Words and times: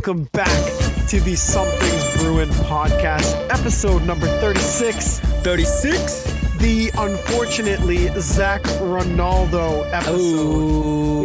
welcome 0.00 0.24
back 0.32 0.48
to 1.10 1.20
the 1.20 1.36
Something's 1.36 2.22
Bruin 2.22 2.48
podcast, 2.70 3.36
episode 3.50 4.02
number 4.04 4.26
36. 4.40 5.18
36? 5.18 6.56
The 6.56 6.90
unfortunately 6.96 8.08
Zac 8.18 8.64
Rinaldo 8.80 9.82
episode. 9.90 10.16
Ooh. 10.16 11.19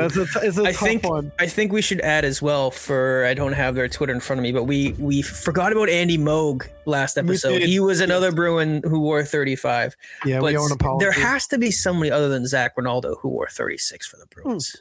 Yeah, 0.00 0.06
it's 0.06 0.16
a, 0.16 0.40
t- 0.40 0.46
it's 0.46 0.58
a 0.58 0.62
I 0.62 0.72
tough 0.72 0.80
think 0.80 1.04
one. 1.04 1.32
I 1.38 1.46
think 1.46 1.72
we 1.72 1.82
should 1.82 2.00
add 2.00 2.24
as 2.24 2.40
well 2.42 2.70
for 2.70 3.24
I 3.26 3.34
don't 3.34 3.52
have 3.52 3.74
their 3.74 3.88
Twitter 3.88 4.12
in 4.12 4.20
front 4.20 4.38
of 4.38 4.42
me, 4.42 4.52
but 4.52 4.64
we 4.64 4.92
we 4.98 5.22
forgot 5.22 5.72
about 5.72 5.88
Andy 5.88 6.18
Moog 6.18 6.68
last 6.86 7.16
episode. 7.18 7.62
He 7.62 7.78
was 7.80 8.00
another 8.00 8.32
Bruin 8.32 8.82
who 8.84 9.00
wore 9.00 9.24
35. 9.24 9.96
Yeah, 10.24 10.40
but 10.40 10.46
we 10.46 10.56
owe 10.56 10.66
an 10.66 10.72
apology. 10.72 11.04
there 11.04 11.12
has 11.12 11.46
to 11.48 11.58
be 11.58 11.70
somebody 11.70 12.10
other 12.10 12.28
than 12.28 12.46
Zac 12.46 12.76
Rinaldo 12.76 13.14
who 13.16 13.28
wore 13.28 13.48
36 13.48 14.06
for 14.06 14.16
the 14.16 14.26
Bruins. 14.26 14.76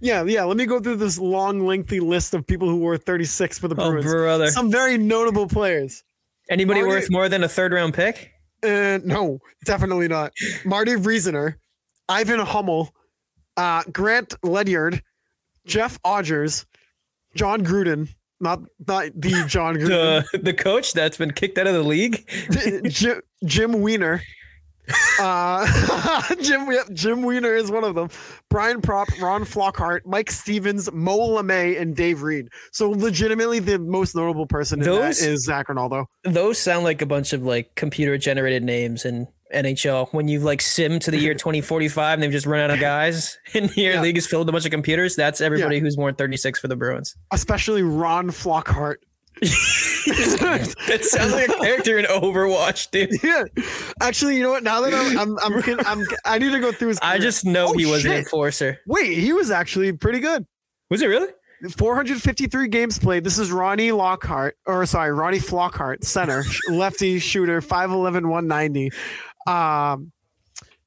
yeah, 0.00 0.22
yeah. 0.24 0.44
Let 0.44 0.56
me 0.56 0.66
go 0.66 0.80
through 0.80 0.96
this 0.96 1.18
long, 1.18 1.66
lengthy 1.66 2.00
list 2.00 2.34
of 2.34 2.46
people 2.46 2.68
who 2.68 2.76
wore 2.78 2.96
36 2.96 3.58
for 3.58 3.68
the 3.68 3.74
Oh, 3.80 3.90
Bruins. 3.90 4.06
brother. 4.10 4.46
Some 4.48 4.70
very 4.70 4.96
notable 4.98 5.46
players. 5.48 6.04
Anybody 6.50 6.80
Marty- 6.80 6.94
worth 6.96 7.10
more 7.10 7.28
than 7.28 7.44
a 7.44 7.48
third 7.48 7.72
round 7.72 7.94
pick? 7.94 8.30
Uh, 8.64 8.98
no, 9.04 9.40
definitely 9.64 10.06
not. 10.08 10.32
Marty 10.64 10.94
Reasoner, 10.96 11.58
Ivan 12.08 12.40
Hummel, 12.40 12.94
uh, 13.56 13.82
Grant 13.92 14.34
Ledyard, 14.42 15.02
Jeff 15.66 16.00
Odgers, 16.02 16.64
John 17.34 17.64
Gruden, 17.64 18.08
not 18.40 18.60
not 18.86 19.10
the 19.14 19.44
John 19.48 19.76
Gruden, 19.76 20.24
The 20.32 20.38
the 20.42 20.54
coach 20.54 20.92
that's 20.92 21.16
been 21.16 21.32
kicked 21.32 21.58
out 21.58 21.66
of 21.66 21.74
the 21.74 21.82
league. 21.82 22.28
Jim, 22.88 23.20
Jim 23.44 23.72
Wiemer. 23.74 24.20
Uh, 25.20 25.64
Jim 26.42 26.66
Jim 26.92 27.22
Wiemer 27.22 27.56
is 27.56 27.70
one 27.70 27.84
of 27.84 27.94
them. 27.94 28.08
Brian 28.50 28.82
Propp, 28.82 29.06
Ron 29.22 29.44
Flockhart, 29.44 30.00
Mike 30.04 30.30
Stevens, 30.30 30.90
Moe 30.92 31.40
Lemay, 31.40 31.80
and 31.80 31.94
Dave 31.94 32.22
Reid. 32.22 32.48
So 32.72 32.90
legitimately, 32.90 33.60
the 33.60 33.78
most 33.78 34.16
notable 34.16 34.44
person 34.46 34.80
in 34.80 34.84
Those- 34.86 35.20
that 35.20 35.28
is 35.28 35.44
Zach 35.44 35.68
Ronaldo. 35.68 36.06
Those 36.24 36.58
sound 36.58 36.82
like 36.82 37.00
a 37.00 37.06
bunch 37.06 37.32
of 37.32 37.44
like 37.44 37.74
computer 37.76 38.18
generated 38.18 38.64
names 38.64 39.04
in 39.04 39.28
NHL. 39.52 40.12
When 40.12 40.28
you 40.28 40.40
like 40.40 40.60
sim 40.62 40.98
to 41.00 41.10
the 41.10 41.18
year 41.18 41.34
2045 41.34 42.14
and 42.14 42.22
they've 42.22 42.30
just 42.30 42.46
run 42.46 42.60
out 42.60 42.70
of 42.70 42.80
guys 42.80 43.38
and 43.54 43.74
your 43.76 43.94
Yeah. 43.94 44.00
league 44.02 44.16
is 44.18 44.26
filled 44.26 44.46
with 44.46 44.48
a 44.50 44.52
bunch 44.52 44.64
of 44.64 44.70
computers, 44.70 45.14
that's 45.16 45.40
everybody 45.40 45.78
who's 45.80 45.96
worn 45.96 46.14
36 46.14 46.58
for 46.60 46.68
the 46.68 46.76
Bruins. 46.76 47.14
Especially 47.32 47.82
Ron 47.82 48.28
Flockhart. 48.28 48.96
That 49.40 51.00
sounds 51.02 51.32
like 51.32 51.48
a 51.48 51.52
character 51.54 51.98
in 51.98 52.04
Overwatch, 52.06 52.90
dude. 52.90 53.10
Yeah, 53.22 53.44
actually, 54.00 54.36
you 54.36 54.42
know 54.42 54.50
what? 54.50 54.62
Now 54.62 54.80
that 54.82 54.92
I'm, 54.94 55.18
I'm, 55.18 55.38
I'm, 55.38 55.80
I'm 55.86 56.06
I 56.24 56.38
need 56.38 56.52
to 56.52 56.60
go 56.60 56.72
through 56.72 56.88
his. 56.88 56.98
I 57.02 57.18
just 57.18 57.44
know 57.44 57.68
Oh, 57.68 57.72
he 57.72 57.86
was 57.86 58.04
an 58.04 58.12
enforcer. 58.12 58.78
wait. 58.86 59.16
He 59.18 59.32
was 59.32 59.50
actually 59.50 59.92
pretty 59.92 60.20
good. 60.20 60.46
Was 60.90 61.02
it 61.02 61.06
really? 61.06 61.28
453 61.76 62.66
games 62.68 62.98
played. 62.98 63.22
This 63.22 63.38
is 63.38 63.52
Ronnie 63.52 63.92
Lockhart, 63.92 64.56
or 64.66 64.84
sorry, 64.84 65.12
Ronnie 65.12 65.38
Flockhart, 65.38 66.02
center, 66.04 66.42
lefty 66.68 67.20
shooter, 67.20 67.60
5'11, 67.60 68.26
190. 68.28 68.90
Um, 69.46 70.12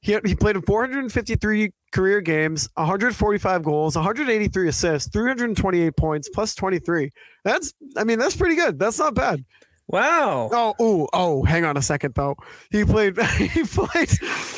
he, 0.02 0.18
he 0.26 0.36
played 0.36 0.56
in 0.56 0.62
453 0.62 1.72
career 1.92 2.22
games, 2.22 2.70
145 2.76 3.64
goals, 3.64 3.96
183 3.96 4.68
assists, 4.68 5.10
328 5.12 5.96
points, 5.98 6.30
plus 6.30 6.54
23. 6.54 7.10
That's, 7.44 7.74
I 7.98 8.04
mean, 8.04 8.20
that's 8.20 8.36
pretty 8.36 8.56
good. 8.56 8.78
That's 8.78 9.00
not 9.00 9.16
bad. 9.16 9.44
Wow. 9.88 10.50
Oh, 10.51 10.73
ooh, 10.81 11.07
oh, 11.13 11.44
hang 11.44 11.63
on 11.63 11.78
a 11.78 11.81
second 11.81 12.16
though. 12.16 12.35
He 12.72 12.84
played 12.84 13.22
he 13.38 13.63
played 13.63 14.09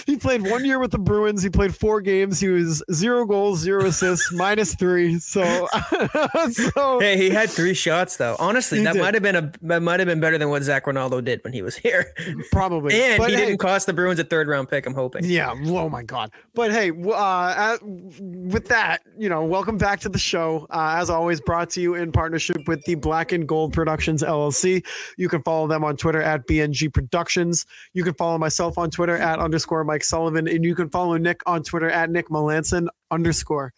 he 0.06 0.16
played 0.16 0.42
one 0.44 0.64
year 0.64 0.80
with 0.80 0.92
the 0.92 1.00
Bruins. 1.00 1.44
He 1.44 1.50
played 1.50 1.76
four 1.76 2.00
games. 2.00 2.40
He 2.40 2.48
was 2.48 2.82
zero 2.94 3.26
goals, 3.26 3.60
zero 3.60 3.86
assists, 3.86 4.32
minus 4.32 4.74
three. 4.76 5.20
So 5.20 5.68
so 6.52 7.00
Hey, 7.00 7.18
he 7.18 7.30
had 7.30 7.50
three 7.50 7.74
shots 7.74 8.16
though. 8.16 8.38
Honestly, 8.40 8.82
that 8.84 8.96
might 8.96 9.16
have 9.16 9.24
been 9.24 9.36
a 9.36 9.52
that 9.64 9.82
might 9.82 10.00
have 10.00 10.08
been 10.08 10.22
better 10.22 10.38
than 10.38 10.50
what 10.50 10.64
Zac 10.64 10.88
Rinaldo 10.88 11.20
did 11.20 11.44
when 11.44 11.52
he 11.52 11.62
was 11.62 11.76
here. 11.76 12.14
probably. 12.52 12.96
And 12.96 13.18
But 13.18 13.30
he 13.32 13.36
hey, 13.36 13.48
didn't 13.48 13.60
cost 13.60 13.86
the 13.86 13.94
Bruins 13.94 14.20
a 14.20 14.24
third 14.24 14.48
round 14.48 14.70
pick, 14.70 14.86
I'm 14.86 14.94
hoping. 14.94 15.26
Yeah. 15.26 15.54
Oh 15.66 15.90
my 15.90 16.04
God. 16.04 16.32
But 16.54 16.72
hey, 16.72 16.92
uh, 16.92 17.54
at, 17.76 17.84
with 17.84 18.68
that, 18.70 19.02
you 19.18 19.28
know, 19.28 19.44
welcome 19.44 19.78
back 19.78 20.00
to 20.02 20.10
the 20.10 20.18
show. 20.18 20.68
Uh, 20.70 20.96
as 20.98 21.10
always, 21.10 21.42
brought 21.42 21.70
to 21.72 21.82
you 21.82 21.96
in 21.96 22.14
partnership 22.14 22.66
with 22.68 22.82
the 22.86 22.96
Black 22.96 23.34
and 23.34 23.46
Gold 23.48 23.74
Productions 23.74 24.24
LLC. 24.24 24.86
You 25.18 25.28
can 25.30 25.42
follow 25.44 25.68
them 25.68 25.84
on 25.84 25.98
Twitter 25.98 26.22
at 26.22 26.48
BNG 26.48 26.94
Productions. 26.94 27.66
You 27.94 28.04
can 28.04 28.14
follow 28.14 28.38
myself 28.38 28.78
on 28.78 28.90
Twitter 28.92 29.18
at 29.18 29.40
underscore 29.40 29.84
Mike 29.84 30.04
Sullivan, 30.04 30.48
and 30.48 30.64
you 30.64 30.76
can 30.76 30.90
follow 30.90 31.18
Nick 31.18 31.42
on 31.46 31.64
Twitter 31.64 31.90
at 31.90 32.10
Nick 32.10 32.30
Melanson 32.30 32.88
underscore. 33.12 33.74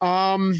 Um, 0.00 0.54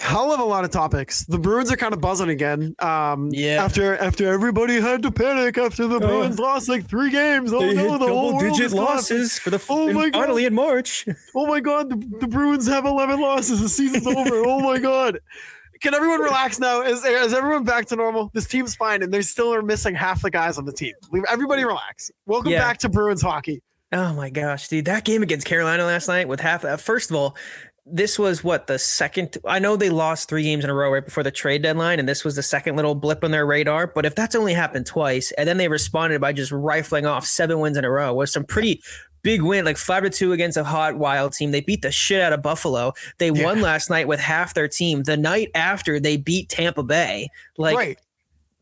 hell 0.00 0.32
of 0.32 0.40
a 0.40 0.44
lot 0.44 0.64
of 0.64 0.70
topics. 0.70 1.24
The 1.26 1.38
Bruins 1.38 1.70
are 1.70 1.76
kind 1.76 1.92
of 1.92 2.00
buzzing 2.00 2.28
again. 2.30 2.74
Um, 2.78 3.28
Yeah. 3.32 3.62
After 3.64 3.96
after 3.98 4.26
everybody 4.32 4.80
had 4.80 5.02
to 5.02 5.10
panic 5.10 5.58
after 5.58 5.86
the 5.86 5.98
Bruins 6.00 6.38
lost 6.38 6.68
like 6.68 6.86
three 6.88 7.10
games. 7.10 7.52
Oh 7.52 7.60
no, 7.70 7.98
the 7.98 8.06
whole 8.06 8.34
world 8.36 8.60
is 8.60 8.72
gone. 8.72 9.02
for 9.02 9.50
the 9.50 9.62
Oh 9.68 9.92
my 9.92 10.08
God. 10.10 10.20
finally 10.22 10.46
in 10.46 10.54
March. 10.54 11.06
Oh 11.34 11.46
my 11.46 11.60
god, 11.60 11.90
the, 11.90 12.18
the 12.20 12.26
Bruins 12.28 12.66
have 12.66 12.84
11 12.86 13.20
losses. 13.20 13.60
The 13.60 13.68
season's 13.68 14.06
over. 14.06 14.36
Oh 14.46 14.60
my 14.60 14.78
god. 14.90 15.20
Can 15.80 15.94
everyone 15.94 16.20
relax 16.20 16.58
now? 16.58 16.80
Is, 16.82 17.04
is 17.04 17.32
everyone 17.32 17.64
back 17.64 17.86
to 17.86 17.96
normal? 17.96 18.30
This 18.32 18.46
team's 18.46 18.74
fine, 18.74 19.02
and 19.02 19.12
they 19.12 19.22
still 19.22 19.52
are 19.52 19.62
missing 19.62 19.94
half 19.94 20.22
the 20.22 20.30
guys 20.30 20.58
on 20.58 20.64
the 20.64 20.72
team. 20.72 20.94
Everybody 21.28 21.64
relax. 21.64 22.10
Welcome 22.26 22.52
Yeah. 22.52 22.60
back 22.60 22.78
to 22.78 22.88
Bruins 22.88 23.22
hockey. 23.22 23.62
Oh 23.92 24.12
my 24.14 24.30
gosh, 24.30 24.68
dude, 24.68 24.86
that 24.86 25.04
game 25.04 25.22
against 25.22 25.46
Carolina 25.46 25.84
last 25.84 26.08
night 26.08 26.28
with 26.28 26.40
half. 26.40 26.64
Uh, 26.64 26.76
first 26.76 27.10
of 27.10 27.16
all, 27.16 27.36
this 27.84 28.18
was 28.18 28.42
what 28.42 28.66
the 28.66 28.80
second. 28.80 29.38
I 29.46 29.60
know 29.60 29.76
they 29.76 29.90
lost 29.90 30.28
three 30.28 30.42
games 30.42 30.64
in 30.64 30.70
a 30.70 30.74
row 30.74 30.90
right 30.90 31.04
before 31.04 31.22
the 31.22 31.30
trade 31.30 31.62
deadline, 31.62 32.00
and 32.00 32.08
this 32.08 32.24
was 32.24 32.34
the 32.34 32.42
second 32.42 32.74
little 32.74 32.96
blip 32.96 33.22
on 33.22 33.30
their 33.30 33.46
radar. 33.46 33.86
But 33.86 34.04
if 34.04 34.16
that's 34.16 34.34
only 34.34 34.54
happened 34.54 34.86
twice, 34.86 35.30
and 35.38 35.48
then 35.48 35.56
they 35.56 35.68
responded 35.68 36.20
by 36.20 36.32
just 36.32 36.50
rifling 36.50 37.06
off 37.06 37.24
seven 37.26 37.60
wins 37.60 37.76
in 37.76 37.84
a 37.84 37.90
row, 37.90 38.12
with 38.12 38.28
some 38.30 38.42
pretty 38.44 38.82
big 39.26 39.42
win, 39.42 39.64
like 39.64 39.76
five 39.76 40.04
to 40.04 40.10
two 40.10 40.32
against 40.32 40.56
a 40.56 40.62
hot 40.62 40.96
Wild 40.96 41.32
team. 41.32 41.50
They 41.50 41.60
beat 41.60 41.82
the 41.82 41.90
shit 41.90 42.20
out 42.20 42.32
of 42.32 42.42
Buffalo. 42.42 42.92
They 43.18 43.30
Yeah. 43.30 43.42
won 43.44 43.60
last 43.60 43.90
night 43.90 44.06
with 44.06 44.20
half 44.20 44.54
their 44.54 44.68
team. 44.68 45.02
The 45.02 45.16
night 45.16 45.50
after, 45.54 45.98
they 45.98 46.16
beat 46.16 46.48
Tampa 46.48 46.84
Bay. 46.84 47.28
Like 47.58 47.76
right. 47.76 47.98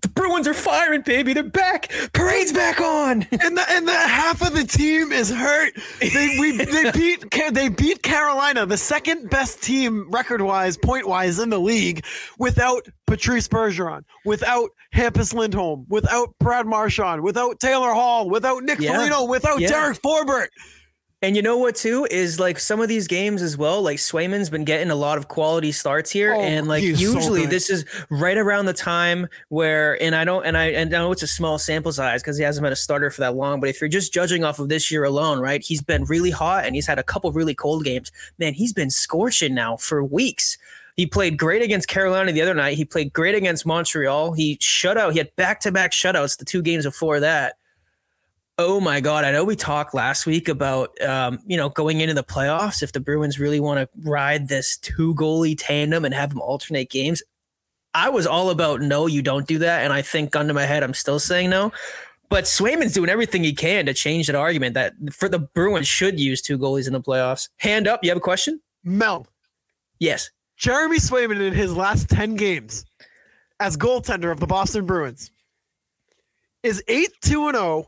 The 0.04 0.10
Bruins 0.10 0.46
are 0.46 0.52
firing, 0.52 1.00
baby. 1.00 1.32
They're 1.32 1.42
back. 1.42 1.90
Parade's 2.12 2.52
back 2.52 2.78
on. 2.78 3.26
And 3.32 3.56
the 3.56 3.64
and 3.70 3.88
the 3.88 3.92
half 3.94 4.42
of 4.42 4.52
the 4.54 4.64
team 4.64 5.12
is 5.12 5.30
hurt. 5.30 5.72
They 5.98 6.36
we 6.38 6.58
they 6.58 6.90
beat 6.94 7.30
they 7.52 7.70
beat 7.70 8.02
Carolina, 8.02 8.66
the 8.66 8.76
second 8.76 9.30
best 9.30 9.62
team 9.62 10.10
record 10.10 10.42
wise, 10.42 10.76
point 10.76 11.08
wise 11.08 11.38
in 11.38 11.48
the 11.48 11.58
league, 11.58 12.04
without 12.38 12.86
Patrice 13.06 13.48
Bergeron, 13.48 14.02
without 14.26 14.68
Hampus 14.94 15.32
Lindholm, 15.32 15.86
without 15.88 16.34
Brad 16.38 16.66
Marchand, 16.66 17.22
without 17.22 17.58
Taylor 17.58 17.94
Hall, 17.94 18.28
without 18.28 18.62
Nick 18.62 18.80
Yeah. 18.80 18.92
Foligno, 18.92 19.24
without 19.24 19.58
Yeah. 19.58 19.68
Derek 19.68 20.02
Forbort. 20.02 20.48
And 21.24 21.34
you 21.36 21.40
know 21.40 21.56
what 21.56 21.74
too 21.74 22.06
is 22.10 22.38
like 22.38 22.58
some 22.58 22.82
of 22.82 22.88
these 22.88 23.06
games 23.06 23.40
as 23.40 23.56
well. 23.56 23.80
Like 23.80 23.96
Swayman's 23.96 24.50
been 24.50 24.64
getting 24.64 24.90
a 24.90 24.94
lot 24.94 25.16
of 25.16 25.26
quality 25.28 25.72
starts 25.72 26.10
here, 26.10 26.34
Oh, 26.34 26.40
and 26.42 26.68
like 26.68 26.82
he's 26.82 26.98
so 26.98 27.14
usually 27.14 27.46
this 27.46 27.70
is 27.70 27.86
right 28.10 28.36
around 28.36 28.66
the 28.66 28.74
time 28.74 29.28
where, 29.48 30.00
and 30.02 30.14
I 30.14 30.24
don't, 30.26 30.44
and 30.44 30.54
I, 30.54 30.66
and 30.66 30.94
I 30.94 30.98
know 30.98 31.12
it's 31.12 31.22
a 31.22 31.26
small 31.26 31.56
sample 31.58 31.92
size 31.92 32.22
because 32.22 32.36
he 32.36 32.44
hasn't 32.44 32.62
been 32.62 32.74
a 32.74 32.76
starter 32.76 33.10
for 33.10 33.22
that 33.22 33.34
long. 33.36 33.58
But 33.58 33.70
if 33.70 33.80
you're 33.80 33.88
just 33.88 34.12
judging 34.12 34.44
off 34.44 34.58
of 34.58 34.68
this 34.68 34.90
year 34.90 35.04
alone, 35.04 35.40
right, 35.40 35.62
he's 35.64 35.80
been 35.80 36.04
really 36.04 36.30
hot 36.30 36.66
and 36.66 36.74
he's 36.74 36.86
had 36.86 36.98
a 36.98 37.02
couple 37.02 37.32
really 37.32 37.54
cold 37.54 37.84
games. 37.84 38.12
Man, 38.38 38.52
he's 38.52 38.74
been 38.74 38.90
scorching 38.90 39.54
now 39.54 39.78
for 39.78 40.04
weeks. 40.04 40.58
He 40.94 41.06
played 41.06 41.38
great 41.38 41.62
against 41.62 41.88
Carolina 41.88 42.32
the 42.32 42.42
other 42.42 42.54
night. 42.54 42.76
He 42.76 42.84
played 42.84 43.14
great 43.14 43.34
against 43.34 43.64
Montreal. 43.64 44.34
He 44.34 44.58
shut 44.60 44.98
out. 44.98 45.12
He 45.12 45.18
had 45.18 45.34
back 45.36 45.60
to 45.60 45.72
back 45.72 45.92
shutouts 45.92 46.36
the 46.36 46.44
two 46.44 46.60
games 46.60 46.84
before 46.84 47.18
that. 47.20 47.56
Oh 48.56 48.80
my 48.80 49.00
God. 49.00 49.24
I 49.24 49.32
know 49.32 49.44
we 49.44 49.56
talked 49.56 49.94
last 49.94 50.26
week 50.26 50.48
about, 50.48 51.00
um, 51.02 51.40
you 51.46 51.56
know, 51.56 51.68
going 51.70 52.00
into 52.00 52.14
the 52.14 52.22
playoffs. 52.22 52.82
If 52.82 52.92
the 52.92 53.00
Bruins 53.00 53.40
really 53.40 53.58
want 53.58 53.80
to 53.80 54.08
ride 54.08 54.48
this 54.48 54.76
two 54.76 55.14
goalie 55.16 55.56
tandem 55.58 56.04
and 56.04 56.14
have 56.14 56.30
them 56.30 56.40
alternate 56.40 56.88
games, 56.88 57.22
I 57.94 58.10
was 58.10 58.26
all 58.26 58.50
about 58.50 58.80
no, 58.80 59.06
you 59.06 59.22
don't 59.22 59.46
do 59.46 59.58
that. 59.58 59.82
And 59.84 59.92
I 59.92 60.02
think, 60.02 60.32
to 60.32 60.54
my 60.54 60.66
head, 60.66 60.82
I'm 60.82 60.94
still 60.94 61.18
saying 61.18 61.50
no. 61.50 61.72
But 62.28 62.44
Swayman's 62.44 62.92
doing 62.94 63.10
everything 63.10 63.44
he 63.44 63.52
can 63.52 63.86
to 63.86 63.94
change 63.94 64.26
that 64.28 64.36
argument 64.36 64.74
that 64.74 64.94
for 65.12 65.28
the 65.28 65.38
Bruins 65.38 65.86
should 65.86 66.18
use 66.18 66.40
two 66.40 66.58
goalies 66.58 66.86
in 66.86 66.92
the 66.92 67.00
playoffs. 67.00 67.48
Hand 67.58 67.86
up. 67.86 68.00
You 68.02 68.10
have 68.10 68.18
a 68.18 68.20
question? 68.20 68.60
Mel, 68.84 69.26
Yes. 69.98 70.30
Jeremy 70.56 70.98
Swayman 70.98 71.40
in 71.40 71.52
his 71.52 71.74
last 71.74 72.08
10 72.08 72.36
games 72.36 72.84
as 73.60 73.76
goaltender 73.76 74.30
of 74.30 74.40
the 74.40 74.46
Boston 74.46 74.86
Bruins 74.86 75.30
is 76.62 76.82
8 76.86 77.08
2 77.22 77.50
0 77.52 77.86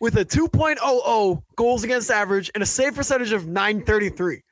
with 0.00 0.16
a 0.16 0.24
2.00 0.24 1.42
goals 1.56 1.84
against 1.84 2.10
average 2.10 2.50
and 2.54 2.62
a 2.62 2.66
save 2.66 2.94
percentage 2.94 3.32
of 3.32 3.46
933. 3.46 4.42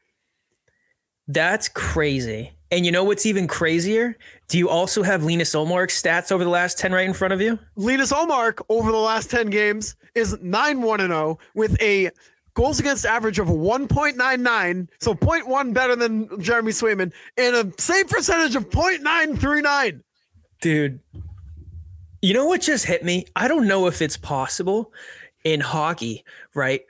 That's 1.29 1.69
crazy. 1.69 2.53
And 2.71 2.85
you 2.85 2.93
know 2.93 3.05
what's 3.05 3.27
even 3.27 3.47
crazier? 3.47 4.17
Do 4.49 4.59
you 4.59 4.69
also 4.69 5.03
have 5.03 5.23
Linus 5.23 5.55
Ullmark's 5.55 6.01
stats 6.01 6.33
over 6.33 6.43
the 6.43 6.51
last 6.51 6.79
10 6.79 6.93
right 6.93 7.07
in 7.07 7.15
front 7.15 7.33
of 7.33 7.41
you? 7.41 7.59
Linus 7.77 8.13
Ullmark 8.13 8.61
over 8.69 8.91
the 8.91 8.99
last 8.99 9.31
10 9.31 9.51
games 9.51 9.95
is 10.15 10.37
9 10.41 10.83
1 10.83 11.01
0 11.01 11.39
with 11.55 11.81
a 11.81 12.11
goals 12.55 12.81
against 12.81 13.05
average 13.05 13.39
of 13.39 13.49
1.99, 13.49 14.89
so 14.99 15.15
0.1 15.15 15.75
better 15.75 15.95
than 15.95 16.41
Jeremy 16.41 16.73
Swayman, 16.73 17.13
and 17.37 17.55
a 17.55 17.73
save 17.81 18.09
percentage 18.09 18.57
of 18.57 18.71
0.939. 18.71 20.01
Dude, 20.61 21.01
you 22.23 22.35
know 22.35 22.47
what 22.47 22.63
just 22.63 22.87
hit 22.87 23.05
me? 23.05 23.27
I 23.37 23.47
don't 23.47 23.69
know 23.69 23.87
if 23.87 24.01
it's 24.03 24.17
possible 24.17 24.93
in 25.47 25.61
hockey, 25.61 26.25
right? 26.55 26.83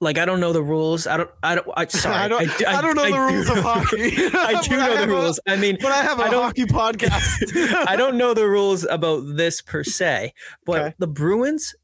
Like 0.00 0.16
I 0.16 0.24
don't 0.24 0.40
know 0.40 0.52
the 0.54 0.62
rules. 0.62 1.06
I 1.06 1.18
don't. 1.18 1.30
I 1.42 1.54
don't. 1.56 1.66
I, 1.76 1.86
sorry. 1.88 2.16
I 2.16 2.28
don't, 2.28 2.58
do- 2.58 2.64
I, 2.66 2.80
don't 2.80 2.96
know 2.96 3.02
I 3.04 3.10
the 3.10 3.16
do 3.16 3.34
rules 3.36 3.50
of 3.50 3.58
hockey. 3.62 4.12
I 4.32 4.62
do 4.62 4.76
know 4.76 4.96
the 4.96 5.06
rules. 5.08 5.38
I 5.46 5.56
mean, 5.56 5.76
but 5.80 5.92
I 5.92 6.02
have 6.02 6.18
a 6.18 6.22
I 6.24 6.30
don't- 6.30 6.42
hockey 6.42 6.64
podcast. 6.64 7.86
I 7.86 7.96
don't 7.96 8.16
know 8.16 8.32
the 8.32 8.48
rules 8.48 8.84
about 8.88 9.36
this 9.36 9.60
per 9.60 9.84
se, 9.84 10.32
but 10.64 10.80
Okay. 10.80 10.94
the 10.98 11.06
Bruins 11.06 11.74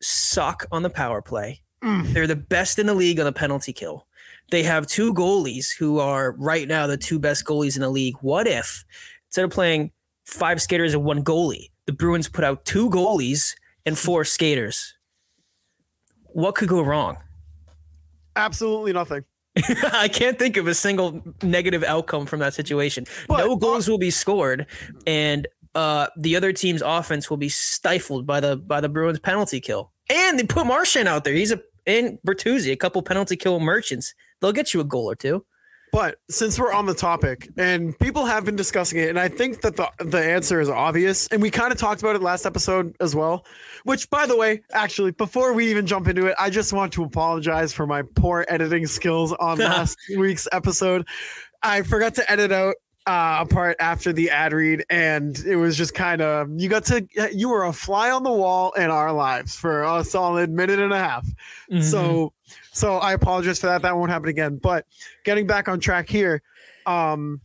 suck 0.00 0.64
on 0.72 0.82
the 0.82 0.88
power 0.90 1.20
play. 1.20 1.60
Mm. 1.84 2.12
They're 2.14 2.26
the 2.26 2.36
best 2.36 2.78
in 2.78 2.86
the 2.86 2.94
league 2.94 3.20
on 3.20 3.26
the 3.26 3.32
penalty 3.32 3.72
kill. 3.74 4.06
They 4.50 4.62
have 4.62 4.86
two 4.86 5.12
goalies 5.12 5.66
who 5.78 5.98
are 5.98 6.32
right 6.38 6.66
now 6.66 6.86
the 6.86 6.96
two 6.96 7.18
best 7.18 7.44
goalies 7.44 7.76
in 7.76 7.82
the 7.82 7.90
league. 7.90 8.16
What 8.22 8.46
if 8.46 8.82
instead 9.28 9.44
of 9.44 9.50
playing 9.50 9.92
five 10.24 10.62
skaters 10.62 10.94
and 10.94 11.04
one 11.04 11.22
goalie, 11.22 11.70
the 11.84 11.92
Bruins 11.92 12.28
put 12.30 12.44
out 12.44 12.64
two 12.64 12.88
goalies 12.88 13.54
and 13.84 13.98
four 13.98 14.24
skaters? 14.24 14.94
What 16.38 16.54
could 16.54 16.68
go 16.68 16.82
wrong? 16.82 17.16
Absolutely 18.36 18.92
nothing. 18.92 19.24
I 19.92 20.06
can't 20.06 20.38
think 20.38 20.56
of 20.56 20.68
a 20.68 20.74
single 20.74 21.20
negative 21.42 21.82
outcome 21.82 22.26
from 22.26 22.38
that 22.38 22.54
situation. 22.54 23.06
But- 23.26 23.38
no 23.38 23.56
goals 23.56 23.88
will 23.88 23.98
be 23.98 24.12
scored, 24.12 24.66
and 25.04 25.48
uh, 25.74 26.06
the 26.16 26.36
other 26.36 26.52
team's 26.52 26.80
offense 26.80 27.28
will 27.28 27.38
be 27.38 27.48
stifled 27.48 28.24
by 28.24 28.38
the 28.38 28.56
by 28.56 28.80
the 28.80 28.88
Bruins 28.88 29.18
penalty 29.18 29.60
kill. 29.60 29.90
And 30.08 30.38
they 30.38 30.44
put 30.44 30.64
Marchand 30.64 31.08
out 31.08 31.24
there. 31.24 31.34
He's 31.34 31.50
a 31.50 31.60
and 31.88 32.20
Bertuzzi, 32.24 32.70
a 32.70 32.76
couple 32.76 33.02
penalty 33.02 33.34
kill 33.34 33.58
merchants. 33.58 34.14
They'll 34.40 34.52
get 34.52 34.72
you 34.72 34.78
a 34.80 34.84
goal 34.84 35.10
or 35.10 35.16
two. 35.16 35.44
But 35.92 36.16
since 36.28 36.58
we're 36.58 36.72
on 36.72 36.86
the 36.86 36.94
topic 36.94 37.48
and 37.56 37.98
people 37.98 38.26
have 38.26 38.44
been 38.44 38.56
discussing 38.56 38.98
it, 38.98 39.08
and 39.08 39.18
I 39.18 39.28
think 39.28 39.60
that 39.62 39.76
the 39.76 39.88
the 39.98 40.22
answer 40.22 40.60
is 40.60 40.68
obvious, 40.68 41.26
and 41.28 41.40
we 41.40 41.50
kind 41.50 41.72
of 41.72 41.78
talked 41.78 42.02
about 42.02 42.16
it 42.16 42.22
last 42.22 42.46
episode 42.46 42.94
as 43.00 43.14
well. 43.14 43.46
Which, 43.84 44.10
by 44.10 44.26
the 44.26 44.36
way, 44.36 44.62
actually, 44.72 45.12
before 45.12 45.52
we 45.52 45.70
even 45.70 45.86
jump 45.86 46.08
into 46.08 46.26
it, 46.26 46.34
I 46.38 46.50
just 46.50 46.72
want 46.72 46.92
to 46.94 47.04
apologize 47.04 47.72
for 47.72 47.86
my 47.86 48.02
poor 48.16 48.44
editing 48.48 48.86
skills 48.86 49.32
on 49.32 49.58
last 49.58 49.98
week's 50.16 50.48
episode. 50.52 51.06
I 51.62 51.82
forgot 51.82 52.14
to 52.16 52.30
edit 52.30 52.52
out 52.52 52.76
uh, 53.08 53.38
a 53.40 53.46
part 53.46 53.76
after 53.80 54.12
the 54.12 54.28
ad 54.30 54.52
read, 54.52 54.84
and 54.90 55.38
it 55.38 55.56
was 55.56 55.76
just 55.78 55.94
kind 55.94 56.20
of 56.20 56.48
you 56.56 56.68
got 56.68 56.84
to 56.86 57.06
you 57.32 57.48
were 57.48 57.64
a 57.64 57.72
fly 57.72 58.10
on 58.10 58.22
the 58.22 58.30
wall 58.30 58.72
in 58.72 58.90
our 58.90 59.12
lives 59.12 59.56
for 59.56 59.82
a 59.82 60.04
solid 60.04 60.50
minute 60.50 60.78
and 60.78 60.92
a 60.92 60.98
half. 60.98 61.26
Mm-hmm. 61.70 61.80
So 61.80 62.34
so 62.72 62.98
I 62.98 63.12
apologize 63.12 63.58
for 63.58 63.66
that. 63.66 63.82
That 63.82 63.96
won't 63.96 64.10
happen 64.10 64.28
again. 64.28 64.56
But 64.56 64.86
getting 65.24 65.46
back 65.46 65.68
on 65.68 65.80
track 65.80 66.08
here, 66.08 66.42
um, 66.86 67.40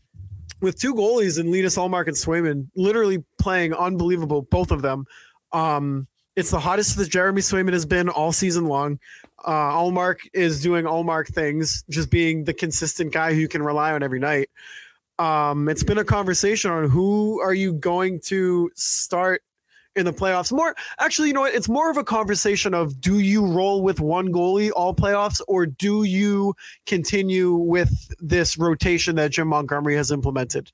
with 0.62 0.80
two 0.80 0.96
goalies 0.96 1.40
in 1.40 1.52
Linus 1.52 1.78
Ullmark 1.78 2.08
and 2.08 2.16
Swayman 2.16 2.68
literally 2.76 3.24
playing 3.40 3.74
unbelievable, 3.74 4.44
both 4.44 4.72
of 4.72 4.82
them. 4.82 5.06
Um, 5.52 6.08
it's 6.36 6.50
the 6.50 6.60
hottest 6.60 6.98
that 6.98 7.10
Jeremy 7.10 7.42
Swayman 7.42 7.74
has 7.74 7.86
been 7.86 8.10
all 8.10 8.32
season 8.32 8.66
long. 8.66 8.98
Uh, 9.46 9.74
Ullmark 9.74 10.20
is 10.34 10.62
doing 10.62 10.86
Ullmark 10.86 11.28
things, 11.28 11.84
just 11.90 12.10
being 12.10 12.46
the 12.46 12.54
consistent 12.54 13.12
guy 13.12 13.34
who 13.34 13.42
you 13.42 13.48
can 13.48 13.62
rely 13.62 13.92
on 13.92 14.02
every 14.02 14.20
night. 14.20 14.50
Um, 15.20 15.70
it's 15.70 15.84
been 15.84 16.00
a 16.00 16.04
conversation 16.04 16.72
on 16.72 16.90
who 16.90 17.40
are 17.40 17.54
you 17.54 17.74
going 17.74 18.20
to 18.22 18.72
start 18.74 19.44
in 19.96 20.06
the 20.06 20.14
playoffs. 20.14 20.52
More 20.52 20.76
actually, 21.00 21.30
you 21.30 21.34
know 21.34 21.42
what? 21.42 21.54
It's 21.54 21.70
more 21.70 21.90
of 21.90 21.98
a 21.98 22.04
conversation 22.04 22.74
of 22.74 23.00
do 23.00 23.20
you 23.20 23.46
roll 23.46 23.82
with 23.82 24.00
one 24.00 24.32
goalie 24.32 24.72
all 24.76 24.94
playoffs 24.94 25.42
or 25.48 25.66
do 25.66 26.04
you 26.04 26.56
continue 26.86 27.54
with 27.54 27.92
this 28.20 28.58
rotation 28.58 29.16
that 29.18 29.32
Jim 29.32 29.48
Montgomery 29.48 29.96
has 29.96 30.12
implemented? 30.12 30.72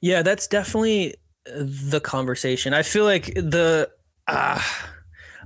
Yeah, 0.00 0.22
that's 0.22 0.46
definitely 0.46 1.14
the 1.46 2.00
conversation. 2.00 2.74
I 2.74 2.82
feel 2.82 3.04
like 3.04 3.26
the 3.34 3.90
uh, 4.26 4.62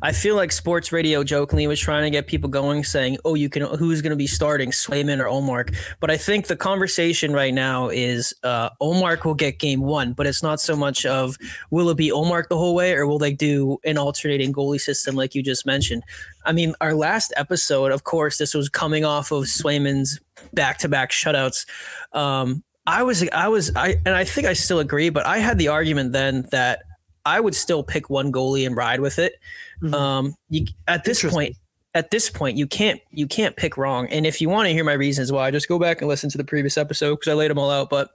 I 0.02 0.12
feel 0.12 0.34
like 0.34 0.50
sports 0.50 0.90
radio 0.90 1.22
jokingly 1.22 1.66
was 1.66 1.80
trying 1.80 2.02
to 2.02 2.10
get 2.10 2.26
people 2.26 2.50
going, 2.50 2.84
saying, 2.84 3.18
"Oh, 3.24 3.34
you 3.34 3.48
can 3.48 3.62
who's 3.62 4.02
going 4.02 4.10
to 4.10 4.16
be 4.16 4.26
starting, 4.26 4.72
Swayman 4.72 5.20
or 5.20 5.26
Ullmark?" 5.26 5.74
But 6.00 6.10
I 6.10 6.16
think 6.16 6.48
the 6.48 6.56
conversation 6.56 7.32
right 7.32 7.54
now 7.54 7.88
is 7.88 8.34
uh, 8.42 8.70
Ullmark 8.80 9.24
will 9.24 9.34
get 9.34 9.58
game 9.58 9.80
one, 9.80 10.12
but 10.12 10.26
it's 10.26 10.42
not 10.42 10.60
so 10.60 10.74
much 10.74 11.06
of 11.06 11.38
will 11.70 11.88
it 11.88 11.96
be 11.96 12.10
Ullmark 12.10 12.48
the 12.48 12.58
whole 12.58 12.74
way, 12.74 12.92
or 12.94 13.06
will 13.06 13.18
they 13.18 13.32
do 13.32 13.78
an 13.84 13.96
alternating 13.96 14.52
goalie 14.52 14.80
system 14.80 15.14
like 15.14 15.34
you 15.34 15.42
just 15.42 15.64
mentioned? 15.64 16.02
I 16.44 16.52
mean, 16.52 16.74
our 16.80 16.94
last 16.94 17.32
episode, 17.36 17.92
of 17.92 18.02
course, 18.04 18.38
this 18.38 18.54
was 18.54 18.68
coming 18.68 19.04
off 19.04 19.30
of 19.30 19.44
Swayman's 19.44 20.20
back-to-back 20.52 21.12
shutouts. 21.12 21.64
Um, 22.12 22.64
I 22.86 23.04
was, 23.04 23.26
I 23.30 23.46
was, 23.46 23.70
I, 23.76 23.94
and 24.04 24.16
I 24.16 24.24
think 24.24 24.48
I 24.48 24.54
still 24.54 24.80
agree, 24.80 25.08
but 25.08 25.24
I 25.24 25.38
had 25.38 25.56
the 25.58 25.68
argument 25.68 26.12
then 26.12 26.48
that 26.50 26.82
I 27.24 27.38
would 27.38 27.54
still 27.54 27.84
pick 27.84 28.10
one 28.10 28.32
goalie 28.32 28.66
and 28.66 28.76
ride 28.76 28.98
with 28.98 29.20
it. 29.20 29.34
Mhm. 29.82 29.94
Um, 29.94 30.34
you, 30.48 30.66
at 30.86 31.04
this 31.04 31.22
point, 31.22 31.56
at 31.94 32.10
this 32.10 32.30
point, 32.30 32.56
you 32.56 32.66
can't, 32.66 33.00
you 33.10 33.26
can't 33.26 33.56
pick 33.56 33.76
wrong. 33.76 34.06
And 34.08 34.26
if 34.26 34.40
you 34.40 34.48
want 34.48 34.66
to 34.66 34.72
hear 34.72 34.84
my 34.84 34.92
reasons 34.92 35.30
why, 35.32 35.50
just 35.50 35.68
go 35.68 35.78
back 35.78 36.00
and 36.00 36.08
listen 36.08 36.30
to 36.30 36.38
the 36.38 36.44
previous 36.44 36.78
episode 36.78 37.16
because 37.16 37.30
I 37.30 37.34
laid 37.34 37.50
them 37.50 37.58
all 37.58 37.70
out. 37.70 37.90
But 37.90 38.10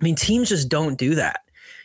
I 0.00 0.04
mean, 0.04 0.14
teams 0.14 0.48
just 0.50 0.68
don't 0.68 0.98
do 0.98 1.14
that. 1.14 1.40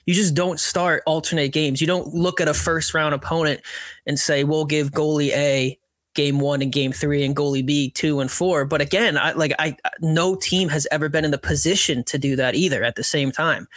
You 0.05 0.13
just 0.13 0.34
don't 0.34 0.60
start 0.60 1.01
alternate 1.05 1.50
games. 1.50 1.79
You 1.79 1.88
don't 1.88 2.13
look 2.13 2.41
at 2.41 2.50
a 2.50 2.53
first 2.53 2.93
round 2.93 3.13
opponent 3.15 3.62
and 4.05 4.20
say, 4.20 4.43
we'll 4.43 4.65
give 4.65 4.91
goalie 4.91 5.29
A 5.29 5.79
game 6.13 6.39
one 6.39 6.62
and 6.62 6.72
game 6.72 6.91
three 6.91 7.24
and 7.24 7.36
goalie 7.36 7.65
B 7.65 7.89
two 7.89 8.20
and 8.20 8.29
four. 8.29 8.65
But 8.65 8.82
again, 8.82 9.17
I 9.17 9.32
like 9.34 9.53
I 9.60 9.77
no 10.01 10.36
team 10.36 10.70
has 10.70 10.88
ever 10.91 11.10
been 11.10 11.25
in 11.25 11.32
the 11.32 11.38
position 11.38 12.03
to 12.05 12.17
do 12.17 12.36
that 12.36 12.55
either 12.55 12.84
at 12.84 12.96
the 12.96 13.03
same 13.03 13.32
time. 13.32 13.67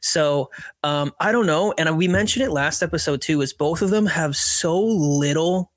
So 0.00 0.50
um, 0.82 1.12
I 1.20 1.32
don't 1.32 1.46
know. 1.46 1.74
And 1.78 1.96
we 1.96 2.08
mentioned 2.08 2.44
it 2.44 2.50
last 2.50 2.82
episode 2.82 3.20
too, 3.22 3.40
is 3.40 3.52
both 3.52 3.82
of 3.82 3.90
them 3.90 4.06
have 4.06 4.36
so 4.36 4.80
little 4.82 5.72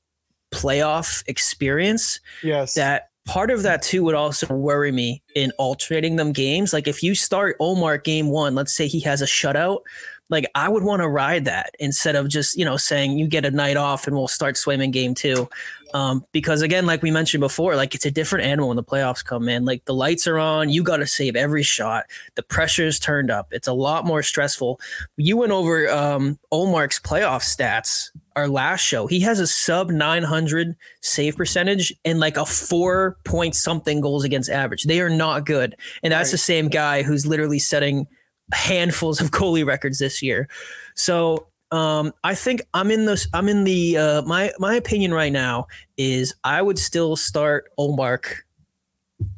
playoff 0.52 1.24
experience 1.28 2.20
Yes. 2.44 2.74
that 2.74 3.10
part 3.28 3.52
of 3.52 3.62
that 3.62 3.84
too 3.84 4.04
would 4.04 4.16
also 4.16 4.48
worry 4.54 4.92
me 4.92 5.22
in 5.36 5.52
alternating 5.60 6.16
them 6.16 6.32
games. 6.32 6.74
Like 6.74 6.88
if 6.88 7.04
you 7.04 7.14
start 7.14 7.58
Ullmark 7.60 8.04
game 8.04 8.30
one, 8.30 8.56
let's 8.56 8.74
say 8.74 8.88
he 8.88 9.00
has 9.02 9.22
a 9.22 9.26
shutout, 9.26 9.82
like 10.30 10.46
I 10.56 10.70
would 10.70 10.84
want 10.84 11.02
to 11.02 11.10
ride 11.10 11.46
that 11.46 11.76
instead 11.80 12.16
of 12.16 12.28
just, 12.28 12.56
you 12.58 12.66
know, 12.66 12.78
saying 12.78 13.18
you 13.18 13.28
get 13.28 13.46
a 13.46 13.52
night 13.52 13.78
off 13.78 14.06
and 14.08 14.16
we'll 14.16 14.28
start 14.28 14.56
Swayman 14.56 14.92
game 14.92 15.14
two. 15.16 15.50
Um, 15.96 16.24
because 16.34 16.62
again, 16.62 16.86
like 16.86 17.02
we 17.02 17.10
mentioned 17.10 17.42
before, 17.42 17.76
like 17.76 17.96
it's 17.96 18.06
a 18.06 18.12
different 18.12 18.46
animal 18.46 18.68
when 18.68 18.78
the 18.78 18.84
playoffs 18.84 19.26
come 19.26 19.50
in. 19.50 19.66
Like 19.66 19.86
the 19.86 19.94
lights 19.96 20.28
are 20.28 20.38
on, 20.38 20.70
you 20.70 20.84
got 20.84 20.98
to 20.98 21.08
save 21.08 21.36
every 21.36 21.64
shot. 21.64 22.06
The 22.36 22.44
pressure's 22.44 23.00
turned 23.00 23.32
up. 23.32 23.48
It's 23.52 23.68
a 23.68 23.74
lot 23.74 24.06
more 24.06 24.22
stressful. 24.22 24.80
You 25.18 25.36
went 25.38 25.52
over 25.52 25.90
um, 25.90 26.38
Ullmark's 26.54 27.00
playoff 27.00 27.42
stats 27.42 28.12
our 28.36 28.48
last 28.48 28.82
show. 28.82 29.08
He 29.08 29.20
has 29.22 29.40
a 29.40 29.48
sub 29.48 29.90
900 29.90 30.76
save 31.02 31.36
percentage 31.36 31.92
and 32.06 32.20
like 32.20 32.38
a 32.38 32.46
four 32.46 33.18
point 33.26 33.56
something 33.56 34.00
goals 34.00 34.24
against 34.24 34.52
average. 34.52 34.84
They 34.84 35.02
are 35.02 35.10
not 35.10 35.48
good. 35.48 35.76
And 36.04 36.14
that's 36.14 36.28
Right. 36.30 36.34
the 36.34 36.38
same 36.38 36.68
guy 36.68 37.02
who's 37.02 37.26
literally 37.26 37.58
setting 37.60 38.06
handfuls 38.54 39.22
of 39.22 39.32
goalie 39.32 39.66
records 39.66 40.00
this 40.00 40.22
year. 40.22 40.48
So 40.96 41.48
um, 41.72 42.14
I 42.24 42.36
think 42.36 42.62
I'm 42.74 42.92
in 42.92 43.06
this. 43.06 43.28
I'm 43.34 43.48
in 43.48 43.64
the. 43.64 43.98
Uh, 43.98 44.22
my 44.24 44.52
my 44.60 44.76
opinion 44.76 45.14
right 45.14 45.32
now 45.32 45.68
is 45.98 46.34
I 46.44 46.62
would 46.62 46.80
still 46.80 47.16
start 47.16 47.72
Ullmark 47.78 48.34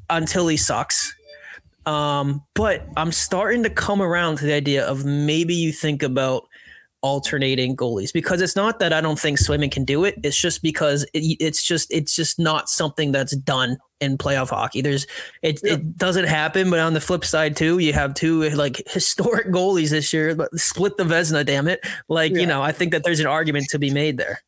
until 0.09 0.47
he 0.47 0.57
sucks. 0.57 1.13
Um, 1.85 2.43
but 2.53 2.87
I'm 2.95 3.11
starting 3.11 3.63
to 3.63 3.69
come 3.69 4.01
around 4.01 4.37
to 4.37 4.45
the 4.45 4.53
idea 4.53 4.85
of 4.85 5.03
maybe 5.03 5.55
you 5.55 5.71
think 5.71 6.03
about 6.03 6.47
alternating 7.01 7.75
goalies 7.75 8.13
because 8.13 8.41
it's 8.41 8.55
not 8.55 8.77
that 8.79 8.93
I 8.93 9.01
don't 9.01 9.19
think 9.19 9.39
Swayman 9.39 9.71
can 9.71 9.83
do 9.83 10.03
it. 10.05 10.15
It's 10.23 10.39
just 10.39 10.61
because 10.61 11.03
it, 11.13 11.37
it's 11.39 11.63
just 11.63 11.91
it's 11.91 12.15
just 12.15 12.39
not 12.39 12.69
something 12.69 13.11
that's 13.11 13.35
done 13.35 13.77
in 14.01 14.17
playoff 14.17 14.49
hockey. 14.49 14.81
There's 14.81 15.07
it 15.41 15.61
yeah. 15.63 15.73
it 15.73 15.97
doesn't 15.97 16.25
happen, 16.25 16.69
but 16.69 16.79
on 16.79 16.93
the 16.93 16.99
flip 16.99 17.23
side 17.23 17.55
too, 17.55 17.77
you 17.79 17.93
have 17.93 18.13
two 18.13 18.49
like 18.49 18.81
historic 18.87 19.47
goalies 19.47 19.91
this 19.91 20.11
year, 20.11 20.35
but 20.35 20.53
split 20.59 20.97
the 20.97 21.03
Vezina, 21.03 21.45
damn 21.45 21.67
it. 21.67 21.85
Like, 22.09 22.33
yeah. 22.33 22.39
you 22.39 22.45
know, 22.47 22.61
I 22.61 22.71
think 22.71 22.91
that 22.91 23.03
there's 23.03 23.19
an 23.19 23.27
argument 23.27 23.67
to 23.69 23.79
be 23.79 23.91
made 23.91 24.17
there. 24.17 24.41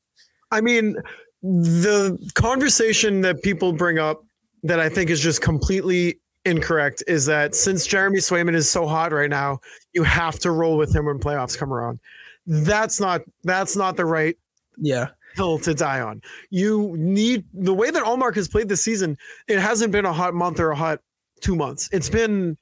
I 0.51 0.61
mean, 0.61 0.97
the 1.41 2.17
conversation 2.35 3.21
that 3.21 3.41
people 3.43 3.73
bring 3.73 3.99
up 3.99 4.25
that 4.63 4.79
I 4.79 4.89
think 4.89 5.09
is 5.09 5.19
just 5.19 5.41
completely 5.41 6.19
incorrect 6.45 7.03
is 7.07 7.25
that 7.25 7.55
since 7.55 7.85
Jeremy 7.85 8.19
Swayman 8.19 8.55
is 8.55 8.69
so 8.69 8.85
hot 8.85 9.11
right 9.11 9.29
now, 9.29 9.59
you 9.93 10.03
have 10.03 10.39
to 10.39 10.51
roll 10.51 10.77
with 10.77 10.95
him 10.95 11.05
when 11.05 11.19
playoffs 11.19 11.57
come 11.57 11.71
around. 11.71 11.99
That's 12.45 12.99
not 12.99 13.21
that's 13.43 13.75
not 13.77 13.95
the 13.95 14.05
right 14.05 14.35
yeah 14.77 15.09
hill 15.35 15.59
to 15.59 15.73
die 15.73 16.01
on. 16.01 16.21
You 16.49 16.95
need 16.97 17.45
the 17.53 17.73
way 17.73 17.91
that 17.91 18.03
Ullmark 18.03 18.35
has 18.35 18.47
played 18.47 18.69
this 18.69 18.81
season. 18.81 19.17
It 19.47 19.59
hasn't 19.59 19.91
been 19.91 20.05
a 20.05 20.13
hot 20.13 20.33
month 20.33 20.59
or 20.59 20.71
a 20.71 20.75
hot 20.75 20.99
two 21.41 21.55
months. 21.55 21.89
It's 21.91 22.09
been 22.09 22.57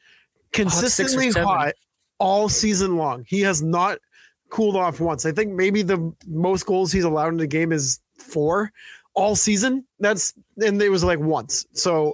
consistently 0.51 1.31
hot, 1.31 1.45
hot 1.45 1.73
all 2.19 2.49
season 2.49 2.97
long. 2.97 3.25
He 3.27 3.41
has 3.41 3.61
not 3.61 3.99
cooled 4.49 4.75
off 4.75 4.99
once. 4.99 5.25
I 5.25 5.31
think 5.31 5.51
maybe 5.53 5.81
the 5.81 6.13
most 6.27 6.65
goals 6.65 6.91
he's 6.91 7.03
allowed 7.03 7.29
in 7.29 7.37
the 7.37 7.47
game 7.47 7.71
is 7.71 7.99
four 8.17 8.71
all 9.13 9.35
season. 9.35 9.85
That's 9.99 10.33
and 10.63 10.81
it 10.81 10.89
was 10.89 11.03
like 11.03 11.19
once. 11.19 11.65
So 11.73 12.13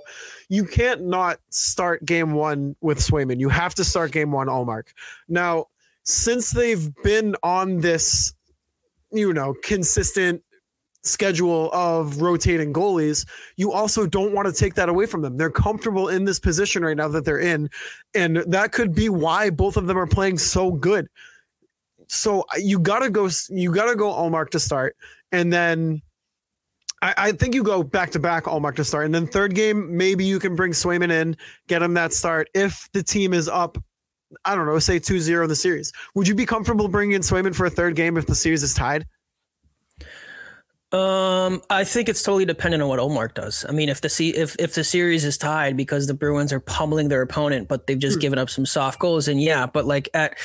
you 0.50 0.66
can't 0.66 1.04
not 1.04 1.40
start 1.50 2.06
game 2.06 2.34
one 2.34 2.76
with 2.82 3.00
Swayman. 3.00 3.40
You 3.40 3.50
have 3.50 3.76
to 3.76 3.84
start 3.84 4.12
game 4.12 4.32
one 4.32 4.48
Ullmark. 4.48 4.88
Now, 5.28 5.68
since 6.04 6.52
they've 6.52 6.90
been 7.04 7.36
on 7.44 7.80
this, 7.80 8.34
you 9.12 9.34
know, 9.34 9.54
consistent 9.64 10.42
schedule 11.08 11.72
of 11.74 12.22
rotating 12.22 12.74
goalies, 12.74 13.26
you 13.56 13.72
also 13.72 14.06
don't 14.06 14.34
want 14.34 14.48
to 14.48 14.54
take 14.54 14.76
that 14.76 14.90
away 14.90 15.06
from 15.06 15.22
them. 15.22 15.38
They're 15.38 15.50
comfortable 15.50 16.10
in 16.10 16.26
this 16.26 16.40
position 16.40 16.84
right 16.84 16.98
now 16.98 17.08
that 17.10 17.26
they're 17.26 17.40
in. 17.40 17.70
And 18.14 18.38
that 18.48 18.72
could 18.72 18.94
be 18.94 19.10
why 19.10 19.50
both 19.50 19.78
of 19.78 19.88
them 19.88 19.98
are 19.98 20.08
playing 20.08 20.38
so 20.38 20.72
good. 20.72 21.08
So 22.08 22.46
you 22.58 22.80
gotta 22.80 23.10
go 23.10 23.30
you 23.50 23.74
gotta 23.74 23.96
go 23.96 24.12
Ullmark 24.12 24.50
to 24.52 24.60
start. 24.60 24.96
And 25.32 25.52
then 25.52 26.02
I, 27.02 27.14
I, 27.18 27.32
think 27.34 27.54
you 27.54 27.64
go 27.64 27.84
back 27.84 28.12
to 28.12 28.20
back 28.20 28.46
Ullmark 28.46 28.76
to 28.76 28.84
start. 28.84 29.06
And 29.06 29.14
then 29.14 29.28
third 29.28 29.54
game, 29.54 29.96
maybe 29.96 30.24
you 30.24 30.40
can 30.40 30.56
bring 30.56 30.72
Swayman 30.72 31.12
in, 31.12 31.36
get 31.68 31.82
him 31.82 31.94
that 31.96 32.14
start. 32.14 32.50
If 32.54 32.90
the 32.94 33.04
team 33.04 33.34
is 33.34 33.48
up, 33.48 33.78
I 34.46 34.56
don't 34.56 34.66
know, 34.66 34.80
say 34.80 35.00
2 35.00 35.20
0 35.20 35.44
in 35.44 35.50
the 35.50 35.56
series, 35.56 35.92
would 36.16 36.28
you 36.28 36.36
be 36.36 36.46
comfortable 36.46 36.88
bringing 36.88 37.16
in 37.16 37.22
Swayman 37.22 37.54
for 37.54 37.66
a 37.66 37.70
third 37.70 37.96
game 37.96 38.18
if 38.18 38.26
the 38.26 38.36
series 38.36 38.64
is 38.64 38.74
tied? 38.74 39.06
Um, 40.94 41.62
I 41.70 41.84
think 41.84 42.08
it's 42.08 42.24
totally 42.24 42.46
dependent 42.46 42.82
on 42.82 42.88
what 42.88 43.00
Ullmark 43.00 43.34
does. 43.34 43.66
I 43.68 43.74
mean, 43.74 43.90
if 43.90 44.00
the 44.00 44.34
if 44.36 44.56
if 44.58 44.74
the 44.74 44.86
series 44.86 45.26
is 45.26 45.38
tied 45.38 45.76
because 45.76 46.08
the 46.08 46.14
Bruins 46.14 46.54
are 46.54 46.62
pummeling 46.62 47.10
their 47.10 47.22
opponent, 47.22 47.68
but 47.68 47.88
they've 47.88 48.00
just 48.00 48.16
hmm. 48.16 48.22
given 48.22 48.40
up 48.40 48.50
some 48.50 48.66
soft 48.66 49.00
goals, 49.00 49.28
and 49.28 49.42
yeah, 49.42 49.66
but 49.66 49.86
like 49.86 50.10
at, 50.14 50.38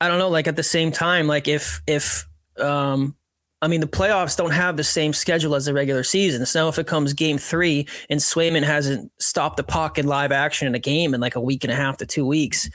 I 0.00 0.06
don't 0.06 0.18
know, 0.18 0.28
like 0.28 0.46
at 0.46 0.54
the 0.54 0.62
same 0.62 0.92
time, 0.92 1.26
like 1.26 1.48
if 1.48 1.82
if 1.88 2.28
um 2.58 3.16
I 3.62 3.68
mean, 3.68 3.80
the 3.80 3.86
playoffs 3.86 4.36
don't 4.36 4.52
have 4.52 4.76
the 4.78 4.84
same 4.84 5.12
schedule 5.12 5.54
as 5.54 5.66
the 5.66 5.74
regular 5.74 6.02
season. 6.02 6.46
So 6.46 6.68
if 6.68 6.78
it 6.78 6.86
comes 6.86 7.12
game 7.12 7.36
three 7.36 7.86
and 8.08 8.18
Swayman 8.18 8.62
hasn't 8.62 9.12
stopped 9.18 9.58
the 9.58 9.62
puck 9.62 9.98
in 9.98 10.06
live 10.06 10.32
action 10.32 10.66
in 10.66 10.74
a 10.74 10.78
game 10.78 11.12
in 11.12 11.20
like 11.20 11.36
a 11.36 11.40
week 11.40 11.62
and 11.62 11.72
a 11.72 11.76
half 11.76 11.98
to 11.98 12.06
two 12.06 12.24
weeks, 12.24 12.70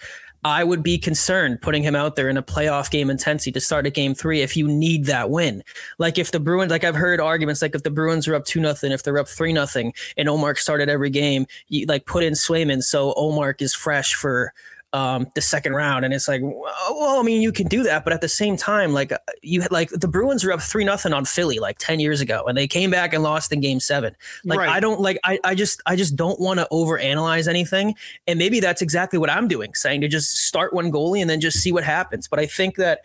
I 0.46 0.64
would 0.64 0.84
be 0.84 1.00
concerned 1.00 1.60
putting 1.64 1.82
him 1.82 1.96
out 1.96 2.16
there 2.16 2.30
in 2.30 2.38
a 2.38 2.44
playoff 2.44 2.92
game 2.92 3.10
intensity 3.10 3.52
to 3.54 3.60
start 3.60 3.88
a 3.88 3.90
game 3.90 4.14
three 4.14 4.42
if 4.42 4.56
you 4.56 4.68
need 4.68 5.06
that 5.06 5.32
win. 5.32 5.64
Like 5.98 6.20
if 6.20 6.30
the 6.30 6.40
Bruins, 6.40 6.70
like 6.70 6.84
I've 6.84 6.94
heard 6.94 7.20
arguments, 7.20 7.64
like 7.64 7.74
if 7.74 7.82
the 7.82 7.90
Bruins 7.90 8.28
are 8.28 8.36
up 8.36 8.46
two 8.46 8.60
nothing, 8.60 8.92
if 8.92 9.02
they're 9.02 9.18
up 9.18 9.28
three 9.28 9.52
nothing, 9.52 9.92
and 10.18 10.30
Ullmark 10.30 10.60
started 10.60 10.88
every 10.88 11.10
game, 11.10 11.48
you 11.70 11.88
like 11.88 12.06
put 12.06 12.24
in 12.24 12.34
Swayman 12.34 12.84
so 12.84 13.16
Ullmark 13.16 13.60
is 13.60 13.74
fresh 13.74 14.14
for 14.14 14.54
um, 14.96 15.28
the 15.36 15.42
second 15.42 15.74
round, 15.74 16.06
and 16.06 16.14
it's 16.14 16.30
like, 16.30 16.42
well, 16.42 17.20
I 17.20 17.22
mean, 17.22 17.42
you 17.42 17.52
can 17.52 17.68
do 17.68 17.84
that, 17.84 18.06
but 18.06 18.14
at 18.14 18.22
the 18.22 18.30
same 18.30 18.56
time, 18.56 18.94
like 18.94 19.12
you 19.42 19.62
like 19.70 19.90
the 19.90 20.08
Bruins 20.08 20.46
were 20.46 20.54
up 20.54 20.62
three 20.62 20.86
nothing 20.86 21.12
on 21.12 21.26
Philly 21.26 21.60
like 21.60 21.78
ten 21.80 22.00
years 22.00 22.22
ago, 22.22 22.46
and 22.48 22.58
they 22.58 22.66
came 22.66 22.92
back 22.92 23.14
and 23.14 23.22
lost 23.22 23.52
in 23.52 23.60
Game 23.60 23.82
Seven. 23.82 24.16
Like 24.46 24.60
right. 24.60 24.70
I 24.70 24.80
don't 24.80 25.02
like 25.02 25.20
I 25.26 25.38
I 25.44 25.54
just 25.54 25.82
I 25.86 25.98
just 25.98 26.16
don't 26.16 26.40
want 26.40 26.62
to 26.62 26.68
overanalyze 26.72 27.50
anything, 27.50 27.94
and 28.26 28.40
maybe 28.40 28.62
that's 28.62 28.82
exactly 28.82 29.20
what 29.20 29.30
I'm 29.30 29.50
doing, 29.50 29.74
saying 29.74 30.00
to 30.00 30.08
just 30.08 30.32
start 30.48 30.74
one 30.74 30.94
goalie 30.94 31.20
and 31.20 31.30
then 31.30 31.42
just 31.42 31.60
see 31.60 31.74
what 31.74 31.84
happens. 31.84 32.30
But 32.30 32.40
I 32.40 32.46
think 32.46 32.78
that 32.78 33.02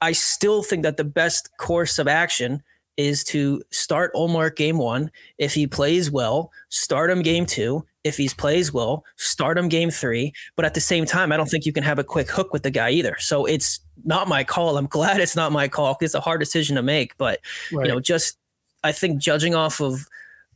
I 0.00 0.10
still 0.10 0.64
think 0.64 0.82
that 0.82 0.96
the 0.96 1.04
best 1.04 1.56
course 1.56 2.00
of 2.00 2.08
action 2.08 2.64
is 2.96 3.22
to 3.24 3.62
start 3.70 4.12
Ullmark 4.14 4.56
game 4.56 4.76
one. 4.76 5.08
If 5.38 5.54
he 5.54 5.68
plays 5.68 6.10
well, 6.10 6.50
start 6.68 7.12
him 7.12 7.22
game 7.22 7.46
two 7.46 7.86
if 8.04 8.16
he 8.16 8.28
plays 8.28 8.72
well, 8.72 9.04
start 9.16 9.58
him 9.58 9.68
game 9.68 9.90
three. 9.90 10.32
But 10.56 10.64
at 10.64 10.74
the 10.74 10.80
same 10.80 11.06
time, 11.06 11.32
I 11.32 11.36
don't 11.36 11.48
think 11.48 11.66
you 11.66 11.72
can 11.72 11.84
have 11.84 11.98
a 11.98 12.04
quick 12.04 12.30
hook 12.30 12.52
with 12.52 12.62
the 12.62 12.70
guy 12.70 12.90
either. 12.90 13.16
So 13.18 13.44
it's 13.44 13.80
not 14.04 14.28
my 14.28 14.44
call. 14.44 14.76
I'm 14.76 14.86
glad 14.90 15.20
it's 15.20 15.36
not 15.36 15.52
my 15.52 15.68
call. 15.68 15.96
It's 16.00 16.14
a 16.14 16.20
hard 16.20 16.40
decision 16.40 16.76
to 16.76 16.82
make. 16.82 17.16
But 17.16 17.40
right. 17.72 17.86
you 17.86 17.92
know, 17.92 18.00
just 18.00 18.38
I 18.84 18.92
think 18.92 19.18
judging 19.18 19.54
off 19.54 19.80
of 19.80 20.06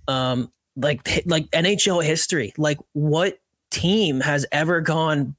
um 0.08 0.52
like 0.76 1.24
like 1.26 1.50
NHL 1.50 2.04
history, 2.04 2.52
like 2.56 2.78
what 2.92 3.40
team 3.70 4.20
has 4.20 4.46
ever 4.52 4.80
gone 4.80 5.34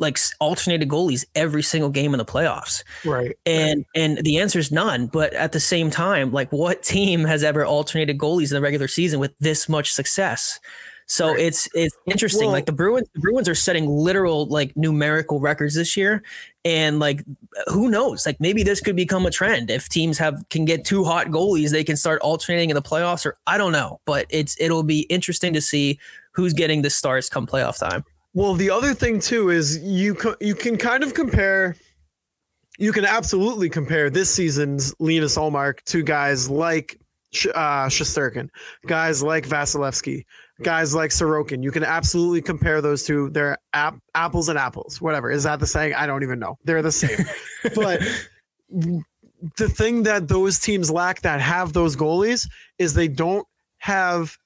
like 0.00 0.18
alternated 0.40 0.88
goalies 0.88 1.26
every 1.34 1.62
single 1.62 1.90
game 1.90 2.14
in 2.14 2.18
the 2.18 2.24
playoffs. 2.24 2.82
Right. 3.04 3.36
And 3.46 3.84
and 3.94 4.18
the 4.18 4.38
answer 4.38 4.58
is 4.58 4.72
none. 4.72 5.06
But 5.06 5.32
at 5.34 5.52
the 5.52 5.60
same 5.60 5.90
time, 5.90 6.32
like 6.32 6.50
what 6.50 6.82
team 6.82 7.24
has 7.24 7.44
ever 7.44 7.64
alternated 7.64 8.18
goalies 8.18 8.50
in 8.50 8.54
the 8.54 8.62
regular 8.62 8.88
season 8.88 9.20
with 9.20 9.32
this 9.38 9.68
much 9.68 9.92
success? 9.92 10.58
So 11.10 11.30
right. 11.30 11.40
it's 11.40 11.68
it's 11.74 11.96
interesting. 12.06 12.46
Well, 12.46 12.52
like 12.52 12.66
the 12.66 12.72
Bruins, 12.72 13.08
the 13.14 13.20
Bruins 13.20 13.48
are 13.48 13.54
setting 13.56 13.88
literal 13.88 14.46
like 14.46 14.76
numerical 14.76 15.40
records 15.40 15.74
this 15.74 15.96
year, 15.96 16.22
and 16.64 17.00
like 17.00 17.24
who 17.66 17.90
knows? 17.90 18.24
Like 18.24 18.38
maybe 18.38 18.62
this 18.62 18.80
could 18.80 18.94
become 18.94 19.26
a 19.26 19.30
trend 19.32 19.72
if 19.72 19.88
teams 19.88 20.18
have 20.18 20.40
can 20.50 20.64
get 20.64 20.84
two 20.84 21.02
hot 21.02 21.26
goalies, 21.26 21.72
they 21.72 21.82
can 21.82 21.96
start 21.96 22.22
alternating 22.22 22.70
in 22.70 22.76
the 22.76 22.82
playoffs. 22.82 23.26
Or 23.26 23.34
I 23.48 23.58
don't 23.58 23.72
know, 23.72 23.98
but 24.04 24.26
it's 24.30 24.56
it'll 24.60 24.84
be 24.84 25.00
interesting 25.10 25.52
to 25.52 25.60
see 25.60 25.98
who's 26.30 26.52
getting 26.52 26.82
the 26.82 26.90
stars 26.90 27.28
come 27.28 27.44
playoff 27.44 27.80
time. 27.80 28.04
Well, 28.32 28.54
the 28.54 28.70
other 28.70 28.94
thing 28.94 29.18
too 29.18 29.50
is 29.50 29.78
you 29.78 30.14
co- 30.14 30.36
you 30.40 30.54
can 30.54 30.76
kind 30.76 31.02
of 31.02 31.14
compare. 31.14 31.74
You 32.78 32.92
can 32.92 33.04
absolutely 33.04 33.68
compare 33.68 34.10
this 34.10 34.32
season's 34.32 34.94
Linus 35.00 35.36
Ullmark 35.36 35.82
to 35.86 36.04
guys 36.04 36.48
like 36.48 37.00
uh, 37.54 37.86
Shesterkin, 37.86 38.48
guys 38.86 39.22
like 39.22 39.46
Vasilevskiy, 39.46 40.24
guys 40.62 40.94
like 40.94 41.10
Sorokin. 41.10 41.62
You 41.62 41.70
can 41.70 41.84
absolutely 41.84 42.42
compare 42.42 42.80
those 42.80 43.04
two. 43.04 43.30
They're 43.30 43.58
ap- 43.72 44.00
apples 44.14 44.48
and 44.48 44.58
apples. 44.58 45.00
Whatever 45.00 45.30
is 45.30 45.44
that 45.44 45.60
the 45.60 45.66
saying? 45.66 45.94
I 45.94 46.06
don't 46.06 46.22
even 46.22 46.38
know. 46.38 46.58
They're 46.64 46.82
the 46.82 46.92
same. 46.92 47.24
but 47.74 48.00
the 49.56 49.68
thing 49.68 50.02
that 50.04 50.28
those 50.28 50.58
teams 50.58 50.90
lack 50.90 51.22
that 51.22 51.40
have 51.40 51.72
those 51.72 51.96
goalies 51.96 52.48
is 52.78 52.94
they 52.94 53.08
don't 53.08 53.46
have 53.78 54.36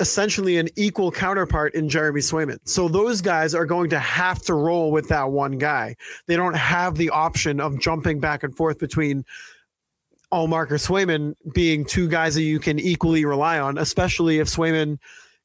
essentially 0.00 0.58
an 0.58 0.68
equal 0.76 1.12
counterpart 1.12 1.74
in 1.74 1.88
Jeremy 1.88 2.20
Swayman. 2.20 2.58
So 2.64 2.88
those 2.88 3.20
guys 3.20 3.54
are 3.54 3.64
going 3.64 3.88
to 3.90 3.98
have 4.00 4.42
to 4.42 4.54
roll 4.54 4.90
with 4.90 5.08
that 5.08 5.30
one 5.30 5.58
guy. 5.58 5.94
They 6.26 6.36
don't 6.36 6.56
have 6.56 6.96
the 6.96 7.10
option 7.10 7.60
of 7.60 7.78
jumping 7.78 8.18
back 8.18 8.42
and 8.42 8.54
forth 8.54 8.78
between 8.78 9.24
Ullmark 10.32 10.70
or 10.70 10.76
Swayman 10.76 11.34
being 11.52 11.84
two 11.84 12.08
guys 12.08 12.34
that 12.34 12.42
you 12.42 12.58
can 12.58 12.78
equally 12.78 13.24
rely 13.24 13.58
on, 13.58 13.78
especially 13.78 14.38
if 14.38 14.48
Swayman 14.48 14.98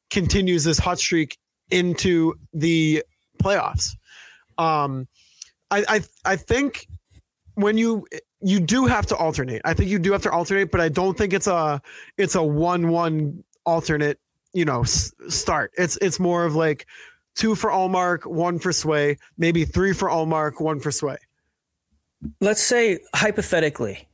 continues 0.10 0.64
this 0.64 0.78
hot 0.78 1.00
streak 1.00 1.38
into 1.70 2.34
the 2.54 3.04
playoffs. 3.44 3.96
Um, 4.58 5.08
I, 5.70 5.84
I 5.88 6.02
I 6.26 6.36
think 6.38 6.88
when 7.56 7.78
you 7.78 8.08
you 8.42 8.60
do 8.60 8.86
have 8.86 9.06
to 9.08 9.16
alternate. 9.16 9.62
I 9.66 9.74
think 9.74 9.90
you 9.90 10.00
do 10.00 10.12
have 10.12 10.22
to 10.24 10.32
alternate, 10.32 10.72
but 10.72 10.80
I 10.82 10.90
don't 10.90 11.18
think 11.18 11.34
it's 11.34 11.48
a 11.48 11.82
it's 12.18 12.36
a 12.36 12.44
one 12.44 12.90
one 12.90 13.44
alternate. 13.66 14.20
You 14.54 14.66
know, 14.66 14.82
s- 14.82 15.12
start. 15.28 15.72
It's 15.78 15.98
it's 15.98 16.20
more 16.20 16.46
of 16.46 16.56
like 16.56 16.88
two 17.36 17.56
for 17.56 17.70
Ullmark, 17.70 18.26
one 18.26 18.60
for 18.60 18.72
Sway, 18.72 19.18
maybe 19.38 19.66
three 19.66 19.94
for 19.94 20.08
Ullmark, 20.08 20.62
one 20.62 20.80
for 20.80 20.92
Sway. 20.92 21.18
Let's 22.42 22.64
say 22.64 23.00
hypothetically, 23.14 24.07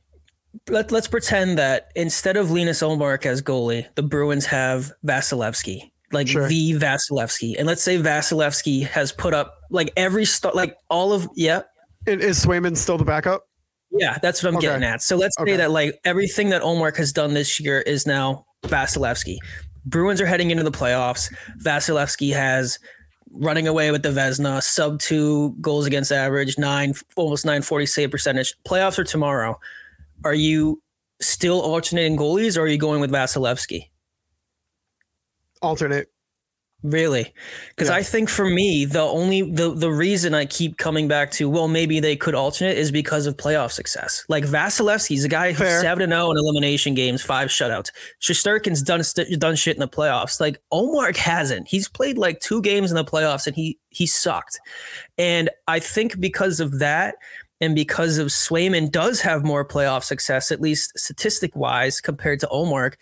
let, 0.68 0.92
let's 0.92 1.08
pretend 1.08 1.58
that 1.58 1.90
instead 1.94 2.36
of 2.36 2.50
Linus 2.50 2.82
Ullmark 2.82 3.26
as 3.26 3.42
goalie, 3.42 3.86
the 3.94 4.02
Bruins 4.02 4.46
have 4.46 4.92
Vasilevskiy, 5.04 5.90
like 6.12 6.28
sure. 6.28 6.48
the 6.48 6.74
Vasilevskiy. 6.74 7.56
And 7.58 7.66
let's 7.66 7.82
say 7.82 7.98
Vasilevskiy 7.98 8.86
has 8.86 9.12
put 9.12 9.34
up 9.34 9.54
like 9.70 9.92
every 9.96 10.24
start, 10.24 10.54
like 10.54 10.76
all 10.88 11.12
of, 11.12 11.28
yeah. 11.34 11.62
Is 12.06 12.44
Swayman 12.44 12.76
still 12.76 12.98
the 12.98 13.04
backup? 13.04 13.48
Yeah, 13.90 14.18
that's 14.20 14.42
what 14.42 14.50
I'm 14.50 14.56
okay. 14.56 14.66
getting 14.66 14.84
at. 14.84 15.02
So 15.02 15.16
let's 15.16 15.38
okay. 15.38 15.52
say 15.52 15.56
that 15.58 15.70
like 15.70 15.98
everything 16.04 16.50
that 16.50 16.62
Ullmark 16.62 16.96
has 16.96 17.12
done 17.12 17.34
this 17.34 17.60
year 17.60 17.80
is 17.80 18.06
now 18.06 18.44
Vasilevskiy. 18.64 19.38
Bruins 19.86 20.20
are 20.20 20.26
heading 20.26 20.50
into 20.50 20.64
the 20.64 20.72
playoffs. 20.72 21.32
Vasilevskiy 21.62 22.32
has 22.32 22.78
running 23.30 23.68
away 23.68 23.90
with 23.90 24.02
the 24.02 24.08
Vezina, 24.10 24.62
sub 24.62 24.98
two 24.98 25.54
goals 25.60 25.86
against 25.86 26.12
average, 26.12 26.56
nine 26.58 26.94
almost 27.16 27.44
nine 27.44 27.62
forty 27.62 27.86
save 27.86 28.10
percentage. 28.10 28.54
Playoffs 28.66 28.98
are 28.98 29.04
tomorrow. 29.04 29.58
Are 30.24 30.34
you 30.34 30.82
still 31.20 31.60
alternating 31.60 32.16
goalies, 32.16 32.56
or 32.56 32.62
are 32.62 32.66
you 32.68 32.78
going 32.78 33.00
with 33.00 33.10
Vasilevskiy? 33.10 33.90
Alternate. 35.62 36.08
Really? 36.82 37.32
Because 37.70 37.88
Yeah. 37.88 37.94
I 37.94 38.02
think 38.02 38.28
for 38.28 38.44
me, 38.44 38.84
the 38.84 39.00
only 39.00 39.40
the 39.40 39.74
the 39.74 39.90
reason 39.90 40.34
I 40.34 40.44
keep 40.44 40.76
coming 40.76 41.08
back 41.08 41.30
to 41.32 41.48
well, 41.48 41.66
maybe 41.66 41.98
they 41.98 42.14
could 42.14 42.34
alternate 42.34 42.76
is 42.76 42.90
because 42.92 43.24
of 43.26 43.38
playoff 43.38 43.72
success. 43.72 44.22
Like 44.28 44.44
Vasilevskiy's 44.44 45.24
a 45.24 45.28
guy 45.28 45.52
who's 45.52 45.60
Fair. 45.66 45.80
seven 45.80 46.02
and 46.02 46.12
zero 46.12 46.30
in 46.30 46.36
elimination 46.36 46.92
games, 46.92 47.22
five 47.22 47.48
shutouts. 47.48 47.88
Shesterkin's 48.20 48.82
done 48.82 49.02
st- 49.02 49.40
done 49.40 49.56
shit 49.56 49.76
in 49.76 49.80
the 49.80 49.88
playoffs. 49.88 50.38
Like 50.40 50.60
Ullmark 50.74 51.16
hasn't. 51.16 51.68
He's 51.68 51.88
played 51.88 52.18
like 52.18 52.40
two 52.40 52.60
games 52.60 52.90
in 52.90 52.96
the 52.96 53.04
playoffs 53.04 53.46
and 53.46 53.56
he 53.56 53.78
he 53.88 54.04
sucked. 54.06 54.60
And 55.16 55.48
I 55.66 55.78
think 55.78 56.20
because 56.20 56.60
of 56.60 56.80
that. 56.80 57.14
And 57.60 57.74
because 57.74 58.18
of 58.18 58.28
Swayman 58.28 58.90
does 58.90 59.20
have 59.20 59.44
more 59.44 59.64
playoff 59.64 60.02
success, 60.02 60.50
at 60.50 60.60
least 60.60 60.98
statistic 60.98 61.54
wise, 61.54 62.00
compared 62.00 62.40
to 62.40 62.48
Ullmark, 62.48 62.94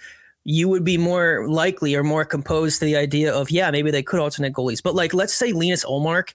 you 0.45 0.69
would 0.69 0.85
be 0.85 0.99
more 0.99 1.49
likely 1.49 1.95
or 1.95 2.03
more 2.03 2.25
composed 2.25 2.81
to 2.81 2.85
the 2.85 2.97
idea 2.97 3.33
of 3.33 3.51
yeah 3.51 3.71
maybe 3.71 3.91
they 3.91 4.03
could 4.03 4.21
alternate 4.21 4.53
goalies. 4.53 4.83
But 4.83 4.95
like 4.95 5.15
let's 5.15 5.35
say 5.35 5.53
linus 5.53 5.85
Ullmark 5.85 6.33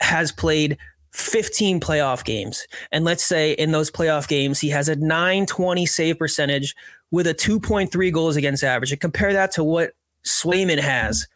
has 0.00 0.32
played 0.32 0.76
15 1.12 1.80
playoff 1.80 2.24
games. 2.24 2.66
And 2.90 3.04
let's 3.04 3.24
say 3.24 3.52
in 3.52 3.72
those 3.72 3.90
playoff 3.90 4.28
games 4.28 4.60
he 4.60 4.68
has 4.70 4.88
a 4.88 4.96
920 4.96 5.86
save 5.86 6.18
percentage 6.18 6.74
with 7.10 7.26
a 7.26 7.34
2.3 7.34 8.12
goals 8.12 8.36
against 8.36 8.64
average. 8.64 8.92
And 8.92 9.00
compare 9.00 9.32
that 9.32 9.52
to 9.52 9.64
what 9.64 9.92
swayman 10.26 10.80
has. 10.80 11.26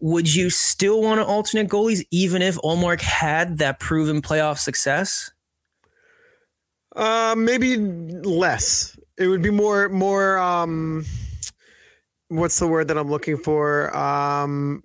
Would 0.00 0.34
you 0.34 0.50
still 0.50 1.00
want 1.00 1.20
to 1.20 1.24
alternate 1.24 1.68
goalies 1.68 2.04
even 2.10 2.42
if 2.42 2.56
Ullmark 2.56 3.00
had 3.00 3.58
that 3.58 3.78
proven 3.78 4.20
playoff 4.20 4.58
success 4.58 5.30
Uh, 6.94 7.34
maybe 7.36 7.76
less. 7.78 8.98
It 9.18 9.26
would 9.28 9.42
be 9.42 9.50
more 9.50 9.88
more 9.88 10.38
um 10.38 11.04
what's 12.28 12.58
the 12.58 12.66
word 12.66 12.88
that 12.88 12.98
I'm 12.98 13.10
looking 13.10 13.36
for? 13.36 13.94
Um 13.96 14.82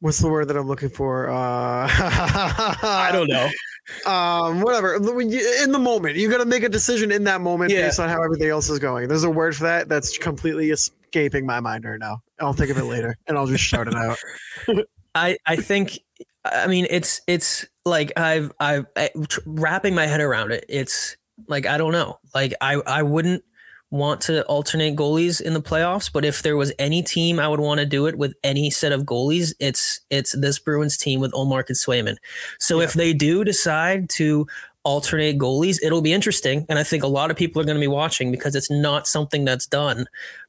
what's 0.00 0.18
the 0.18 0.28
word 0.28 0.48
that 0.48 0.56
I'm 0.56 0.66
looking 0.66 0.88
for? 0.90 1.30
Uh 1.30 1.88
I 1.88 3.10
don't 3.12 3.28
know 3.28 3.48
Um 4.06 4.60
whatever. 4.62 4.94
In 4.96 5.72
the 5.72 5.78
moment. 5.80 6.16
You 6.16 6.30
got 6.30 6.38
to 6.38 6.46
make 6.46 6.62
a 6.62 6.68
decision 6.68 7.10
in 7.12 7.24
that 7.24 7.40
moment 7.40 7.70
Yeah. 7.70 7.82
based 7.86 8.00
on 8.00 8.08
how 8.08 8.22
everything 8.22 8.48
else 8.48 8.68
is 8.70 8.78
going. 8.78 9.08
There's 9.08 9.24
a 9.24 9.30
word 9.30 9.54
for 9.56 9.64
that 9.64 9.88
that's 9.88 10.16
completely 10.18 10.70
escaping 10.70 11.44
my 11.46 11.60
mind 11.60 11.84
right 11.84 11.98
now. 11.98 12.18
I'll 12.40 12.52
think 12.52 12.70
of 12.70 12.78
it 12.78 12.84
later 12.84 13.16
and 13.26 13.36
I'll 13.38 13.46
just 13.46 13.64
shout 13.64 13.88
it 13.88 13.94
out. 13.94 14.18
I 15.14 15.38
I 15.46 15.56
think 15.56 16.00
I 16.44 16.66
mean 16.66 16.86
it's 16.90 17.20
it's 17.26 17.66
like 17.84 18.12
I've 18.18 18.52
I've 18.60 18.86
I, 18.96 19.10
tr- 19.28 19.40
wrapping 19.46 19.94
my 19.94 20.06
head 20.06 20.20
around 20.20 20.52
it. 20.52 20.64
It's 20.68 21.16
like 21.48 21.66
I 21.66 21.78
don't 21.78 21.92
know. 21.92 22.18
Like 22.34 22.54
I 22.60 22.74
I 22.86 23.02
wouldn't 23.02 23.44
want 23.90 24.20
to 24.22 24.44
alternate 24.46 24.96
goalies 24.96 25.40
in 25.40 25.54
the 25.54 25.62
playoffs, 25.62 26.10
but 26.12 26.24
if 26.24 26.42
there 26.42 26.56
was 26.56 26.72
any 26.78 27.02
team 27.02 27.38
I 27.38 27.48
would 27.48 27.60
want 27.60 27.78
to 27.80 27.86
do 27.86 28.06
it 28.06 28.18
with 28.18 28.34
any 28.42 28.70
set 28.70 28.92
of 28.92 29.02
goalies, 29.02 29.54
it's 29.60 30.00
it's 30.10 30.32
this 30.32 30.58
Bruins 30.58 30.96
team 30.96 31.20
with 31.20 31.32
Ullmark 31.32 31.68
and 31.68 31.76
Swayman. 31.76 32.16
So 32.58 32.80
if 32.80 32.92
they 32.92 33.12
do 33.12 33.44
decide 33.44 34.10
to 34.10 34.46
alternate 34.82 35.38
goalies, 35.38 35.78
it'll 35.82 36.02
be 36.02 36.12
interesting, 36.12 36.66
and 36.68 36.78
I 36.78 36.82
think 36.82 37.02
a 37.02 37.08
lot 37.08 37.30
of 37.30 37.36
people 37.36 37.62
are 37.62 37.64
going 37.64 37.76
to 37.76 37.80
be 37.80 37.86
watching 37.86 38.30
because 38.30 38.54
it's 38.54 38.70
not 38.70 39.06
something 39.06 39.44
that's 39.44 39.66
done. 39.66 40.06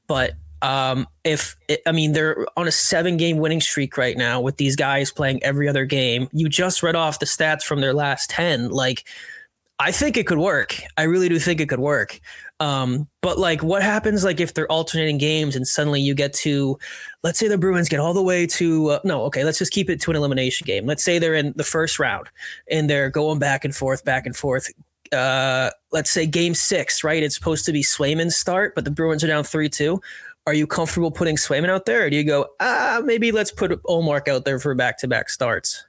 But 0.08 0.34
um, 0.66 1.08
if 1.24 1.56
I 1.86 1.92
mean 1.92 2.14
they're 2.14 2.44
on 2.58 2.68
a 2.68 2.72
seven 2.72 3.18
game 3.18 3.38
winning 3.38 3.62
streak 3.62 3.98
right 3.98 4.18
now 4.18 4.42
with 4.42 4.58
these 4.58 4.76
guys 4.76 5.12
playing 5.12 5.44
every 5.44 5.70
other 5.70 5.86
game. 5.86 6.28
You 6.34 6.50
just 6.50 6.82
read 6.82 6.96
off 6.96 7.20
the 7.20 7.28
stats 7.28 7.62
from 7.62 7.82
their 7.82 7.94
last 7.94 8.32
10. 8.32 8.70
Like, 8.72 9.08
I 9.78 9.92
think 9.92 10.18
it 10.18 10.26
could 10.26 10.40
work. 10.40 10.82
I 10.98 11.04
really 11.04 11.30
do 11.30 11.38
think 11.38 11.62
it 11.62 11.70
could 11.70 11.80
work. 11.80 12.20
Um, 12.60 13.08
but 13.22 13.38
like, 13.38 13.62
what 13.62 13.84
happens 13.84 14.24
like 14.24 14.40
if 14.40 14.56
they're 14.56 14.72
alternating 14.72 15.20
games 15.20 15.56
and 15.56 15.68
suddenly 15.68 16.02
you 16.02 16.16
get 16.16 16.34
to, 16.36 16.80
let's 17.22 17.38
say 17.38 17.48
the 17.48 17.60
Bruins 17.60 17.88
get 17.88 18.00
all 18.00 18.16
the 18.16 18.24
way 18.24 18.48
to 18.48 18.88
uh, 18.90 19.00
no, 19.04 19.22
okay, 19.26 19.44
let's 19.44 19.60
just 19.60 19.72
keep 19.72 19.88
it 19.88 20.02
to 20.02 20.10
an 20.10 20.18
elimination 20.18 20.66
game. 20.66 20.88
Let's 20.88 21.04
say 21.04 21.20
they're 21.20 21.36
in 21.36 21.54
the 21.56 21.64
first 21.64 22.00
round 22.00 22.28
and 22.72 22.90
they're 22.90 23.12
going 23.12 23.38
back 23.38 23.66
and 23.66 23.76
forth, 23.76 24.04
back 24.04 24.26
and 24.26 24.36
forth. 24.36 24.72
Uh, 25.12 25.70
let's 25.92 26.10
say 26.10 26.26
game 26.26 26.56
six, 26.56 27.04
right? 27.04 27.22
It's 27.22 27.36
supposed 27.36 27.66
to 27.66 27.72
be 27.72 27.84
Swayman's 27.84 28.36
start, 28.36 28.74
but 28.74 28.84
the 28.84 28.92
Bruins 28.92 29.24
are 29.24 29.28
down 29.28 29.44
three 29.44 29.70
two. 29.70 30.02
Are 30.48 30.54
you 30.54 30.68
comfortable 30.68 31.12
putting 31.12 31.38
Swayman 31.38 31.70
out 31.70 31.86
there, 31.86 32.06
or 32.06 32.10
do 32.10 32.16
you 32.16 32.24
go, 32.24 32.48
ah, 32.60 33.02
maybe 33.04 33.32
let's 33.32 33.52
put 33.52 33.72
Ullmark 33.84 34.28
out 34.28 34.46
there 34.46 34.60
for 34.60 34.76
back 34.76 34.98
to 35.00 35.08
back 35.08 35.30
starts? 35.30 35.86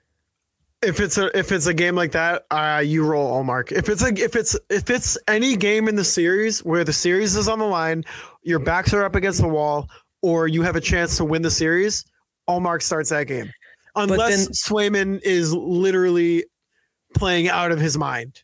if 0.82 1.00
it's 1.00 1.18
a 1.18 1.36
if 1.36 1.52
it's 1.52 1.66
a 1.66 1.74
game 1.74 1.94
like 1.94 2.12
that, 2.12 2.46
uh, 2.50 2.82
you 2.84 3.04
roll 3.04 3.42
Ullmark. 3.42 3.72
If 3.72 3.88
it's 3.88 4.02
like 4.02 4.18
if 4.18 4.36
it's 4.36 4.56
if 4.70 4.90
it's 4.90 5.18
any 5.28 5.56
game 5.56 5.88
in 5.88 5.96
the 5.96 6.04
series 6.04 6.64
where 6.64 6.84
the 6.84 6.92
series 6.92 7.36
is 7.36 7.48
on 7.48 7.58
the 7.58 7.66
line, 7.66 8.04
your 8.42 8.58
backs 8.58 8.92
are 8.92 9.04
up 9.04 9.14
against 9.14 9.40
the 9.40 9.48
wall, 9.48 9.88
or 10.22 10.48
you 10.48 10.62
have 10.62 10.76
a 10.76 10.80
chance 10.80 11.16
to 11.16 11.24
win 11.24 11.42
the 11.42 11.50
series, 11.50 12.04
Ullmark 12.48 12.82
starts 12.82 13.10
that 13.10 13.26
game. 13.26 13.50
Unless 13.96 14.46
then- 14.46 14.52
Swayman 14.52 15.20
is 15.22 15.52
literally 15.52 16.44
playing 17.14 17.48
out 17.48 17.72
of 17.72 17.80
his 17.80 17.96
mind. 17.96 18.42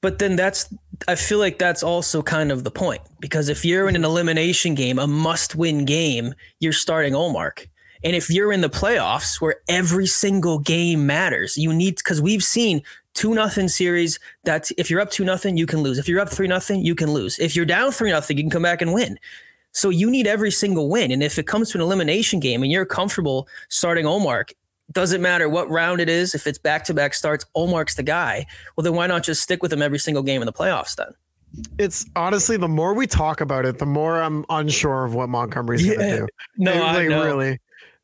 But 0.00 0.18
then 0.18 0.36
that's 0.36 0.72
I 1.08 1.14
feel 1.14 1.38
like 1.38 1.58
that's 1.58 1.82
also 1.82 2.22
kind 2.22 2.52
of 2.52 2.64
the 2.64 2.70
point 2.70 3.02
because 3.20 3.48
if 3.48 3.64
you're 3.64 3.88
in 3.88 3.96
an 3.96 4.04
elimination 4.04 4.74
game, 4.74 4.98
a 4.98 5.06
must-win 5.06 5.84
game, 5.84 6.34
you're 6.60 6.72
starting 6.72 7.14
Ullmark. 7.14 7.66
And 8.02 8.14
if 8.14 8.30
you're 8.30 8.52
in 8.52 8.60
the 8.60 8.68
playoffs 8.68 9.40
where 9.40 9.56
every 9.68 10.06
single 10.06 10.58
game 10.58 11.06
matters, 11.06 11.56
you 11.56 11.72
need 11.72 11.96
because 11.96 12.20
we've 12.20 12.44
seen 12.44 12.82
two 13.14 13.34
nothing 13.34 13.68
series 13.68 14.18
that 14.44 14.70
if 14.76 14.90
you're 14.90 15.00
up 15.00 15.10
two 15.10 15.24
nothing, 15.24 15.56
you 15.56 15.66
can 15.66 15.80
lose. 15.80 15.98
If 15.98 16.08
you're 16.08 16.20
up 16.20 16.28
three 16.28 16.48
nothing, 16.48 16.84
you 16.84 16.94
can 16.94 17.12
lose. 17.12 17.38
If 17.38 17.56
you're 17.56 17.64
down 17.64 17.92
three 17.92 18.10
nothing, 18.10 18.36
you 18.36 18.42
can 18.42 18.50
come 18.50 18.62
back 18.62 18.82
and 18.82 18.92
win. 18.92 19.18
So 19.72 19.88
you 19.88 20.10
need 20.10 20.26
every 20.26 20.50
single 20.50 20.88
win. 20.88 21.10
And 21.10 21.22
if 21.22 21.38
it 21.38 21.46
comes 21.46 21.70
to 21.70 21.78
an 21.78 21.82
elimination 21.82 22.40
game 22.40 22.62
and 22.62 22.70
you're 22.70 22.86
comfortable 22.86 23.48
starting 23.68 24.04
Ullmark, 24.04 24.52
doesn't 24.92 25.22
matter 25.22 25.48
what 25.48 25.68
round 25.70 26.00
it 26.00 26.08
is, 26.08 26.34
if 26.34 26.46
it's 26.46 26.58
back 26.58 26.84
to 26.84 26.94
back 26.94 27.14
starts, 27.14 27.44
oh, 27.54 27.66
Ullmark's 27.66 27.94
the 27.94 28.02
guy. 28.02 28.46
Well, 28.76 28.82
then 28.84 28.94
why 28.94 29.06
not 29.06 29.22
just 29.22 29.42
stick 29.42 29.62
with 29.62 29.72
him 29.72 29.82
every 29.82 29.98
single 29.98 30.22
game 30.22 30.42
in 30.42 30.46
the 30.46 30.52
playoffs 30.52 30.94
then? 30.96 31.08
It's 31.78 32.04
honestly 32.16 32.56
the 32.56 32.68
more 32.68 32.94
we 32.94 33.06
talk 33.06 33.40
about 33.40 33.64
it, 33.64 33.78
the 33.78 33.86
more 33.86 34.20
I'm 34.20 34.44
unsure 34.50 35.04
of 35.04 35.14
what 35.14 35.28
Montgomery's 35.28 35.86
Yeah. 35.86 35.94
gonna 35.94 36.16
do. 36.18 36.26
No, 36.58 36.72
It- 36.72 36.80
like, 36.80 37.08
know. 37.08 37.24
really. 37.24 37.60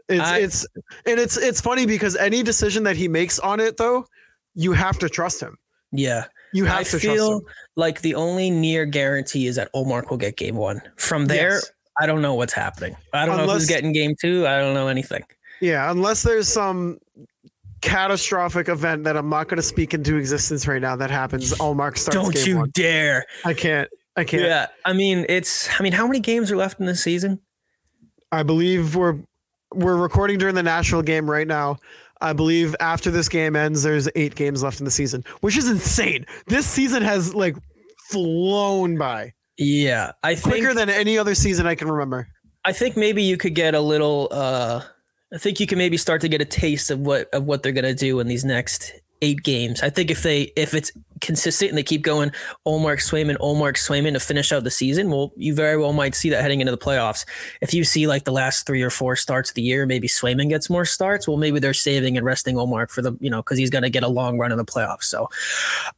It's 0.09 0.21
I- 0.23 0.39
it's 0.39 0.67
and 1.07 1.19
it's 1.21 1.37
it's 1.37 1.61
funny 1.61 1.87
because 1.87 2.17
any 2.17 2.43
decision 2.43 2.83
that 2.85 2.97
he 2.97 3.09
makes 3.09 3.39
on 3.39 3.61
it 3.61 3.77
though, 3.77 4.07
you 4.55 4.73
have 4.73 4.99
to 5.01 5.09
trust 5.09 5.41
him. 5.41 5.57
Yeah. 5.93 6.25
You 6.53 6.65
have 6.65 6.81
I 6.81 6.83
to 6.85 6.91
trust 6.91 7.05
feel 7.05 7.41
like 7.77 8.01
the 8.01 8.15
only 8.17 8.51
near 8.51 8.85
guarantee 8.87 9.47
is 9.47 9.57
that 9.57 9.73
Ullmark 9.75 10.11
will 10.11 10.17
get 10.17 10.37
game 10.37 10.57
one. 10.57 10.81
From 10.97 11.27
there, 11.27 11.51
Yes. 11.55 11.71
I 12.01 12.07
don't 12.07 12.23
know 12.23 12.35
what's 12.35 12.53
happening. 12.53 12.97
I 13.13 13.27
don't 13.27 13.37
know 13.37 13.53
who's 13.53 13.67
getting 13.67 13.93
game 13.93 14.15
two. 14.21 14.47
I 14.47 14.59
don't 14.59 14.75
know 14.75 14.89
anything. 14.89 15.23
Yeah, 15.61 15.91
unless 15.91 16.23
there's 16.23 16.49
some 16.49 16.99
catastrophic 17.83 18.69
event 18.69 19.05
that 19.05 19.17
I'm 19.17 19.29
not 19.29 19.49
going 19.49 19.57
to 19.57 19.63
speak 19.63 19.95
into 19.95 20.17
existence 20.17 20.67
right 20.67 20.83
now 20.83 20.97
that 20.97 21.11
happens. 21.11 21.53
Ullmark 21.55 21.97
starts 21.97 22.15
Don't 22.17 22.47
you 22.47 22.59
one. 22.59 22.71
dare. 22.75 23.25
I 23.45 23.55
can't. 23.55 23.89
I 24.17 24.25
can't. 24.25 24.43
Yeah. 24.43 24.67
I 24.85 24.93
mean, 24.93 25.25
it's, 25.29 25.69
I 25.79 25.83
mean, 25.83 25.93
how 25.93 26.07
many 26.07 26.21
games 26.21 26.51
are 26.51 26.57
left 26.57 26.81
in 26.81 26.87
this 26.87 27.03
season? 27.03 27.41
I 28.33 28.43
believe 28.43 28.97
we're 28.97 29.19
we're 29.75 29.97
recording 29.97 30.39
during 30.39 30.55
the 30.55 30.63
national 30.63 31.03
game 31.03 31.31
right 31.31 31.47
now. 31.47 31.79
I 32.21 32.33
believe 32.33 32.77
after 32.81 33.11
this 33.11 33.29
game 33.29 33.57
ends, 33.57 33.83
there's 33.83 34.09
eight 34.15 34.35
games 34.35 34.63
left 34.63 34.79
in 34.79 34.85
the 34.85 34.91
season, 34.91 35.25
which 35.41 35.57
is 35.57 35.69
insane. 35.69 36.27
This 36.47 36.67
season 36.67 37.03
has 37.03 37.35
like 37.35 37.57
flown 38.11 38.99
by 38.99 39.33
Yeah. 39.57 40.13
I 40.23 40.35
think, 40.35 40.55
quicker 40.57 40.75
than 40.75 40.91
any 40.91 41.17
other 41.17 41.35
season 41.35 41.67
I 41.67 41.75
can 41.77 41.91
remember. 41.91 42.29
I 42.65 42.73
think 42.73 42.97
maybe 42.97 43.23
you 43.23 43.37
could 43.39 43.55
get 43.55 43.75
a 43.75 43.81
little, 43.81 44.29
uh, 44.33 44.83
I 45.33 45.39
think 45.39 45.61
you 45.61 45.67
can 45.67 45.79
maybe 45.79 45.97
start 45.97 46.21
to 46.23 46.29
get 46.29 46.41
a 46.43 46.47
taste 46.47 46.91
of 46.91 47.01
what 47.01 47.29
of 47.33 47.45
what 47.45 47.63
they're 47.63 47.73
gonna 47.73 47.95
do 47.95 48.21
in 48.21 48.27
these 48.27 48.45
next 48.45 48.93
eight 49.23 49.43
games. 49.43 49.83
I 49.83 49.91
think 49.91 50.11
if 50.11 50.23
they 50.23 50.53
if 50.57 50.75
it's 50.75 50.93
consistent 51.21 51.69
and 51.71 51.79
they 51.79 51.83
keep 51.83 52.03
going 52.03 52.31
Ullmark 52.67 52.99
Swayman, 52.99 53.37
Ullmark 53.39 53.77
Swayman 53.77 54.15
to 54.15 54.21
finish 54.21 54.53
out 54.53 54.65
the 54.65 54.71
season, 54.71 55.11
well, 55.11 55.33
you 55.37 55.55
very 55.55 55.77
well 55.77 55.93
might 55.93 56.15
see 56.15 56.31
that 56.31 56.41
heading 56.41 56.61
into 56.61 56.71
the 56.71 56.79
playoffs. 56.79 57.27
If 57.61 57.75
you 57.75 57.85
see 57.85 58.07
like 58.07 58.25
the 58.25 58.33
last 58.33 58.67
three 58.67 58.83
or 58.83 58.91
four 58.91 59.17
starts 59.17 59.51
of 59.51 59.55
the 59.55 59.63
year, 59.63 59.87
maybe 59.87 60.09
Swayman 60.09 60.49
gets 60.49 60.71
more 60.71 60.85
starts. 60.85 61.29
Well, 61.29 61.37
maybe 61.37 61.61
they're 61.61 61.75
saving 61.75 62.17
and 62.17 62.25
resting 62.25 62.57
Ullmark 62.57 62.91
for 62.91 63.03
the 63.03 63.17
you 63.21 63.31
know 63.31 63.43
because 63.43 63.59
he's 63.59 63.71
gonna 63.71 63.91
get 63.91 64.03
a 64.03 64.09
long 64.09 64.39
run 64.39 64.53
in 64.53 64.59
the 64.59 64.65
playoffs. 64.65 65.05
So 65.05 65.29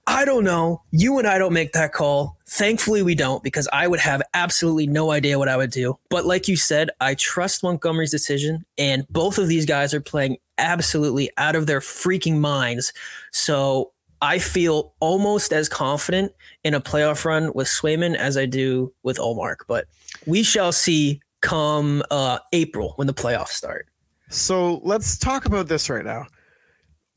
I 0.07 0.25
don't 0.25 0.45
know. 0.45 0.83
You 0.91 1.19
and 1.19 1.27
I 1.27 1.39
don't 1.39 1.53
make 1.53 1.73
that 1.73 1.93
call. 1.93 2.37
Thankfully, 2.47 3.03
we 3.03 3.15
don't 3.15 3.43
because 3.43 3.69
I 3.73 3.87
would 3.89 4.01
have 4.01 4.21
absolutely 4.35 4.87
no 4.87 5.11
idea 5.11 5.39
what 5.39 5.49
I 5.49 5.57
would 5.57 5.71
do. 5.71 5.99
But 6.11 6.27
like 6.27 6.49
you 6.49 6.57
said, 6.57 6.91
I 7.01 7.15
trust 7.15 7.63
Montgomery's 7.63 8.11
decision, 8.11 8.65
and 8.77 9.07
both 9.09 9.39
of 9.39 9.49
these 9.49 9.65
guys 9.65 9.95
are 9.95 10.01
playing 10.01 10.37
absolutely 10.63 11.31
out 11.37 11.55
of 11.55 11.67
their 11.67 11.81
freaking 11.81 12.39
minds. 12.39 12.95
So 13.33 13.93
I 14.23 14.39
feel 14.39 14.95
almost 15.01 15.53
as 15.53 15.69
confident 15.69 16.33
in 16.65 16.75
a 16.75 16.81
playoff 16.81 17.25
run 17.25 17.53
with 17.55 17.67
Swayman 17.67 18.15
as 18.15 18.39
I 18.39 18.47
do 18.47 18.95
with 19.03 19.19
Ullmark. 19.19 19.57
But 19.67 19.87
we 20.27 20.43
shall 20.43 20.73
see 20.73 21.21
come 21.43 22.03
uh, 22.11 22.39
April 22.53 22.93
when 22.97 23.07
the 23.07 23.15
playoffs 23.15 23.49
start. 23.49 23.87
So 24.31 24.81
let's 24.85 25.19
talk 25.19 25.45
about 25.45 25.69
this 25.69 25.91
right 25.91 26.05
now. 26.05 26.27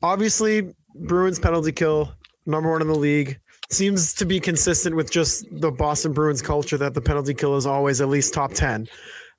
Obviously, 0.02 0.74
Bruins 0.94 1.38
penalty 1.38 1.72
kill, 1.72 2.12
number 2.44 2.70
one 2.70 2.82
in 2.82 2.88
the 2.88 2.94
league. 2.94 3.38
Seems 3.70 4.12
to 4.14 4.24
be 4.24 4.38
consistent 4.38 4.94
with 4.94 5.10
just 5.10 5.46
the 5.50 5.70
Boston 5.70 6.12
Bruins 6.12 6.42
culture 6.42 6.76
that 6.76 6.94
the 6.94 7.00
penalty 7.00 7.34
kill 7.34 7.56
is 7.56 7.66
always 7.66 8.00
at 8.00 8.08
least 8.08 8.34
top 8.34 8.52
10. 8.52 8.86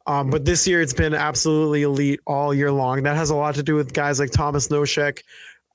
Um, 0.07 0.29
but 0.29 0.45
this 0.45 0.65
year 0.65 0.81
it's 0.81 0.93
been 0.93 1.13
absolutely 1.13 1.83
elite 1.83 2.21
all 2.25 2.53
year 2.53 2.71
long. 2.71 3.03
That 3.03 3.17
has 3.17 3.29
a 3.29 3.35
lot 3.35 3.55
to 3.55 3.63
do 3.63 3.75
with 3.75 3.93
guys 3.93 4.19
like 4.19 4.31
Tomas 4.31 4.69
Nosek. 4.69 5.19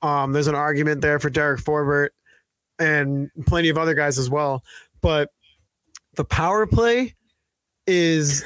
Um, 0.01 0.33
there's 0.33 0.47
an 0.47 0.55
argument 0.55 1.01
there 1.01 1.19
for 1.19 1.29
Derek 1.29 1.61
Forbort 1.61 2.09
and 2.79 3.29
plenty 3.45 3.69
of 3.69 3.77
other 3.77 3.93
guys 3.93 4.17
as 4.17 4.29
well. 4.29 4.63
But 5.01 5.29
the 6.15 6.25
power 6.25 6.65
play 6.65 7.15
is 7.87 8.43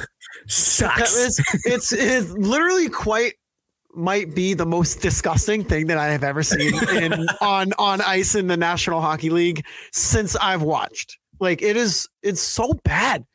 Sucks. 0.48 1.26
it's, 1.26 1.66
it's 1.66 1.94
it's 1.94 2.32
literally 2.32 2.90
quite 2.90 3.34
might 3.96 4.36
be 4.36 4.54
the 4.54 4.66
most 4.66 5.02
disgusting 5.02 5.64
thing 5.64 5.88
that 5.88 5.98
I 5.98 6.08
have 6.08 6.24
ever 6.24 6.44
seen 6.44 6.74
in 6.90 7.14
on 7.42 7.74
on 7.80 8.02
ice 8.02 8.36
in 8.36 8.48
the 8.48 8.58
National 8.58 9.02
Hockey 9.02 9.30
League 9.30 9.66
since 9.92 10.36
I've 10.36 10.62
watched. 10.62 11.18
Like 11.40 11.62
it 11.62 11.78
is 11.78 12.08
it's 12.22 12.42
so 12.42 12.74
bad. 12.84 13.26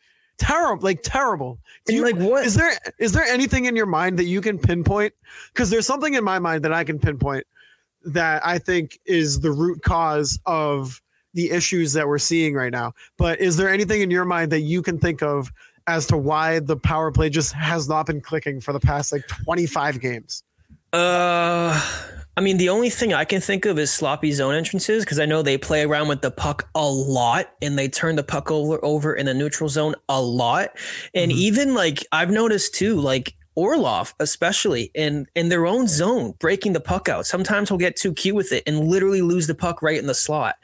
Terrible, 0.43 0.83
like 0.83 1.03
terrible. 1.05 1.61
Do 1.87 1.95
you, 1.95 2.03
like, 2.03 2.17
what- 2.17 2.45
is 2.45 2.55
there 2.55 2.77
is 2.99 3.13
there 3.13 3.23
anything 3.23 3.67
in 3.67 3.77
your 3.77 3.87
mind 3.87 4.19
that 4.19 4.25
you 4.25 4.41
can 4.41 4.59
pinpoint? 4.59 5.15
Because 5.53 5.71
there's 5.71 5.87
something 5.87 6.15
in 6.15 6.25
my 6.25 6.41
mind 6.41 6.65
that 6.65 6.73
I 6.73 6.83
can 6.83 6.99
pinpoint 6.99 7.47
that 8.05 8.45
I 8.45 8.59
think 8.59 8.99
is 9.07 9.39
the 9.39 9.53
root 9.53 9.83
cause 9.83 10.41
of 10.45 11.01
the 11.35 11.53
issues 11.53 11.93
that 11.93 12.09
we're 12.09 12.19
seeing 12.19 12.55
right 12.55 12.73
now. 12.73 12.93
But 13.19 13.41
is 13.41 13.57
there 13.57 13.71
anything 13.71 14.01
in 14.01 14.11
your 14.11 14.25
mind 14.25 14.51
that 14.51 14.63
you 14.63 14.83
can 14.83 14.99
think 14.99 15.23
of 15.23 15.53
as 15.87 16.09
to 16.09 16.17
why 16.17 16.59
the 16.59 16.77
power 16.77 17.13
play 17.13 17.31
just 17.31 17.53
has 17.53 17.89
not 17.89 18.07
been 18.07 18.21
clicking 18.21 18.61
for 18.61 18.73
the 18.73 18.81
past 18.81 19.13
like 19.13 19.27
25 19.29 20.01
games? 20.01 20.43
Uh, 20.93 21.81
I 22.37 22.41
mean, 22.41 22.57
the 22.57 22.71
only 22.71 22.89
thing 22.89 23.13
I 23.13 23.25
can 23.25 23.41
think 23.41 23.67
of 23.67 23.79
is 23.79 23.93
sloppy 23.93 24.33
zone 24.33 24.55
entrances 24.55 25.05
because 25.05 25.19
I 25.21 25.27
know 25.27 25.43
they 25.43 25.59
play 25.59 25.83
around 25.83 26.09
with 26.09 26.23
the 26.23 26.31
puck 26.31 26.69
a 26.75 26.89
lot 26.89 27.53
and 27.61 27.79
they 27.79 27.89
turn 27.89 28.17
the 28.17 28.23
puck 28.23 28.51
over 28.51 28.83
over 28.83 29.15
in 29.15 29.27
the 29.27 29.35
neutral 29.35 29.69
zone 29.69 29.95
a 30.09 30.21
lot. 30.21 30.71
And 31.15 31.31
Mhm. 31.31 31.35
even 31.37 31.75
like 31.75 32.07
I've 32.11 32.31
noticed 32.31 32.75
too, 32.75 32.99
like 32.99 33.35
Orlov, 33.55 34.15
especially 34.19 34.91
in 34.95 35.27
in 35.35 35.51
their 35.51 35.67
own 35.67 35.87
zone, 35.87 36.33
breaking 36.39 36.73
the 36.73 36.81
puck 36.81 37.07
out. 37.11 37.27
Sometimes 37.27 37.69
he'll 37.69 37.77
get 37.77 37.97
too 37.97 38.15
cute 38.15 38.35
with 38.35 38.51
it 38.51 38.63
and 38.67 38.89
literally 38.89 39.21
lose 39.21 39.47
the 39.47 39.55
puck 39.55 39.83
right 39.83 39.99
in 39.99 40.07
the 40.07 40.15
slot. 40.15 40.57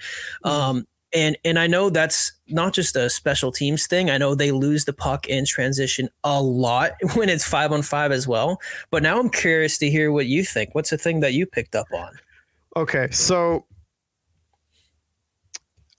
Um, 0.45 0.87
and 1.15 1.37
and 1.45 1.59
I 1.59 1.67
know 1.67 1.91
that's 1.91 2.33
not 2.49 2.73
just 2.75 2.97
a 2.97 3.09
special 3.11 3.51
teams 3.53 3.87
thing. 3.87 4.11
I 4.11 4.19
know 4.19 4.35
they 4.35 4.51
lose 4.53 4.85
the 4.85 4.93
puck 4.93 5.27
in 5.27 5.45
transition 5.47 6.09
a 6.25 6.43
lot 6.43 6.93
when 7.15 7.29
it's 7.29 7.45
five 7.47 7.73
on 7.73 7.83
five 7.83 8.13
as 8.13 8.27
well. 8.29 8.61
But 8.91 9.03
now 9.03 9.19
I'm 9.19 9.31
curious 9.31 9.79
to 9.79 9.91
hear 9.91 10.13
what 10.13 10.27
you 10.27 10.45
think. 10.45 10.75
What's 10.75 10.91
the 10.91 10.99
thing 10.99 11.21
that 11.21 11.33
you 11.33 11.47
picked 11.47 11.75
up 11.75 11.87
on? 11.95 12.11
Okay, 12.77 13.09
so 13.11 13.65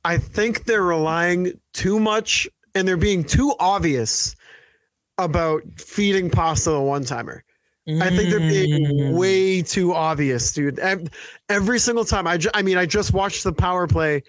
I 0.06 0.18
think 0.18 0.66
they're 0.66 0.84
relying 0.84 1.60
too 1.74 2.00
much 2.00 2.48
and 2.76 2.88
they're 2.88 2.98
being 2.98 3.24
too 3.24 3.54
obvious 3.60 4.36
about 5.18 5.62
feeding 5.78 6.30
pasta 6.30 6.70
the 6.70 6.80
one 6.80 7.04
timer. 7.04 7.44
I 7.88 8.10
think 8.16 8.30
they're 8.30 8.40
being 8.40 8.86
Mm. 8.86 9.14
way 9.18 9.64
too 9.64 9.94
obvious, 9.96 10.54
dude. 10.54 10.80
Every 11.50 11.80
single 11.80 12.06
time, 12.06 12.28
I, 12.28 12.38
ju- 12.38 12.52
I 12.54 12.62
mean, 12.62 12.78
I 12.78 12.86
just 12.86 13.14
watched 13.14 13.44
the 13.44 13.52
power 13.52 13.88
play. 13.88 14.22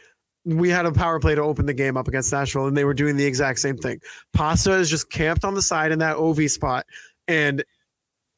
We 0.45 0.71
had 0.71 0.87
a 0.87 0.93
power 0.93 1.21
play 1.21 1.35
to 1.35 1.43
open 1.43 1.67
the 1.67 1.75
game 1.75 1.97
up 1.97 2.09
against 2.09 2.33
Nashville, 2.33 2.67
and 2.67 2.77
they 2.77 2.85
were 2.85 2.95
doing 2.95 3.17
the 3.17 3.25
exact 3.27 3.59
same 3.59 3.77
thing. 3.77 4.01
Pasta 4.33 4.73
is 4.73 4.89
just 4.89 5.11
camped 5.11 5.45
on 5.45 5.55
the 5.55 5.63
side 5.63 5.93
in 5.93 5.99
that 5.99 6.17
OV 6.17 6.51
spot, 6.51 6.87
and 7.29 7.63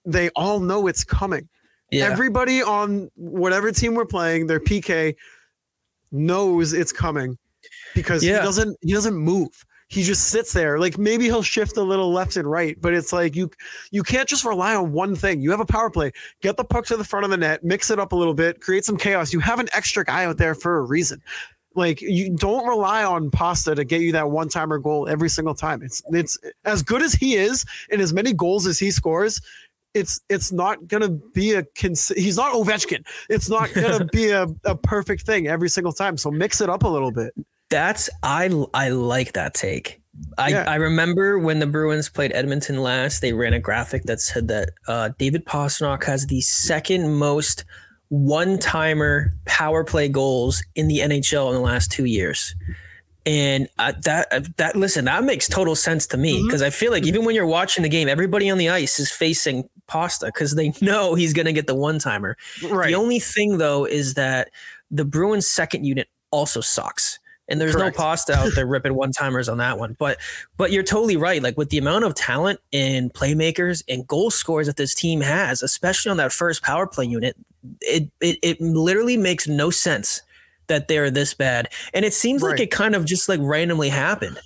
they 0.05 0.29
all 0.31 0.59
know 0.61 0.89
it's 0.89 1.05
coming. 1.05 1.49
yeah. 1.93 2.07
Everybody 2.07 2.61
on 2.63 3.09
whatever 3.15 3.71
team 3.71 3.95
we're 3.95 4.05
playing, 4.07 4.47
their 4.49 4.59
PK 4.61 5.15
knows 6.11 6.73
it's 6.73 6.93
coming 6.93 7.39
because 7.95 8.25
Yeah. 8.25 8.39
he 8.41 8.45
doesn't 8.45 8.77
he 8.83 8.93
doesn't 8.93 9.15
move. 9.15 9.65
He 9.89 10.03
just 10.03 10.29
sits 10.29 10.55
there. 10.55 10.79
Like 10.79 10.97
maybe 10.97 11.25
he'll 11.25 11.43
shift 11.43 11.77
a 11.77 11.83
little 11.83 12.11
left 12.13 12.37
and 12.37 12.51
right, 12.51 12.77
but 12.81 12.95
it's 12.95 13.13
like 13.13 13.37
you 13.37 13.51
you 13.91 14.03
can't 14.03 14.27
just 14.29 14.45
rely 14.45 14.75
on 14.75 14.93
one 14.93 15.15
thing. 15.15 15.43
You 15.43 15.51
have 15.51 15.61
a 15.61 15.67
power 15.67 15.91
play. 15.91 16.13
Get 16.41 16.57
the 16.57 16.65
puck 16.65 16.87
to 16.87 16.97
the 16.97 17.05
front 17.05 17.25
of 17.25 17.31
the 17.31 17.37
net, 17.37 17.63
mix 17.63 17.91
it 17.91 17.99
up 17.99 18.13
a 18.13 18.17
little 18.17 18.35
bit, 18.35 18.61
create 18.61 18.85
some 18.87 18.97
chaos. 18.97 19.33
You 19.33 19.41
have 19.41 19.61
an 19.61 19.69
extra 19.73 20.03
guy 20.05 20.25
out 20.25 20.39
there 20.39 20.55
for 20.55 20.79
a 20.79 20.83
reason. 20.83 21.21
Like 21.75 22.01
you 22.03 22.35
don't 22.37 22.67
rely 22.67 23.05
on 23.05 23.31
Pasta 23.31 23.75
to 23.75 23.85
get 23.85 24.01
you 24.01 24.13
that 24.13 24.31
one 24.31 24.49
timer 24.49 24.79
goal 24.79 25.09
every 25.09 25.29
single 25.29 25.55
time. 25.55 25.83
It's 25.83 26.03
it's 26.11 26.39
as 26.65 26.83
good 26.83 27.03
as 27.03 27.13
he 27.15 27.35
is 27.35 27.65
and 27.91 28.01
as 28.01 28.13
many 28.13 28.33
goals 28.33 28.67
as 28.67 28.79
he 28.79 28.91
scores, 28.91 29.41
it's 29.95 30.21
it's 30.29 30.53
not 30.53 30.87
gonna 30.87 31.09
be 31.09 31.53
a 31.55 31.65
cons- 31.79 32.13
he's 32.17 32.37
not 32.37 32.55
Ovechkin. 32.55 33.05
It's 33.29 33.49
not 33.49 33.73
gonna 33.73 34.05
be 34.13 34.31
a, 34.31 34.47
a 34.65 34.75
perfect 34.77 35.23
thing 35.27 35.49
every 35.49 35.69
single 35.69 35.93
time. 35.93 36.17
So 36.17 36.31
mix 36.31 36.61
it 36.61 36.69
up 36.69 36.83
a 36.83 36.89
little 36.89 37.11
bit. 37.11 37.35
That's 37.71 38.11
I 38.23 38.51
I 38.75 38.91
like 38.91 39.33
that 39.33 39.55
take. 39.55 40.01
I, 40.37 40.51
Yeah. 40.51 40.65
I 40.69 40.75
remember 40.75 41.39
when 41.39 41.59
the 41.59 41.67
Bruins 41.67 42.11
played 42.11 42.33
Edmonton 42.35 42.83
last, 42.83 43.23
they 43.23 43.33
ran 43.33 43.55
a 43.55 43.59
graphic 43.59 44.03
that 44.05 44.21
said 44.21 44.49
that 44.49 44.71
uh, 44.87 45.11
David 45.19 45.47
Pastrnak 45.47 46.05
has 46.05 46.27
the 46.27 46.43
second 46.43 47.15
most 47.17 47.65
one-timer 48.13 49.33
power 49.47 49.85
play 49.85 50.07
goals 50.07 50.63
in 50.75 50.87
the 50.87 50.99
NHL 50.99 51.49
in 51.49 51.55
the 51.55 51.61
last 51.61 51.91
two 51.91 52.05
years. 52.05 52.55
And 53.25 53.69
uh, 53.79 53.95
that 54.03 54.29
uh, 54.31 54.41
that 54.59 54.77
listen, 54.77 55.07
that 55.07 55.25
makes 55.25 55.49
total 55.49 55.75
sense 55.75 56.07
to 56.09 56.19
me 56.19 56.43
because 56.43 56.61
I 56.61 56.69
feel 56.69 56.93
like 56.93 57.07
even 57.07 57.25
when 57.25 57.35
you're 57.35 57.47
watching 57.47 57.85
the 57.85 57.89
game, 57.89 58.09
everybody 58.09 58.51
on 58.51 58.59
the 58.59 58.69
ice 58.69 58.99
is 58.99 59.11
facing 59.11 59.67
Pasta 59.87 60.27
because 60.27 60.57
they 60.57 60.75
know 60.83 61.15
he's 61.15 61.33
going 61.33 61.47
to 61.47 61.55
get 61.55 61.67
the 61.67 61.75
one-timer. 61.75 62.37
Right. 62.69 62.89
The 62.89 62.97
only 62.97 63.19
thing 63.19 63.57
though 63.57 63.87
is 63.87 64.15
that 64.15 64.51
the 64.91 65.07
Bruins 65.07 65.49
second 65.49 65.85
unit 65.85 66.09
also 66.31 66.61
sucks. 66.61 67.19
And 67.49 67.61
there's 67.61 67.75
Correct. 67.75 67.97
no 67.97 68.03
pasta 68.03 68.35
out 68.35 68.53
there 68.55 68.67
ripping 68.67 68.95
one 68.95 69.13
timers 69.13 69.49
on 69.49 69.59
that 69.59 69.79
one. 69.79 69.97
But 69.99 70.19
but 70.59 70.71
you're 70.71 70.83
totally 70.83 71.17
right. 71.17 71.43
Like 71.43 71.57
with 71.57 71.71
the 71.71 71.79
amount 71.79 72.05
of 72.05 72.15
talent 72.15 72.61
and 72.73 73.13
playmakers 73.13 73.83
and 73.89 74.07
goal 74.07 74.31
scorers 74.31 74.67
that 74.67 74.77
this 74.77 74.95
team 74.95 75.23
has, 75.23 75.63
especially 75.63 76.11
on 76.11 76.19
that 76.19 76.33
first 76.33 76.63
power 76.63 76.87
play 76.87 77.05
unit, 77.05 77.37
it 77.81 78.11
it, 78.21 78.39
it 78.43 78.61
literally 78.61 79.17
makes 79.17 79.47
no 79.49 79.71
sense 79.71 80.23
that 80.69 80.89
they're 80.89 81.11
this 81.11 81.35
bad. 81.35 81.69
And 81.93 82.05
it 82.05 82.15
seems 82.15 82.43
like 82.43 82.61
it 82.61 82.71
kind 82.71 82.95
of 82.95 83.05
just 83.05 83.29
like 83.29 83.41
randomly 83.43 83.89
happened. 83.89 84.39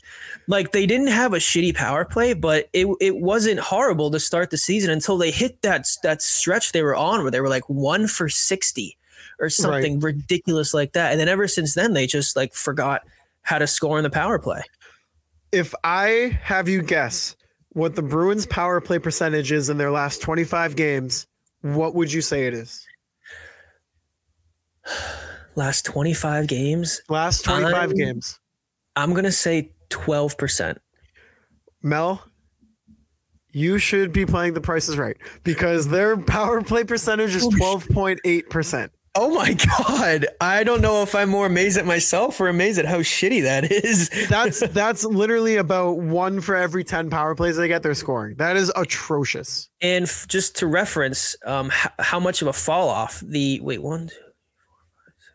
Like 0.49 0.73
they 0.73 0.87
didn't 0.87 1.09
have 1.09 1.33
a 1.33 1.39
shitty 1.39 1.75
power 1.75 2.05
play, 2.05 2.33
but 2.33 2.69
it 2.73 2.87
it 3.01 3.17
wasn't 3.17 3.61
horrible 3.61 4.11
to 4.13 4.21
start 4.21 4.51
the 4.51 4.57
season 4.57 4.91
until 4.91 5.19
they 5.19 5.31
hit 5.31 5.63
that 5.63 5.87
that 6.03 6.23
stretch 6.23 6.73
they 6.73 6.83
were 6.83 6.97
on 6.97 7.23
where 7.23 7.31
they 7.31 7.41
were 7.41 7.49
like 7.49 7.69
one 7.69 8.07
for 8.07 8.29
sixty 8.29 8.97
or 9.39 9.51
something 9.51 10.01
ridiculous 10.01 10.73
like 10.73 10.93
that. 10.93 11.11
And 11.13 11.21
then 11.21 11.29
ever 11.29 11.47
since 11.49 11.75
then, 11.75 11.93
they 11.93 12.07
just 12.07 12.37
like 12.37 12.55
forgot 12.55 13.03
how 13.43 13.59
to 13.59 13.67
score 13.67 13.99
in 13.99 14.03
the 14.03 14.11
power 14.11 14.39
play. 14.39 14.63
if 15.53 15.75
I 15.85 16.39
have 16.43 16.69
you 16.69 16.83
guess 16.83 17.37
what 17.71 17.95
the 17.95 18.03
Bruins 18.03 18.47
power 18.47 18.81
play 18.81 18.99
percentage 18.99 19.53
is 19.53 19.69
in 19.69 19.77
their 19.79 19.91
last 19.91 20.23
25 20.23 20.77
games, 20.77 21.27
what 21.63 21.95
would 21.95 22.13
you 22.13 22.23
say 22.23 22.47
it 22.47 22.55
is? 22.55 22.86
Last 25.55 25.85
25 25.87 26.47
games, 26.49 27.01
Last 27.09 27.45
25 27.45 27.75
I'm- 27.75 27.91
games. 27.95 28.39
I'm 28.95 29.13
going 29.13 29.25
to 29.25 29.33
say 29.33 29.73
12%. 29.91 30.79
Mel, 31.83 32.23
you 33.53 33.79
should 33.79 34.13
be 34.13 34.27
playing 34.27 34.55
the 34.55 34.61
prices 34.61 34.97
right 34.99 35.17
because 35.45 35.89
their 35.89 36.17
power 36.17 36.63
play 36.63 36.85
percentage 36.85 37.35
is 37.35 37.45
Oh, 37.45 37.51
12.8%. 37.51 38.91
Oh 39.19 39.35
my 39.35 39.55
God. 39.79 40.27
I 40.43 40.63
don't 40.63 40.83
know 40.83 41.03
if 41.03 41.15
I'm 41.15 41.31
more 41.31 41.47
amazed 41.47 41.79
at 41.79 41.87
myself 41.87 42.39
or 42.39 42.49
amazed 42.49 42.79
at 42.79 42.85
how 42.85 42.99
shitty 42.99 43.43
that 43.45 43.71
is. 43.73 44.11
That's 44.29 44.61
that's 44.73 45.05
literally 45.05 45.57
about 45.57 45.99
one 45.99 46.43
for 46.43 46.55
every 46.55 46.85
10 46.85 47.09
power 47.09 47.35
plays 47.35 47.57
they 47.57 47.67
get 47.69 47.83
they're 47.83 47.95
scoring. 47.95 48.35
That 48.37 48.57
is 48.59 48.71
atrocious. 48.77 49.71
And 49.81 50.05
f- 50.05 50.27
just 50.29 50.57
to 50.57 50.67
reference 50.67 51.35
um, 51.47 51.67
h- 51.73 51.91
how 51.99 52.21
much 52.21 52.43
of 52.43 52.49
a 52.49 52.53
fall 52.53 52.91
off 52.91 53.21
the 53.21 53.59
wait 53.61 53.83
one, 53.83 54.09
two, 54.09 54.15
three, 54.15 54.23
four, 54.69 54.77
five, 55.07 55.15
six. 55.19 55.33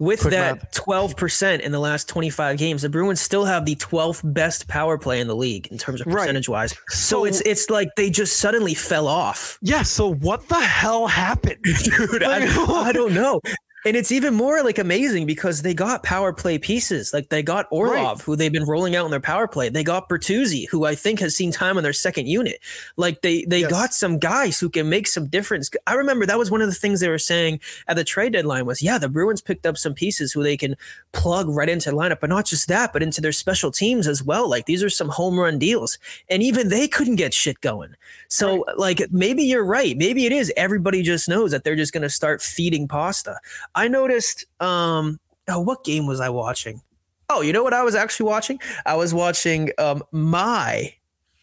With 0.00 0.20
Quick 0.22 0.32
that 0.32 0.72
twelve 0.72 1.16
percent 1.16 1.62
in 1.62 1.70
the 1.72 1.78
last 1.78 2.08
twenty 2.08 2.30
five 2.30 2.58
games, 2.58 2.82
the 2.82 2.88
Bruins 2.88 3.20
still 3.20 3.44
have 3.44 3.64
the 3.64 3.74
twelfth 3.76 4.22
best 4.24 4.66
power 4.68 4.98
play 4.98 5.20
in 5.20 5.28
the 5.28 5.36
league 5.36 5.68
in 5.68 5.78
terms 5.78 6.00
of 6.00 6.06
Right. 6.08 6.22
percentage 6.22 6.48
wise. 6.48 6.72
So, 6.88 7.18
So- 7.20 7.24
it's 7.26 7.40
it's 7.42 7.70
like 7.70 7.88
they 7.96 8.10
just 8.10 8.38
suddenly 8.38 8.74
fell 8.74 9.06
off, 9.06 9.58
Yeah, 9.62 9.82
so 9.82 10.12
what 10.14 10.48
the 10.48 10.60
hell 10.60 11.06
happened? 11.06 11.58
dude. 11.62 12.22
I, 12.22 12.46
I 12.86 12.92
don't 12.92 13.14
know. 13.14 13.40
And 13.84 13.96
it's 13.96 14.10
even 14.10 14.34
more 14.34 14.62
like 14.62 14.78
amazing 14.78 15.26
because 15.26 15.62
they 15.62 15.74
got 15.74 16.02
power 16.02 16.32
play 16.32 16.58
pieces. 16.58 17.12
Like 17.12 17.28
they 17.28 17.42
got 17.42 17.66
Orlov, 17.70 18.18
right. 18.18 18.24
who 18.24 18.34
they've 18.34 18.52
been 18.52 18.64
rolling 18.64 18.96
out 18.96 19.04
in 19.04 19.10
their 19.10 19.20
power 19.20 19.46
play. 19.46 19.68
They 19.68 19.84
got 19.84 20.08
Bertuzzi, 20.08 20.66
who 20.70 20.84
I 20.86 20.94
think 20.94 21.20
has 21.20 21.36
seen 21.36 21.52
time 21.52 21.76
on 21.76 21.82
their 21.82 21.92
second 21.92 22.26
unit. 22.26 22.60
Like 22.96 23.20
they 23.20 23.44
they 23.44 23.60
yes. 23.60 23.70
got 23.70 23.94
some 23.94 24.18
guys 24.18 24.58
who 24.58 24.70
can 24.70 24.88
make 24.88 25.06
some 25.06 25.26
difference. 25.26 25.70
I 25.86 25.94
remember 25.94 26.24
that 26.24 26.38
was 26.38 26.50
one 26.50 26.62
of 26.62 26.68
the 26.68 26.74
things 26.74 27.00
they 27.00 27.08
were 27.08 27.18
saying 27.18 27.60
at 27.86 27.96
the 27.96 28.04
trade 28.04 28.32
deadline 28.32 28.64
was, 28.64 28.80
yeah, 28.80 28.96
the 28.96 29.08
Bruins 29.08 29.42
picked 29.42 29.66
up 29.66 29.76
some 29.76 29.92
pieces 29.92 30.32
who 30.32 30.42
they 30.42 30.56
can 30.56 30.76
plug 31.12 31.48
right 31.48 31.68
into 31.68 31.90
the 31.90 31.96
lineup, 31.96 32.20
but 32.20 32.30
not 32.30 32.46
just 32.46 32.68
that, 32.68 32.92
but 32.92 33.02
into 33.02 33.20
their 33.20 33.32
special 33.32 33.70
teams 33.70 34.08
as 34.08 34.22
well. 34.22 34.48
Like 34.48 34.66
these 34.66 34.82
are 34.82 34.90
some 34.90 35.08
home 35.10 35.38
run 35.38 35.58
deals. 35.58 35.98
And 36.30 36.42
even 36.42 36.68
they 36.68 36.88
couldn't 36.88 37.16
get 37.16 37.34
shit 37.34 37.60
going. 37.60 37.94
So 38.28 38.64
right. 38.64 38.78
like 38.78 39.12
maybe 39.12 39.44
you're 39.44 39.64
right. 39.64 39.96
Maybe 39.96 40.24
it 40.24 40.32
is 40.32 40.52
everybody 40.56 41.02
just 41.02 41.28
knows 41.28 41.50
that 41.50 41.64
they're 41.64 41.76
just 41.76 41.92
going 41.92 42.02
to 42.02 42.10
start 42.10 42.40
feeding 42.40 42.88
pasta. 42.88 43.38
I 43.74 43.88
noticed. 43.88 44.44
Um, 44.60 45.18
oh, 45.48 45.60
what 45.60 45.84
game 45.84 46.06
was 46.06 46.20
I 46.20 46.28
watching? 46.28 46.82
Oh, 47.30 47.40
you 47.40 47.52
know 47.52 47.62
what 47.62 47.74
I 47.74 47.82
was 47.82 47.94
actually 47.94 48.26
watching? 48.26 48.60
I 48.86 48.96
was 48.96 49.14
watching 49.14 49.70
um, 49.78 50.02
my 50.12 50.94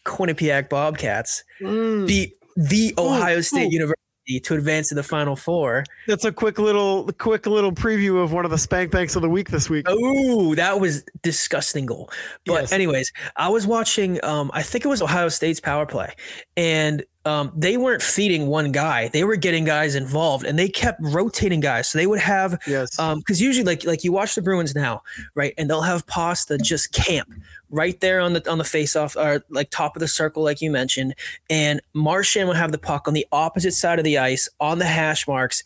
Quinnipiac 0.04 0.68
Bobcats 0.68 1.44
mm. 1.60 2.06
beat 2.06 2.34
the 2.56 2.94
Ohio 2.98 3.38
ooh, 3.38 3.42
State 3.42 3.66
ooh. 3.66 3.72
University 3.72 3.98
to 4.44 4.54
advance 4.54 4.88
to 4.88 4.94
the 4.94 5.02
Final 5.02 5.34
Four. 5.34 5.84
That's 6.06 6.24
a 6.24 6.32
quick 6.32 6.58
little, 6.58 7.10
quick 7.18 7.46
little 7.46 7.72
preview 7.72 8.22
of 8.22 8.32
one 8.32 8.44
of 8.44 8.52
the 8.52 8.58
spank 8.58 8.92
banks 8.92 9.16
of 9.16 9.22
the 9.22 9.28
week 9.28 9.50
this 9.50 9.68
week. 9.68 9.86
Oh, 9.88 10.54
that 10.54 10.80
was 10.80 11.04
disgusting 11.22 11.86
goal. 11.86 12.10
But 12.46 12.62
yes. 12.62 12.72
anyways, 12.72 13.12
I 13.36 13.48
was 13.48 13.66
watching. 13.66 14.24
Um, 14.24 14.50
I 14.54 14.62
think 14.62 14.84
it 14.84 14.88
was 14.88 15.02
Ohio 15.02 15.28
State's 15.28 15.60
power 15.60 15.86
play, 15.86 16.14
and 16.56 17.04
um, 17.24 17.52
they 17.56 17.76
weren't 17.76 18.02
feeding 18.02 18.48
one 18.48 18.72
guy; 18.72 19.08
they 19.08 19.24
were 19.24 19.36
getting 19.36 19.64
guys 19.64 19.94
involved, 19.94 20.44
and 20.44 20.58
they 20.58 20.68
kept 20.68 21.00
rotating 21.02 21.60
guys. 21.60 21.88
So 21.88 21.98
they 21.98 22.06
would 22.06 22.18
have, 22.18 22.60
yes, 22.66 22.96
because 22.96 23.00
um, 23.00 23.22
usually, 23.28 23.64
like 23.64 23.84
like 23.84 24.04
you 24.04 24.12
watch 24.12 24.34
the 24.34 24.42
Bruins 24.42 24.74
now, 24.74 25.02
right, 25.34 25.54
and 25.56 25.70
they'll 25.70 25.82
have 25.82 26.06
Pasta 26.06 26.58
just 26.58 26.92
camp 26.92 27.32
right 27.70 27.98
there 28.00 28.20
on 28.20 28.32
the 28.32 28.50
on 28.50 28.58
the 28.58 28.64
face 28.64 28.96
off 28.96 29.16
or 29.16 29.44
like 29.50 29.70
top 29.70 29.94
of 29.94 30.00
the 30.00 30.08
circle, 30.08 30.42
like 30.42 30.60
you 30.60 30.70
mentioned, 30.70 31.14
and 31.48 31.80
Marchand 31.94 32.48
would 32.48 32.56
have 32.56 32.72
the 32.72 32.78
puck 32.78 33.06
on 33.06 33.14
the 33.14 33.26
opposite 33.30 33.72
side 33.72 33.98
of 33.98 34.04
the 34.04 34.18
ice 34.18 34.48
on 34.58 34.78
the 34.78 34.86
hash 34.86 35.28
marks 35.28 35.62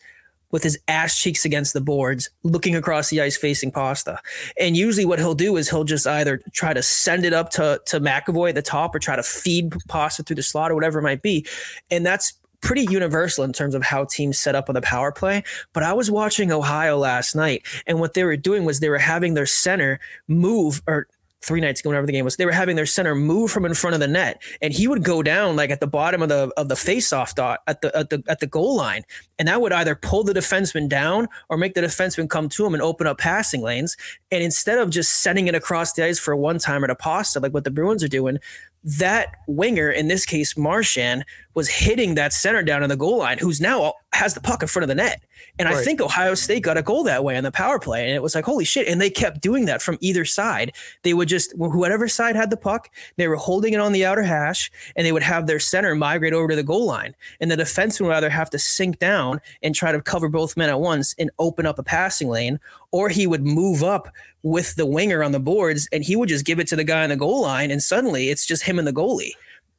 with 0.51 0.63
his 0.63 0.79
ass 0.87 1.19
cheeks 1.19 1.45
against 1.45 1.73
the 1.73 1.81
boards, 1.81 2.29
looking 2.43 2.75
across 2.75 3.09
the 3.09 3.21
ice 3.21 3.37
facing 3.37 3.71
Pasta. 3.71 4.19
And 4.59 4.77
usually 4.77 5.05
what 5.05 5.19
he'll 5.19 5.35
do 5.35 5.57
is 5.57 5.69
he'll 5.69 5.83
just 5.83 6.07
either 6.07 6.41
try 6.53 6.73
to 6.73 6.81
send 6.81 7.25
it 7.25 7.33
up 7.33 7.49
to, 7.51 7.81
to 7.87 7.99
McAvoy 7.99 8.49
at 8.49 8.55
the 8.55 8.61
top 8.61 8.95
or 8.95 8.99
try 8.99 9.15
to 9.15 9.23
feed 9.23 9.73
Pasta 9.87 10.23
through 10.23 10.37
the 10.37 10.43
slot 10.43 10.71
or 10.71 10.75
whatever 10.75 10.99
it 10.99 11.03
might 11.03 11.21
be. 11.21 11.45
And 11.91 12.05
that's 12.05 12.33
pretty 12.61 12.85
universal 12.89 13.43
in 13.43 13.53
terms 13.53 13.75
of 13.75 13.83
how 13.83 14.05
teams 14.05 14.39
set 14.39 14.55
up 14.55 14.69
on 14.69 14.75
the 14.75 14.81
power 14.81 15.11
play. 15.11 15.43
But 15.73 15.83
I 15.83 15.93
was 15.93 16.09
watching 16.09 16.51
Ohio 16.51 16.97
last 16.97 17.35
night, 17.35 17.65
and 17.85 17.99
what 17.99 18.13
they 18.13 18.23
were 18.23 18.37
doing 18.37 18.65
was 18.65 18.79
they 18.79 18.89
were 18.89 18.97
having 18.97 19.33
their 19.33 19.45
center 19.45 19.99
move 20.27 20.81
or 20.87 21.07
three 21.41 21.61
nights 21.61 21.79
ago, 21.79 21.89
whenever 21.89 22.07
the 22.07 22.13
game 22.13 22.25
was, 22.25 22.35
they 22.35 22.45
were 22.45 22.51
having 22.51 22.75
their 22.75 22.85
center 22.85 23.15
move 23.15 23.51
from 23.51 23.65
in 23.65 23.73
front 23.73 23.93
of 23.93 23.99
the 23.99 24.07
net, 24.07 24.41
and 24.61 24.73
he 24.73 24.87
would 24.87 25.03
go 25.03 25.21
down 25.21 25.55
like 25.55 25.69
at 25.69 25.79
the 25.79 25.87
bottom 25.87 26.21
of 26.21 26.29
the 26.29 26.51
of 26.57 26.69
the 26.69 26.75
faceoff 26.75 27.35
dot 27.35 27.59
at 27.67 27.81
the 27.81 27.95
at 27.95 28.09
the 28.09 28.23
at 28.27 28.39
the 28.39 28.47
goal 28.47 28.75
line, 28.75 29.03
and 29.39 29.47
that 29.47 29.61
would 29.61 29.73
either 29.73 29.95
pull 29.95 30.23
the 30.23 30.33
defenseman 30.33 30.89
down 30.89 31.27
or 31.49 31.57
make 31.57 31.73
the 31.73 31.81
defenseman 31.81 32.29
come 32.29 32.49
to 32.49 32.65
him 32.65 32.73
and 32.73 32.81
open 32.81 33.07
up 33.07 33.17
passing 33.17 33.61
lanes. 33.61 33.95
And 34.31 34.43
instead 34.43 34.79
of 34.79 34.89
just 34.89 35.21
sending 35.21 35.47
it 35.47 35.55
across 35.55 35.93
the 35.93 36.03
ice 36.03 36.19
for 36.19 36.31
a 36.31 36.37
one 36.37 36.59
timer 36.59 36.87
to 36.87 36.95
pasta 36.95 37.39
like 37.39 37.53
what 37.53 37.63
the 37.63 37.71
Bruins 37.71 38.03
are 38.03 38.09
doing, 38.09 38.39
that 38.87 39.35
winger, 39.47 39.91
in 39.91 40.07
this 40.07 40.25
case 40.25 40.55
Marchand, 40.57 41.25
was 41.53 41.67
hitting 41.67 42.15
that 42.15 42.31
center 42.31 42.63
down 42.63 42.83
in 42.83 42.89
the 42.89 42.95
goal 42.95 43.17
line, 43.17 43.37
who's 43.37 43.59
now 43.59 43.93
has 44.13 44.33
the 44.33 44.39
puck 44.39 44.61
in 44.61 44.67
front 44.67 44.83
of 44.83 44.87
the 44.87 44.95
net. 44.95 45.21
And 45.59 45.67
right. 45.67 45.77
I 45.77 45.83
think 45.83 45.99
Ohio 45.99 46.35
State 46.35 46.63
got 46.63 46.77
a 46.77 46.81
goal 46.81 47.03
that 47.03 47.23
way 47.23 47.35
on 47.35 47.43
the 47.43 47.51
power 47.51 47.79
play. 47.79 48.05
And 48.05 48.15
it 48.15 48.21
was 48.21 48.33
like, 48.33 48.45
holy 48.45 48.63
shit. 48.63 48.87
And 48.87 49.01
they 49.01 49.09
kept 49.09 49.41
doing 49.41 49.65
that 49.65 49.81
from 49.81 49.97
either 49.99 50.23
side. 50.23 50.73
They 51.03 51.13
would 51.13 51.27
just, 51.27 51.53
whoever 51.57 52.07
side 52.07 52.35
had 52.35 52.49
the 52.49 52.57
puck, 52.57 52.89
they 53.17 53.27
were 53.27 53.35
holding 53.35 53.73
it 53.73 53.79
on 53.79 53.91
the 53.91 54.05
outer 54.05 54.23
hash 54.23 54.71
and 54.95 55.05
they 55.05 55.11
would 55.11 55.23
have 55.23 55.47
their 55.47 55.59
center 55.59 55.93
migrate 55.93 56.33
over 56.33 56.47
to 56.47 56.55
the 56.55 56.63
goal 56.63 56.85
line. 56.85 57.15
And 57.41 57.51
the 57.51 57.57
defenseman 57.57 58.05
would 58.05 58.15
either 58.15 58.29
have 58.29 58.49
to 58.51 58.59
sink 58.59 58.99
down 58.99 59.41
and 59.61 59.75
try 59.75 59.91
to 59.91 60.01
cover 60.01 60.29
both 60.29 60.57
men 60.57 60.69
at 60.69 60.79
once 60.79 61.13
and 61.19 61.29
open 61.39 61.65
up 61.65 61.77
a 61.77 61.83
passing 61.83 62.29
lane, 62.29 62.59
or 62.97 63.09
he 63.09 63.27
would 63.27 63.45
move 63.45 63.83
up 63.83 64.09
with 64.41 64.73
the 64.73 64.85
winger 64.85 65.23
on 65.23 65.31
the 65.31 65.39
boards 65.39 65.87
and 65.91 66.03
he 66.03 66.15
would 66.15 66.29
just 66.29 66.45
give 66.45 66.59
it 66.59 66.67
to 66.67 66.75
the 66.75 66.83
guy 66.83 67.03
on 67.03 67.09
the 67.09 67.15
goal 67.15 67.43
line. 67.43 67.69
And 67.69 67.83
suddenly 67.83 68.29
it's 68.29 68.43
just 68.43 68.63
him 68.63 68.79
and 68.79 68.87
the 68.87 68.91
goalie. 68.91 69.33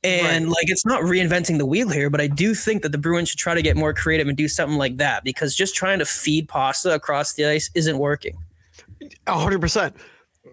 And 0.05 0.45
right. 0.45 0.53
like 0.53 0.71
it's 0.71 0.87
not 0.87 1.03
reinventing 1.03 1.59
the 1.59 1.67
wheel 1.67 1.89
here, 1.89 2.11
but 2.11 2.21
I 2.21 2.29
do 2.29 2.55
think 2.55 2.83
that 2.83 2.93
the 2.93 2.99
Bruins 2.99 3.31
should 3.31 3.41
try 3.41 3.55
to 3.55 3.63
get 3.63 3.77
more 3.77 3.93
creative 3.93 4.29
and 4.29 4.37
do 4.37 4.47
something 4.47 4.79
like 4.79 4.99
that 4.99 5.25
because 5.25 5.57
just 5.57 5.75
trying 5.75 5.99
to 5.99 6.05
feed 6.05 6.49
pasta 6.49 6.95
across 6.95 7.33
the 7.33 7.45
ice 7.45 7.69
isn't 7.75 7.99
working. 7.99 8.39
hundred 9.27 9.61
percent. 9.61 9.97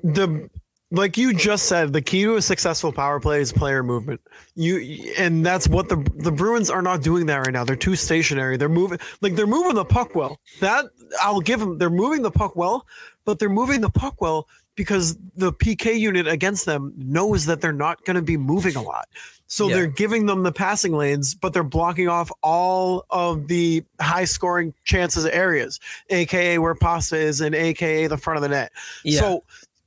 The 0.04 0.50
like 0.96 1.18
you 1.18 1.34
just 1.34 1.66
said, 1.66 1.94
the 1.94 2.02
key 2.02 2.24
to 2.24 2.36
a 2.36 2.42
successful 2.42 2.92
power 2.92 3.20
play 3.20 3.42
is 3.42 3.52
player 3.52 3.84
movement. 3.84 4.22
You 4.56 5.14
and 5.18 5.46
that's 5.46 5.68
what 5.68 5.90
the 5.90 5.98
the 6.16 6.32
Bruins 6.32 6.70
are 6.70 6.82
not 6.82 7.02
doing 7.02 7.26
that 7.26 7.38
right 7.38 7.52
now. 7.52 7.64
They're 7.64 7.76
too 7.76 7.96
stationary. 7.96 8.58
They're 8.58 8.70
moving 8.70 9.00
like 9.22 9.36
they're 9.36 9.48
moving 9.48 9.76
the 9.76 9.86
puck 9.86 10.16
well. 10.16 10.40
That 10.62 10.86
I'll 11.22 11.42
give 11.42 11.60
them. 11.60 11.78
They're 11.78 11.90
moving 11.90 12.22
the 12.22 12.32
puck 12.32 12.56
well, 12.56 12.88
but 13.26 13.40
they're 13.40 13.50
moving 13.50 13.82
the 13.82 13.90
puck 13.90 14.22
well 14.22 14.48
because 14.76 15.18
the 15.36 15.52
PK 15.54 16.00
unit 16.00 16.28
against 16.28 16.66
them 16.66 16.94
knows 16.98 17.46
that 17.46 17.62
they're 17.62 17.74
not 17.74 18.04
going 18.06 18.16
to 18.16 18.22
be 18.22 18.38
moving 18.38 18.76
a 18.76 18.82
lot. 18.82 19.08
So 19.48 19.68
yeah. 19.68 19.76
they're 19.76 19.88
giving 19.88 20.26
them 20.26 20.44
the 20.44 20.52
passing 20.52 20.94
lanes, 20.94 21.36
but 21.36 21.54
they're 21.54 21.64
blocking 21.64 22.10
off 22.10 22.32
all 22.42 23.06
of 23.10 23.48
the 23.48 23.84
high 24.02 24.26
scoring 24.26 24.74
chances 24.84 25.26
areas, 25.26 25.80
aka 26.10 26.58
where 26.58 26.76
pasta 26.76 27.16
is 27.16 27.42
and 27.42 27.54
aka 27.54 28.08
the 28.08 28.18
front 28.18 28.38
of 28.38 28.42
the 28.42 28.50
net. 28.50 28.72
Yeah. 29.04 29.20
So 29.20 29.44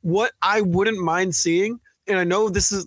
what 0.08 0.32
I 0.42 0.60
wouldn't 0.60 0.98
mind 0.98 1.34
seeing, 1.34 1.80
and 2.06 2.18
I 2.18 2.24
know 2.24 2.48
this 2.48 2.72
is 2.72 2.86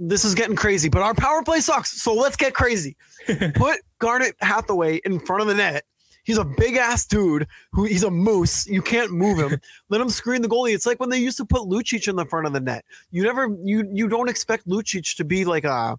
this 0.00 0.24
is 0.24 0.34
getting 0.34 0.56
crazy, 0.56 0.88
but 0.88 1.02
our 1.02 1.14
power 1.14 1.42
play 1.42 1.60
sucks. 1.60 2.02
So 2.02 2.14
let's 2.14 2.36
get 2.36 2.54
crazy. 2.54 2.96
Put 3.54 3.80
Garnet 3.98 4.34
Hathaway 4.40 5.00
in 5.04 5.20
front 5.20 5.42
of 5.42 5.48
the 5.48 5.54
net 5.54 5.84
He's 6.28 6.36
a 6.36 6.44
big 6.44 6.76
ass 6.76 7.06
dude 7.06 7.46
who 7.72 7.84
he's 7.84 8.02
a 8.02 8.10
moose. 8.10 8.66
You 8.66 8.82
can't 8.82 9.10
move 9.10 9.38
him. 9.38 9.58
Let 9.88 10.02
him 10.02 10.10
screen 10.10 10.42
the 10.42 10.48
goalie. 10.48 10.74
It's 10.74 10.84
like 10.84 11.00
when 11.00 11.08
they 11.08 11.16
used 11.16 11.38
to 11.38 11.46
put 11.46 11.62
Lucic 11.62 12.06
in 12.06 12.16
the 12.16 12.26
front 12.26 12.46
of 12.46 12.52
the 12.52 12.60
net. 12.60 12.84
You 13.10 13.22
never 13.22 13.48
you 13.64 13.88
you 13.90 14.08
don't 14.08 14.28
expect 14.28 14.68
Lucic 14.68 15.16
to 15.16 15.24
be 15.24 15.46
like 15.46 15.64
a 15.64 15.98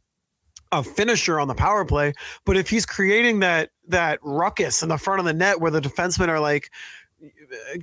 a 0.72 0.84
finisher 0.84 1.40
on 1.40 1.48
the 1.48 1.56
power 1.56 1.84
play, 1.84 2.14
but 2.46 2.56
if 2.56 2.70
he's 2.70 2.86
creating 2.86 3.40
that 3.40 3.72
that 3.88 4.20
ruckus 4.22 4.84
in 4.84 4.90
the 4.90 5.00
front 5.00 5.20
of 5.20 5.26
the 5.26 5.34
net 5.34 5.62
where 5.62 5.72
the 5.72 5.82
defensemen 5.82 6.28
are 6.28 6.40
like 6.40 6.70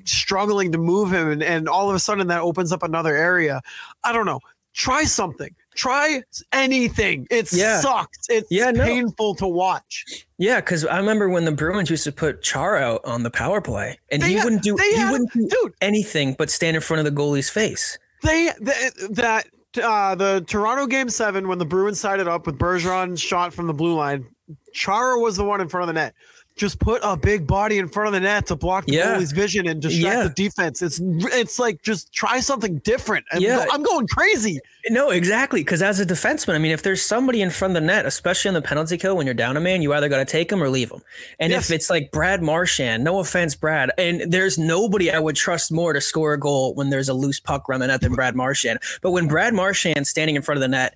struggling 0.04 0.72
to 0.72 0.78
move 0.78 1.12
him 1.12 1.30
and, 1.30 1.42
and 1.42 1.68
all 1.68 1.88
of 1.88 1.96
a 1.96 1.98
sudden 1.98 2.26
that 2.28 2.40
opens 2.40 2.72
up 2.72 2.82
another 2.82 3.16
area. 3.16 3.60
I 4.04 4.12
don't 4.12 4.26
know. 4.26 4.40
Try 4.74 5.04
something 5.04 5.54
try 5.76 6.22
anything. 6.52 7.26
It 7.30 7.52
yeah. 7.52 7.80
sucks. 7.80 8.18
It's 8.28 8.50
yeah, 8.50 8.70
no. 8.72 8.84
painful 8.84 9.34
to 9.36 9.46
watch. 9.46 10.26
Yeah, 10.38 10.56
because 10.56 10.84
I 10.84 10.98
remember 10.98 11.28
when 11.28 11.44
the 11.44 11.52
Bruins 11.52 11.90
used 11.90 12.04
to 12.04 12.12
put 12.12 12.42
Char 12.42 12.76
out 12.76 13.04
on 13.04 13.22
the 13.22 13.30
power 13.30 13.60
play, 13.60 13.98
and 14.10 14.22
they 14.22 14.30
he 14.30 14.34
had, 14.34 14.44
wouldn't 14.44 14.62
do 14.62 14.76
he 14.76 14.96
had, 14.96 15.12
wouldn't 15.12 15.32
do 15.32 15.48
dude, 15.48 15.74
anything 15.80 16.34
but 16.36 16.50
stand 16.50 16.74
in 16.74 16.82
front 16.82 17.06
of 17.06 17.14
the 17.14 17.20
goalie's 17.20 17.50
face. 17.50 17.98
They, 18.22 18.50
they 18.60 18.90
that 19.10 19.46
uh, 19.82 20.14
the 20.14 20.44
Toronto 20.46 20.86
game 20.86 21.08
seven 21.08 21.46
when 21.46 21.58
the 21.58 21.66
Bruins 21.66 22.00
sided 22.00 22.26
up 22.26 22.46
with 22.46 22.58
Bergeron 22.58 23.20
shot 23.20 23.54
from 23.54 23.66
the 23.66 23.74
blue 23.74 23.94
line, 23.94 24.26
Chara 24.72 25.20
was 25.20 25.36
the 25.36 25.44
one 25.44 25.60
in 25.60 25.68
front 25.68 25.88
of 25.88 25.94
the 25.94 26.00
net 26.00 26.14
just 26.56 26.80
put 26.80 27.00
a 27.04 27.16
big 27.16 27.46
body 27.46 27.78
in 27.78 27.86
front 27.86 28.08
of 28.08 28.12
the 28.14 28.20
net 28.20 28.46
to 28.46 28.56
block 28.56 28.86
the 28.86 28.94
yeah. 28.94 29.14
goalie's 29.14 29.32
vision 29.32 29.68
and 29.68 29.80
distract 29.82 30.16
yeah. 30.16 30.22
the 30.22 30.30
defense. 30.30 30.80
It's 30.80 30.98
it's 31.02 31.58
like 31.58 31.82
just 31.82 32.12
try 32.12 32.40
something 32.40 32.78
different. 32.78 33.26
And 33.30 33.42
yeah. 33.42 33.66
I'm 33.70 33.82
going 33.82 34.06
crazy. 34.08 34.58
No, 34.88 35.10
exactly. 35.10 35.60
Because 35.60 35.82
as 35.82 36.00
a 36.00 36.06
defenseman, 36.06 36.54
I 36.54 36.58
mean, 36.58 36.72
if 36.72 36.82
there's 36.82 37.02
somebody 37.02 37.42
in 37.42 37.50
front 37.50 37.76
of 37.76 37.82
the 37.82 37.86
net, 37.86 38.06
especially 38.06 38.48
in 38.48 38.54
the 38.54 38.62
penalty 38.62 38.96
kill 38.96 39.16
when 39.16 39.26
you're 39.26 39.34
down 39.34 39.56
a 39.56 39.60
man, 39.60 39.82
you 39.82 39.92
either 39.92 40.08
got 40.08 40.18
to 40.18 40.24
take 40.24 40.50
him 40.50 40.62
or 40.62 40.70
leave 40.70 40.90
him. 40.90 41.02
And 41.38 41.50
yes. 41.50 41.68
if 41.68 41.74
it's 41.74 41.90
like 41.90 42.10
Brad 42.10 42.42
Marchand, 42.42 43.04
no 43.04 43.18
offense, 43.18 43.54
Brad, 43.54 43.90
and 43.98 44.32
there's 44.32 44.58
nobody 44.58 45.10
I 45.10 45.18
would 45.18 45.36
trust 45.36 45.70
more 45.70 45.92
to 45.92 46.00
score 46.00 46.32
a 46.32 46.40
goal 46.40 46.74
when 46.74 46.88
there's 46.88 47.08
a 47.08 47.14
loose 47.14 47.40
puck 47.40 47.68
around 47.68 47.80
the 47.80 47.88
net 47.88 48.00
than 48.00 48.14
Brad 48.14 48.34
Marchand. 48.34 48.78
But 49.02 49.10
when 49.10 49.28
Brad 49.28 49.52
Marchand 49.52 50.06
standing 50.06 50.36
in 50.36 50.42
front 50.42 50.56
of 50.56 50.62
the 50.62 50.68
net, 50.68 50.94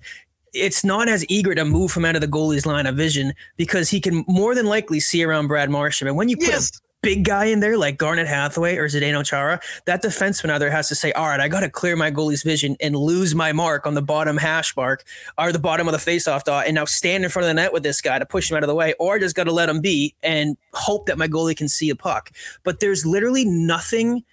it's 0.53 0.83
not 0.83 1.07
as 1.07 1.25
eager 1.29 1.55
to 1.55 1.65
move 1.65 1.91
from 1.91 2.05
out 2.05 2.15
of 2.15 2.21
the 2.21 2.27
goalie's 2.27 2.65
line 2.65 2.85
of 2.85 2.95
vision 2.95 3.33
because 3.57 3.89
he 3.89 4.01
can 4.01 4.23
more 4.27 4.53
than 4.55 4.65
likely 4.65 4.99
see 4.99 5.23
around 5.23 5.47
Brad 5.47 5.69
Marchand. 5.69 6.09
And 6.09 6.17
when 6.17 6.29
you 6.29 6.37
put 6.37 6.47
yes. 6.47 6.77
a 6.77 6.81
big 7.01 7.23
guy 7.23 7.45
in 7.45 7.61
there 7.61 7.77
like 7.77 7.97
Garnet 7.97 8.27
Hathaway 8.27 8.75
or 8.75 8.87
Zdeno 8.87 9.25
Chara, 9.25 9.61
that 9.85 10.03
defenseman 10.03 10.49
either 10.49 10.69
has 10.69 10.89
to 10.89 10.95
say, 10.95 11.13
all 11.13 11.27
right, 11.27 11.39
I 11.39 11.47
got 11.47 11.61
to 11.61 11.69
clear 11.69 11.95
my 11.95 12.11
goalie's 12.11 12.43
vision 12.43 12.75
and 12.81 12.95
lose 12.95 13.33
my 13.33 13.53
mark 13.53 13.87
on 13.87 13.93
the 13.93 14.01
bottom 14.01 14.37
hash 14.37 14.75
mark 14.75 15.05
or 15.37 15.51
the 15.51 15.59
bottom 15.59 15.87
of 15.87 15.93
the 15.93 16.11
faceoff 16.11 16.43
dot 16.43 16.65
and 16.65 16.75
now 16.75 16.85
stand 16.85 17.23
in 17.23 17.29
front 17.29 17.45
of 17.45 17.47
the 17.49 17.53
net 17.53 17.71
with 17.71 17.83
this 17.83 18.01
guy 18.01 18.19
to 18.19 18.25
push 18.25 18.51
him 18.51 18.57
out 18.57 18.63
of 18.63 18.67
the 18.67 18.75
way, 18.75 18.93
or 18.99 19.15
I 19.15 19.19
just 19.19 19.35
got 19.35 19.45
to 19.45 19.53
let 19.53 19.69
him 19.69 19.79
be 19.79 20.15
and 20.21 20.57
hope 20.73 21.05
that 21.05 21.17
my 21.17 21.27
goalie 21.27 21.55
can 21.55 21.69
see 21.69 21.89
a 21.89 21.95
puck. 21.95 22.31
But 22.63 22.81
there's 22.81 23.05
literally 23.05 23.45
nothing 23.45 24.23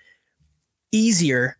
easier 0.90 1.57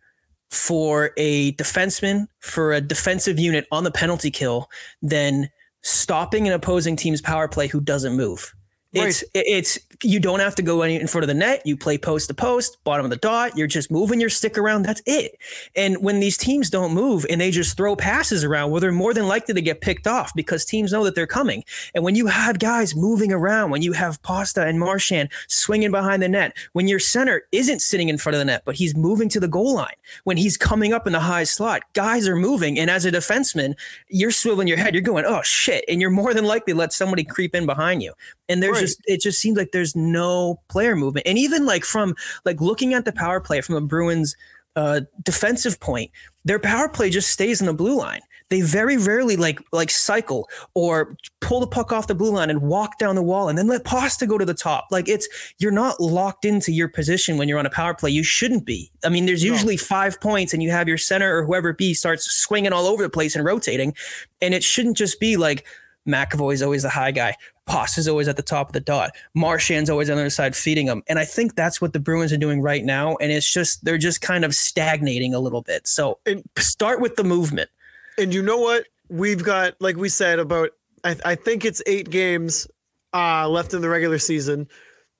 for 0.49 1.11
a 1.17 1.53
defenseman, 1.53 2.27
for 2.39 2.73
a 2.73 2.81
defensive 2.81 3.39
unit 3.39 3.67
on 3.71 3.83
the 3.83 3.91
penalty 3.91 4.31
kill, 4.31 4.69
than 5.01 5.49
stopping 5.81 6.47
an 6.47 6.53
opposing 6.53 6.95
team's 6.95 7.21
power 7.21 7.47
play 7.47 7.67
who 7.67 7.79
doesn't 7.79 8.15
move. 8.15 8.53
It's 8.91 9.23
right. 9.35 9.43
it's 9.47 9.77
you 10.01 10.19
don't 10.19 10.39
have 10.39 10.55
to 10.55 10.61
go 10.61 10.81
any 10.81 10.95
in 10.95 11.07
front 11.07 11.23
of 11.23 11.27
the 11.27 11.33
net. 11.33 11.61
You 11.65 11.77
play 11.77 11.97
post 11.97 12.29
to 12.29 12.33
post, 12.33 12.83
bottom 12.83 13.05
of 13.05 13.09
the 13.09 13.17
dot. 13.17 13.55
You're 13.57 13.67
just 13.67 13.91
moving 13.91 14.19
your 14.19 14.29
stick 14.29 14.57
around. 14.57 14.83
That's 14.83 15.01
it. 15.05 15.37
And 15.75 16.01
when 16.01 16.19
these 16.19 16.37
teams 16.37 16.69
don't 16.69 16.93
move 16.93 17.25
and 17.29 17.39
they 17.39 17.51
just 17.51 17.77
throw 17.77 17.95
passes 17.95 18.43
around, 18.43 18.71
well, 18.71 18.79
they're 18.79 18.91
more 18.91 19.13
than 19.13 19.27
likely 19.27 19.53
to 19.53 19.61
get 19.61 19.81
picked 19.81 20.07
off 20.07 20.33
because 20.33 20.65
teams 20.65 20.91
know 20.91 21.03
that 21.03 21.15
they're 21.15 21.27
coming. 21.27 21.63
And 21.93 22.03
when 22.03 22.15
you 22.15 22.27
have 22.27 22.59
guys 22.59 22.95
moving 22.95 23.31
around, 23.31 23.69
when 23.69 23.81
you 23.81 23.93
have 23.93 24.21
Pasta 24.23 24.65
and 24.65 24.79
Marchand 24.79 25.29
swinging 25.47 25.91
behind 25.91 26.23
the 26.23 26.29
net, 26.29 26.57
when 26.73 26.87
your 26.87 26.99
center 26.99 27.43
isn't 27.51 27.81
sitting 27.81 28.09
in 28.09 28.17
front 28.17 28.35
of 28.35 28.39
the 28.39 28.45
net 28.45 28.63
but 28.65 28.75
he's 28.75 28.95
moving 28.95 29.29
to 29.29 29.39
the 29.39 29.47
goal 29.47 29.75
line, 29.75 29.95
when 30.23 30.37
he's 30.37 30.57
coming 30.57 30.93
up 30.93 31.05
in 31.05 31.13
the 31.13 31.19
high 31.19 31.43
slot, 31.43 31.83
guys 31.93 32.27
are 32.27 32.35
moving. 32.35 32.79
And 32.79 32.89
as 32.89 33.05
a 33.05 33.11
defenseman, 33.11 33.75
you're 34.07 34.31
swiveling 34.31 34.67
your 34.67 34.77
head. 34.77 34.95
You're 34.95 35.01
going, 35.01 35.25
oh 35.25 35.41
shit, 35.43 35.83
and 35.87 36.01
you're 36.01 36.09
more 36.09 36.33
than 36.33 36.45
likely 36.45 36.73
let 36.73 36.93
somebody 36.93 37.23
creep 37.23 37.53
in 37.53 37.65
behind 37.65 38.01
you. 38.01 38.13
And 38.47 38.63
there's 38.63 38.78
right. 38.79 38.87
just 38.87 39.01
it 39.05 39.21
just 39.21 39.39
seems 39.39 39.57
like 39.57 39.71
there's 39.71 39.95
no 39.95 40.59
player 40.69 40.95
movement. 40.95 41.27
And 41.27 41.37
even 41.37 41.65
like 41.65 41.85
from 41.85 42.15
like 42.45 42.61
looking 42.61 42.93
at 42.93 43.05
the 43.05 43.11
power 43.11 43.39
play 43.39 43.61
from 43.61 43.75
the 43.75 43.81
Bruins 43.81 44.35
uh, 44.75 45.01
defensive 45.23 45.79
point, 45.79 46.11
their 46.45 46.59
power 46.59 46.87
play 46.89 47.09
just 47.09 47.29
stays 47.29 47.59
in 47.59 47.67
the 47.67 47.73
blue 47.73 47.97
line. 47.97 48.21
They 48.49 48.61
very 48.61 48.97
rarely 48.97 49.35
like 49.35 49.61
like 49.71 49.91
cycle 49.91 50.49
or 50.73 51.15
pull 51.39 51.59
the 51.59 51.67
puck 51.67 51.91
off 51.91 52.07
the 52.07 52.15
blue 52.15 52.31
line 52.31 52.49
and 52.49 52.61
walk 52.61 52.97
down 52.97 53.15
the 53.15 53.21
wall 53.21 53.47
and 53.47 53.57
then 53.57 53.67
let 53.67 53.83
Pasta 53.83 54.25
go 54.25 54.39
to 54.39 54.45
the 54.45 54.55
top. 54.55 54.87
Like 54.89 55.07
it's 55.07 55.27
you're 55.59 55.71
not 55.71 55.99
locked 55.99 56.45
into 56.45 56.71
your 56.71 56.87
position 56.87 57.37
when 57.37 57.47
you're 57.47 57.59
on 57.59 57.67
a 57.67 57.71
power 57.71 57.93
play. 57.93 58.09
You 58.09 58.23
shouldn't 58.23 58.65
be. 58.65 58.91
I 59.03 59.09
mean, 59.09 59.27
there's 59.27 59.43
usually 59.43 59.75
no. 59.75 59.83
five 59.83 60.19
points 60.19 60.53
and 60.53 60.63
you 60.63 60.71
have 60.71 60.87
your 60.87 60.97
center 60.97 61.37
or 61.37 61.45
whoever 61.45 61.69
it 61.69 61.77
be 61.77 61.93
starts 61.93 62.31
swinging 62.31 62.73
all 62.73 62.87
over 62.87 63.03
the 63.03 63.09
place 63.09 63.35
and 63.35 63.45
rotating, 63.45 63.93
and 64.41 64.55
it 64.55 64.63
shouldn't 64.63 64.97
just 64.97 65.19
be 65.19 65.37
like 65.37 65.65
McAvoy's 66.09 66.61
always 66.61 66.83
the 66.83 66.89
high 66.89 67.11
guy. 67.11 67.35
Poss 67.65 67.97
is 67.97 68.07
always 68.07 68.27
at 68.27 68.35
the 68.35 68.41
top 68.41 68.67
of 68.67 68.73
the 68.73 68.79
dot. 68.79 69.11
Marchand's 69.35 69.89
always 69.89 70.09
on 70.09 70.15
the 70.15 70.23
other 70.23 70.29
side 70.29 70.55
feeding 70.55 70.87
them. 70.87 71.03
And 71.07 71.19
I 71.19 71.25
think 71.25 71.55
that's 71.55 71.79
what 71.79 71.93
the 71.93 71.99
Bruins 71.99 72.33
are 72.33 72.37
doing 72.37 72.61
right 72.61 72.83
now. 72.83 73.15
And 73.17 73.31
it's 73.31 73.49
just, 73.49 73.85
they're 73.85 73.97
just 73.97 74.21
kind 74.21 74.43
of 74.43 74.55
stagnating 74.55 75.33
a 75.33 75.39
little 75.39 75.61
bit. 75.61 75.87
So 75.87 76.19
and, 76.25 76.43
start 76.57 76.99
with 76.99 77.15
the 77.15 77.23
movement. 77.23 77.69
And 78.17 78.33
you 78.33 78.41
know 78.41 78.57
what? 78.57 78.85
We've 79.09 79.43
got, 79.43 79.75
like 79.79 79.97
we 79.97 80.09
said, 80.09 80.39
about, 80.39 80.71
I, 81.03 81.15
I 81.23 81.35
think 81.35 81.63
it's 81.63 81.81
eight 81.85 82.09
games 82.09 82.67
uh, 83.13 83.47
left 83.47 83.73
in 83.73 83.81
the 83.81 83.89
regular 83.89 84.19
season. 84.19 84.67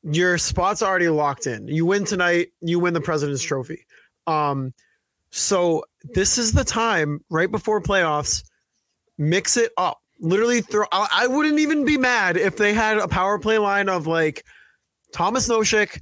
Your 0.03 0.37
spot's 0.37 0.81
already 0.81 1.09
locked 1.09 1.45
in. 1.45 1.67
You 1.67 1.85
win 1.85 2.05
tonight, 2.05 2.49
you 2.61 2.79
win 2.79 2.93
the 2.93 3.01
President's 3.01 3.43
Trophy. 3.43 3.85
Um, 4.27 4.73
so 5.31 5.83
this 6.03 6.37
is 6.37 6.53
the 6.53 6.63
time 6.63 7.23
right 7.29 7.51
before 7.51 7.81
playoffs. 7.81 8.43
Mix 9.17 9.57
it 9.57 9.71
up 9.77 10.01
literally 10.19 10.61
throw. 10.61 10.85
I 10.91 11.27
wouldn't 11.27 11.59
even 11.59 11.85
be 11.85 11.97
mad 11.97 12.37
if 12.37 12.57
they 12.57 12.73
had 12.73 12.97
a 12.97 13.07
power 13.07 13.39
play 13.39 13.57
line 13.57 13.89
of 13.89 14.07
like 14.07 14.45
Tomas 15.13 15.47
Nosek, 15.47 16.01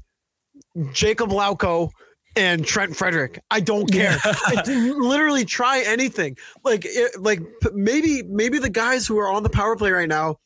Jakub 0.75 1.29
Lauko, 1.29 1.91
and 2.35 2.65
Trent 2.65 2.95
Frederic. 2.95 3.39
I 3.51 3.59
don't 3.59 3.91
care. 3.91 4.17
Yeah. 4.25 4.63
literally 4.67 5.45
try 5.45 5.83
anything. 5.85 6.37
Like 6.63 6.83
it, 6.85 7.19
like 7.19 7.41
maybe 7.73 8.23
maybe 8.23 8.59
the 8.59 8.69
guys 8.69 9.07
who 9.07 9.17
are 9.17 9.31
on 9.31 9.43
the 9.43 9.49
power 9.49 9.75
play 9.75 9.91
right 9.91 10.09
now, 10.09 10.37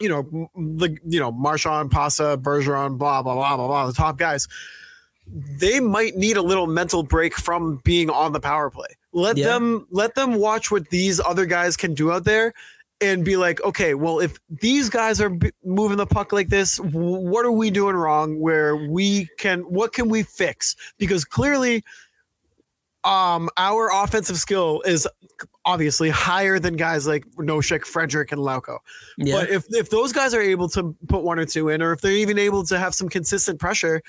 you 0.00 0.08
know, 0.08 0.48
the 0.54 0.96
you 1.04 1.20
know 1.20 1.32
Marchand, 1.32 1.90
Pasa, 1.90 2.38
Bergeron, 2.40 2.98
blah 2.98 3.22
blah 3.22 3.34
blah 3.34 3.56
blah 3.56 3.66
blah, 3.66 3.86
the 3.86 3.92
top 3.92 4.18
guys. 4.18 4.46
They 5.32 5.78
might 5.78 6.16
need 6.16 6.36
a 6.36 6.42
little 6.42 6.66
mental 6.66 7.04
break 7.04 7.36
from 7.36 7.80
being 7.84 8.10
on 8.10 8.32
the 8.32 8.40
power 8.40 8.68
play. 8.68 8.88
Let 9.12 9.36
yeah. 9.36 9.46
them 9.46 9.86
let 9.90 10.14
them 10.14 10.34
watch 10.34 10.70
what 10.70 10.88
these 10.90 11.20
other 11.20 11.46
guys 11.46 11.76
can 11.76 11.94
do 11.94 12.10
out 12.10 12.24
there 12.24 12.52
and 13.00 13.24
be 13.24 13.36
like, 13.36 13.62
okay, 13.64 13.94
well, 13.94 14.20
if 14.20 14.38
these 14.48 14.88
guys 14.90 15.20
are 15.20 15.30
b- 15.30 15.52
moving 15.64 15.96
the 15.96 16.06
puck 16.06 16.32
like 16.32 16.48
this, 16.48 16.76
w- 16.76 17.28
what 17.28 17.46
are 17.46 17.52
we 17.52 17.70
doing 17.70 17.96
wrong? 17.96 18.38
Where 18.38 18.76
we 18.76 19.28
can, 19.38 19.60
what 19.60 19.92
can 19.92 20.08
we 20.08 20.22
fix? 20.22 20.76
Because 20.98 21.24
clearly, 21.24 21.82
um, 23.04 23.48
our 23.56 23.90
offensive 23.92 24.36
skill 24.36 24.82
is 24.82 25.08
obviously 25.64 26.10
higher 26.10 26.58
than 26.58 26.76
guys 26.76 27.06
like 27.06 27.24
Nosek, 27.36 27.84
Frederic, 27.84 28.32
and 28.32 28.40
Lauko. 28.40 28.78
Yeah. 29.16 29.36
But 29.36 29.50
if 29.50 29.64
if 29.70 29.90
those 29.90 30.12
guys 30.12 30.34
are 30.34 30.40
able 30.40 30.68
to 30.70 30.94
put 31.08 31.22
one 31.22 31.38
or 31.38 31.46
two 31.46 31.70
in, 31.70 31.80
or 31.80 31.92
if 31.92 32.02
they're 32.02 32.12
even 32.12 32.38
able 32.38 32.64
to 32.64 32.78
have 32.78 32.94
some 32.94 33.08
consistent 33.08 33.58
pressure, 33.58 34.02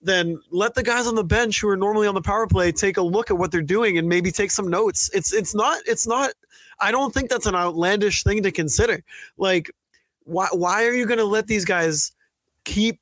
then 0.00 0.40
let 0.50 0.74
the 0.74 0.82
guys 0.82 1.06
on 1.06 1.14
the 1.14 1.24
bench 1.24 1.60
who 1.60 1.68
are 1.68 1.76
normally 1.76 2.06
on 2.06 2.14
the 2.14 2.22
power 2.22 2.46
play 2.46 2.72
take 2.72 2.96
a 2.96 3.02
look 3.02 3.30
at 3.30 3.36
what 3.36 3.50
they're 3.50 3.60
doing 3.60 3.98
and 3.98 4.08
maybe 4.08 4.30
take 4.30 4.50
some 4.50 4.68
notes. 4.68 5.10
It's 5.12 5.32
it's 5.32 5.54
not 5.54 5.82
it's 5.86 6.06
not 6.06 6.30
I 6.80 6.90
don't 6.90 7.12
think 7.12 7.30
that's 7.30 7.46
an 7.46 7.54
outlandish 7.54 8.22
thing 8.22 8.42
to 8.42 8.52
consider. 8.52 9.02
Like, 9.36 9.70
why 10.24 10.48
why 10.52 10.84
are 10.84 10.94
you 10.94 11.06
going 11.06 11.18
to 11.18 11.24
let 11.24 11.46
these 11.46 11.64
guys 11.64 12.12
keep 12.64 13.00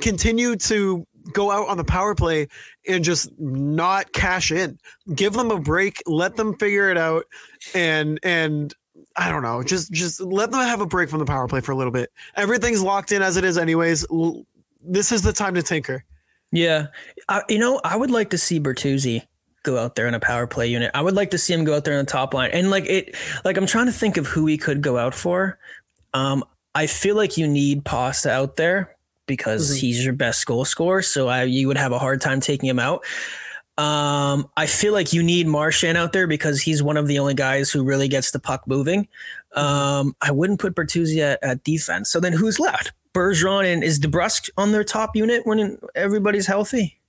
continue 0.00 0.56
to 0.56 1.06
go 1.32 1.50
out 1.50 1.68
on 1.68 1.76
the 1.76 1.84
power 1.84 2.14
play 2.14 2.48
and 2.88 3.04
just 3.04 3.30
not 3.38 4.12
cash 4.12 4.50
in? 4.50 4.78
Give 5.14 5.32
them 5.32 5.50
a 5.50 5.58
break, 5.58 6.02
let 6.06 6.36
them 6.36 6.56
figure 6.56 6.90
it 6.90 6.96
out, 6.96 7.24
and 7.74 8.18
and 8.22 8.74
I 9.16 9.30
don't 9.30 9.42
know, 9.42 9.62
just 9.62 9.92
just 9.92 10.20
let 10.20 10.50
them 10.50 10.60
have 10.60 10.80
a 10.80 10.86
break 10.86 11.10
from 11.10 11.18
the 11.18 11.26
power 11.26 11.48
play 11.48 11.60
for 11.60 11.72
a 11.72 11.76
little 11.76 11.92
bit. 11.92 12.10
Everything's 12.36 12.82
locked 12.82 13.12
in 13.12 13.22
as 13.22 13.36
it 13.36 13.44
is, 13.44 13.58
anyways. 13.58 14.06
This 14.82 15.12
is 15.12 15.22
the 15.22 15.32
time 15.32 15.54
to 15.56 15.62
tinker. 15.62 16.04
Yeah, 16.52 16.86
I, 17.28 17.42
you 17.48 17.58
know, 17.58 17.80
I 17.84 17.96
would 17.96 18.10
like 18.10 18.30
to 18.30 18.38
see 18.38 18.58
Bertuzzi 18.58 19.22
go 19.62 19.78
out 19.78 19.94
there 19.94 20.06
in 20.06 20.14
a 20.14 20.20
power 20.20 20.46
play 20.46 20.68
unit. 20.68 20.90
I 20.94 21.02
would 21.02 21.14
like 21.14 21.30
to 21.30 21.38
see 21.38 21.52
him 21.52 21.64
go 21.64 21.76
out 21.76 21.84
there 21.84 21.94
in 21.98 22.04
the 22.04 22.10
top 22.10 22.34
line. 22.34 22.50
And 22.52 22.70
like 22.70 22.86
it 22.86 23.14
like 23.44 23.56
I'm 23.56 23.66
trying 23.66 23.86
to 23.86 23.92
think 23.92 24.16
of 24.16 24.26
who 24.26 24.46
he 24.46 24.56
could 24.56 24.82
go 24.82 24.98
out 24.98 25.14
for. 25.14 25.58
Um 26.14 26.44
I 26.74 26.86
feel 26.86 27.16
like 27.16 27.36
you 27.36 27.48
need 27.48 27.84
Pasta 27.84 28.30
out 28.30 28.56
there 28.56 28.96
because 29.26 29.70
mm-hmm. 29.70 29.80
he's 29.80 30.04
your 30.04 30.14
best 30.14 30.46
goal 30.46 30.64
scorer. 30.64 31.02
So 31.02 31.28
I 31.28 31.44
you 31.44 31.68
would 31.68 31.76
have 31.76 31.92
a 31.92 31.98
hard 31.98 32.20
time 32.20 32.40
taking 32.40 32.68
him 32.68 32.78
out. 32.78 33.04
Um, 33.78 34.50
I 34.58 34.66
feel 34.66 34.92
like 34.92 35.14
you 35.14 35.22
need 35.22 35.46
Marchand 35.46 35.96
out 35.96 36.12
there 36.12 36.26
because 36.26 36.60
he's 36.60 36.82
one 36.82 36.98
of 36.98 37.06
the 37.06 37.18
only 37.18 37.32
guys 37.32 37.70
who 37.70 37.82
really 37.82 38.08
gets 38.08 38.30
the 38.30 38.38
puck 38.38 38.66
moving. 38.66 39.08
Um, 39.54 40.14
I 40.20 40.32
wouldn't 40.32 40.60
put 40.60 40.74
Bertuzzi 40.74 41.20
at, 41.20 41.38
at, 41.42 41.64
defense. 41.64 42.10
So 42.10 42.20
then 42.20 42.34
who's 42.34 42.60
left? 42.60 42.92
Bergeron 43.14 43.72
and 43.72 43.82
is 43.82 43.98
DeBrusk 43.98 44.50
on 44.58 44.72
their 44.72 44.84
top 44.84 45.16
unit 45.16 45.46
when 45.46 45.78
everybody's 45.94 46.46
healthy? 46.46 46.99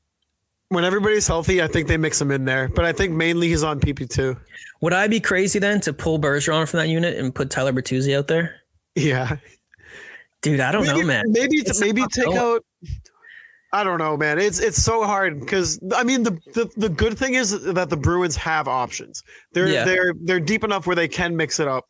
When 0.71 0.85
everybody's 0.85 1.27
healthy, 1.27 1.61
I 1.61 1.67
think 1.67 1.89
they 1.89 1.97
mix 1.97 2.19
him 2.21 2.31
in 2.31 2.45
there. 2.45 2.69
But 2.69 2.85
I 2.85 2.93
think 2.93 3.11
mainly 3.13 3.49
he's 3.49 3.61
on 3.61 3.81
PP 3.81 4.09
two. 4.09 4.37
Would 4.79 4.93
I 4.93 5.07
be 5.07 5.19
crazy 5.19 5.59
then 5.59 5.81
to 5.81 5.91
pull 5.91 6.17
Bergeron 6.17 6.67
from 6.67 6.79
that 6.79 6.87
unit 6.87 7.17
and 7.17 7.35
put 7.35 7.49
Tyler 7.49 7.73
Bertuzzi 7.73 8.17
out 8.17 8.29
there? 8.29 8.55
Yeah, 8.95 9.37
dude, 10.41 10.61
I 10.61 10.71
don't 10.71 10.87
maybe, 10.87 11.01
know, 11.01 11.05
man. 11.05 11.25
Maybe 11.27 11.57
it's 11.57 11.81
maybe 11.81 12.05
take 12.07 12.33
out. 12.35 12.63
I 13.73 13.83
don't 13.83 13.99
know, 13.99 14.15
man. 14.15 14.39
It's 14.39 14.59
it's 14.59 14.81
so 14.81 15.03
hard 15.03 15.41
because 15.41 15.77
I 15.93 16.03
mean 16.03 16.23
the, 16.23 16.31
the 16.53 16.69
the 16.77 16.89
good 16.89 17.17
thing 17.17 17.33
is 17.33 17.61
that 17.73 17.89
the 17.89 17.97
Bruins 17.97 18.37
have 18.37 18.69
options. 18.69 19.23
They're 19.51 19.67
yeah. 19.67 19.83
they're 19.83 20.13
they're 20.23 20.39
deep 20.39 20.63
enough 20.63 20.87
where 20.87 20.95
they 20.95 21.09
can 21.09 21.35
mix 21.35 21.59
it 21.59 21.67
up 21.67 21.85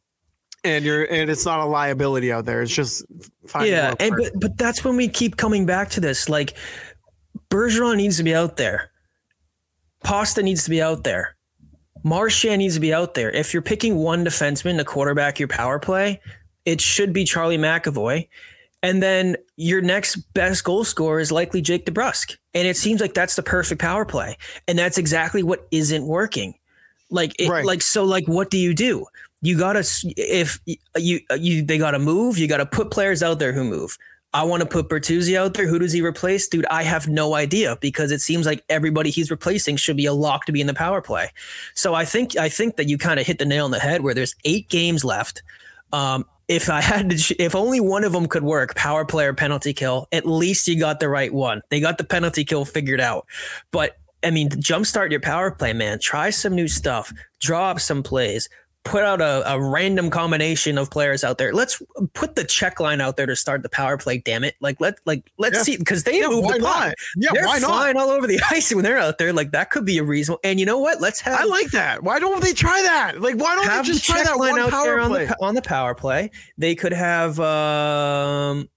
and 0.64 0.86
you're 0.86 1.06
and 1.06 1.30
it's 1.30 1.46
not 1.46 1.60
a 1.60 1.66
liability 1.66 2.32
out 2.32 2.46
there. 2.46 2.62
It's 2.62 2.74
just 2.74 3.06
yeah, 3.62 3.96
and 4.00 4.16
but 4.16 4.32
but 4.40 4.58
that's 4.58 4.84
when 4.84 4.96
we 4.96 5.08
keep 5.08 5.38
coming 5.38 5.66
back 5.66 5.90
to 5.92 6.00
this. 6.00 6.30
Like 6.30 6.56
Bergeron 7.52 7.98
needs 7.98 8.18
to 8.18 8.24
be 8.24 8.34
out 8.34 8.58
there. 8.58 8.90
Pasta 10.04 10.42
needs 10.42 10.64
to 10.64 10.70
be 10.70 10.82
out 10.82 11.04
there. 11.04 11.36
Marchand 12.04 12.60
needs 12.60 12.76
to 12.76 12.80
be 12.80 12.94
out 12.94 13.14
there. 13.14 13.30
If 13.30 13.54
you're 13.54 13.62
picking 13.62 13.98
one 13.98 14.26
defenseman 14.26 14.78
to 14.78 14.86
quarterback 14.86 15.38
your 15.38 15.48
power 15.48 15.78
play, 15.78 16.20
it 16.66 16.82
should 16.82 17.14
be 17.14 17.26
Charlie 17.26 17.58
McAvoy. 17.58 18.28
And 18.82 19.04
then 19.04 19.36
your 19.58 19.82
next 19.82 20.16
best 20.34 20.64
goal 20.64 20.84
scorer 20.84 21.20
is 21.20 21.32
likely 21.32 21.62
Jake 21.62 21.86
DeBrusk. 21.86 22.38
And 22.56 22.68
it 22.68 22.78
seems 22.78 23.00
like 23.00 23.14
that's 23.14 23.36
the 23.36 23.44
perfect 23.44 23.80
power 23.80 24.06
play. 24.06 24.38
And 24.68 24.80
that's 24.80 24.98
exactly 24.98 25.44
what 25.44 25.68
isn't 25.70 26.08
working. 26.08 26.56
Like, 27.12 27.40
it, 27.40 27.50
right. 27.50 27.66
like, 27.66 27.82
so 27.84 28.04
like, 28.04 28.28
what 28.28 28.50
do 28.50 28.58
you 28.58 28.74
do? 28.74 29.06
You 29.42 29.58
gotta, 29.58 29.84
if 30.18 30.60
you, 30.96 31.20
you, 31.38 31.62
they 31.62 31.78
gotta 31.78 32.00
move, 32.00 32.38
you 32.38 32.48
gotta 32.48 32.66
put 32.66 32.90
players 32.90 33.22
out 33.22 33.38
there 33.38 33.54
who 33.54 33.64
move. 33.64 33.98
I 34.34 34.44
want 34.44 34.62
to 34.62 34.68
put 34.68 34.88
Bertuzzi 34.88 35.38
out 35.38 35.54
there. 35.54 35.68
Who 35.68 35.78
does 35.78 35.92
he 35.92 36.02
replace? 36.02 36.48
Dude, 36.48 36.66
I 36.68 36.84
have 36.84 37.08
no 37.08 37.36
idea 37.36 37.78
because 37.82 38.12
it 38.12 38.22
seems 38.22 38.46
like 38.46 38.64
everybody 38.70 39.10
he's 39.10 39.30
replacing 39.30 39.76
should 39.76 39.98
be 39.98 40.06
a 40.06 40.14
lock 40.14 40.46
to 40.46 40.54
be 40.54 40.62
in 40.62 40.68
the 40.68 40.74
power 40.74 41.02
play. 41.02 41.32
So 41.74 41.94
I 41.94 42.06
think 42.06 42.38
I 42.38 42.48
think 42.48 42.78
that 42.78 42.88
you 42.88 42.98
kind 42.98 43.20
of 43.20 43.28
hit 43.28 43.40
the 43.40 43.46
nail 43.46 43.66
on 43.66 43.72
the 43.72 43.80
head 43.80 44.02
where 44.02 44.14
there's 44.14 44.36
eight 44.46 44.70
games 44.70 45.04
left. 45.04 45.44
Um, 45.92 46.26
if 46.48 46.70
I 46.70 46.82
had 46.82 47.10
to, 47.10 47.36
if 47.42 47.56
only 47.56 47.82
one 47.82 48.06
of 48.06 48.14
them 48.14 48.28
could 48.28 48.44
work, 48.44 48.76
power 48.76 49.06
play 49.06 49.26
or 49.26 49.34
penalty 49.34 49.74
kill, 49.74 50.08
at 50.12 50.26
least 50.26 50.68
you 50.68 50.80
got 50.80 51.00
the 51.02 51.10
right 51.10 51.34
one. 51.34 51.62
They 51.70 51.82
got 51.82 51.98
the 51.98 52.04
penalty 52.06 52.46
kill 52.46 52.64
figured 52.64 53.02
out. 53.02 53.26
But 53.72 53.98
I 54.24 54.32
mean, 54.32 54.50
jumpstart 54.50 55.12
your 55.12 55.20
power 55.20 55.52
play, 55.52 55.74
man. 55.74 56.00
Try 56.00 56.30
some 56.30 56.56
new 56.56 56.68
stuff. 56.68 57.12
Draw 57.40 57.72
up 57.72 57.80
some 57.80 58.04
plays 58.04 58.48
put 58.84 59.04
out 59.04 59.22
a, 59.22 59.54
a 59.54 59.62
random 59.62 60.10
combination 60.10 60.78
of 60.78 60.90
players 60.90 61.24
out 61.24 61.38
there. 61.38 61.54
Let's 61.54 61.82
put 62.14 62.36
the 62.36 62.44
check 62.44 62.80
line 62.80 63.02
out 63.02 63.18
there 63.18 63.26
to 63.26 63.36
start 63.36 63.64
the 63.64 63.70
power 63.70 63.98
play. 63.98 64.18
Damn 64.20 64.44
it! 64.44 64.56
Like 64.60 64.80
let 64.82 64.96
like 65.06 65.32
let's 65.38 65.58
yeah. 65.58 65.64
see 65.64 65.78
because 65.78 66.04
they 66.04 66.20
yeah, 66.20 66.28
move 66.28 66.48
the 66.48 66.60
puck. 66.60 66.94
Yeah, 67.16 67.32
they're 67.34 67.46
why 67.46 67.60
flying 67.60 67.96
not? 67.96 68.04
all 68.04 68.10
over 68.10 68.28
the 68.28 68.40
ice 68.52 68.74
when 68.74 68.84
they're 68.84 68.98
out 68.98 69.18
there. 69.18 69.34
Like 69.34 69.52
that 69.52 69.70
could 69.70 69.86
be 69.86 69.98
a 69.98 70.04
reason. 70.04 70.38
And 70.44 70.60
you 70.60 70.66
know 70.66 70.80
what? 70.80 71.02
Let's 71.02 71.20
have. 71.22 71.40
I 71.40 71.44
like 71.44 71.72
that. 71.72 72.04
Why 72.04 72.20
don't 72.20 72.42
they 72.42 72.54
try 72.54 72.82
that? 72.82 73.22
Like 73.22 73.36
why 73.36 73.56
don't 73.56 73.68
they 73.68 73.84
just 73.84 74.06
the 74.08 74.14
try 74.14 74.24
that 74.24 74.38
one 74.38 74.70
power 74.70 74.96
play 74.96 75.04
on 75.04 75.12
the, 75.12 75.38
on 75.42 75.56
the 75.56 75.62
power 75.62 75.96
play? 75.96 76.32
They 76.58 76.76
could 76.76 76.94
have. 76.94 77.40
um 77.40 78.70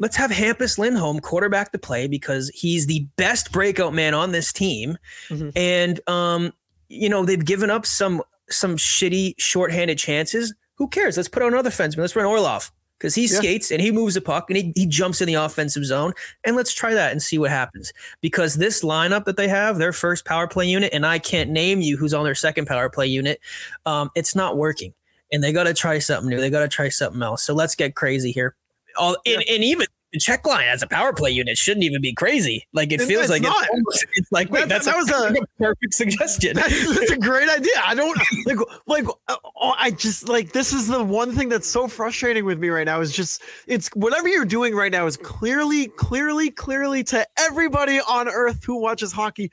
let's 0.00 0.16
have 0.16 0.30
Hampus 0.30 0.78
Lindholm 0.78 1.20
quarterback 1.20 1.72
to 1.72 1.78
play 1.78 2.08
because 2.08 2.48
he's 2.54 2.86
the 2.86 3.06
best 3.16 3.52
breakout 3.52 3.92
man 3.92 4.14
on 4.14 4.32
this 4.32 4.50
team. 4.50 4.96
Mhm. 5.28 5.52
And 5.54 6.08
um, 6.08 6.52
you 6.88 7.08
know, 7.08 7.24
they've 7.24 7.44
given 7.44 7.70
up 7.70 7.86
some 7.86 8.22
some 8.50 8.76
shitty 8.76 9.34
shorthanded 9.38 9.98
chances. 9.98 10.54
Who 10.76 10.88
cares? 10.88 11.16
Let's 11.16 11.28
put 11.28 11.42
on 11.42 11.52
another 11.52 11.70
defenseman. 11.70 11.98
Let's 11.98 12.16
run 12.16 12.26
Orlov 12.26 12.72
because 12.98 13.14
he 13.14 13.22
Yeah. 13.22 13.38
skates 13.38 13.70
and 13.70 13.80
he 13.80 13.90
moves 13.90 14.14
the 14.14 14.20
puck 14.20 14.50
and 14.50 14.56
he, 14.56 14.72
he 14.74 14.86
jumps 14.86 15.20
in 15.20 15.26
the 15.26 15.34
offensive 15.34 15.84
zone. 15.84 16.12
And 16.44 16.56
let's 16.56 16.72
try 16.72 16.94
that 16.94 17.12
and 17.12 17.22
see 17.22 17.38
what 17.38 17.50
happens. 17.50 17.92
Because 18.20 18.54
this 18.56 18.82
lineup 18.82 19.24
that 19.24 19.36
they 19.36 19.48
have, 19.48 19.78
their 19.78 19.92
first 19.92 20.24
power 20.24 20.46
play 20.46 20.66
unit, 20.66 20.92
and 20.92 21.06
I 21.06 21.18
can't 21.18 21.50
name 21.50 21.80
you 21.80 21.96
who's 21.96 22.14
on 22.14 22.24
their 22.24 22.34
second 22.34 22.66
power 22.66 22.88
play 22.90 23.06
unit, 23.06 23.40
um, 23.86 24.10
it's 24.14 24.34
not 24.34 24.56
working. 24.56 24.92
And 25.32 25.44
they 25.44 25.52
got 25.52 25.64
to 25.64 25.74
try 25.74 25.98
something 25.98 26.28
new. 26.28 26.40
They 26.40 26.50
got 26.50 26.60
to 26.60 26.68
try 26.68 26.88
something 26.88 27.22
else. 27.22 27.42
So 27.42 27.54
let's 27.54 27.74
get 27.74 27.94
crazy 27.94 28.32
here. 28.32 28.54
All 28.96 29.16
and, 29.24 29.44
and 29.48 29.62
even 29.62 29.86
the 30.12 30.18
check 30.18 30.46
line 30.46 30.66
as 30.66 30.82
a 30.82 30.86
power 30.86 31.12
play 31.12 31.30
unit 31.30 31.56
shouldn't 31.56 31.84
even 31.84 32.00
be 32.02 32.12
crazy. 32.12 32.66
Like 32.72 32.92
it 32.92 33.00
feels 33.02 33.22
it's 33.24 33.30
like 33.30 33.42
not. 33.42 33.62
it's, 33.62 33.70
almost, 33.70 34.06
it's 34.14 34.32
like 34.32 34.50
wait, 34.50 34.60
That- 34.60 34.68
that's 34.68 34.86
that 34.86 34.94
a, 34.94 34.98
was 34.98 35.10
a- 35.10 35.32
like 35.32 35.42
a 35.42 35.46
perfect 35.62 35.94
suggestion. 35.94 36.56
That's, 36.56 36.94
that's 36.98 37.10
a 37.10 37.18
great 37.18 37.48
idea. 37.48 37.72
I 37.84 37.94
don't 37.94 38.18
like 38.46 38.58
like 38.86 39.04
uh, 39.28 39.36
oh, 39.60 39.74
I 39.78 39.90
just 39.90 40.28
like 40.28 40.52
this 40.52 40.72
is 40.72 40.88
the 40.88 41.02
one 41.02 41.32
thing 41.32 41.48
that's 41.48 41.68
so 41.68 41.88
frustrating 41.88 42.44
with 42.44 42.58
me 42.58 42.68
right 42.68 42.86
now 42.86 43.00
is 43.00 43.12
just 43.12 43.42
it's 43.66 43.88
whatever 43.94 44.28
you're 44.28 44.44
doing 44.44 44.74
right 44.74 44.92
now 44.92 45.06
is 45.06 45.16
clearly 45.16 45.88
clearly 45.88 46.50
clearly 46.50 47.04
to 47.04 47.26
everybody 47.38 48.00
on 48.08 48.28
earth 48.28 48.64
who 48.64 48.80
watches 48.80 49.12
hockey 49.12 49.50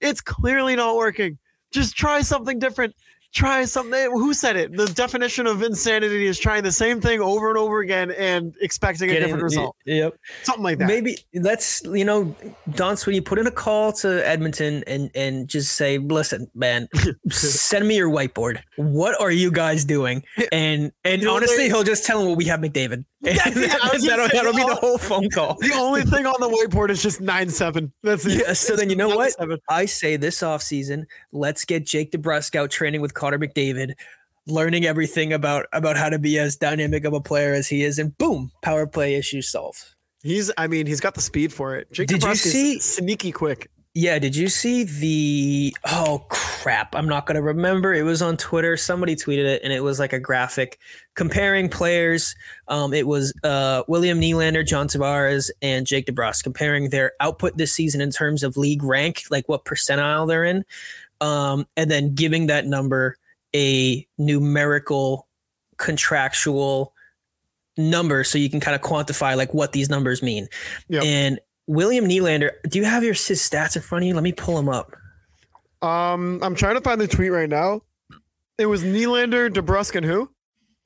it's 0.00 0.20
clearly 0.20 0.76
not 0.76 0.96
working. 0.96 1.38
Just 1.70 1.96
try 1.96 2.20
something 2.20 2.58
different. 2.58 2.94
Try 3.34 3.64
something. 3.64 4.10
Who 4.12 4.32
said 4.32 4.54
it? 4.54 4.76
The 4.76 4.86
definition 4.86 5.48
of 5.48 5.62
insanity 5.62 6.26
is 6.26 6.38
trying 6.38 6.62
the 6.62 6.70
same 6.70 7.00
thing 7.00 7.20
over 7.20 7.48
and 7.48 7.58
over 7.58 7.80
again 7.80 8.12
and 8.12 8.54
expecting 8.60 9.10
a 9.10 9.18
different 9.18 9.42
result. 9.42 9.74
Yep. 9.86 10.14
Something 10.44 10.62
like 10.62 10.78
that. 10.78 10.86
Maybe 10.86 11.16
let's 11.34 11.82
you 11.84 12.04
know, 12.04 12.34
Don 12.70 12.96
Sweeney, 12.96 13.20
put 13.20 13.40
in 13.40 13.48
a 13.48 13.50
call 13.50 13.92
to 13.94 14.26
Edmonton 14.26 14.84
and 14.86 15.10
and 15.16 15.48
just 15.48 15.72
say, 15.72 15.98
listen, 15.98 16.48
man, 16.54 16.88
send 17.30 17.88
me 17.88 17.96
your 17.96 18.08
whiteboard. 18.08 18.60
What 18.76 19.20
are 19.20 19.32
you 19.32 19.50
guys 19.50 19.84
doing? 19.84 20.22
And 20.52 20.92
and 21.04 21.20
You 21.20 21.26
know, 21.26 21.34
honestly, 21.34 21.64
he'll 21.66 21.82
just 21.82 22.04
tell 22.06 22.20
him, 22.20 22.28
what 22.28 22.38
we 22.38 22.44
have 22.44 22.60
McDavid. 22.60 23.04
Yeah, 23.34 23.40
And 23.46 23.56
yeah, 23.56 23.76
I 23.82 23.98
that'll, 23.98 24.28
that'll 24.28 24.52
be 24.52 24.64
the 24.64 24.74
whole 24.74 24.98
phone 24.98 25.30
call. 25.30 25.54
The 25.60 25.72
only 25.74 26.02
thing 26.02 26.26
on 26.26 26.34
the 26.40 26.48
whiteboard 26.48 26.90
is 26.90 27.02
just 27.02 27.20
nine 27.20 27.48
seven. 27.48 27.92
That's 28.02 28.26
it. 28.26 28.42
Yeah, 28.46 28.52
so 28.52 28.76
then 28.76 28.90
you 28.90 28.96
know 28.96 29.08
what? 29.08 29.34
9-7. 29.38 29.58
I 29.68 29.86
say 29.86 30.16
this 30.16 30.40
offseason, 30.40 31.04
let's 31.32 31.64
get 31.64 31.84
Jake 31.86 32.12
DeBrusk 32.12 32.54
out 32.54 32.70
training 32.70 33.00
with 33.00 33.14
Connor 33.14 33.38
McDavid, 33.38 33.94
learning 34.46 34.84
everything 34.84 35.32
about 35.32 35.66
about 35.72 35.96
how 35.96 36.08
to 36.10 36.18
be 36.18 36.38
as 36.38 36.56
dynamic 36.56 37.04
of 37.04 37.12
a 37.14 37.20
player 37.20 37.54
as 37.54 37.68
he 37.68 37.82
is, 37.82 37.98
and 37.98 38.16
boom, 38.18 38.52
power 38.62 38.86
play 38.86 39.14
issue 39.14 39.40
solved. 39.42 39.82
He's, 40.22 40.50
I 40.56 40.68
mean, 40.68 40.86
he's 40.86 41.00
got 41.00 41.14
the 41.14 41.20
speed 41.20 41.52
for 41.52 41.76
it. 41.76 41.92
Jake 41.92 42.08
Did 42.08 42.22
you 42.22 42.28
DeBrusk 42.28 42.46
is 42.46 42.52
see- 42.52 42.78
sneaky 42.78 43.30
quick? 43.32 43.70
Yeah, 43.96 44.18
did 44.18 44.34
you 44.34 44.48
see 44.48 44.82
the 44.82 45.76
oh 45.84 46.26
crap, 46.28 46.96
I'm 46.96 47.06
not 47.06 47.26
going 47.26 47.36
to 47.36 47.42
remember. 47.42 47.94
It 47.94 48.02
was 48.02 48.22
on 48.22 48.36
Twitter. 48.36 48.76
Somebody 48.76 49.14
tweeted 49.14 49.44
it 49.44 49.62
and 49.62 49.72
it 49.72 49.84
was 49.84 50.00
like 50.00 50.12
a 50.12 50.18
graphic 50.18 50.80
comparing 51.14 51.68
players. 51.68 52.34
Um 52.66 52.92
it 52.92 53.06
was 53.06 53.32
uh 53.44 53.84
William 53.86 54.20
Nylander, 54.20 54.66
John 54.66 54.88
Tavares 54.88 55.48
and 55.62 55.86
Jake 55.86 56.06
DeBrusk 56.06 56.42
comparing 56.42 56.90
their 56.90 57.12
output 57.20 57.56
this 57.56 57.72
season 57.72 58.00
in 58.00 58.10
terms 58.10 58.42
of 58.42 58.56
league 58.56 58.82
rank, 58.82 59.22
like 59.30 59.48
what 59.48 59.64
percentile 59.64 60.26
they're 60.26 60.44
in. 60.44 60.64
Um 61.20 61.64
and 61.76 61.88
then 61.88 62.16
giving 62.16 62.46
that 62.46 62.66
number 62.66 63.16
a 63.54 64.04
numerical 64.18 65.28
contractual 65.76 66.92
number 67.76 68.24
so 68.24 68.38
you 68.38 68.50
can 68.50 68.60
kind 68.60 68.74
of 68.74 68.80
quantify 68.80 69.36
like 69.36 69.54
what 69.54 69.72
these 69.72 69.88
numbers 69.88 70.20
mean. 70.20 70.48
Yep. 70.88 71.04
And 71.04 71.40
William 71.66 72.06
Nylander, 72.06 72.52
do 72.68 72.78
you 72.78 72.84
have 72.84 73.02
your 73.02 73.14
his 73.14 73.40
stats 73.40 73.76
in 73.76 73.82
front 73.82 74.04
of 74.04 74.08
you? 74.08 74.14
Let 74.14 74.22
me 74.22 74.32
pull 74.32 74.56
them 74.56 74.68
up. 74.68 74.94
Um, 75.82 76.40
I'm 76.42 76.54
trying 76.54 76.74
to 76.74 76.80
find 76.80 77.00
the 77.00 77.06
tweet 77.06 77.30
right 77.30 77.48
now. 77.48 77.82
It 78.58 78.66
was 78.66 78.84
Nylander, 78.84 79.50
DeBrusk, 79.50 79.96
and 79.96 80.06
who? 80.06 80.30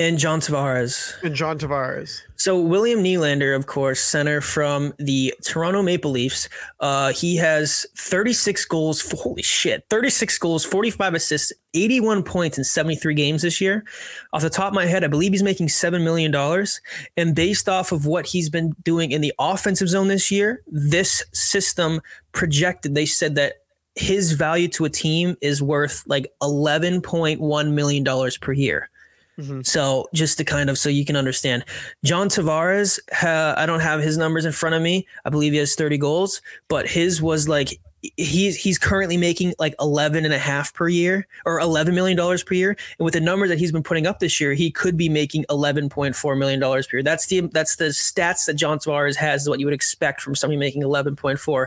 And 0.00 0.16
John 0.16 0.40
Tavares. 0.40 1.20
And 1.24 1.34
John 1.34 1.58
Tavares. 1.58 2.22
So 2.36 2.60
William 2.60 3.02
Nylander, 3.02 3.56
of 3.56 3.66
course, 3.66 3.98
center 3.98 4.40
from 4.40 4.94
the 4.98 5.34
Toronto 5.42 5.82
Maple 5.82 6.12
Leafs. 6.12 6.48
Uh, 6.78 7.12
he 7.12 7.34
has 7.34 7.84
36 7.96 8.64
goals. 8.66 9.10
Holy 9.10 9.42
shit, 9.42 9.84
36 9.90 10.38
goals, 10.38 10.64
45 10.64 11.14
assists, 11.14 11.52
81 11.74 12.22
points 12.22 12.58
in 12.58 12.62
73 12.62 13.12
games 13.14 13.42
this 13.42 13.60
year. 13.60 13.84
Off 14.32 14.42
the 14.42 14.50
top 14.50 14.68
of 14.68 14.74
my 14.74 14.86
head, 14.86 15.02
I 15.02 15.08
believe 15.08 15.32
he's 15.32 15.42
making 15.42 15.68
seven 15.68 16.04
million 16.04 16.30
dollars. 16.30 16.80
And 17.16 17.34
based 17.34 17.68
off 17.68 17.90
of 17.90 18.06
what 18.06 18.24
he's 18.24 18.48
been 18.48 18.76
doing 18.84 19.10
in 19.10 19.20
the 19.20 19.34
offensive 19.40 19.88
zone 19.88 20.06
this 20.06 20.30
year, 20.30 20.62
this 20.68 21.24
system 21.32 22.00
projected. 22.30 22.94
They 22.94 23.06
said 23.06 23.34
that 23.34 23.54
his 23.96 24.30
value 24.30 24.68
to 24.68 24.84
a 24.84 24.90
team 24.90 25.34
is 25.40 25.60
worth 25.60 26.04
like 26.06 26.32
11.1 26.40 27.72
million 27.72 28.04
dollars 28.04 28.36
per 28.36 28.52
year. 28.52 28.90
Mhm. 29.38 29.64
So 29.64 30.08
just 30.12 30.36
to 30.38 30.44
kind 30.44 30.68
of 30.68 30.78
so 30.78 30.88
you 30.88 31.04
can 31.04 31.16
understand, 31.16 31.64
John 32.04 32.28
Tavares, 32.28 32.98
ha, 33.12 33.54
I 33.56 33.66
don't 33.66 33.80
have 33.80 34.00
his 34.00 34.18
numbers 34.18 34.44
in 34.44 34.52
front 34.52 34.74
of 34.74 34.82
me. 34.82 35.06
I 35.24 35.30
believe 35.30 35.52
he 35.52 35.58
has 35.58 35.74
30 35.74 35.96
goals, 35.96 36.42
but 36.68 36.88
his 36.88 37.22
was 37.22 37.48
like 37.48 37.78
he's 38.16 38.56
he's 38.56 38.78
currently 38.78 39.16
making 39.16 39.54
like 39.58 39.74
11 39.80 40.24
and 40.24 40.32
a 40.32 40.38
half 40.38 40.72
per 40.72 40.88
year 40.88 41.26
or 41.46 41.58
11 41.60 41.94
million 41.94 42.16
dollars 42.16 42.42
per 42.42 42.54
year. 42.54 42.76
And 42.98 43.04
with 43.04 43.14
the 43.14 43.20
numbers 43.20 43.48
that 43.48 43.58
he's 43.58 43.72
been 43.72 43.82
putting 43.82 44.06
up 44.06 44.18
this 44.18 44.40
year 44.40 44.54
he 44.54 44.70
could 44.70 44.96
be 44.96 45.08
making 45.08 45.44
11.4 45.50 46.38
million 46.38 46.60
dollars 46.60 46.86
per 46.86 46.98
year. 46.98 47.02
That's 47.04 47.26
the 47.26 47.40
that's 47.52 47.76
the 47.76 47.86
stats 47.86 48.46
that 48.46 48.54
John 48.54 48.78
Tavares 48.78 49.16
has 49.16 49.42
is 49.42 49.48
what 49.48 49.60
you 49.60 49.66
would 49.66 49.74
expect 49.74 50.20
from 50.20 50.34
somebody 50.34 50.56
making 50.58 50.82
11.4 50.82 51.66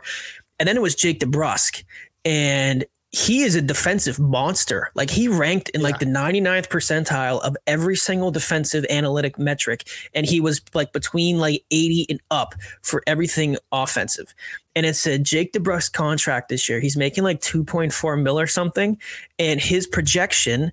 and 0.60 0.68
then 0.68 0.76
it 0.76 0.82
was 0.82 0.96
Jake 0.96 1.20
DeBrusk 1.20 1.84
and 2.24 2.86
he 3.12 3.42
is 3.42 3.56
a 3.56 3.62
defensive 3.62 4.20
monster. 4.20 4.90
Like 4.96 5.10
he 5.10 5.28
ranked 5.28 5.70
in 5.70 5.82
like 5.82 6.00
the 6.00 6.06
99th 6.06 6.70
percentile 6.70 7.42
of 7.42 7.58
every 7.68 7.98
single 7.98 8.32
defensive 8.32 8.86
analytic 8.90 9.38
metric. 9.38 9.88
And 10.16 10.26
he 10.26 10.40
was 10.40 10.62
like 10.74 10.94
between 10.94 11.38
like 11.38 11.64
80 11.72 12.06
and 12.10 12.22
up 12.32 12.56
for 12.82 13.04
everything 13.08 13.58
offensive. 13.74 14.34
And 14.78 14.86
it's 14.86 15.06
a 15.06 15.20
Jake 15.20 15.52
DeBrusk 15.52 15.92
contract 15.92 16.48
this 16.48 16.70
year. 16.70 16.80
He's 16.80 16.96
making 16.96 17.26
like 17.26 17.42
2.4 17.42 18.22
mil 18.22 18.40
or 18.40 18.48
something. 18.48 18.98
And 19.38 19.60
his 19.60 19.88
projection 19.88 20.72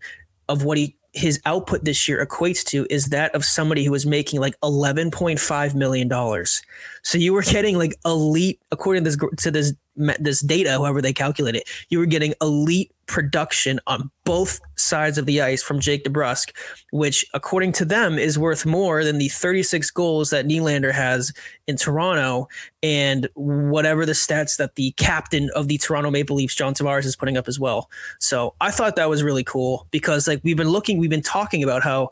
of 0.48 0.64
what 0.64 0.78
he 0.78 0.94
his 1.14 1.40
output 1.46 1.84
this 1.84 2.06
year 2.06 2.24
equates 2.24 2.64
to 2.64 2.86
is 2.90 3.06
that 3.06 3.34
of 3.34 3.44
somebody 3.44 3.82
who 3.82 3.90
was 3.90 4.06
making 4.06 4.40
like 4.40 4.58
11.5 4.60 5.74
million 5.74 6.06
dollars. 6.06 6.62
So 7.02 7.18
you 7.18 7.32
were 7.32 7.42
getting 7.42 7.76
like 7.76 7.98
elite, 8.04 8.60
according 8.70 9.04
to 9.04 9.10
this 9.10 9.18
to 9.42 9.50
this 9.50 9.72
this 10.18 10.40
data, 10.40 10.70
however 10.70 11.02
they 11.02 11.12
calculate 11.12 11.56
it, 11.56 11.68
you 11.88 11.98
were 11.98 12.06
getting 12.06 12.34
elite 12.40 12.92
production 13.06 13.80
on 13.86 14.10
both 14.24 14.60
sides 14.76 15.18
of 15.18 15.26
the 15.26 15.40
ice 15.40 15.62
from 15.62 15.80
Jake 15.80 16.04
DeBrusk, 16.04 16.54
which 16.92 17.24
according 17.34 17.72
to 17.72 17.84
them 17.84 18.18
is 18.18 18.38
worth 18.38 18.64
more 18.64 19.02
than 19.02 19.18
the 19.18 19.28
36 19.28 19.90
goals 19.90 20.30
that 20.30 20.46
Nylander 20.46 20.92
has 20.92 21.32
in 21.66 21.76
Toronto 21.76 22.48
and 22.82 23.28
whatever 23.34 24.06
the 24.06 24.12
stats 24.12 24.58
that 24.58 24.76
the 24.76 24.92
captain 24.92 25.50
of 25.56 25.68
the 25.68 25.78
Toronto 25.78 26.10
Maple 26.10 26.36
Leafs, 26.36 26.54
John 26.54 26.74
Tavares, 26.74 27.06
is 27.06 27.16
putting 27.16 27.36
up 27.36 27.48
as 27.48 27.58
well. 27.58 27.90
So 28.20 28.54
I 28.60 28.70
thought 28.70 28.96
that 28.96 29.08
was 29.08 29.22
really 29.22 29.44
cool 29.44 29.86
because 29.90 30.28
like 30.28 30.40
we've 30.44 30.56
been 30.56 30.68
looking, 30.68 30.98
we've 30.98 31.10
been 31.10 31.22
talking 31.22 31.64
about 31.64 31.82
how 31.82 32.10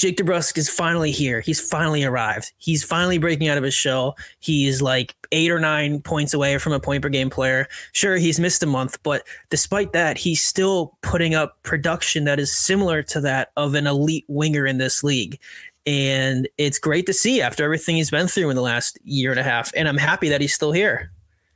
Jake 0.00 0.16
DeBrusk 0.16 0.56
is 0.56 0.70
finally 0.70 1.10
here. 1.10 1.42
He's 1.42 1.60
finally 1.60 2.02
arrived. 2.04 2.54
He's 2.56 2.82
finally 2.82 3.18
breaking 3.18 3.48
out 3.48 3.58
of 3.58 3.64
his 3.64 3.74
shell. 3.74 4.16
He's 4.38 4.80
like 4.80 5.14
eight 5.30 5.50
or 5.50 5.60
nine 5.60 6.00
points 6.00 6.32
away 6.32 6.56
from 6.56 6.72
a 6.72 6.80
point 6.80 7.02
per 7.02 7.10
game 7.10 7.28
player. 7.28 7.68
Sure, 7.92 8.16
he's 8.16 8.40
missed 8.40 8.62
a 8.62 8.66
month, 8.66 8.96
but 9.02 9.24
despite 9.50 9.92
that, 9.92 10.16
he's 10.16 10.42
still 10.42 10.96
putting 11.02 11.34
up 11.34 11.62
production 11.64 12.24
that 12.24 12.40
is 12.40 12.50
similar 12.50 13.02
to 13.02 13.20
that 13.20 13.50
of 13.58 13.74
an 13.74 13.86
elite 13.86 14.24
winger 14.26 14.66
in 14.66 14.78
this 14.78 15.04
league. 15.04 15.38
And 15.84 16.48
it's 16.56 16.78
great 16.78 17.04
to 17.04 17.12
see 17.12 17.42
after 17.42 17.62
everything 17.62 17.96
he's 17.96 18.10
been 18.10 18.26
through 18.26 18.48
in 18.48 18.56
the 18.56 18.62
last 18.62 18.98
year 19.04 19.30
and 19.30 19.38
a 19.38 19.42
half. 19.42 19.70
And 19.76 19.86
I'm 19.86 19.98
happy 19.98 20.30
that 20.30 20.40
he's 20.40 20.54
still 20.54 20.72
here. 20.72 21.10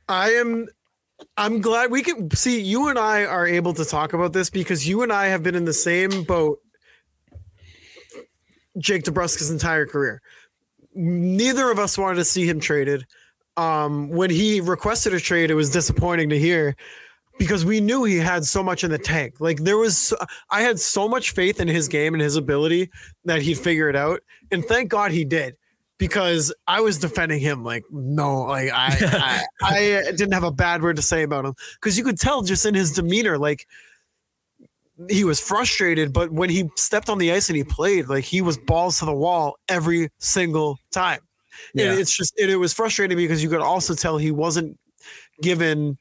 I 0.07 0.29
am. 0.33 0.67
I'm 1.35 1.61
glad 1.61 1.89
we 1.89 2.03
can 2.03 2.29
see 2.29 2.61
you 2.61 2.89
and 2.89 2.99
I 2.99 3.25
are 3.25 3.47
able 3.47 3.73
to 3.73 3.85
talk 3.85 4.13
about 4.13 4.33
this 4.33 4.51
because 4.51 4.87
you 4.87 5.01
and 5.01 5.11
I 5.11 5.29
have 5.29 5.41
been 5.41 5.55
in 5.55 5.65
the 5.65 5.73
same 5.73 6.23
boat. 6.25 6.59
Jake 8.77 9.03
DeBrusk's 9.03 9.49
entire 9.49 9.85
career. 9.85 10.21
Neither 10.93 11.69
of 11.69 11.79
us 11.79 11.97
wanted 11.97 12.15
to 12.15 12.25
see 12.25 12.47
him 12.47 12.59
traded. 12.59 13.05
Um, 13.57 14.09
when 14.09 14.29
he 14.29 14.59
requested 14.61 15.13
a 15.13 15.19
trade, 15.19 15.49
it 15.49 15.55
was 15.55 15.69
disappointing 15.69 16.29
to 16.29 16.39
hear 16.39 16.75
because 17.37 17.65
we 17.65 17.81
knew 17.81 18.03
he 18.03 18.17
had 18.17 18.45
so 18.45 18.63
much 18.63 18.83
in 18.83 18.91
the 18.91 18.97
tank. 18.97 19.35
Like 19.39 19.59
there 19.59 19.77
was, 19.77 19.97
so, 19.97 20.17
I 20.49 20.61
had 20.61 20.79
so 20.79 21.07
much 21.07 21.31
faith 21.31 21.59
in 21.59 21.67
his 21.67 21.87
game 21.87 22.13
and 22.13 22.21
his 22.21 22.35
ability 22.35 22.89
that 23.25 23.41
he'd 23.41 23.57
figure 23.57 23.89
it 23.89 23.95
out, 23.95 24.21
and 24.51 24.63
thank 24.65 24.89
God 24.89 25.11
he 25.11 25.25
did. 25.25 25.55
Because 25.97 26.53
I 26.67 26.81
was 26.81 26.99
defending 26.99 27.39
him 27.39 27.63
like 27.63 27.85
no, 27.89 28.41
like 28.41 28.69
I, 28.73 29.41
I, 29.61 30.03
I 30.05 30.11
didn't 30.11 30.33
have 30.33 30.43
a 30.43 30.51
bad 30.51 30.81
word 30.81 30.97
to 30.97 31.01
say 31.01 31.23
about 31.23 31.45
him 31.45 31.53
because 31.75 31.97
you 31.97 32.03
could 32.03 32.19
tell 32.19 32.41
just 32.41 32.65
in 32.65 32.73
his 32.73 32.91
demeanor, 32.91 33.37
like 33.37 33.65
he 35.09 35.23
was 35.23 35.39
frustrated. 35.39 36.13
But 36.13 36.31
when 36.31 36.49
he 36.49 36.69
stepped 36.75 37.09
on 37.09 37.17
the 37.17 37.31
ice 37.31 37.49
and 37.49 37.57
he 37.57 37.63
played, 37.63 38.07
like 38.07 38.23
he 38.23 38.41
was 38.41 38.57
balls 38.57 38.99
to 38.99 39.05
the 39.05 39.13
wall 39.13 39.57
every 39.69 40.09
single 40.19 40.77
time. 40.91 41.19
Yeah. 41.73 41.91
And 41.91 41.99
it's 41.99 42.15
just 42.15 42.37
and 42.39 42.49
it 42.49 42.57
was 42.57 42.73
frustrating 42.73 43.17
because 43.17 43.41
you 43.43 43.49
could 43.49 43.61
also 43.61 43.93
tell 43.93 44.17
he 44.17 44.31
wasn't 44.31 44.77
given. 45.41 45.97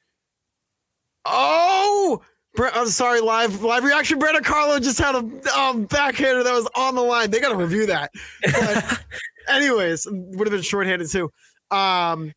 Oh, 1.25 2.21
I'm 2.59 2.89
sorry. 2.89 3.21
Live 3.21 3.63
live 3.63 3.85
reaction. 3.85 4.19
Brandon 4.19 4.43
Carlo 4.43 4.79
just 4.79 4.99
had 4.99 5.15
a 5.15 5.59
um, 5.59 5.85
backhander 5.85 6.43
that 6.43 6.53
was 6.53 6.69
on 6.75 6.95
the 6.95 7.03
line. 7.03 7.31
They 7.31 7.41
got 7.41 7.51
to 7.51 7.57
review 7.57 7.87
that. 7.87 8.11
But 8.43 9.05
anyways, 9.49 10.07
would 10.11 10.47
have 10.47 10.53
been 10.53 10.63
shorthanded 10.63 11.11
too. 11.11 11.31
Um, 11.71 12.33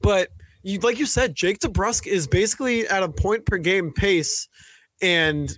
but 0.00 0.28
you, 0.62 0.78
like 0.80 0.98
you 0.98 1.06
said, 1.06 1.34
Jake 1.34 1.58
DeBrusk 1.60 2.06
is 2.06 2.26
basically 2.26 2.86
at 2.88 3.02
a 3.02 3.08
point 3.08 3.46
per 3.46 3.58
game 3.58 3.92
pace, 3.92 4.48
and 5.02 5.56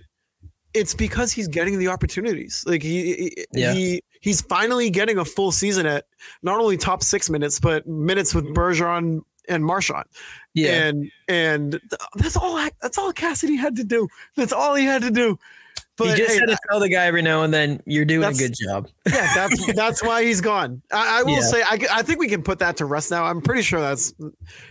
it's 0.73 0.93
because 0.93 1.31
he's 1.31 1.47
getting 1.47 1.79
the 1.79 1.87
opportunities. 1.87 2.63
Like 2.67 2.83
he, 2.83 3.13
he- 3.13 3.45
Yeah. 3.53 3.73
he 3.73 4.01
he's 4.21 4.41
finally 4.41 4.89
getting 4.89 5.17
a 5.17 5.25
full 5.25 5.51
season 5.51 5.85
at 5.85 6.05
not 6.43 6.59
only 6.59 6.77
top 6.77 7.03
six 7.03 7.29
minutes, 7.29 7.59
but 7.59 7.87
minutes 7.87 8.33
with 8.35 8.45
Bergeron 8.53 9.21
and 9.49 9.63
Marchand. 9.65 10.05
yeah. 10.53 10.87
And 10.87 11.11
and 11.27 11.79
that's 12.15 12.35
all 12.35 12.55
that's 12.81 12.97
all 12.97 13.13
Cassidy 13.13 13.55
had 13.55 13.75
to 13.77 13.83
do. 13.83 14.07
That's 14.35 14.51
all 14.53 14.75
he 14.75 14.85
had 14.85 15.01
to 15.03 15.11
do. 15.11 15.39
But 15.97 16.09
you 16.09 16.15
just 16.17 16.33
hey, 16.35 16.39
had 16.39 16.49
to 16.49 16.57
tell 16.69 16.79
the 16.79 16.89
guy 16.89 17.05
every 17.05 17.21
now 17.23 17.41
and 17.43 17.53
then 17.53 17.81
you're 17.85 18.05
doing 18.05 18.23
a 18.23 18.33
good 18.33 18.53
job. 18.67 18.87
yeah, 19.07 19.33
that's 19.33 19.73
that's 19.73 20.03
why 20.03 20.23
he's 20.23 20.41
gone. 20.41 20.81
I, 20.91 21.19
I 21.19 21.23
will 21.23 21.31
Yeah. 21.33 21.41
say, 21.41 21.61
I, 21.63 21.79
I 21.91 22.01
think 22.03 22.19
we 22.19 22.27
can 22.27 22.43
put 22.43 22.59
that 22.59 22.77
to 22.77 22.85
rest 22.85 23.09
now. 23.11 23.23
I'm 23.25 23.41
pretty 23.41 23.63
sure 23.63 23.79
that's 23.81 24.13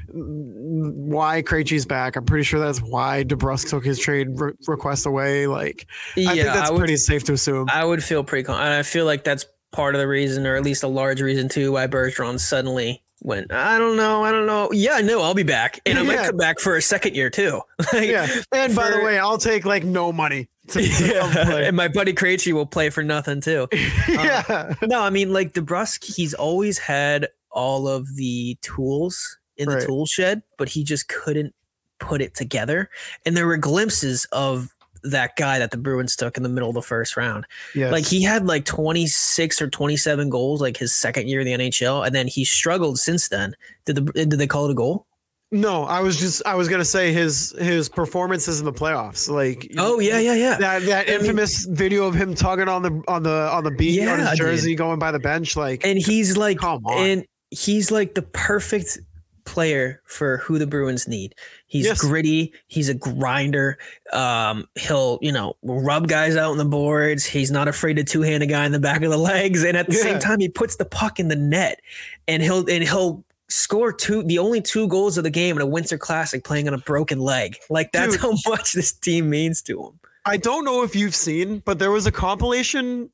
why 0.09 1.43
Krejci's 1.43 1.87
back. 1.87 2.17
I'm 2.17 2.25
pretty 2.25 2.45
sure 2.45 2.61
that's 2.61 2.81
why 2.81 3.25
DeBrusk 3.25 3.69
took 3.71 3.85
his 3.85 3.99
trade 3.99 4.29
re- 4.39 4.53
request 4.67 5.07
away. 5.07 5.47
Like, 5.47 5.87
Yeah, 6.15 6.31
I 6.31 6.35
think 6.35 6.47
that's 6.47 6.71
I 6.71 6.73
would, 6.73 6.79
pretty 6.79 6.97
safe 6.97 7.25
to 7.25 7.33
assume. 7.33 7.69
I 7.71 7.85
would 7.85 8.03
feel 8.03 8.25
pretty. 8.25 8.45
Con- 8.45 8.61
I 8.61 8.83
feel 8.83 9.05
like 9.05 9.25
that's 9.25 9.47
part 9.73 9.95
of 9.95 10.01
the 10.01 10.09
reason, 10.09 10.47
or 10.47 10.57
at 10.57 10.63
least 10.63 10.83
a 10.83 10.89
large 10.89 11.21
reason 11.21 11.49
too, 11.49 11.73
why 11.73 11.87
Bergeron 11.87 12.39
suddenly 12.41 13.03
went. 13.23 13.53
I 13.53 13.79
don't 13.79 13.97
know. 13.97 14.23
I 14.25 14.31
don't 14.31 14.47
know. 14.47 14.71
Yeah, 14.73 14.99
no, 15.01 15.23
I'll 15.23 15.35
be 15.35 15.43
back, 15.43 15.81
and 15.87 15.99
I 15.99 16.03
might 16.03 16.15
Yeah. 16.15 16.27
come 16.29 16.37
back 16.37 16.61
for 16.61 16.77
a 16.77 16.83
second 16.83 17.15
year 17.15 17.31
too. 17.31 17.61
Like, 17.93 18.09
yeah. 18.09 18.27
And 18.53 18.75
by 18.75 18.91
the 18.91 19.01
way, 19.03 19.19
I'll 19.19 19.39
take 19.39 19.65
like 19.65 19.85
no 19.85 20.13
money 20.13 20.49
to, 20.69 20.81
to 20.81 21.07
Yeah. 21.07 21.57
and 21.57 21.77
my 21.77 21.89
buddy 21.89 22.13
Krejci 22.13 22.53
will 22.53 22.67
play 22.67 22.91
for 22.91 23.03
nothing 23.03 23.41
too. 23.41 23.69
yeah. 24.09 24.75
Um, 24.81 24.89
no, 24.89 25.01
I 25.03 25.11
mean 25.11 25.33
like 25.33 25.53
DeBrusk, 25.53 26.05
he's 26.05 26.35
always 26.35 26.79
had 26.79 27.29
all 27.51 27.89
of 27.89 28.17
the 28.17 28.57
tools 28.63 29.39
in 29.57 29.69
the 29.69 29.77
Right. 29.77 29.87
tool 29.87 30.07
shed, 30.07 30.43
but 30.59 30.69
he 30.69 30.85
just 30.85 31.09
couldn't 31.09 31.55
put 31.99 32.21
it 32.21 32.35
together. 32.35 32.91
And 33.25 33.37
there 33.37 33.47
were 33.47 33.57
glimpses 33.57 34.27
of 34.33 34.75
that 35.03 35.37
guy 35.37 35.59
that 35.61 35.71
the 35.71 35.77
Bruins 35.79 36.17
took 36.17 36.37
in 36.37 36.43
the 36.43 36.49
middle 36.49 36.69
of 36.69 36.75
the 36.75 36.83
first 36.83 37.17
round. 37.17 37.47
Yes. 37.75 37.93
Like 37.93 38.05
he 38.07 38.23
had 38.23 38.47
like 38.47 38.65
26 38.65 39.63
or 39.63 39.71
27 39.71 40.29
goals 40.31 40.61
like 40.61 40.77
his 40.77 40.95
second 40.95 41.29
year 41.29 41.41
in 41.41 41.47
the 41.47 41.53
NHL 41.69 42.05
and 42.05 42.15
then 42.15 42.27
he 42.27 42.45
struggled 42.45 42.99
since 42.99 43.29
then. 43.29 43.55
Did 43.85 43.97
the 43.97 44.01
did 44.13 44.31
they 44.33 44.47
call 44.49 44.67
it 44.67 44.73
a 44.73 44.75
goal? 44.75 45.07
No, 45.53 45.85
I 45.85 46.01
was 46.01 46.19
just 46.19 46.43
I 46.45 46.55
was 46.57 46.69
gonna 46.69 46.85
say 46.85 47.13
his 47.13 47.55
his 47.59 47.89
performances 47.89 48.59
in 48.59 48.67
the 48.67 48.73
playoffs. 48.73 49.29
Like, 49.29 49.71
Oh 49.79 50.01
yeah, 50.01 50.19
yeah, 50.19 50.35
yeah. 50.35 50.57
that 50.59 50.83
that 50.87 51.09
I 51.09 51.13
mean- 51.13 51.21
infamous 51.21 51.65
video 51.67 52.07
of 52.07 52.15
him 52.15 52.35
tugging 52.35 52.69
on 52.69 52.83
the 52.83 53.03
on 53.09 53.23
the 53.23 53.49
on 53.53 53.65
the 53.65 53.71
beat 53.71 54.01
on 54.01 54.07
Yeah, 54.07 54.17
his 54.31 54.31
dude. 54.31 54.39
jersey 54.39 54.75
going 54.75 54.99
by 54.99 55.13
the 55.13 55.19
bench. 55.21 55.57
Like, 55.57 55.85
and 55.87 55.99
he's 55.99 56.37
like 56.37 56.59
Come 56.59 56.85
on. 56.87 56.99
and 57.07 57.27
he's 57.51 57.91
like 57.91 58.15
the 58.15 58.23
perfect 58.23 58.99
player 59.45 60.03
for 60.05 60.39
who 60.39 60.59
the 60.59 60.67
Bruins 60.67 61.07
need. 61.07 61.33
He's 61.69 61.85
Yes. 61.85 62.01
gritty, 62.01 62.53
he's 62.67 62.89
a 62.89 62.95
grinder. 62.95 63.79
Um, 64.13 64.67
he'll, 64.75 65.21
you 65.23 65.31
know, 65.31 65.55
rub 65.63 66.09
guys 66.09 66.35
out 66.35 66.51
on 66.51 66.59
the 66.59 66.65
boards. 66.65 67.25
He's 67.25 67.53
not 67.53 67.69
afraid 67.69 67.95
to 67.99 68.03
two-hand 68.03 68.43
a 68.43 68.47
guy 68.47 68.67
in 68.67 68.73
the 68.73 68.81
back 68.81 69.03
of 69.03 69.11
the 69.13 69.17
legs. 69.17 69.63
And 69.63 69.77
at 69.77 69.87
the 69.87 69.95
Yeah. 69.95 70.03
same 70.03 70.19
time, 70.19 70.41
he 70.41 70.49
puts 70.49 70.75
the 70.75 70.85
puck 70.85 71.21
in 71.21 71.29
the 71.29 71.37
net 71.37 71.81
and 72.27 72.43
he'll 72.43 72.69
and 72.69 72.83
he'll 72.83 73.25
score 73.49 73.93
two 73.93 74.23
the 74.23 74.39
only 74.39 74.61
two 74.61 74.89
goals 74.89 75.17
of 75.19 75.25
the 75.25 75.31
game 75.31 75.57
in 75.57 75.63
a 75.63 75.67
winter 75.67 75.99
classic 75.99 76.45
playing 76.45 76.69
on 76.69 76.75
a 76.75 76.79
broken 76.79 77.21
leg. 77.21 77.57
Like 77.71 77.93
that's 77.93 78.17
Dude. 78.17 78.21
how 78.21 78.33
much 78.51 78.73
this 78.73 78.93
team 78.93 79.31
means 79.31 79.63
to 79.63 79.83
him. 79.83 80.01
I 80.25 80.37
don't 80.37 80.65
know 80.65 80.83
if 80.83 80.97
you've 80.97 81.15
seen, 81.15 81.61
but 81.65 81.79
there 81.79 81.93
was 81.93 82.07
a 82.07 82.13
compilation, 82.13 83.11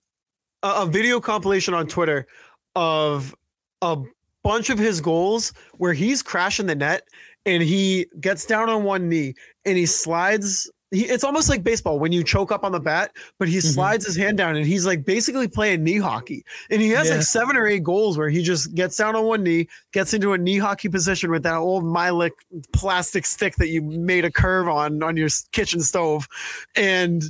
a, 0.62 0.82
a 0.82 0.86
video 0.86 1.20
compilation 1.20 1.74
on 1.74 1.86
Twitter 1.86 2.26
of 2.74 3.34
a 3.82 3.98
bunch 4.42 4.70
of 4.70 4.78
his 4.78 5.00
goals 5.00 5.52
where 5.76 5.92
he's 5.92 6.22
crashing 6.22 6.66
the 6.66 6.74
net 6.74 7.02
and 7.44 7.62
he 7.62 8.06
gets 8.20 8.46
down 8.46 8.70
on 8.70 8.84
one 8.84 9.08
knee 9.08 9.34
and 9.64 9.76
he 9.76 9.86
slides. 9.86 10.70
He, 10.93 11.05
it's 11.07 11.24
almost 11.24 11.49
like 11.49 11.64
baseball 11.64 11.99
when 11.99 12.12
you 12.12 12.22
choke 12.22 12.53
up 12.53 12.64
on 12.64 12.70
the 12.72 12.78
bat, 12.78 13.12
but 13.38 13.49
he 13.49 13.57
Mhm. 13.59 13.74
slides 13.74 14.05
his 14.07 14.14
hand 14.14 14.36
down 14.36 14.57
and 14.57 14.66
he's 14.66 14.84
like 14.86 15.05
basically 15.05 15.49
playing 15.49 15.82
knee 15.82 15.99
hockey. 15.99 16.45
And 16.70 16.82
he 16.82 16.90
has 16.90 17.09
Yeah. 17.09 17.14
like 17.16 17.24
seven 17.24 17.57
or 17.57 17.66
eight 17.66 17.82
goals 17.82 18.18
where 18.18 18.28
he 18.28 18.43
just 18.43 18.74
gets 18.74 18.97
down 18.99 19.16
on 19.16 19.24
one 19.24 19.43
knee, 19.43 19.68
gets 19.93 20.12
into 20.12 20.34
a 20.34 20.38
knee 20.38 20.59
hockey 20.59 20.88
position 20.90 21.30
with 21.30 21.43
that 21.45 21.57
old 21.57 21.82
Mylec 21.82 22.32
plastic 22.72 23.24
stick 23.24 23.57
that 23.57 23.68
you 23.68 23.80
made 23.82 24.24
a 24.26 24.30
curve 24.30 24.68
on 24.68 25.03
on 25.03 25.16
your 25.16 25.30
kitchen 25.51 25.80
stove, 25.80 26.28
and 26.76 27.24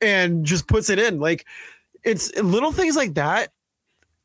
and 0.00 0.44
just 0.46 0.68
puts 0.68 0.88
it 0.88 0.98
in. 1.00 1.18
Like 1.18 1.44
it's 2.04 2.34
little 2.36 2.70
things 2.72 2.94
like 2.96 3.14
that. 3.14 3.50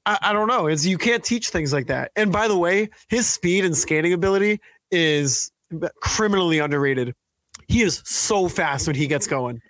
I, 0.05 0.17
I 0.21 0.33
don't 0.33 0.47
know. 0.47 0.67
It's 0.67 0.85
you 0.85 0.97
can't 0.97 1.23
teach 1.23 1.49
things 1.49 1.73
like 1.73 1.87
that. 1.87 2.11
And 2.15 2.31
by 2.31 2.47
the 2.47 2.57
way, 2.57 2.89
his 3.07 3.27
speed 3.27 3.65
and 3.65 3.75
skating 3.75 4.13
ability 4.13 4.59
is 4.91 5.51
criminally 6.01 6.59
underrated. 6.59 7.15
He 7.69 7.83
is 7.83 8.01
so 8.03 8.49
fast 8.49 8.87
when 8.87 8.95
he 8.95 9.05
gets 9.07 9.27
going. 9.27 9.61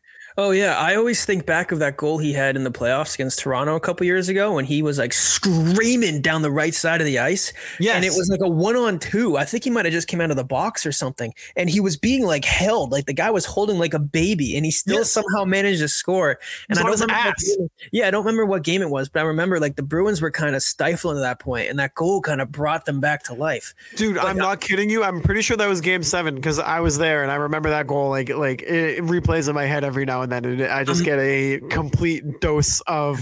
Oh 0.41 0.51
yeah, 0.51 0.77
I 0.77 0.95
always 0.95 1.25
think 1.25 1.45
back 1.45 1.73
of 1.73 1.79
that 1.79 1.97
goal 1.97 2.17
he 2.17 2.31
had 2.31 2.55
in 2.55 2.63
the 2.63 2.71
playoffs 2.71 3.13
against 3.15 3.39
Toronto 3.39 3.75
a 3.75 3.79
couple 3.81 4.05
years 4.05 4.29
ago 4.29 4.53
when 4.53 4.63
he 4.63 4.81
was 4.81 4.97
like 4.97 5.11
screaming 5.11 6.21
down 6.21 6.43
the 6.43 6.49
right 6.51 6.73
side 6.73 7.01
of 7.01 7.05
the 7.05 7.19
ice. 7.19 7.51
Yeah, 7.77 7.95
And 7.95 8.05
it 8.05 8.11
was 8.15 8.29
like 8.29 8.39
a 8.41 8.47
one 8.47 8.77
on 8.77 8.99
two. 8.99 9.35
I 9.35 9.43
think 9.43 9.65
he 9.65 9.69
might 9.69 9.83
have 9.83 9.91
just 9.91 10.07
came 10.07 10.21
out 10.21 10.31
of 10.31 10.37
the 10.37 10.45
box 10.45 10.85
or 10.85 10.93
something. 10.93 11.33
And 11.57 11.69
he 11.69 11.81
was 11.81 11.97
being 11.97 12.25
like 12.25 12.45
held, 12.45 12.89
like 12.93 13.05
the 13.05 13.11
guy 13.13 13.29
was 13.31 13.43
holding 13.45 13.79
like 13.79 13.93
a 13.93 13.99
baby, 13.99 14.55
and 14.55 14.63
he 14.65 14.71
still 14.71 14.99
Yes. 14.99 15.11
somehow 15.11 15.43
managed 15.43 15.81
to 15.81 15.89
score. 15.89 16.31
And 16.31 16.39
He's 16.69 16.77
I 16.77 16.83
don't 16.83 16.99
remember. 17.01 17.33
game- 17.57 17.69
yeah, 17.91 18.07
I 18.07 18.11
don't 18.11 18.23
remember 18.25 18.45
what 18.45 18.63
game 18.63 18.81
it 18.81 18.89
was, 18.89 19.09
but 19.09 19.19
I 19.19 19.23
remember 19.23 19.59
like 19.59 19.75
the 19.75 19.83
Bruins 19.83 20.21
were 20.21 20.31
kind 20.31 20.55
of 20.55 20.63
stifling 20.63 21.17
at 21.17 21.21
that 21.21 21.39
point, 21.39 21.69
and 21.69 21.77
that 21.79 21.95
goal 21.95 22.21
kind 22.21 22.39
of 22.39 22.49
brought 22.49 22.85
them 22.85 23.01
back 23.01 23.23
to 23.23 23.33
life. 23.33 23.73
Dude, 23.97 24.17
I'm 24.17 24.37
not 24.37 24.61
kidding 24.61 24.89
you. 24.89 25.03
I'm 25.03 25.21
pretty 25.21 25.41
sure 25.41 25.57
that 25.57 25.67
was 25.67 25.81
game 25.81 26.01
seven 26.01 26.35
because 26.35 26.59
I 26.59 26.79
was 26.79 26.97
there 26.97 27.23
and 27.23 27.31
I 27.31 27.35
remember 27.35 27.69
that 27.71 27.87
goal. 27.87 28.09
Like, 28.09 28.29
like 28.29 28.61
it, 28.61 28.99
it 28.99 29.03
replays 29.03 29.49
in 29.49 29.55
my 29.55 29.65
head 29.65 29.83
every 29.83 30.05
now 30.05 30.21
and 30.21 30.28
then, 30.29 30.45
and 30.45 30.63
I 30.63 30.83
just 30.83 31.01
Um, 31.01 31.05
get 31.05 31.19
a 31.19 31.59
complete 31.69 32.39
dose 32.41 32.79
of 32.81 33.19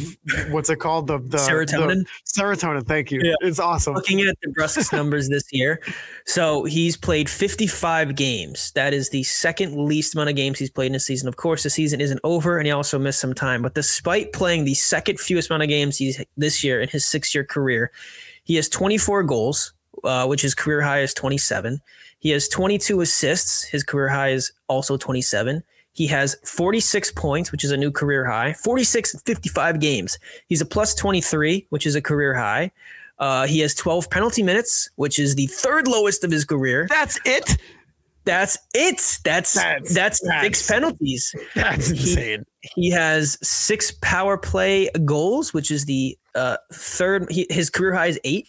what's 0.49 0.69
it 0.69 0.77
called? 0.77 1.07
The, 1.07 1.17
the 1.19 1.37
Serotonin? 1.37 2.03
the- 2.05 2.05
serotonin. 2.41 2.85
Thank 2.87 3.11
you. 3.11 3.21
Yeah. 3.23 3.33
It's 3.41 3.59
awesome. 3.59 3.93
looking 3.95 4.21
at 4.21 4.35
DeBrusk's 4.45 4.91
numbers 4.93 5.29
this 5.29 5.45
year. 5.51 5.81
So 6.25 6.63
he's 6.65 6.95
played 6.97 7.29
55 7.29 8.15
games. 8.15 8.71
That 8.73 8.93
is 8.93 9.09
the 9.09 9.23
second 9.23 9.75
least 9.75 10.13
amount 10.15 10.29
of 10.29 10.35
games 10.35 10.59
he's 10.59 10.69
played 10.69 10.87
in 10.91 10.95
a 10.95 10.99
season. 10.99 11.27
Of 11.27 11.37
course, 11.37 11.63
the 11.63 11.69
season 11.69 11.99
isn't 12.01 12.19
over, 12.23 12.57
and 12.57 12.65
he 12.67 12.71
also 12.71 12.99
missed 12.99 13.19
some 13.19 13.33
time. 13.33 13.61
But 13.61 13.73
despite 13.73 14.33
playing 14.33 14.65
the 14.65 14.73
second 14.75 15.19
fewest 15.19 15.49
amount 15.49 15.63
of 15.63 15.69
games 15.69 15.97
he's 15.97 16.21
this 16.37 16.63
year 16.63 16.81
in 16.81 16.89
his 16.89 17.05
six-year 17.05 17.43
career, 17.45 17.91
he 18.43 18.55
has 18.55 18.69
24 18.69 19.23
goals, 19.23 19.73
uh, 20.03 20.25
which 20.27 20.41
his 20.41 20.53
career 20.55 20.81
high 20.81 21.01
is 21.01 21.13
27. 21.13 21.81
He 22.19 22.29
has 22.31 22.47
22 22.47 23.01
assists. 23.01 23.63
His 23.63 23.83
career 23.83 24.07
high 24.09 24.29
is 24.29 24.51
also 24.67 24.97
27. 24.97 25.63
He 25.97 26.05
has 26.07 26.35
46 26.45 27.11
points, 27.13 27.51
which 27.51 27.63
is 27.63 27.71
a 27.71 27.77
new 27.77 27.89
career 27.89 28.23
high. 28.23 28.53
46 28.53 29.15
in 29.15 29.19
55 29.21 29.79
games. 29.79 30.19
He's 30.47 30.61
a 30.61 30.65
plus 30.65 30.93
23, 30.93 31.65
which 31.71 31.87
is 31.87 31.95
a 31.95 32.01
career 32.03 32.35
high. 32.35 32.69
Uh, 33.17 33.47
he 33.47 33.61
has 33.61 33.73
12 33.73 34.07
penalty 34.11 34.43
minutes, 34.43 34.91
which 34.97 35.17
is 35.17 35.33
the 35.33 35.47
third 35.47 35.87
lowest 35.87 36.23
of 36.23 36.29
his 36.29 36.45
career. 36.45 36.85
That's 36.87 37.19
it. 37.25 37.57
That's 38.25 38.59
it. 38.75 39.19
That's 39.23 39.53
That's- 39.55 39.91
that's, 39.91 40.21
that's- 40.21 40.43
six 40.43 40.67
penalties. 40.67 41.33
That's 41.55 41.87
He- 41.89 41.97
insane. 42.11 42.45
He 42.75 42.91
has 42.91 43.39
six 43.41 43.89
power 44.03 44.37
play 44.37 44.91
goals, 45.03 45.51
which 45.51 45.71
is 45.71 45.85
the 45.85 46.15
uh, 46.35 46.57
third. 46.71 47.25
He, 47.31 47.47
his 47.49 47.71
career 47.71 47.95
high 47.95 48.07
is 48.07 48.19
eight. 48.23 48.47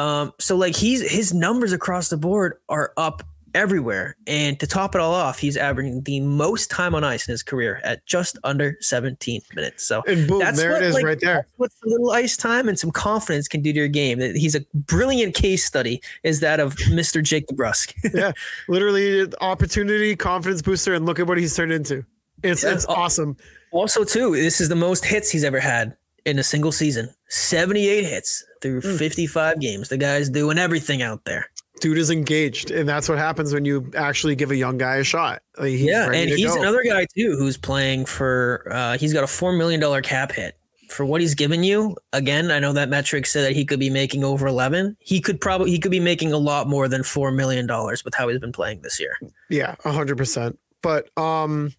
Um, 0.00 0.32
so 0.40 0.56
like 0.56 0.74
he's 0.74 1.08
his 1.08 1.32
numbers 1.32 1.72
across 1.72 2.08
the 2.08 2.16
board 2.16 2.54
are 2.68 2.92
up 2.96 3.22
everywhere. 3.54 4.16
And 4.26 4.58
to 4.60 4.66
top 4.66 4.94
it 4.94 5.00
all 5.00 5.14
off, 5.14 5.38
he's 5.38 5.56
averaging 5.56 6.02
the 6.02 6.20
most 6.20 6.70
time 6.70 6.94
on 6.94 7.04
ice 7.04 7.26
in 7.28 7.32
his 7.32 7.42
career 7.42 7.80
at 7.84 8.04
just 8.06 8.36
under 8.44 8.76
17 8.80 9.40
minutes. 9.54 9.86
So 9.86 10.02
And 10.06 10.26
boom, 10.28 10.40
That's 10.40 10.58
there 10.58 10.72
what, 10.72 10.82
it 10.82 10.86
is 10.86 10.94
like, 10.94 11.04
right 11.04 11.20
there. 11.20 11.34
that's 11.34 11.50
what 11.56 11.70
a 11.84 11.88
little 11.88 12.10
ice 12.10 12.36
time 12.36 12.68
and 12.68 12.78
some 12.78 12.90
confidence 12.90 13.48
can 13.48 13.62
do 13.62 13.72
to 13.72 13.78
your 13.78 13.88
game. 13.88 14.18
He's 14.20 14.54
a 14.54 14.60
brilliant 14.74 15.34
case 15.34 15.64
study. 15.64 16.02
Is 16.24 16.40
that 16.40 16.60
of 16.60 16.74
Mr. 16.90 17.22
Jake 17.22 17.46
DeBrusk? 17.46 17.94
yeah, 18.14 18.32
literally 18.68 19.26
opportunity, 19.40 20.16
confidence 20.16 20.60
booster, 20.62 20.94
and 20.94 21.06
look 21.06 21.18
at 21.18 21.26
what 21.26 21.38
he's 21.38 21.54
turned 21.56 21.72
into. 21.72 22.04
It's 22.42 22.62
Yeah. 22.64 22.74
it's 22.74 22.84
awesome. 22.86 23.36
also, 23.72 24.04
too, 24.04 24.32
this 24.34 24.60
is 24.60 24.68
the 24.68 24.76
most 24.76 25.04
hits 25.04 25.30
he's 25.30 25.44
ever 25.44 25.60
had 25.60 25.96
in 26.26 26.38
a 26.38 26.42
single 26.42 26.72
season. 26.72 27.08
Seventy-eight 27.28 28.04
hits 28.04 28.44
through 28.60 28.80
Mm. 28.82 28.98
fifty-five 28.98 29.60
games. 29.60 29.88
The 29.88 29.96
guy's 29.98 30.28
doing 30.30 30.58
everything 30.58 31.02
out 31.02 31.24
there. 31.24 31.48
Dude 31.80 31.98
is 31.98 32.10
engaged, 32.10 32.70
and 32.70 32.88
that's 32.88 33.08
what 33.08 33.18
happens 33.18 33.52
when 33.52 33.64
you 33.64 33.90
actually 33.96 34.36
give 34.36 34.50
a 34.50 34.56
young 34.56 34.78
guy 34.78 34.96
a 34.96 35.04
shot. 35.04 35.42
Like, 35.58 35.72
yeah, 35.72 36.10
and 36.10 36.30
he's 36.30 36.54
go. 36.54 36.60
another 36.60 36.82
guy 36.82 37.06
too 37.16 37.36
who's 37.36 37.56
playing 37.56 38.06
for. 38.06 38.66
Uh, 38.70 38.96
he's 38.96 39.12
got 39.12 39.24
a 39.24 39.26
four 39.26 39.52
million 39.52 39.80
dollar 39.80 40.00
cap 40.00 40.32
hit 40.32 40.56
for 40.90 41.04
what 41.04 41.20
he's 41.20 41.34
given 41.34 41.64
you. 41.64 41.96
Again, 42.12 42.50
I 42.50 42.58
know 42.58 42.72
that 42.72 42.88
metric 42.88 43.26
said 43.26 43.42
that 43.44 43.52
he 43.56 43.64
could 43.64 43.80
be 43.80 43.90
making 43.90 44.24
over 44.24 44.46
11. 44.46 44.96
He 45.00 45.20
could 45.20 45.40
probably 45.40 45.70
he 45.70 45.78
could 45.78 45.90
be 45.90 46.00
making 46.00 46.32
a 46.32 46.38
lot 46.38 46.68
more 46.68 46.88
than 46.88 47.02
4 47.02 47.30
million 47.32 47.66
dollars 47.66 48.04
with 48.04 48.14
how 48.14 48.28
he's 48.28 48.38
been 48.38 48.52
playing 48.52 48.82
this 48.82 49.00
year. 49.00 49.16
Yeah, 49.50 49.74
100%. 49.84 50.56
But 50.82 51.16
um 51.18 51.72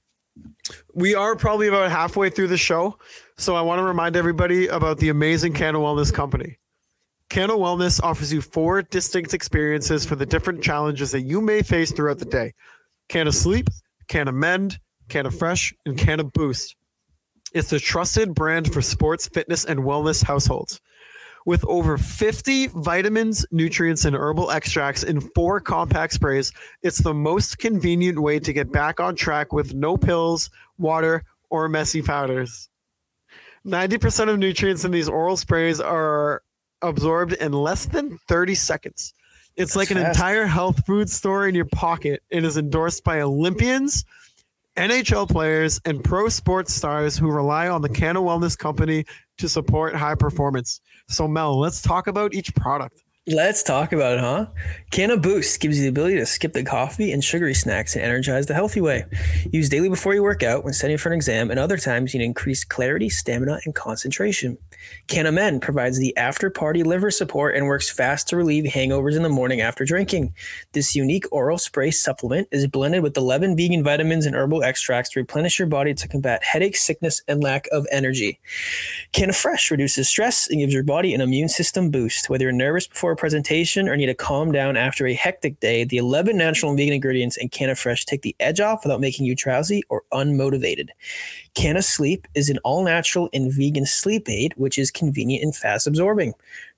we 0.93 1.15
are 1.15 1.35
probably 1.35 1.67
about 1.67 1.89
halfway 1.91 2.29
through 2.29 2.47
the 2.47 2.57
show, 2.57 2.97
so 3.37 3.55
I 3.55 3.61
want 3.61 3.79
to 3.79 3.83
remind 3.83 4.15
everybody 4.15 4.67
about 4.67 4.97
the 4.97 5.09
amazing 5.09 5.53
Canna 5.53 5.79
Wellness 5.79 6.13
Company. 6.13 6.57
Canna 7.29 7.53
Wellness 7.53 8.01
offers 8.03 8.31
you 8.31 8.41
four 8.41 8.83
distinct 8.83 9.33
experiences 9.33 10.05
for 10.05 10.15
the 10.15 10.25
different 10.25 10.63
challenges 10.63 11.11
that 11.11 11.21
you 11.21 11.41
may 11.41 11.61
face 11.61 11.91
throughout 11.91 12.19
the 12.19 12.25
day. 12.25 12.53
Canna 13.09 13.31
Sleep, 13.31 13.67
Canna 14.07 14.31
Mend, 14.31 14.79
Canna 15.09 15.31
Fresh, 15.31 15.73
and 15.85 15.97
Canna 15.97 16.23
Boost. 16.23 16.75
It's 17.53 17.69
the 17.69 17.79
trusted 17.79 18.33
brand 18.33 18.71
for 18.73 18.81
sports, 18.81 19.27
fitness, 19.27 19.65
and 19.65 19.79
wellness 19.81 20.23
households. 20.23 20.81
With 21.45 21.63
over 21.65 21.97
50 21.97 22.67
vitamins, 22.67 23.45
nutrients, 23.51 24.05
and 24.05 24.15
herbal 24.15 24.49
extracts 24.49 25.03
in 25.03 25.21
four 25.21 25.59
compact 25.59 26.13
sprays, 26.13 26.51
it's 26.81 26.97
the 26.97 27.13
most 27.13 27.59
convenient 27.59 28.19
way 28.19 28.39
to 28.39 28.51
get 28.51 28.71
back 28.71 28.99
on 28.99 29.15
track 29.15 29.53
with 29.53 29.73
no 29.73 29.95
pills, 29.95 30.49
water, 30.77 31.23
or 31.49 31.69
messy 31.69 32.01
powders. 32.01 32.67
90% 33.65 34.29
of 34.29 34.39
nutrients 34.39 34.85
in 34.85 34.91
these 34.91 35.07
oral 35.07 35.37
sprays 35.37 35.79
are 35.79 36.41
absorbed 36.81 37.33
in 37.33 37.51
less 37.51 37.85
than 37.85 38.17
30 38.27 38.55
seconds. 38.55 39.13
It's 39.55 39.75
like 39.75 39.91
an 39.91 39.97
fast. 39.97 40.17
entire 40.17 40.45
health 40.45 40.85
food 40.85 41.09
store 41.09 41.47
in 41.47 41.55
your 41.55 41.65
pocket 41.65 42.21
and 42.31 42.45
is 42.45 42.57
endorsed 42.57 43.03
by 43.03 43.21
Olympians, 43.21 44.03
NHL 44.75 45.29
players, 45.29 45.79
and 45.85 46.03
pro 46.03 46.27
sports 46.27 46.73
stars 46.73 47.17
who 47.17 47.31
rely 47.31 47.69
on 47.69 47.81
the 47.81 47.89
Canna 47.89 48.21
Wellness 48.21 48.57
Company 48.57 49.05
to 49.37 49.47
support 49.47 49.95
high 49.95 50.15
performance. 50.15 50.81
So, 51.07 51.27
Mel, 51.27 51.57
let's 51.57 51.81
talk 51.81 52.07
about 52.07 52.33
each 52.33 52.53
product. 52.55 53.04
Let's 53.27 53.63
talk 53.63 53.91
about 53.91 54.13
it, 54.13 54.19
huh? 54.19 54.45
Canna 54.91 55.17
Boost 55.17 55.59
gives 55.59 55.77
you 55.77 55.81
the 55.81 55.89
ability 55.89 56.17
to 56.17 56.27
skip 56.27 56.53
the 56.53 56.63
coffee 56.63 57.11
and 57.11 57.23
sugary 57.23 57.55
snacks 57.55 57.95
and 57.95 58.05
energize 58.05 58.45
the 58.45 58.53
healthy 58.53 58.81
way. 58.81 59.05
Use 59.51 59.67
daily 59.67 59.89
before 59.89 60.13
you 60.13 60.21
work 60.21 60.43
out, 60.43 60.63
when 60.63 60.73
studying 60.73 60.99
for 60.99 61.09
an 61.09 61.15
exam, 61.15 61.49
and 61.49 61.59
other 61.59 61.77
times 61.77 62.13
you 62.13 62.19
need 62.19 62.25
increased 62.25 62.69
clarity, 62.69 63.09
stamina, 63.09 63.61
and 63.65 63.73
concentration. 63.73 64.59
Canna 65.07 65.31
Mend 65.31 65.63
provides 65.63 65.97
the 65.97 66.15
after 66.15 66.51
party 66.51 66.83
liver 66.83 67.09
support 67.09 67.55
and 67.55 67.65
works 67.65 67.89
fast 67.89 68.27
to 68.27 68.37
relieve 68.37 68.65
hangovers 68.65 69.15
in 69.15 69.23
the 69.23 69.29
morning 69.29 69.59
after 69.59 69.85
drinking. 69.85 70.35
This 70.73 70.95
unique 70.95 71.25
oral 71.31 71.57
spray 71.57 71.89
supplement 71.89 72.47
is 72.51 72.67
blended 72.67 73.01
with 73.01 73.17
11 73.17 73.57
vegan 73.57 73.83
vitamins 73.83 74.27
and 74.27 74.35
herbal 74.35 74.63
extracts 74.63 75.09
to 75.11 75.19
replenish 75.19 75.57
your 75.57 75.67
body 75.67 75.95
to 75.95 76.07
combat 76.07 76.43
headache, 76.43 76.77
sickness, 76.77 77.23
and 77.27 77.41
lack 77.41 77.65
of 77.71 77.87
energy. 77.91 78.39
Canna 79.13 79.33
Fresh 79.33 79.71
reduces 79.71 80.07
stress 80.07 80.47
and 80.47 80.59
gives 80.59 80.75
your 80.75 80.83
body 80.83 81.15
an 81.15 81.21
immune 81.21 81.49
system 81.49 81.89
boost. 81.89 82.29
Whether 82.29 82.43
you're 82.43 82.51
nervous 82.51 82.85
before 82.85 83.14
presentation 83.15 83.87
or 83.87 83.95
need 83.95 84.05
to 84.07 84.13
calm 84.13 84.51
down 84.51 84.77
after 84.77 85.07
a 85.07 85.13
hectic 85.13 85.59
day, 85.59 85.83
the 85.83 85.97
11 85.97 86.37
natural 86.37 86.71
and 86.71 86.77
vegan 86.77 86.93
ingredients 86.93 87.37
in 87.37 87.49
Canna 87.49 87.75
Fresh 87.75 88.05
take 88.05 88.21
the 88.21 88.35
edge 88.39 88.59
off 88.59 88.83
without 88.83 89.01
making 89.01 89.25
you 89.25 89.35
drowsy 89.35 89.81
or 89.89 90.03
unmotivated. 90.13 90.89
Canna 91.53 91.81
Sleep 91.81 92.27
is 92.35 92.49
an 92.49 92.57
all 92.59 92.83
natural 92.83 93.29
and 93.33 93.51
vegan 93.51 93.85
sleep 93.85 94.29
aid, 94.29 94.53
which 94.57 94.77
is 94.77 94.91
convenient 94.91 95.43
and 95.43 95.55
fast 95.55 95.87
absorbing. 95.87 96.33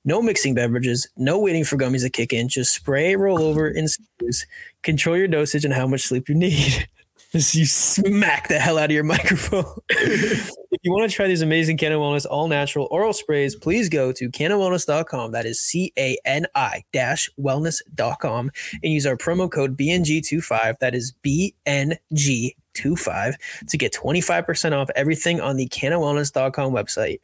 No 0.06 0.22
mixing 0.22 0.54
beverages, 0.54 1.08
no 1.18 1.40
waiting 1.40 1.66
for 1.66 1.76
gummies 1.76 2.04
to 2.04 2.10
kick 2.10 2.32
in. 2.32 2.48
Just 2.48 2.74
spray, 2.74 3.16
roll 3.16 3.42
over, 3.42 3.68
and 3.68 3.90
snooze. 3.90 4.48
Control 4.84 5.18
your 5.18 5.28
dosage 5.28 5.66
and 5.66 5.74
how 5.74 5.88
much 5.88 6.02
sleep 6.02 6.30
you 6.30 6.36
need. 6.36 6.88
You 7.34 7.66
smack 7.66 8.48
the 8.48 8.58
hell 8.58 8.80
out 8.80 8.86
of 8.86 8.92
your 8.92 9.04
microphone. 9.04 9.66
you 10.88 10.94
want 10.94 11.10
to 11.10 11.14
try 11.14 11.28
these 11.28 11.42
amazing 11.42 11.76
Canna 11.76 11.98
Wellness 11.98 12.26
all 12.26 12.48
natural 12.48 12.88
oral 12.90 13.12
sprays, 13.12 13.56
please 13.56 13.90
go 13.90 14.14
to 14.14 14.30
cannawellness.com. 14.30 15.32
That 15.34 15.46
is 15.46 15.60
C 15.60 15.92
A 15.98 16.18
N 16.24 16.48
I 16.56 16.84
dash 16.94 17.30
wellness.com 17.38 18.52
and 18.82 18.94
use 18.94 19.06
our 19.06 19.18
promo 19.18 19.52
code 19.52 19.78
BNG25. 19.78 20.80
That 20.80 20.96
is 20.96 21.14
BNG. 21.24 22.54
25 22.78 23.38
to 23.70 23.78
get 23.78 23.92
25% 23.92 24.72
off 24.72 24.88
everything 24.96 25.42
on 25.42 25.58
the 25.58 25.68
cannawellness.com 25.70 26.72
website. 26.72 27.20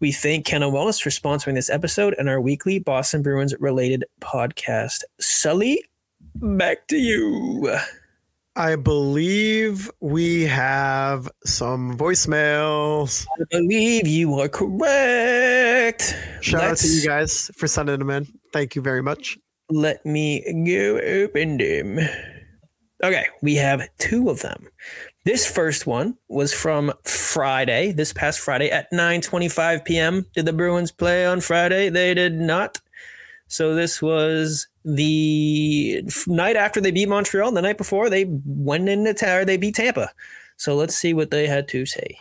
We 0.00 0.12
thank 0.12 0.46
Canna 0.46 0.70
Wellness 0.70 1.02
for 1.02 1.10
sponsoring 1.10 1.54
this 1.54 1.68
episode 1.68 2.14
and 2.18 2.26
our 2.26 2.40
weekly 2.40 2.78
Boston 2.78 3.20
Bruins 3.20 3.54
related 3.60 4.06
podcast. 4.22 5.02
Sully, 5.20 5.84
back 6.36 6.88
to 6.88 6.96
you. 6.96 7.78
I 8.56 8.76
believe 8.76 9.90
we 10.00 10.42
have 10.42 11.28
some 11.44 11.98
voicemails. 11.98 13.26
I 13.40 13.44
believe 13.50 14.06
you 14.06 14.38
are 14.38 14.48
correct. 14.48 16.16
Shout 16.40 16.62
out 16.62 16.76
to 16.76 16.86
you 16.86 17.04
guys 17.04 17.50
for 17.56 17.66
sending 17.66 17.98
them 17.98 18.10
in. 18.10 18.28
Thank 18.52 18.76
you 18.76 18.82
very 18.82 19.02
much. 19.02 19.36
Let 19.70 20.06
me 20.06 20.44
go 20.64 20.98
open 21.00 21.58
them. 21.58 21.98
Okay, 23.02 23.26
we 23.42 23.56
have 23.56 23.88
two 23.98 24.30
of 24.30 24.40
them. 24.40 24.68
This 25.24 25.50
first 25.50 25.86
one 25.86 26.16
was 26.28 26.52
from 26.54 26.92
Friday, 27.02 27.90
this 27.90 28.12
past 28.12 28.38
Friday 28.38 28.70
at 28.70 28.90
9:25 28.92 29.84
p.m. 29.84 30.26
Did 30.32 30.46
the 30.46 30.52
Bruins 30.52 30.92
play 30.92 31.26
on 31.26 31.40
Friday? 31.40 31.88
They 31.88 32.14
did 32.14 32.34
not. 32.34 32.80
So 33.48 33.74
this 33.74 34.00
was 34.00 34.68
the 34.84 36.02
night 36.26 36.56
after 36.56 36.80
they 36.80 36.90
beat 36.90 37.08
Montreal. 37.08 37.52
The 37.52 37.62
night 37.62 37.78
before 37.78 38.10
they 38.10 38.26
went 38.44 38.88
into 38.88 39.14
tower, 39.14 39.44
they 39.44 39.56
beat 39.56 39.76
Tampa. 39.76 40.10
So 40.56 40.74
let's 40.76 40.94
see 40.94 41.14
what 41.14 41.30
they 41.30 41.46
had 41.46 41.68
to 41.68 41.86
say. 41.86 42.18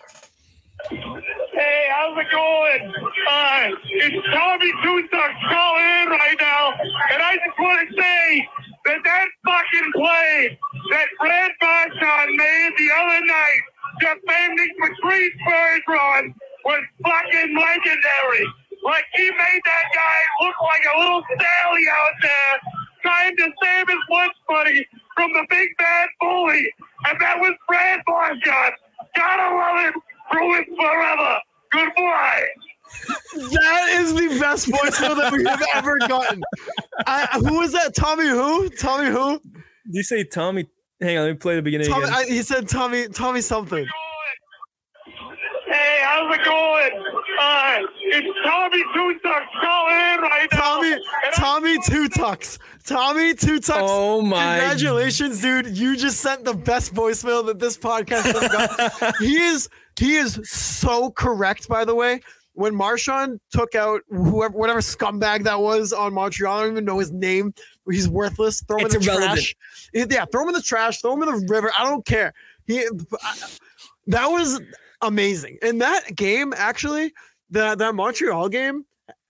Hey, 0.89 1.87
how's 1.91 2.17
it 2.17 2.31
going? 2.31 2.93
Uh, 3.29 3.69
it's 3.85 4.27
Tommy 4.33 4.71
Tusak 4.83 5.49
calling 5.49 5.83
in 5.83 6.09
right 6.09 6.35
now, 6.39 6.73
and 7.11 7.21
I 7.21 7.35
just 7.35 7.59
want 7.59 7.87
to 7.87 8.01
say 8.01 8.47
that 8.85 8.99
that 9.03 9.27
fucking 9.45 9.91
play 9.95 10.59
that 10.91 11.07
Brad 11.19 11.51
Marchand 11.61 12.35
made 12.35 12.69
the 12.77 12.89
other 12.97 13.25
night, 13.25 13.61
defending 13.99 14.69
Spurs 14.97 15.81
run, 15.87 16.33
was 16.65 16.83
fucking 17.03 17.55
legendary. 17.55 18.47
Like 18.83 19.05
he 19.15 19.29
made 19.29 19.61
that 19.65 19.85
guy 19.95 20.45
look 20.45 20.55
like 20.61 20.81
a 20.95 20.99
little 20.99 21.23
Sally 21.27 21.83
out 21.91 22.13
there, 22.21 22.59
trying 23.01 23.37
to 23.37 23.49
save 23.61 23.87
his 23.87 23.97
lunch 24.09 24.33
money 24.49 24.85
from 25.15 25.31
the 25.33 25.45
big 25.49 25.69
bad 25.77 26.09
bully, 26.19 26.73
and 27.07 27.21
that 27.21 27.39
was 27.39 27.53
Brad 27.67 28.01
Marchand. 28.07 28.73
Gotta 29.15 29.55
love 29.55 29.85
him. 29.85 30.01
Bruins 30.31 30.67
forever. 30.77 31.39
Goodbye. 31.71 32.45
That 33.35 33.89
is 33.91 34.13
the 34.13 34.37
best 34.39 34.67
voicemail 34.67 35.17
that 35.17 35.31
we 35.31 35.43
have 35.45 35.63
ever 35.75 35.97
gotten. 35.99 36.43
I, 37.07 37.27
who 37.39 37.59
was 37.59 37.71
that? 37.73 37.95
Tommy 37.95 38.27
who? 38.27 38.69
Tommy 38.69 39.09
who? 39.09 39.39
Did 39.39 39.95
you 39.95 40.03
say 40.03 40.23
Tommy? 40.23 40.67
Hang 41.01 41.17
on, 41.17 41.25
let 41.25 41.31
me 41.31 41.37
play 41.37 41.55
the 41.55 41.61
beginning 41.61 41.87
Tommy, 41.87 42.05
I, 42.05 42.25
he 42.25 42.41
said 42.43 42.67
Tommy 42.67 43.07
Tommy 43.07 43.41
something. 43.41 43.85
Hey, 45.83 45.99
how's 46.01 46.33
it 46.33 46.45
going? 46.45 47.03
Uh, 47.41 47.79
it's 48.03 48.39
Tommy 48.45 48.83
Tusak 48.95 49.45
calling 49.59 49.95
in 49.95 50.21
right 50.21 50.47
now. 50.51 50.57
Tommy 50.59 50.93
and 50.93 51.01
Tommy 51.35 51.77
Two 51.85 52.07
Tucks. 52.07 52.57
Tommy 52.85 53.33
Two 53.33 53.59
Tucks. 53.59 53.79
Oh 53.83 54.21
my! 54.21 54.59
Congratulations, 54.59 55.41
dude! 55.41 55.75
You 55.75 55.97
just 55.97 56.21
sent 56.21 56.45
the 56.45 56.53
best 56.53 56.93
voicemail 56.93 57.45
that 57.47 57.59
this 57.59 57.77
podcast 57.77 58.23
has 58.31 58.97
got. 58.99 59.15
he 59.19 59.35
is 59.35 59.67
he 59.99 60.15
is 60.15 60.39
so 60.49 61.11
correct. 61.11 61.67
By 61.67 61.83
the 61.83 61.95
way, 61.95 62.21
when 62.53 62.73
Marchand 62.73 63.41
took 63.51 63.75
out 63.75 64.01
whoever 64.09 64.55
whatever 64.57 64.79
scumbag 64.79 65.43
that 65.43 65.59
was 65.59 65.91
on 65.91 66.13
Montreal, 66.13 66.57
I 66.59 66.61
don't 66.63 66.71
even 66.73 66.85
know 66.85 66.99
his 66.99 67.11
name. 67.11 67.53
He's 67.89 68.07
worthless. 68.07 68.61
Throw 68.61 68.77
him 68.77 68.85
It's 68.85 68.95
in 68.95 69.01
the 69.01 69.07
irrelevant. 69.07 69.35
trash. 69.39 69.55
Yeah, 69.93 70.25
throw 70.31 70.43
him 70.43 70.49
in 70.49 70.53
the 70.55 70.61
trash. 70.61 71.01
Throw 71.01 71.13
him 71.13 71.23
in 71.23 71.29
the 71.29 71.45
river. 71.49 71.71
I 71.77 71.83
don't 71.89 72.05
care. 72.05 72.33
He 72.67 72.85
I- 72.85 72.89
that 74.07 74.27
was 74.27 74.59
amazing. 75.07 75.57
And 75.61 75.81
that 75.81 76.15
game 76.15 76.53
actually, 76.55 77.13
that 77.51 77.77
that 77.79 77.95
Montreal 77.95 78.49
game 78.49 78.85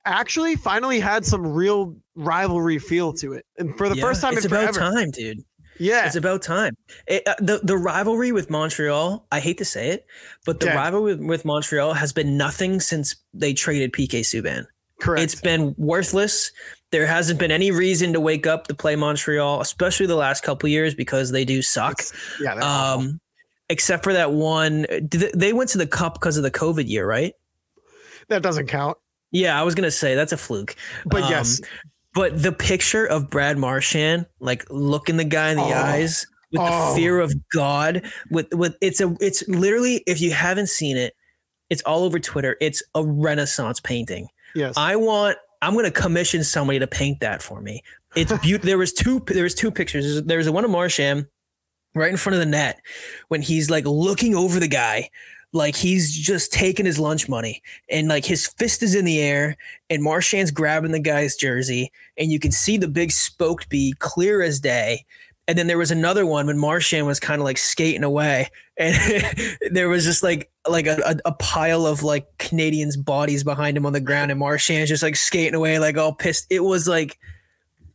actually 0.05 0.55
finally 0.55 0.99
had 0.99 1.25
some 1.25 1.45
real 1.47 1.95
rivalry 2.15 2.77
feel 2.79 3.13
to 3.13 3.33
it. 3.33 3.45
And 3.57 3.77
for 3.77 3.89
the 3.89 3.95
Yeah, 3.95 4.03
first 4.03 4.21
time 4.21 4.33
it's 4.35 4.45
in 4.45 4.51
about 4.51 4.73
forever. 4.75 4.95
time, 4.95 5.11
dude. 5.11 5.39
Yeah. 5.79 6.05
It's 6.05 6.15
about 6.15 6.41
time. 6.43 6.75
It, 7.07 7.27
uh, 7.27 7.35
the 7.39 7.59
the 7.63 7.77
rivalry 7.77 8.31
with 8.31 8.49
Montreal, 8.49 9.25
I 9.31 9.39
hate 9.39 9.57
to 9.57 9.65
say 9.65 9.89
it, 9.89 10.05
but 10.45 10.59
the 10.59 10.67
rivalry 10.67 11.15
with, 11.15 11.25
with 11.27 11.45
Montreal 11.45 11.93
has 11.93 12.13
been 12.13 12.37
nothing 12.37 12.79
since 12.79 13.15
they 13.33 13.53
traded 13.53 13.91
PK 13.93 14.19
Subban. 14.21 14.65
correct. 15.01 15.23
It's 15.23 15.39
been 15.41 15.73
worthless. 15.77 16.51
There 16.91 17.07
hasn't 17.07 17.39
been 17.39 17.49
any 17.51 17.71
reason 17.71 18.13
to 18.13 18.19
wake 18.19 18.45
up 18.45 18.67
to 18.67 18.75
play 18.75 18.95
Montreal, 18.95 19.61
especially 19.61 20.05
the 20.05 20.15
last 20.15 20.43
couple 20.43 20.69
years 20.69 20.93
because 20.93 21.31
they 21.31 21.43
do 21.43 21.63
suck. 21.63 21.93
It's- 22.01 22.13
yeah. 22.39 22.53
Um, 22.93 23.19
except 23.69 24.03
for 24.03 24.13
that 24.13 24.31
one, 24.31 24.83
did 24.89 25.11
they- 25.11 25.31
they 25.33 25.53
went 25.53 25.69
to 25.71 25.77
the 25.77 25.87
cup 25.87 26.15
because 26.15 26.37
of 26.37 26.43
the 26.43 26.51
COVID 26.51 26.87
year, 26.89 27.05
right? 27.07 27.33
that 28.29 28.41
doesn't 28.41 28.67
count. 28.67 28.97
Yeah, 29.31 29.59
I 29.59 29.63
was 29.63 29.75
gonna 29.75 29.91
say 29.91 30.15
that's 30.15 30.31
a 30.31 30.37
fluke. 30.37 30.75
But 31.05 31.23
Um, 31.23 31.29
yes, 31.31 31.59
But 32.13 32.41
the 32.41 32.51
picture 32.51 33.05
of 33.05 33.29
Brad 33.29 33.57
Marchand, 33.57 34.27
like 34.39 34.65
looking 34.69 35.17
the 35.17 35.23
guy 35.23 35.49
in 35.49 35.57
the 35.57 35.63
Oh. 35.63 35.73
eyes 35.73 36.25
with 36.51 36.61
Oh. 36.63 36.89
the 36.89 36.95
fear 36.95 37.19
of 37.19 37.33
God, 37.49 38.03
with 38.29 38.47
with 38.53 38.75
it's 38.81 39.01
a 39.01 39.15
it's 39.19 39.43
literally 39.47 40.03
if 40.07 40.21
you 40.21 40.31
haven't 40.31 40.67
seen 40.69 40.95
it, 40.97 41.15
It's 41.69 41.81
all 41.83 42.03
over 42.03 42.19
Twitter. 42.19 42.55
It's 42.61 42.83
a 42.93 43.03
Renaissance 43.03 43.79
painting. 43.79 44.27
Yes. 44.53 44.75
I 44.77 44.95
want. 44.95 45.37
I'm 45.63 45.73
going 45.73 45.85
to 45.85 45.91
commission 45.91 46.43
somebody 46.43 46.77
to 46.77 46.85
paint 46.87 47.19
that 47.21 47.41
for 47.41 47.61
me. 47.61 47.81
It's 48.15 48.31
beautiful. 48.43 48.67
there 48.67 48.77
was 48.77 48.93
two. 48.93 49.23
There 49.25 49.43
was 49.43 49.55
two 49.55 49.71
pictures. 49.71 50.21
There 50.21 50.37
was 50.37 50.47
one 50.51 50.63
of 50.65 50.69
Marchand 50.71 51.25
right 51.95 52.09
in 52.09 52.17
front 52.17 52.35
of 52.35 52.39
the 52.39 52.45
net 52.45 52.81
when 53.27 53.41
he's 53.41 53.69
like 53.69 53.85
looking 53.85 54.35
over 54.35 54.59
the 54.59 54.67
guy 54.67 55.09
like 55.53 55.75
he's 55.75 56.11
just 56.11 56.51
taking 56.51 56.85
his 56.85 56.99
lunch 56.99 57.29
money 57.29 57.61
and 57.89 58.07
like 58.07 58.25
his 58.25 58.47
fist 58.47 58.81
is 58.81 58.95
in 58.95 59.05
the 59.05 59.21
air 59.21 59.55
and 59.89 60.03
Marchand's 60.03 60.51
grabbing 60.51 60.91
the 60.91 60.99
guy's 60.99 61.35
jersey 61.35 61.91
and 62.17 62.31
you 62.31 62.39
can 62.39 62.51
see 62.51 62.75
the 62.75 62.87
big 62.87 63.11
spoked 63.11 63.69
bee 63.69 63.93
clear 63.99 64.41
as 64.41 64.59
day. 64.59 65.05
And 65.47 65.57
then 65.57 65.67
there 65.67 65.77
was 65.77 65.91
another 65.91 66.25
one 66.25 66.47
when 66.47 66.57
Marchand 66.57 67.05
was 67.05 67.19
kind 67.19 67.39
of 67.39 67.45
like 67.45 67.57
skating 67.57 68.03
away 68.03 68.49
and 68.77 68.95
there 69.71 69.89
was 69.89 70.05
just 70.05 70.23
like 70.23 70.49
like 70.67 70.87
a, 70.87 71.19
a, 71.25 71.33
pile 71.33 71.85
of 71.85 72.01
like 72.01 72.37
Canadiens 72.37 72.95
bodies 73.03 73.43
behind 73.43 73.75
him 73.77 73.85
on 73.85 73.93
the 73.93 73.99
ground 73.99 74.31
and 74.31 74.39
Marchand's 74.39 74.89
just 74.89 75.03
like 75.03 75.17
skating 75.17 75.53
away 75.53 75.77
like 75.77 75.97
all 75.97 76.13
pissed. 76.13 76.47
It 76.49 76.61
was 76.61 76.87
like 76.87 77.19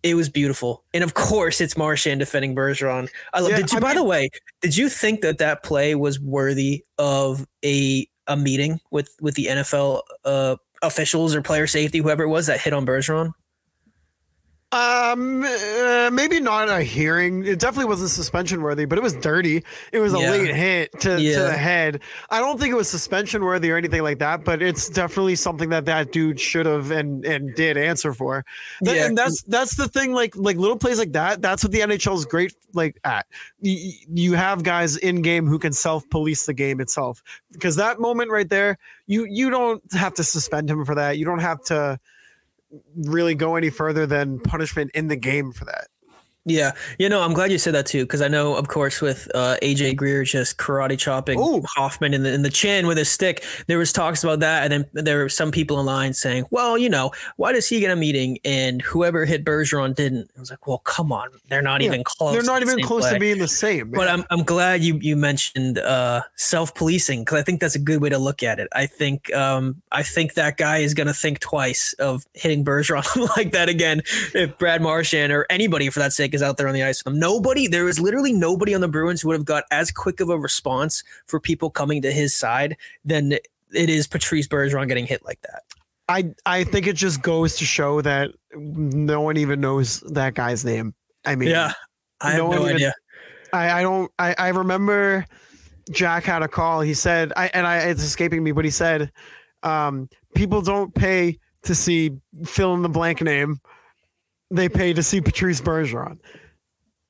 it 0.03 0.15
was 0.15 0.29
beautiful, 0.29 0.85
and 0.95 1.03
of 1.03 1.15
course, 1.15 1.61
it's 1.61 1.77
Marchand 1.77 2.21
defending 2.21 2.55
Bergeron. 2.55 3.09
I 3.33 3.41
love. 3.41 3.51
Yeah, 3.51 3.57
did 3.59 3.73
you, 3.73 3.79
I 3.79 3.81
by 3.81 3.89
mean- 3.89 3.97
the 3.97 4.05
way, 4.05 4.29
did 4.61 4.77
you 4.77 4.89
think 4.89 5.21
that 5.23 5.39
that 5.39 5.63
play 5.63 5.95
was 5.95 6.21
worthy 6.21 6.85
of 6.99 7.47
a 7.65 8.09
a 8.27 8.37
meeting 8.37 8.81
with 8.91 9.15
with 9.21 9.35
the 9.35 9.47
NFL 9.47 10.03
uh, 10.25 10.57
officials 10.83 11.35
or 11.35 11.43
player 11.43 11.67
safety, 11.67 11.99
whoever 11.99 12.25
it 12.25 12.29
was 12.29 12.47
that 12.47 12.61
hit 12.61 12.73
on 12.73 12.87
Bergeron? 12.87 13.33
Um, 14.71 15.43
uh, 15.45 16.11
maybe 16.13 16.41
not 16.41 16.69
a 16.69 16.83
hearing. 16.83 17.47
It 17.47 17.59
definitely 17.59 17.87
wasn't 17.87 18.11
suspension 18.11 18.61
worthy, 18.61 18.85
but 18.85 18.99
it 18.99 19.01
was 19.03 19.15
dirty. 19.15 19.65
It 19.93 20.01
was 20.01 20.13
a 20.13 20.19
Yeah. 20.19 20.31
late 20.31 20.55
hit 20.55 20.93
to, 21.01 21.17
to 21.17 21.41
the 21.41 21.57
head. 21.57 22.03
I 22.29 22.41
don't 22.41 22.61
think 22.61 22.73
it 22.73 22.77
was 22.77 22.87
suspension 22.89 23.43
worthy 23.43 23.71
or 23.71 23.79
anything 23.79 24.03
like 24.03 24.19
that, 24.19 24.45
but 24.45 24.61
it's 24.61 24.91
definitely 24.91 25.37
something 25.37 25.71
that 25.71 25.87
that 25.87 26.13
dude 26.13 26.39
should 26.39 26.67
have 26.67 26.91
and 26.91 27.25
and 27.25 27.55
did 27.55 27.79
answer 27.79 28.13
for. 28.13 28.45
Th- 28.85 28.95
Yeah. 28.97 29.07
and 29.07 29.17
that's 29.17 29.43
that's 29.45 29.75
the 29.77 29.89
thing. 29.89 30.13
Like 30.13 30.37
like 30.37 30.59
little 30.59 30.77
plays 30.77 30.99
like 30.99 31.13
that. 31.13 31.41
That's 31.41 31.65
what 31.65 31.73
the 31.73 31.81
NHL 31.81 32.17
is 32.17 32.27
great 32.27 32.53
like 32.75 32.99
at. 33.05 33.25
You, 33.63 33.93
you 34.13 34.33
have 34.35 34.65
guys 34.65 34.99
in 34.99 35.23
game 35.23 35.47
who 35.47 35.59
can 35.59 35.73
self 35.73 36.07
police 36.11 36.45
the 36.45 36.53
game 36.53 36.79
itself 36.83 37.23
because 37.53 37.77
that 37.77 38.01
moment 38.01 38.31
right 38.31 38.49
there, 38.51 38.77
you 39.07 39.25
you 39.25 39.49
don't 39.49 39.83
have 39.95 40.13
to 40.15 40.25
suspend 40.25 40.69
him 40.69 40.85
for 40.85 40.95
that. 40.95 41.17
You 41.17 41.25
don't 41.25 41.39
have 41.41 41.63
to 41.65 41.99
really 42.97 43.35
go 43.35 43.57
any 43.57 43.71
further 43.71 44.07
than 44.07 44.41
punishment 44.41 44.91
in 44.95 45.09
the 45.09 45.17
game 45.17 45.53
for 45.53 45.65
that. 45.65 45.89
Yeah, 46.49 46.73
you 46.99 47.09
know, 47.09 47.23
I'm 47.23 47.33
glad 47.33 47.53
you 47.53 47.59
said 47.59 47.75
that 47.75 47.87
too, 47.87 48.05
because 48.05 48.21
I 48.21 48.29
know, 48.29 48.55
of 48.57 48.69
course, 48.69 49.01
with 49.01 49.31
uh, 49.35 49.57
AJ 49.63 49.97
Greer 49.97 50.25
just 50.25 50.59
karate 50.59 50.99
chopping 50.99 51.39
Ooh. 51.39 51.63
Hoffman 51.77 52.15
in 52.15 52.23
the 52.25 52.33
in 52.33 52.43
the 52.43 52.51
chin 52.51 52.87
with 52.87 52.99
his 52.99 53.09
stick, 53.09 53.45
there 53.69 53.79
was 53.79 53.93
talks 53.93 54.25
about 54.25 54.41
that, 54.41 54.65
and 54.71 54.85
then 54.93 55.05
there 55.05 55.19
were 55.19 55.29
some 55.29 55.51
people 55.51 55.79
in 55.81 55.87
line 55.87 56.13
saying, 56.13 56.45
"Well, 56.51 56.77
you 56.77 56.89
know, 56.89 57.13
why 57.37 57.53
does 57.53 57.69
he 57.69 57.81
get 57.81 57.91
a 57.91 57.97
meeting 57.97 58.39
and 58.45 58.83
whoever 58.83 59.25
hit 59.25 59.45
Bergeron 59.45 59.95
didn't?" 59.95 60.31
I 60.37 60.41
was 60.41 60.51
like, 60.51 60.67
"Well, 60.67 60.79
come 60.79 61.13
on, 61.13 61.29
they're 61.49 61.63
not 61.63 61.81
Yeah, 61.81 61.89
even 61.89 62.05
close. 62.05 62.33
They're 62.33 62.43
not 62.43 62.63
even 62.63 62.83
close 62.83 63.05
play." 63.05 63.15
to 63.15 63.21
being 63.21 63.39
the 63.39 63.49
same. 63.49 63.91
But. 63.91 64.09
I'm 64.09 64.25
I'm 64.31 64.43
glad 64.43 64.83
you 64.83 64.99
you 65.03 65.17
mentioned 65.17 65.79
uh, 65.79 66.23
self 66.37 66.75
policing 66.75 67.21
because 67.21 67.39
I 67.39 67.43
think 67.43 67.61
that's 67.61 67.75
a 67.75 67.79
good 67.79 68.01
way 68.01 68.09
to 68.09 68.19
look 68.19 68.43
at 68.43 68.59
it. 68.59 68.69
I 68.73 68.87
think 68.87 69.33
um, 69.35 69.83
I 69.93 70.03
think 70.03 70.35
that 70.35 70.57
guy 70.57 70.79
is 70.79 70.95
going 70.95 71.07
to 71.07 71.15
think 71.15 71.41
twice 71.41 71.93
of 71.99 72.25
hitting 72.33 72.65
Bergeron 72.65 73.29
like 73.37 73.53
that 73.53 73.69
again 73.69 74.03
if 74.35 74.57
Brad 74.59 74.81
Marchand 74.83 75.33
or 75.33 75.47
anybody 75.51 75.91
for 75.91 76.01
that 76.01 76.13
sake 76.13 76.35
is 76.39 76.43
out 76.43 76.57
there 76.57 76.69
on 76.69 76.75
the 76.75 76.83
ice 76.83 77.05
with 77.05 77.13
him. 77.13 77.19
Nobody, 77.21 77.67
there 77.67 77.85
was 77.85 78.01
literally 78.01 78.33
nobody 78.33 78.75
on 78.75 78.81
the 78.81 78.89
Bruins 78.89 79.21
who 79.21 79.29
would 79.29 79.35
have 79.37 79.45
got 79.45 79.65
as 79.71 79.91
quick 79.91 80.21
of 80.21 80.29
a 80.29 80.39
response 80.39 81.03
for 81.27 81.39
people 81.41 81.71
coming 81.71 82.01
to 82.03 82.11
his 82.13 82.35
side 82.35 82.77
than 83.05 83.33
it 83.33 83.43
is 83.91 84.07
Patrice 84.07 84.49
Bergeron 84.49 84.89
getting 84.89 85.07
hit 85.07 85.25
like 85.25 85.41
that. 85.43 85.63
I 86.09 86.33
I 86.47 86.65
think 86.65 86.87
it 86.87 86.97
just 86.97 87.21
goes 87.21 87.57
to 87.57 87.65
show 87.67 88.01
that 88.01 88.31
no 88.55 89.21
one 89.21 89.37
even 89.37 89.61
knows 89.61 90.01
that 90.01 90.33
guy's 90.35 90.65
name. 90.65 90.95
I 91.27 91.35
mean, 91.37 91.51
Yeah, 91.51 91.73
I 92.23 92.31
have 92.31 92.39
no 92.39 92.51
no, 92.53 92.63
even- 92.65 92.77
idea. 92.77 92.95
I, 93.53 93.81
I 93.81 93.83
don't 93.83 94.11
I, 94.19 94.35
I 94.39 94.49
remember 94.49 95.27
Jack 95.91 96.25
had 96.25 96.43
a 96.43 96.49
call. 96.49 96.81
He 96.81 96.95
said 96.95 97.33
I 97.37 97.51
and 97.53 97.67
I 97.67 97.79
it's 97.81 98.03
escaping 98.03 98.43
me, 98.43 98.53
but 98.53 98.65
he 98.65 98.71
said 98.71 99.13
um, 99.63 100.09
people 100.35 100.63
don't 100.63 100.95
pay 100.95 101.39
to 101.63 101.75
see 101.75 102.13
fill 102.47 102.75
in 102.75 102.83
the 102.83 102.89
blank 102.89 103.21
name. 103.21 103.61
They 104.51 104.69
pay 104.69 104.93
to 104.93 105.03
see 105.03 105.21
Patrice 105.21 105.61
Bergeron. 105.61 106.19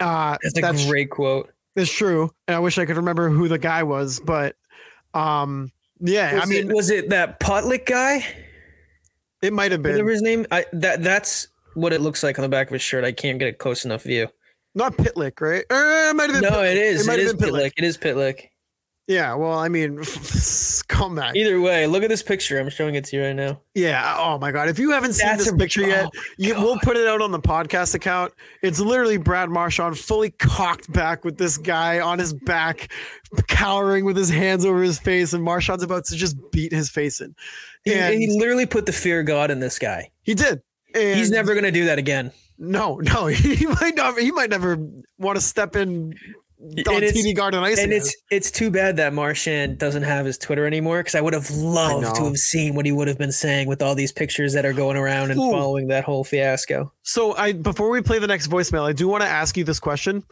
Uh, 0.01 0.37
That's 0.43 0.59
a 0.59 0.61
that's 0.61 0.87
great 0.87 1.11
quote. 1.11 1.51
It's 1.77 1.93
true. 1.93 2.31
And 2.47 2.57
I 2.57 2.59
wish 2.59 2.79
I 2.79 2.85
could 2.87 2.97
remember 2.97 3.29
who 3.31 3.49
the 3.49 3.59
guy 3.59 3.83
was, 3.83 4.21
but 4.21 4.57
um, 5.15 5.71
yeah, 6.01 6.35
Was 6.35 6.43
I 6.43 6.47
mean, 6.47 6.71
it, 6.71 6.75
was 6.75 6.91
it 6.91 7.11
that 7.11 7.41
Potlick 7.41 7.87
guy? 7.87 8.25
it 9.43 9.53
might 9.53 9.71
have 9.71 9.83
been 9.83 9.93
Whatever 9.93 10.11
his 10.11 10.23
name, 10.23 10.47
I 10.51 10.67
that 10.73 11.03
that's 11.03 11.49
what 11.75 11.93
it 11.93 12.01
looks 12.01 12.23
like 12.25 12.39
on 12.39 12.43
the 12.43 12.49
back 12.49 12.67
of 12.69 12.73
his 12.73 12.83
shirt. 12.83 13.05
I 13.05 13.13
can't 13.13 13.39
get 13.39 13.49
a 13.49 13.53
close 13.53 13.85
enough 13.85 14.03
view. 14.03 14.29
not 14.75 14.97
Pitlick, 14.97 15.41
right? 15.41 15.65
Uh, 15.71 16.11
it 16.11 16.17
might 16.17 16.31
have 16.31 16.41
been. 16.41 16.51
No, 16.51 16.59
Pitlick. 16.59 16.73
it 16.73 16.79
is. 16.79 17.01
It 17.03 17.07
might 17.07 17.19
have 17.21 17.39
been 17.39 17.49
Pitlick. 17.51 17.73
It 17.77 17.85
is 17.85 17.97
Pitlick. 17.99 18.49
Yeah, 19.09 19.35
well, 19.37 19.59
I 19.59 19.69
mean, 19.71 19.97
comeback. 20.89 21.35
Either 21.35 21.61
way, 21.63 21.87
look 21.87 22.03
at 22.03 22.11
this 22.11 22.23
picture. 22.23 22.59
I'm 22.61 22.69
showing 22.69 22.95
it 22.95 23.07
to 23.07 23.17
you 23.17 23.25
right 23.25 23.33
now. 23.35 23.61
Yeah. 23.75 24.17
Oh 24.19 24.39
my 24.39 24.53
god, 24.53 24.69
if 24.69 24.79
you 24.79 24.91
haven't 24.91 25.15
seen 25.15 25.27
That's 25.29 25.45
this 25.47 25.53
a- 25.55 25.57
picture 25.57 25.81
yet, 25.81 26.11
oh 26.15 26.21
you, 26.37 26.55
we'll 26.55 26.79
put 26.81 26.97
it 26.99 27.07
out 27.09 27.23
on 27.23 27.31
the 27.33 27.41
podcast 27.41 27.95
account. 27.95 28.35
It's 28.63 28.79
literally 28.81 29.17
Brad 29.17 29.49
Marchand 29.49 29.99
fully 29.99 30.31
cocked 30.31 30.93
back 30.93 31.25
with 31.25 31.39
this 31.39 31.57
guy 31.57 32.01
on 32.01 32.19
his 32.19 32.35
back, 32.35 32.93
cowering 33.47 34.05
with 34.05 34.17
his 34.17 34.29
hands 34.29 34.65
over 34.67 34.83
his 34.83 34.99
face, 34.99 35.33
and 35.33 35.43
Marchand's 35.43 35.83
about 35.83 36.05
to 36.07 36.15
just 36.17 36.37
beat 36.53 36.73
his 36.73 36.91
face 36.91 37.21
in. 37.23 37.35
He, 37.85 37.95
he 37.95 38.39
literally 38.39 38.67
put 38.67 38.85
the 38.85 38.93
fear 38.93 39.21
of 39.21 39.27
God 39.27 39.51
in 39.51 39.61
this 39.61 39.79
guy. 39.79 40.11
he 40.23 40.35
did. 40.35 40.61
And 40.95 41.19
He's 41.19 41.31
never 41.31 41.55
going 41.55 41.65
to 41.65 41.71
do 41.73 41.85
that 41.87 41.99
again. 41.99 42.33
No, 42.59 42.97
no, 42.97 43.27
he 43.27 43.67
might 43.67 43.95
not. 43.95 44.19
He 44.19 44.33
might 44.33 44.51
never 44.51 44.77
want 45.19 45.37
to 45.37 45.41
step 45.41 45.77
in 45.77 46.15
on 46.61 46.69
And 46.71 47.05
it's- 47.05 47.13
TD 47.13 47.35
Garden 47.35 47.63
Ice. 47.63 47.79
And 47.79 47.93
again. 47.93 48.03
it's 48.03 48.17
it's 48.31 48.51
too 48.51 48.71
bad 48.71 48.97
that 48.97 49.13
Marchand 49.13 49.79
doesn't 49.79 50.03
have 50.03 50.27
his 50.27 50.37
Twitter 50.39 50.67
anymore 50.67 50.99
because 51.01 51.15
I 51.15 51.21
would 51.21 51.33
have 51.35 51.51
loved 51.51 52.17
to 52.17 52.25
have 52.25 52.37
seen 52.37 52.75
what 52.75 52.85
he 52.87 52.93
would 52.93 53.07
have 53.09 53.19
been 53.19 53.33
saying 53.33 53.69
with 53.69 53.81
all 53.83 53.95
these 53.95 54.13
pictures 54.13 54.53
that 54.55 54.67
are 54.67 54.73
going 54.73 54.97
around 54.97 55.31
and 55.31 55.39
Ooh. 55.41 55.51
following 55.51 55.89
that 55.89 56.05
whole 56.05 56.25
fiasco. 56.25 56.93
So 57.03 57.37
I 57.37 57.53
before 57.53 57.91
we 57.91 58.03
play 58.03 58.19
the 58.19 58.27
next 58.27 58.49
voicemail, 58.49 58.83
I 58.89 58.93
do 58.93 59.07
want 59.09 59.23
to 59.23 59.29
ask 59.29 59.57
you 59.57 59.65
this 59.65 59.79
question. 59.81 60.25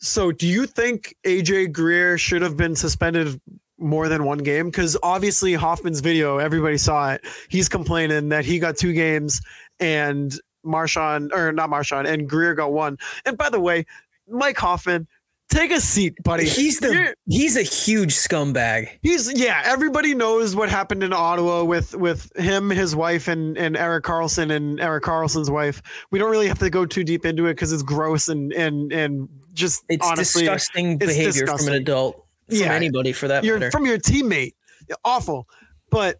So 0.00 0.32
do 0.32 0.46
you 0.46 0.66
think 0.66 1.14
AJ 1.26 1.72
Greer 1.72 2.16
should 2.18 2.40
have 2.42 2.56
been 2.56 2.76
suspended 2.76 3.40
more 3.78 4.08
than 4.08 4.24
one 4.24 4.38
game? 4.38 4.66
Because 4.66 4.96
obviously 5.02 5.54
Hoffman's 5.54 6.00
video, 6.00 6.38
everybody 6.38 6.78
saw 6.78 7.12
it. 7.12 7.24
He's 7.48 7.68
complaining 7.68 8.28
that 8.30 8.44
he 8.44 8.58
got 8.58 8.76
two 8.76 8.92
games 8.92 9.40
and 9.80 10.34
Marchand 10.64 11.32
or 11.34 11.52
not 11.52 11.68
Marchand 11.68 12.06
and 12.06 12.28
Greer 12.28 12.54
got 12.54 12.72
one. 12.72 12.96
And 13.26 13.36
by 13.36 13.50
the 13.50 13.60
way, 13.60 13.86
Mike 14.28 14.58
Hoffman, 14.58 15.08
take 15.48 15.70
a 15.70 15.80
seat, 15.80 16.14
buddy. 16.24 16.44
He's 16.44 16.78
the 16.80 16.92
You're- 16.92 17.14
he's 17.26 17.56
a 17.56 17.62
huge 17.62 18.14
scumbag. 18.14 18.88
He's 19.02 19.32
yeah. 19.38 19.62
Everybody 19.64 20.14
knows 20.14 20.54
what 20.54 20.68
happened 20.68 21.02
in 21.02 21.12
Ottawa 21.12 21.64
with 21.64 21.94
with 21.94 22.30
him, 22.36 22.70
his 22.70 22.94
wife, 22.96 23.28
and 23.28 23.56
and 23.58 23.76
Erik 23.76 24.04
Karlsson 24.04 24.50
and 24.54 24.80
Erik 24.80 25.04
Karlsson's 25.04 25.50
wife. 25.50 25.82
We 26.10 26.18
don't 26.18 26.30
really 26.30 26.48
have 26.48 26.58
to 26.60 26.70
go 26.70 26.84
too 26.86 27.04
deep 27.04 27.24
into 27.24 27.46
it 27.46 27.52
because 27.54 27.72
it's 27.72 27.82
gross 27.82 28.28
and 28.28 28.52
and 28.52 28.92
and 28.92 29.28
just 29.54 29.84
It's 29.88 30.06
honestly, 30.06 30.42
disgusting 30.42 30.92
it's 31.00 31.06
behavior 31.06 31.46
from 31.46 31.66
an 31.68 31.74
adult, 31.74 32.24
from 32.48 32.58
Yeah. 32.58 32.72
anybody 32.74 33.12
for 33.12 33.26
that 33.28 33.42
you're 33.44 33.58
matter. 33.58 33.70
from 33.70 33.86
your 33.86 33.98
teammate. 33.98 34.52
Awful, 35.04 35.46
but 35.90 36.18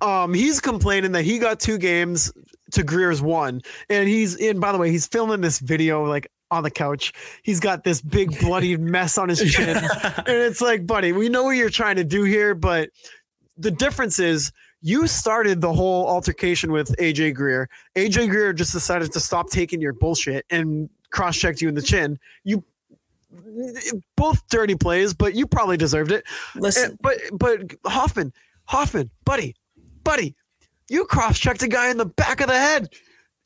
um, 0.00 0.32
he's 0.34 0.60
complaining 0.60 1.12
that 1.12 1.24
he 1.24 1.38
got 1.38 1.58
two 1.58 1.78
games 1.78 2.30
to 2.72 2.84
Greer's 2.84 3.20
one, 3.22 3.62
and 3.88 4.08
he's 4.08 4.36
in. 4.36 4.60
By 4.60 4.70
the 4.72 4.78
way, 4.78 4.90
he's 4.90 5.06
filming 5.06 5.40
this 5.40 5.58
video 5.58 6.04
like 6.04 6.30
on 6.50 6.62
the 6.62 6.70
couch. 6.70 7.12
He's 7.42 7.60
got 7.60 7.84
this 7.84 8.00
big 8.00 8.38
bloody 8.40 8.76
mess 8.78 9.18
on 9.18 9.28
his 9.28 9.40
chin. 9.52 9.76
and 9.76 10.26
it's 10.26 10.60
like, 10.60 10.86
buddy, 10.86 11.12
we 11.12 11.28
know 11.28 11.44
what 11.44 11.50
you're 11.56 11.70
trying 11.70 11.96
to 11.96 12.04
do 12.04 12.24
here, 12.24 12.54
but 12.54 12.90
the 13.56 13.70
difference 13.70 14.18
is 14.18 14.52
you 14.80 15.06
started 15.06 15.60
the 15.60 15.72
whole 15.72 16.06
altercation 16.06 16.70
with 16.72 16.94
AJ 16.98 17.34
Greer. 17.34 17.68
AJ 17.96 18.30
Greer 18.30 18.52
just 18.52 18.72
decided 18.72 19.12
to 19.12 19.20
stop 19.20 19.50
taking 19.50 19.80
your 19.80 19.92
bullshit 19.92 20.46
and 20.50 20.88
cross-checked 21.10 21.60
you 21.60 21.68
in 21.68 21.74
the 21.74 21.82
chin. 21.82 22.18
You 22.44 22.62
both 24.16 24.46
dirty 24.48 24.74
plays, 24.74 25.12
but 25.14 25.34
you 25.34 25.46
probably 25.46 25.76
deserved 25.76 26.12
it. 26.12 26.24
Listen, 26.54 26.90
And- 26.90 26.98
but 27.00 27.18
but 27.32 27.74
Hoffman, 27.84 28.32
Hoffman, 28.64 29.10
buddy, 29.24 29.54
buddy, 30.04 30.34
you 30.88 31.04
cross-checked 31.04 31.62
a 31.62 31.68
guy 31.68 31.90
in 31.90 31.96
the 31.98 32.06
back 32.06 32.40
of 32.40 32.46
the 32.48 32.58
head. 32.58 32.88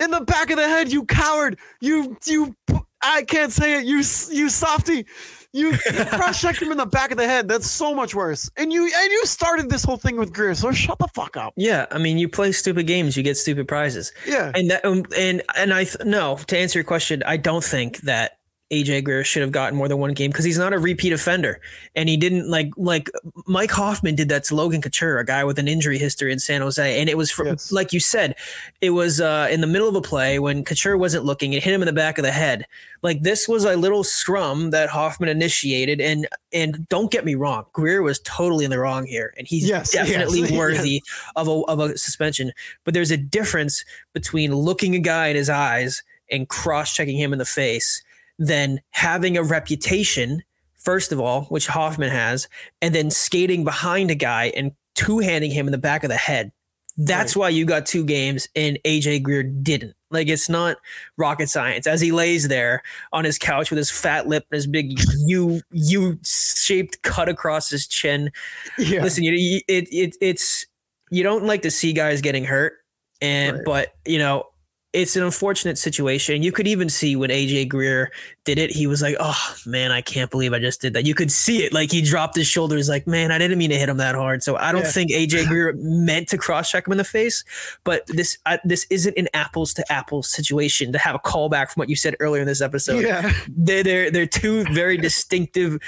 In 0.00 0.11
the 0.11 0.20
back 0.20 0.50
of 0.50 0.57
the 0.57 0.68
head, 0.68 0.92
you 0.92 1.05
coward. 1.05 1.59
You 1.80 2.16
you 2.26 2.55
I 3.03 3.22
can't 3.22 3.53
say 3.53 3.78
it. 3.78 3.84
You 3.84 3.96
you 3.96 4.48
softy. 4.48 5.07
You, 5.55 5.72
you 5.72 6.05
cross-checked 6.11 6.62
him 6.62 6.72
in 6.72 6.78
the 6.78 6.86
back 6.86 7.11
of 7.11 7.18
the 7.18 7.26
head. 7.28 7.46
That's 7.46 7.70
so 7.70 7.94
much 7.94 8.14
worse. 8.14 8.50
And 8.57 8.72
you 8.72 8.84
and 8.84 9.11
you 9.12 9.26
started 9.26 9.68
this 9.68 9.84
whole 9.84 9.98
thing 9.98 10.16
with 10.16 10.32
Greer. 10.32 10.55
So 10.55 10.72
shut 10.72 10.98
the 10.98 11.09
fuck 11.14 11.36
up. 11.36 11.53
yeah, 11.57 11.84
I 11.90 11.98
mean, 11.98 12.16
you 12.16 12.26
play 12.26 12.53
stupid 12.53 12.86
games, 12.86 13.18
you 13.18 13.22
get 13.22 13.36
stupid 13.36 13.68
prizes. 13.68 14.12
Yeah. 14.26 14.50
And 14.55 14.70
that, 14.70 14.82
um, 14.84 15.05
and 15.14 15.42
and 15.55 15.74
I 15.74 15.84
th- 15.84 16.07
no 16.07 16.36
to 16.46 16.57
answer 16.59 16.78
your 16.78 16.84
question, 16.84 17.22
I 17.26 17.36
don't 17.36 17.62
think 17.62 17.98
that 18.03 18.38
AJ 18.72 19.04
Greer 19.04 19.22
should 19.22 19.42
have 19.42 19.52
gotten 19.52 19.76
more 19.76 19.86
than 19.86 19.98
one 19.98 20.14
game 20.14 20.30
because 20.30 20.46
he's 20.46 20.56
not 20.58 20.72
a 20.72 20.78
repeat 20.78 21.12
offender, 21.12 21.60
and 21.94 22.08
he 22.08 22.16
didn't 22.16 22.48
like 22.50 22.70
like 22.78 23.10
Mike 23.46 23.70
Hoffman 23.70 24.14
did 24.14 24.30
that 24.30 24.44
to 24.44 24.54
Logan 24.56 24.80
Couture, 24.80 25.18
a 25.18 25.24
guy 25.26 25.44
with 25.44 25.58
an 25.58 25.68
injury 25.68 25.98
history 25.98 26.32
in 26.32 26.38
San 26.38 26.62
Jose, 26.62 26.98
and 27.00 27.08
it 27.10 27.18
was 27.18 27.30
for, 27.30 27.44
Yes. 27.46 27.70
like 27.70 27.92
you 27.92 28.00
said, 28.00 28.34
it 28.80 28.90
was 28.90 29.20
uh, 29.20 29.46
in 29.50 29.60
the 29.60 29.66
middle 29.66 29.88
of 29.88 29.94
a 29.94 30.00
play 30.00 30.38
when 30.38 30.64
Couture 30.64 30.96
wasn't 30.96 31.24
looking. 31.26 31.52
It 31.52 31.62
hit 31.62 31.74
him 31.74 31.82
in 31.82 31.86
the 31.86 31.92
back 31.92 32.16
of 32.16 32.24
the 32.24 32.32
head. 32.32 32.64
Like 33.02 33.22
this 33.22 33.46
was 33.46 33.64
a 33.64 33.76
little 33.76 34.04
scrum 34.04 34.70
that 34.70 34.88
Hoffman 34.88 35.28
initiated, 35.28 36.00
and 36.00 36.26
and 36.52 36.88
don't 36.88 37.10
get 37.10 37.26
me 37.26 37.34
wrong, 37.34 37.66
Greer 37.74 38.00
was 38.00 38.20
totally 38.20 38.64
in 38.64 38.70
the 38.70 38.78
wrong 38.78 39.04
here, 39.04 39.34
and 39.36 39.46
he's 39.46 39.68
yes, 39.68 39.90
definitely 39.92 40.40
yes. 40.48 40.52
worthy 40.52 41.02
of 41.36 41.46
a 41.46 41.60
of 41.68 41.78
a 41.78 41.98
suspension. 41.98 42.52
But 42.84 42.94
there's 42.94 43.10
a 43.10 43.18
difference 43.18 43.84
between 44.14 44.54
looking 44.54 44.94
a 44.94 44.98
guy 44.98 45.28
in 45.28 45.36
his 45.36 45.50
eyes 45.50 46.02
and 46.30 46.48
cross 46.48 46.94
checking 46.94 47.18
him 47.18 47.34
in 47.34 47.38
the 47.38 47.44
face 47.44 48.02
than 48.47 48.80
having 48.90 49.36
a 49.36 49.43
reputation, 49.43 50.43
first 50.74 51.12
of 51.12 51.20
all, 51.20 51.43
which 51.45 51.66
Hoffman 51.68 52.11
has, 52.11 52.49
and 52.80 52.95
then 52.95 53.11
skating 53.11 53.64
behind 53.64 54.11
a 54.11 54.14
guy 54.16 54.53
and 54.57 54.72
two 54.95 55.20
handing 55.20 55.51
him 55.51 55.66
in 55.68 55.72
the 55.72 55.78
back 55.78 56.03
of 56.05 56.09
the 56.11 56.16
head. 56.16 56.53
That's 56.99 57.34
why 57.34 57.49
you 57.49 57.64
got 57.64 57.86
two 57.86 58.05
games 58.05 58.49
and 58.55 58.78
AJ 58.84 59.22
Greer 59.22 59.43
didn't. 59.43 59.95
Like 60.11 60.28
it's 60.28 60.51
not 60.51 60.76
rocket 61.16 61.49
science. 61.49 61.86
As 61.86 62.03
he 62.03 62.12
lays 62.12 62.49
there 62.49 62.82
on 63.14 63.24
his 63.24 63.38
couch 63.38 63.70
with 63.70 63.78
his 63.78 63.90
fat 63.90 64.28
lip 64.28 64.45
and 64.51 64.57
his 64.57 64.66
big 64.66 64.93
U 65.26 65.62
U 65.70 66.18
shaped 66.22 67.01
cut 67.03 67.30
across 67.30 67.70
his 67.70 67.86
chin, 67.86 68.30
Yeah. 68.76 69.03
listen, 69.03 69.24
you, 69.24 69.32
you 69.32 69.61
it, 69.68 69.88
it 69.90 70.16
it's 70.20 70.66
you 71.11 71.22
don't 71.22 71.45
like 71.45 71.62
to 71.62 71.70
see 71.70 71.95
guys 71.95 72.20
getting 72.20 72.45
hurt, 72.45 72.74
and 73.22 73.57
Right. 73.57 73.64
but 73.64 73.88
you 74.07 74.18
know 74.18 74.45
it's 74.93 75.16
an 75.16 75.22
unfortunate 75.22 75.78
situation. 75.78 76.43
You 76.43 76.53
could 76.53 76.66
even 76.68 76.88
see 76.90 77.16
when 77.16 77.30
AJ 77.30 77.68
Greer 77.68 78.11
did 78.45 78.59
it, 78.59 78.70
he 78.70 78.86
was 78.86 79.01
like, 79.01 79.16
"Oh 79.18 79.55
man, 79.64 79.90
I 79.90 80.01
can't 80.03 80.30
believe 80.30 80.53
I 80.53 80.59
just 80.59 80.80
did 80.80 80.93
that." 80.93 81.07
You 81.07 81.14
could 81.14 81.32
see 81.32 81.64
it, 81.64 81.72
like 81.72 81.90
he 81.90 82.03
dropped 82.03 82.36
his 82.36 82.47
shoulders, 82.47 82.88
like, 82.88 83.07
"Man, 83.07 83.32
I 83.32 83.38
didn't 83.38 83.57
mean 83.59 83.70
to 83.70 83.78
hit 83.78 83.88
him 83.88 83.97
that 83.97 84.14
hard." 84.14 84.43
So 84.43 84.57
I 84.57 84.70
don't 84.72 84.82
Yeah. 84.82 84.90
think 84.90 85.11
AJ 85.12 85.47
Greer 85.49 85.72
meant 85.78 86.28
to 86.28 86.38
cross 86.38 86.70
check 86.70 86.86
him 86.86 86.93
in 86.93 86.99
the 86.99 87.05
face, 87.05 87.43
but 87.84 88.07
this 88.09 88.36
I, 88.45 88.59
this 88.64 88.86
isn't 88.90 89.16
an 89.16 89.28
apples 89.32 89.72
to 89.74 89.93
apples 89.93 90.28
situation 90.28 90.93
to 90.93 90.99
have 90.99 91.14
a 91.14 91.18
callback 91.20 91.70
from 91.70 91.80
what 91.80 91.88
you 91.88 91.97
said 91.97 92.14
earlier 92.20 92.43
in 92.43 92.47
this 92.47 92.61
episode 92.61 93.05
yeah. 93.05 93.32
they're 93.49 93.82
they're 93.82 94.11
they're 94.11 94.26
two 94.26 94.64
very 94.72 94.97
distinctive 94.97 95.78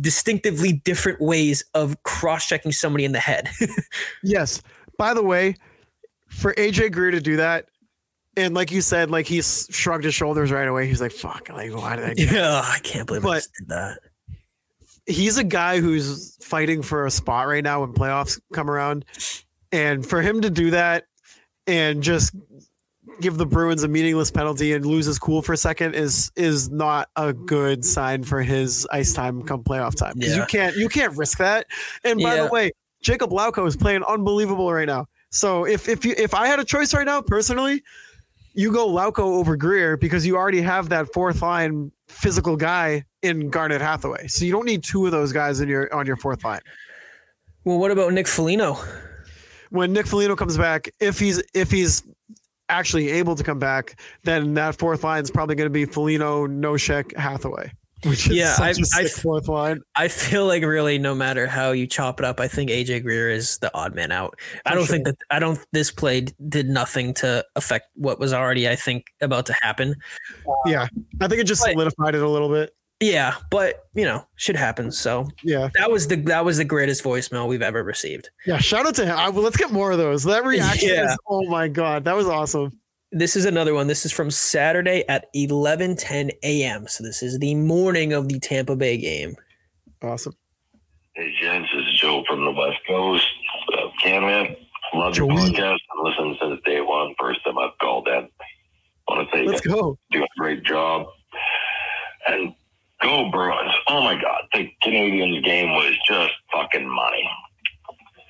distinctively 0.00 0.72
different 0.72 1.20
ways 1.20 1.64
of 1.74 2.00
cross-checking 2.02 2.72
somebody 2.72 3.04
in 3.04 3.12
the 3.12 3.18
head 3.20 3.48
Yes. 4.22 4.62
By 4.98 5.14
the 5.14 5.22
way, 5.22 5.56
for 6.28 6.54
AJ 6.54 6.92
Greer 6.92 7.10
to 7.10 7.20
do 7.20 7.36
that, 7.38 7.66
and 8.40 8.54
like 8.54 8.70
you 8.72 8.80
said, 8.80 9.10
like 9.10 9.26
he 9.26 9.42
shrugged 9.42 10.04
his 10.04 10.14
shoulders 10.14 10.50
right 10.50 10.66
away. 10.68 10.86
He's 10.88 11.00
like, 11.00 11.12
"Fuck! 11.12 11.48
Like, 11.48 11.74
why 11.74 11.96
did 11.96 12.04
I?" 12.04 12.14
Do 12.14 12.24
yeah 12.24 12.62
i 12.64 12.78
can't 12.82 13.06
believe 13.06 13.24
i 13.24 13.28
But- 13.28 13.34
just 13.36 13.52
did 13.58 13.68
that 13.68 13.98
he's 15.06 15.38
a 15.38 15.44
guy 15.44 15.80
who's 15.80 16.36
fighting 16.42 16.82
for 16.82 17.06
a 17.06 17.10
spot 17.10 17.48
right 17.48 17.64
now 17.64 17.80
when 17.80 17.92
playoffs 17.92 18.40
come 18.52 18.70
around. 18.70 19.04
And 19.72 20.06
for 20.06 20.20
him 20.22 20.40
to 20.42 20.50
do 20.50 20.70
that 20.70 21.04
and 21.66 22.00
just 22.02 22.32
give 23.20 23.36
the 23.36 23.46
Bruins 23.46 23.82
a 23.82 23.88
meaningless 23.88 24.30
penalty 24.30 24.72
and 24.72 24.84
lose 24.86 25.06
his 25.06 25.18
cool 25.18 25.42
for 25.42 25.52
a 25.52 25.56
second 25.56 25.94
is 25.94 26.30
is 26.36 26.70
not 26.70 27.08
a 27.16 27.32
good 27.32 27.84
sign 27.84 28.22
for 28.22 28.42
his 28.42 28.86
ice 28.92 29.12
time 29.12 29.42
come 29.42 29.64
playoff 29.64 29.96
time. 29.96 30.14
Because 30.16 30.36
you 30.36 30.44
can't 30.46 30.76
you 30.76 30.88
can't 30.88 31.16
risk 31.16 31.38
that. 31.38 31.66
And 32.04 32.20
by 32.20 32.36
Yeah. 32.36 32.44
the 32.44 32.50
way, 32.50 32.70
Jakub 33.02 33.30
Lauko 33.30 33.66
is 33.66 33.76
playing 33.76 34.04
unbelievable 34.04 34.72
right 34.72 34.86
now. 34.86 35.06
So 35.30 35.66
if 35.66 35.88
if 35.88 36.04
you 36.04 36.14
if 36.18 36.34
I 36.34 36.46
had 36.46 36.60
a 36.60 36.64
choice 36.64 36.92
right 36.94 37.06
now 37.06 37.20
personally, 37.20 37.82
you 38.52 38.72
go 38.72 38.88
Lauko 38.88 39.20
over 39.20 39.56
Greer 39.56 39.96
because 39.96 40.26
you 40.26 40.36
already 40.36 40.60
have 40.60 40.88
that 40.88 41.12
fourth 41.12 41.42
line 41.42 41.92
physical 42.08 42.56
guy 42.56 43.04
in 43.22 43.50
Garnet 43.50 43.80
Hathaway. 43.80 44.26
So 44.26 44.44
you 44.44 44.52
don't 44.52 44.66
need 44.66 44.82
two 44.82 45.06
of 45.06 45.12
those 45.12 45.32
guys 45.32 45.60
in 45.60 45.68
your 45.68 45.92
on 45.94 46.06
your 46.06 46.16
fourth 46.16 46.44
line. 46.44 46.60
well 47.64 47.78
what 47.78 47.90
about 47.90 48.12
nick 48.12 48.26
Foligno? 48.26 48.76
When 49.70 49.92
Nick 49.92 50.06
Foligno 50.06 50.34
comes 50.34 50.56
back, 50.56 50.90
if 50.98 51.18
he's 51.18 51.42
if 51.54 51.70
he's 51.70 52.02
actually 52.68 53.10
able 53.10 53.36
to 53.36 53.44
come 53.44 53.58
back, 53.58 54.00
then 54.24 54.54
that 54.54 54.76
fourth 54.76 55.04
line 55.04 55.22
is 55.22 55.30
probably 55.30 55.54
going 55.54 55.66
to 55.66 55.70
be 55.70 55.84
Foligno, 55.84 56.46
Nosek, 56.46 57.16
Hathaway, 57.16 57.72
which 58.04 58.26
is 58.28 58.36
Yeah, 58.36 58.54
such 58.54 58.78
I- 58.78 59.00
a 59.00 59.02
I- 59.02 59.06
sick 59.06 59.22
fourth 59.22 59.48
line. 59.48 59.80
i 59.96 60.08
feel 60.08 60.46
like 60.46 60.62
really 60.64 60.98
no 60.98 61.14
matter 61.14 61.46
how 61.46 61.72
you 61.72 61.86
chop 61.86 62.18
it 62.20 62.24
up 62.26 62.40
i 62.40 62.48
think 62.48 62.70
aj 62.70 63.02
greer 63.02 63.30
is 63.30 63.58
the 63.58 63.70
odd 63.74 63.94
man 63.94 64.10
out 64.12 64.38
i 64.66 64.74
don't 64.74 64.86
think 64.86 65.04
that 65.04 65.16
i 65.30 65.38
don't 65.38 65.58
this 65.72 65.90
play 65.90 66.26
did 66.48 66.68
nothing 66.68 67.12
to 67.14 67.44
affect 67.56 67.86
what 67.94 68.18
was 68.18 68.32
already 68.32 68.68
i 68.68 68.74
think 68.76 69.06
about 69.20 69.46
to 69.46 69.54
happen 69.60 69.94
Yeah, 70.66 70.86
I 71.20 71.28
think 71.28 71.40
it 71.40 71.44
just 71.46 71.62
But- 71.62 71.72
solidified 71.72 72.14
it 72.14 72.22
a 72.22 72.28
little 72.28 72.48
bit. 72.48 72.74
yeah 73.00 73.34
but 73.50 73.84
you 73.94 74.04
know 74.04 74.26
shit 74.36 74.56
happens 74.56 74.98
so 74.98 75.26
Yeah, 75.42 75.68
that 75.74 75.90
was 75.90 76.06
the 76.08 76.16
that 76.16 76.44
was 76.44 76.56
the 76.58 76.64
greatest 76.64 77.02
voicemail 77.04 77.48
we've 77.48 77.62
ever 77.62 77.82
received 77.82 78.30
yeah. 78.46 78.58
Shout 78.58 78.86
out 78.86 78.94
to 78.96 79.04
him. 79.06 79.16
I, 79.16 79.28
well, 79.28 79.42
let's 79.44 79.56
get 79.56 79.70
more 79.72 79.90
of 79.90 79.98
those. 79.98 80.24
That 80.24 80.44
reaction 80.44 80.88
Yeah. 80.90 81.10
is 81.12 81.16
oh 81.28 81.42
my 81.48 81.68
god, 81.68 82.04
that 82.04 82.14
was 82.16 82.26
awesome. 82.26 82.78
This 83.12 83.34
is 83.34 83.44
another 83.44 83.74
one. 83.74 83.88
This 83.88 84.04
is 84.04 84.12
from 84.12 84.30
Saturday 84.30 85.04
at 85.08 85.26
11:10 85.34 86.30
a.m. 86.44 86.86
So 86.86 87.02
this 87.02 87.22
is 87.22 87.38
the 87.40 87.54
morning 87.56 88.12
of 88.12 88.28
the 88.28 88.38
Tampa 88.38 88.76
Bay 88.76 88.96
game. 88.96 89.34
Awesome. 90.02 90.34
Hey, 91.14 91.34
gents, 91.40 91.68
this 91.74 91.84
is 91.88 91.98
Joe 92.00 92.22
from 92.28 92.44
the 92.44 92.52
West 92.52 92.78
Coast. 92.86 93.26
Uh, 93.76 93.88
Canman, 94.02 94.56
love 94.94 95.16
your 95.16 95.28
Joey. 95.28 95.50
podcast. 95.50 95.74
I've 95.98 96.04
listened 96.04 96.36
since 96.40 96.60
day 96.64 96.80
one. 96.80 97.14
First 97.18 97.44
time 97.44 97.58
I've 97.58 97.76
called 97.80 98.06
in. 98.08 98.28
want 99.08 99.28
to 99.28 99.36
say 99.36 99.44
Let's 99.44 99.60
go. 99.60 99.98
do 100.12 100.22
a 100.22 100.26
great 100.38 100.62
job. 100.62 101.06
And 102.28 102.54
go 103.02 103.28
Bruins. 103.30 103.72
Oh, 103.88 104.00
my 104.02 104.14
God. 104.14 104.42
The 104.52 104.70
Canadiens 104.84 105.44
game 105.44 105.70
was 105.74 105.94
just 106.06 106.32
fucking 106.52 106.88
money. 106.88 107.28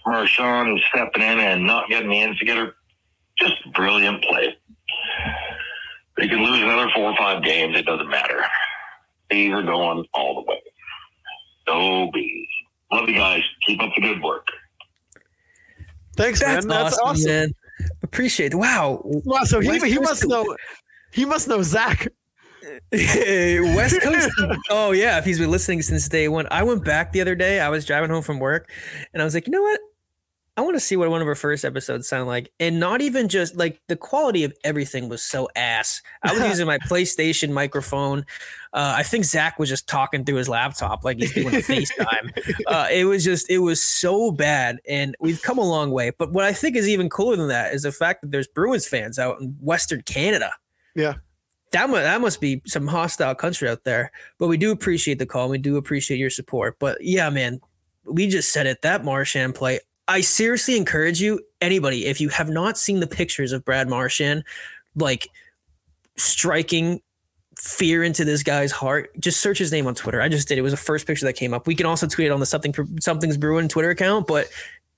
Marchand 0.07 0.81
stepping 0.89 1.23
in 1.23 1.39
and 1.39 1.67
not 1.67 1.89
getting 1.91 2.09
the 2.11 2.21
instigator. 2.23 2.75
Just 3.41 3.73
brilliant 3.75 4.23
play. 4.25 4.57
They 6.17 6.29
can 6.29 6.43
lose 6.43 6.61
another 6.61 6.91
four 6.95 7.11
or 7.11 7.17
five 7.17 7.43
games. 7.43 7.77
It 7.77 7.87
doesn't 7.87 8.09
matter. 8.09 8.45
These 9.31 9.53
are 9.53 9.63
going 9.63 10.05
all 10.13 10.35
the 10.35 10.51
way. 10.51 10.61
Go 11.67 12.11
bees. 12.13 12.47
Love 12.93 13.09
you 13.09 13.15
guys. 13.15 13.43
Keep 13.67 13.83
up 13.83 13.91
the 13.95 14.03
good 14.03 14.23
work. 14.23 14.47
Thanks, 16.17 16.41
That's, 16.41 16.67
man. 16.67 16.85
That's 16.85 16.99
awesome, 16.99 17.09
awesome. 17.09 17.31
man. 17.31 17.53
Appreciate. 18.03 18.55
Wow. 18.55 19.01
Wow. 19.05 19.45
So 19.45 19.61
he, 19.61 19.79
he 19.79 19.99
must 19.99 20.27
know. 20.27 20.57
He 21.13 21.25
must 21.25 21.49
know 21.49 21.63
Zach. 21.63 22.09
West 22.93 24.01
Coast. 24.03 24.31
oh 24.69 24.93
yeah, 24.93 25.19
if 25.19 25.25
he's 25.25 25.39
been 25.39 25.51
listening 25.51 25.81
since 25.83 26.09
day 26.09 26.29
one. 26.29 26.47
I 26.51 26.63
went 26.63 26.85
back 26.85 27.13
the 27.13 27.21
other 27.21 27.35
day. 27.35 27.61
I 27.61 27.69
was 27.69 27.85
driving 27.85 28.11
home 28.11 28.23
from 28.23 28.39
work, 28.39 28.71
and 29.15 29.23
I 29.23 29.25
was 29.25 29.33
like, 29.33 29.47
you 29.47 29.51
know 29.53 29.63
what? 29.63 29.81
I 30.57 30.63
want 30.63 30.77
to 30.77 30.81
see 30.81 30.97
what 30.97 31.09
one 31.11 31.23
of 31.23 31.29
our 31.29 31.35
first 31.35 31.65
episodes 31.65 32.09
sound 32.09 32.27
like, 32.27 32.53
and 32.61 32.79
not 32.79 33.01
even 33.01 33.29
just 33.29 33.57
like 33.57 33.81
the 33.89 33.97
quality 33.97 34.45
of 34.45 34.53
everything 34.65 35.09
was 35.09 35.23
so 35.23 35.49
ass. 35.57 36.03
I 36.23 36.33
was 36.33 36.43
using 36.49 36.67
my 36.67 36.79
PlayStation 36.79 37.51
microphone. 37.51 38.27
Uh, 38.73 38.95
I 38.97 39.03
think 39.03 39.25
Zach 39.25 39.59
was 39.59 39.69
just 39.69 39.89
talking 39.89 40.25
through 40.25 40.37
his 40.37 40.49
laptop 40.49 41.05
like 41.05 41.19
he's 41.19 41.33
doing 41.33 41.49
a 41.49 41.51
FaceTime. 41.59 42.65
Uh, 42.67 42.89
it 42.91 43.05
was 43.05 43.25
just, 43.25 43.49
it 43.49 43.59
was 43.59 43.83
so 43.83 44.33
bad, 44.33 44.81
and 44.89 45.15
we've 45.21 45.41
come 45.41 45.59
a 45.59 45.67
long 45.67 45.93
way. 45.93 46.11
But 46.11 46.33
what 46.33 46.45
I 46.45 46.53
think 46.53 46.77
is 46.77 46.89
even 46.89 47.09
cooler 47.09 47.37
than 47.37 47.49
that 47.49 47.73
is 47.73 47.83
the 47.83 47.93
fact 47.93 48.23
that 48.23 48.31
there's 48.31 48.49
Bruins 48.49 48.87
fans 48.87 49.19
out 49.19 49.41
in 49.41 49.57
Western 49.61 50.03
Canada 50.03 50.51
Yeah, 50.95 51.15
that 51.73 51.89
must, 51.89 52.03
that 52.03 52.21
must 52.21 52.41
be 52.41 52.63
some 52.67 52.87
hostile 52.87 53.35
country 53.35 53.69
out 53.69 53.85
there. 53.85 54.11
But 54.39 54.49
we 54.49 54.57
do 54.57 54.73
appreciate 54.73 55.19
the 55.19 55.27
call. 55.27 55.49
We 55.49 55.59
do 55.59 55.77
appreciate 55.77 56.19
your 56.19 56.31
support. 56.31 56.77
But 56.79 56.99
yeah, 57.01 57.31
man, 57.31 57.61
we 58.05 58.27
just 58.27 58.53
said 58.53 58.67
it. 58.67 58.83
That 58.83 59.05
Marchand 59.05 59.55
play. 59.55 59.81
I 60.11 60.21
seriously 60.23 60.77
encourage 60.77 61.21
you, 61.21 61.41
anybody, 61.61 62.07
if 62.07 62.21
you 62.21 62.29
have 62.31 62.51
not 62.51 62.77
seen 62.77 62.99
the 63.01 63.07
pictures 63.07 63.53
of 63.53 63.65
Brad 63.65 63.89
Marchand, 63.89 64.43
like 64.97 65.29
striking 66.17 67.01
fear 67.57 68.03
into 68.03 68.25
this 68.25 68.43
guy's 68.43 68.73
heart, 68.73 69.11
just 69.21 69.41
search 69.41 69.59
his 69.59 69.71
name 69.73 69.87
on 69.87 69.95
Twitter. 69.95 70.21
I 70.21 70.29
just 70.29 70.49
did. 70.49 70.59
It 70.59 70.63
was 70.63 70.73
the 70.73 70.77
first 70.79 71.07
picture 71.07 71.27
that 71.27 71.35
came 71.35 71.55
up. 71.55 71.67
We 71.67 71.75
can 71.75 71.87
also 71.87 72.07
tweet 72.07 72.27
it 72.27 72.31
on 72.31 72.41
the 72.41 72.47
something 72.47 72.75
something's 73.01 73.37
Bruin 73.37 73.69
Twitter 73.69 73.91
account, 73.91 74.27
but 74.27 74.49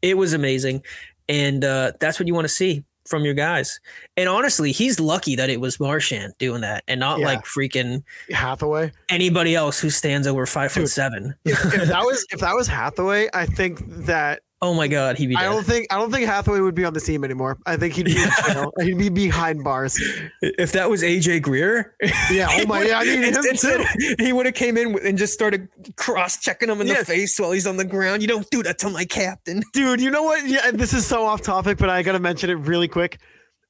it 0.00 0.16
was 0.16 0.32
amazing, 0.32 0.82
and 1.28 1.64
uh, 1.64 1.92
that's 2.00 2.18
what 2.18 2.26
you 2.26 2.34
want 2.34 2.44
to 2.46 2.52
see 2.52 2.84
from 3.06 3.24
your 3.24 3.34
guys. 3.34 3.80
And 4.16 4.28
honestly, 4.28 4.70
he's 4.70 5.00
lucky 5.00 5.34
that 5.36 5.50
it 5.50 5.60
was 5.60 5.80
Marchand 5.80 6.34
doing 6.38 6.60
that 6.60 6.84
and 6.86 7.00
not 7.00 7.18
Yeah. 7.18 7.26
like 7.26 7.44
freaking 7.44 8.02
Hathaway. 8.30 8.92
anybody 9.08 9.56
else 9.56 9.80
who 9.80 9.90
stands 9.90 10.26
over 10.28 10.46
five 10.46 10.70
foot 10.72 10.88
seven. 10.88 11.34
If, 11.44 11.64
if 11.74 11.88
that 11.88 12.02
was 12.04 12.24
if 12.30 12.40
that 12.40 12.54
was 12.54 12.68
Hathaway, 12.68 13.28
I 13.34 13.44
think 13.46 13.80
that 14.06 14.42
Oh 14.64 14.74
my 14.74 14.86
god, 14.86 15.18
he'd 15.18 15.26
be 15.26 15.34
I 15.36 15.42
don't 15.42 15.64
think 15.64 15.88
I 15.92 15.98
don't 15.98 16.12
think 16.12 16.24
Hathaway 16.24 16.60
would 16.60 16.76
be 16.76 16.84
on 16.84 16.94
the 16.94 17.00
team 17.00 17.24
anymore. 17.24 17.58
I 17.66 17.76
think 17.76 17.94
he'd 17.94 18.06
be 18.06 18.16
in 18.16 18.28
jail. 18.46 18.72
he'd 18.80 18.96
be 18.96 19.08
behind 19.08 19.64
bars. 19.64 20.00
If 20.40 20.70
that 20.72 20.88
was 20.88 21.02
AJ 21.02 21.42
Greer, 21.42 21.96
Yeah. 22.30 22.46
Oh 22.48 22.66
my. 22.66 22.82
Yeah. 22.84 23.00
I 23.00 23.04
need 23.04 23.24
him 23.34 23.56
too. 23.56 23.84
he 24.20 24.32
would 24.32 24.46
have 24.46 24.54
came 24.54 24.76
in 24.76 24.96
and 25.04 25.18
just 25.18 25.32
started 25.32 25.68
cross 25.96 26.38
checking 26.38 26.70
him 26.70 26.80
in 26.80 26.86
Yes. 26.86 27.00
the 27.00 27.04
face 27.06 27.38
while 27.40 27.50
he's 27.50 27.66
on 27.66 27.76
the 27.76 27.84
ground. 27.84 28.22
You 28.22 28.28
don't 28.28 28.48
do 28.50 28.62
that 28.62 28.78
to 28.78 28.88
my 28.90 29.04
captain. 29.04 29.62
Dude, 29.72 30.00
you 30.00 30.12
know 30.12 30.22
what? 30.22 30.46
Yeah, 30.46 30.70
this 30.70 30.92
is 30.94 31.04
so 31.04 31.24
off 31.26 31.42
topic, 31.42 31.76
but 31.78 31.90
I 31.90 32.02
gotta 32.04 32.20
mention 32.20 32.48
it 32.48 32.54
really 32.54 32.86
quick. 32.86 33.18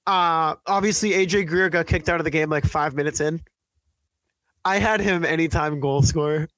Uh 0.06 0.56
obviously 0.66 1.12
AJ 1.12 1.46
Greer 1.46 1.70
got 1.70 1.86
kicked 1.86 2.10
out 2.10 2.20
of 2.20 2.24
the 2.24 2.30
game 2.30 2.50
like 2.50 2.64
five 2.66 2.94
minutes 2.94 3.20
in. 3.20 3.40
I 4.64 4.78
had 4.78 5.00
him 5.00 5.24
anytime 5.24 5.80
goal 5.80 6.02
scorer. 6.02 6.48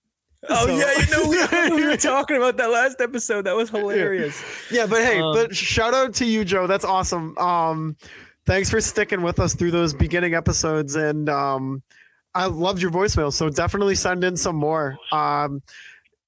Oh 0.49 0.67
So- 0.67 0.77
yeah, 0.77 0.93
you 0.99 1.11
know 1.11 1.71
we, 1.71 1.77
we 1.83 1.87
were 1.87 1.97
talking 2.13 2.37
about 2.37 2.57
that 2.59 2.71
last 2.71 3.01
episode. 3.01 3.43
That 3.43 3.57
was 3.57 3.71
hilarious. 3.71 4.43
Yeah, 4.71 4.87
but 4.87 5.03
hey, 5.03 5.21
Um, 5.21 5.35
but 5.35 5.55
shout 5.55 5.95
out 5.95 6.15
to 6.15 6.25
you, 6.25 6.45
Joe. 6.45 6.67
That's 6.67 6.85
awesome. 6.85 7.37
Um, 7.39 7.97
thanks 8.47 8.71
for 8.71 8.81
sticking 8.81 9.23
with 9.23 9.41
us 9.41 9.55
through 9.55 9.71
those 9.71 9.95
beginning 9.95 10.35
episodes, 10.35 10.97
and 10.97 11.29
um, 11.29 11.83
I 12.35 12.47
loved 12.47 12.83
your 12.83 12.91
voicemail. 12.91 13.33
So 13.33 13.49
definitely 13.49 13.95
send 13.95 14.25
in 14.25 14.37
some 14.37 14.57
more. 14.57 14.97
Um, 15.13 15.63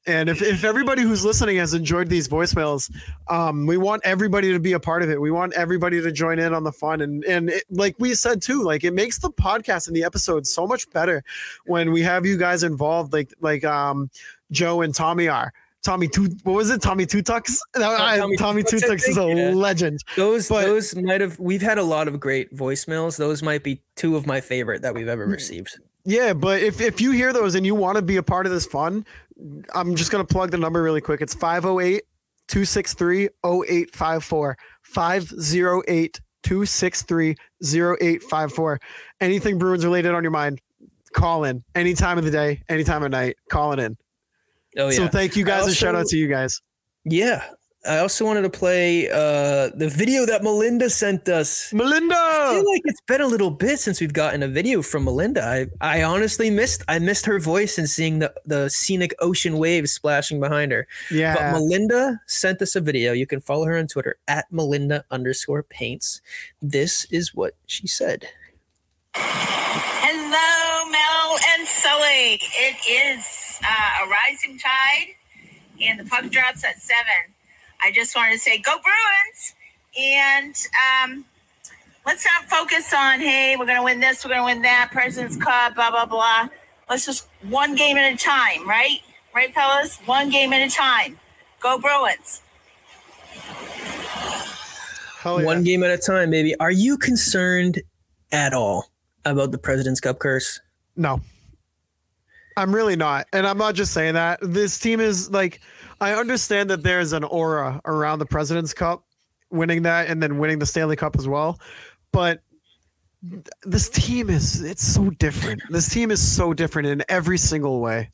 and 0.06 0.28
if, 0.28 0.40
if 0.42 0.64
everybody 0.64 1.02
who's 1.02 1.24
listening 1.24 1.56
has 1.56 1.74
enjoyed 1.74 2.08
these 2.08 2.28
voicemails, 2.28 2.90
um, 3.28 3.66
we 3.66 3.76
want 3.76 4.02
everybody 4.04 4.52
to 4.52 4.60
be 4.60 4.72
a 4.72 4.80
part 4.80 5.02
of 5.02 5.10
it. 5.10 5.20
We 5.20 5.30
want 5.30 5.52
everybody 5.54 6.00
to 6.00 6.12
join 6.12 6.38
in 6.38 6.54
on 6.54 6.64
the 6.64 6.72
fun. 6.72 7.00
And 7.00 7.24
and 7.24 7.50
it, 7.50 7.64
like 7.70 7.96
we 7.98 8.14
said 8.14 8.40
too, 8.40 8.62
like 8.62 8.84
it 8.84 8.92
makes 8.92 9.18
the 9.18 9.30
podcast 9.30 9.88
and 9.88 9.96
the 9.96 10.04
episodes 10.04 10.50
so 10.52 10.66
much 10.66 10.88
better 10.90 11.24
when 11.66 11.92
we 11.92 12.02
have 12.02 12.24
you 12.24 12.36
guys 12.36 12.62
involved, 12.62 13.12
like 13.12 13.32
like 13.40 13.64
um, 13.64 14.10
Joe 14.50 14.82
and 14.82 14.94
Tommy 14.94 15.28
are. 15.28 15.52
Tommy 15.82 16.08
two, 16.08 16.28
what 16.42 16.54
was 16.54 16.70
it? 16.70 16.82
Tommy 16.82 17.06
Two 17.06 17.22
Tucks. 17.22 17.60
No, 17.76 17.96
Tommy 17.96 18.36
Tommy 18.36 18.62
Two 18.64 18.80
Tucks, 18.80 18.90
Tucks 18.90 19.08
is 19.08 19.18
a 19.18 19.28
yeah. 19.28 19.50
legend. 19.50 20.02
Those 20.16 20.48
But- 20.48 20.62
those 20.62 20.96
might 20.96 21.20
have 21.20 21.38
we've 21.38 21.62
had 21.62 21.78
a 21.78 21.82
lot 21.84 22.08
of 22.08 22.18
great 22.18 22.52
voicemails. 22.52 23.16
Those 23.16 23.40
might 23.40 23.62
be 23.62 23.80
two 23.94 24.16
of 24.16 24.26
my 24.26 24.40
favorite 24.40 24.82
that 24.82 24.94
we've 24.94 25.06
ever 25.06 25.26
received. 25.26 25.78
Yeah, 26.06 26.32
but 26.32 26.62
if, 26.62 26.80
if 26.80 27.00
you 27.00 27.10
hear 27.10 27.32
those 27.32 27.56
and 27.56 27.66
you 27.66 27.74
want 27.74 27.96
to 27.96 28.02
be 28.02 28.16
a 28.16 28.22
part 28.22 28.46
of 28.46 28.52
this 28.52 28.64
fun, 28.64 29.04
I'm 29.74 29.96
just 29.96 30.12
going 30.12 30.24
to 30.24 30.32
plug 30.32 30.52
the 30.52 30.56
number 30.56 30.82
really 30.82 31.00
quick. 31.00 31.20
It's 31.20 31.34
508 31.34 32.02
263 32.46 33.28
0854. 33.44 34.56
508 34.82 36.20
263 36.44 37.36
0854. 37.60 38.80
Anything 39.20 39.58
Bruins 39.58 39.84
related 39.84 40.14
on 40.14 40.22
your 40.22 40.30
mind, 40.30 40.60
call 41.12 41.42
in 41.42 41.64
any 41.74 41.92
time 41.92 42.18
of 42.18 42.24
the 42.24 42.30
day, 42.30 42.62
any 42.68 42.84
time 42.84 43.02
of 43.02 43.10
night, 43.10 43.36
call 43.50 43.72
it 43.72 43.80
in. 43.80 43.96
Oh 44.78 44.88
yeah. 44.88 44.96
So 44.96 45.08
thank 45.08 45.34
you 45.34 45.44
guys 45.44 45.64
I 45.64 45.66
and 45.66 45.76
shout 45.76 45.96
out 45.96 46.06
to 46.06 46.16
you 46.16 46.28
guys. 46.28 46.62
yeah. 47.04 47.42
I 47.88 47.98
also 47.98 48.24
wanted 48.24 48.42
to 48.42 48.50
play 48.50 49.08
uh 49.10 49.70
the 49.74 49.88
video 49.88 50.26
that 50.26 50.42
Melinda 50.42 50.90
sent 50.90 51.28
us. 51.28 51.72
Melinda, 51.72 52.14
I 52.14 52.48
Melinda! 52.48 52.60
feel 52.60 52.72
like 52.72 52.82
it's 52.84 53.00
been 53.02 53.20
a 53.20 53.26
little 53.26 53.50
bit 53.50 53.78
since 53.78 54.00
we've 54.00 54.12
gotten 54.12 54.42
a 54.42 54.48
video 54.48 54.82
from 54.82 55.04
Melinda. 55.04 55.42
I, 55.44 55.66
I 55.98 56.02
honestly 56.02 56.50
missed 56.50 56.82
I 56.88 56.98
missed 56.98 57.26
her 57.26 57.38
voice 57.38 57.78
and 57.78 57.88
seeing 57.88 58.18
the, 58.18 58.32
the 58.44 58.68
scenic 58.70 59.14
ocean 59.20 59.58
waves 59.58 59.92
splashing 59.92 60.40
behind 60.40 60.72
her. 60.72 60.86
Yeah, 61.10 61.34
But 61.34 61.52
Melinda 61.52 62.20
sent 62.26 62.60
us 62.62 62.74
a 62.76 62.80
video. 62.80 63.12
You 63.12 63.26
can 63.26 63.40
follow 63.40 63.66
her 63.66 63.76
on 63.78 63.86
Twitter 63.86 64.16
at 64.26 64.46
Melinda 64.50 65.04
underscore 65.10 65.62
paints. 65.62 66.20
This 66.60 67.06
is 67.10 67.34
what 67.34 67.54
she 67.66 67.86
said. 67.86 68.26
Hello, 69.14 70.90
Mel 70.90 71.38
and 71.56 71.66
Sully. 71.66 72.38
It 72.40 72.76
is 72.88 73.58
uh, 73.64 74.04
a 74.04 74.08
rising 74.08 74.58
tide, 74.58 75.14
and 75.80 76.00
the 76.00 76.04
puck 76.04 76.30
drops 76.30 76.64
at 76.64 76.78
seven. 76.78 77.32
I 77.82 77.92
just 77.92 78.14
wanted 78.16 78.32
to 78.32 78.38
say, 78.38 78.58
go 78.58 78.72
Bruins! 78.72 79.54
And 79.98 80.54
um, 81.02 81.24
let's 82.04 82.24
not 82.24 82.48
focus 82.50 82.92
on, 82.94 83.20
hey, 83.20 83.56
we're 83.58 83.66
going 83.66 83.78
to 83.78 83.82
win 83.82 84.00
this, 84.00 84.24
we're 84.24 84.30
going 84.30 84.40
to 84.40 84.44
win 84.44 84.62
that, 84.62 84.90
President's 84.92 85.36
Cup, 85.36 85.74
blah, 85.74 85.90
blah, 85.90 86.06
blah. 86.06 86.48
Let's 86.88 87.06
just 87.06 87.26
one 87.42 87.74
game 87.74 87.96
at 87.96 88.12
a 88.12 88.16
time, 88.16 88.68
right? 88.68 89.00
Right, 89.34 89.52
fellas? 89.54 89.98
One 90.06 90.30
game 90.30 90.52
at 90.52 90.66
a 90.66 90.74
time. 90.74 91.18
Go 91.60 91.78
Bruins. 91.78 92.42
Hell 95.20 95.40
yeah. 95.40 95.46
One 95.46 95.64
game 95.64 95.82
at 95.82 95.90
a 95.90 95.98
time, 95.98 96.30
baby. 96.30 96.54
Are 96.60 96.70
you 96.70 96.96
concerned 96.96 97.82
at 98.32 98.54
all 98.54 98.86
about 99.24 99.50
the 99.50 99.58
President's 99.58 100.00
Cup 100.00 100.18
curse? 100.18 100.60
No. 100.96 101.20
I'm 102.56 102.74
really 102.74 102.96
not. 102.96 103.26
And 103.32 103.46
I'm 103.46 103.58
not 103.58 103.74
just 103.74 103.92
saying 103.92 104.14
that. 104.14 104.38
This 104.40 104.78
team 104.78 105.00
is 105.00 105.30
like 105.30 105.60
I 106.00 106.14
understand 106.14 106.70
that 106.70 106.82
there's 106.82 107.12
an 107.12 107.24
aura 107.24 107.80
around 107.84 108.18
the 108.18 108.26
President's 108.26 108.74
Cup, 108.74 109.04
winning 109.50 109.82
that 109.82 110.08
and 110.08 110.22
then 110.22 110.38
winning 110.38 110.58
the 110.58 110.66
Stanley 110.66 110.96
Cup 110.96 111.16
as 111.16 111.26
well. 111.26 111.58
But 112.12 112.42
this 113.62 113.88
team 113.88 114.30
is 114.30 114.62
it's 114.62 114.86
so 114.86 115.10
different. 115.10 115.62
This 115.70 115.88
team 115.88 116.10
is 116.10 116.20
so 116.20 116.52
different 116.52 116.88
in 116.88 117.02
every 117.08 117.38
single 117.38 117.80
way. 117.80 118.10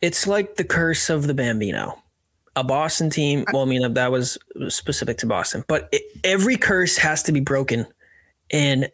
It's 0.00 0.26
like 0.26 0.56
the 0.56 0.64
curse 0.64 1.10
of 1.10 1.26
the 1.26 1.34
Bambino. 1.34 2.02
A 2.56 2.64
Boston 2.64 3.10
team, 3.10 3.44
well, 3.52 3.62
I 3.62 3.66
mean, 3.66 3.94
that 3.94 4.10
was 4.10 4.36
specific 4.68 5.18
to 5.18 5.26
Boston, 5.26 5.64
but 5.68 5.88
it, 5.92 6.02
every 6.24 6.56
curse 6.56 6.98
has 6.98 7.22
to 7.24 7.32
be 7.32 7.40
broken. 7.40 7.86
And 8.50 8.90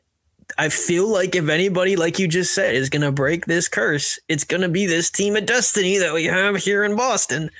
I 0.59 0.69
feel 0.69 1.09
like 1.09 1.35
if 1.35 1.49
anybody, 1.49 1.97
like 1.97 2.19
you 2.19 2.29
just 2.29 2.55
said, 2.55 2.75
is 2.75 2.91
going 2.91 3.03
to 3.03 3.13
break 3.13 3.47
this 3.47 3.67
curse, 3.67 4.19
it's 4.29 4.45
going 4.45 4.61
to 4.61 4.69
be 4.69 4.85
this 4.85 5.11
team 5.11 5.37
of 5.37 5.47
destiny 5.47 5.97
that 5.99 6.13
we 6.13 6.25
have 6.25 6.57
here 6.57 6.85
in 6.85 6.97
Boston. 6.97 7.51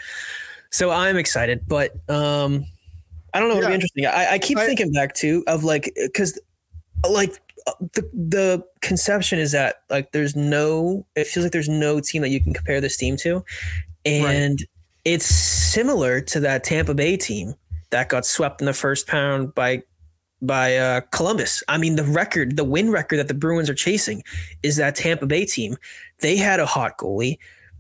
So 0.71 0.91
I'm 0.91 1.17
excited, 1.17 1.63
but 1.67 1.93
um, 2.09 2.65
I 3.33 3.41
don't 3.41 3.49
know. 3.49 3.59
It'll 3.59 3.69
be 3.69 3.75
interesting. 3.75 4.07
I, 4.07 4.33
I 4.33 4.39
keep 4.39 4.59
I- 4.59 4.67
thinking 4.67 4.93
back 4.93 5.15
to 5.17 5.45
of 5.47 5.65
like 5.65 5.93
because 5.97 6.39
like 7.09 7.41
uh, 7.67 7.73
the 7.93 8.03
the 8.13 8.65
conception 8.81 9.39
is 9.39 9.53
that 9.53 9.83
like 9.91 10.13
there's 10.13 10.37
no 10.37 11.07
it 11.15 11.27
feels 11.27 11.45
like 11.45 11.53
there's 11.53 11.69
no 11.69 12.01
team 12.01 12.23
that 12.23 12.31
you 12.31 12.43
can 12.43 12.55
compare 12.55 12.81
this 12.81 12.97
team 12.97 13.17
to, 13.19 13.45
and 14.05 14.65
it's 15.05 15.27
similar 15.27 16.21
to 16.21 16.41
that 16.41 16.65
Tampa 16.65 16.95
Bay 16.95 17.17
team 17.17 17.55
that 17.91 18.09
got 18.09 18.27
swept 18.27 18.61
in 18.61 18.67
the 18.67 18.73
first 18.73 19.07
pound 19.07 19.55
by 19.55 19.83
by 20.43 20.77
uh, 20.77 21.01
Columbus. 21.13 21.63
I 21.69 21.79
mean, 21.79 21.97
the 21.97 22.05
record, 22.05 22.57
the 22.57 22.65
win 22.65 22.91
record 22.91 23.19
that 23.19 23.29
the 23.29 23.35
Bruins 23.35 23.71
are 23.71 23.75
chasing 23.75 24.23
is 24.63 24.77
that 24.77 24.97
Tampa 24.97 25.27
Bay 25.27 25.45
team. 25.45 25.77
They 26.21 26.37
had 26.37 26.61
a 26.61 26.67
hot 26.67 26.99
goalie. 26.99 27.39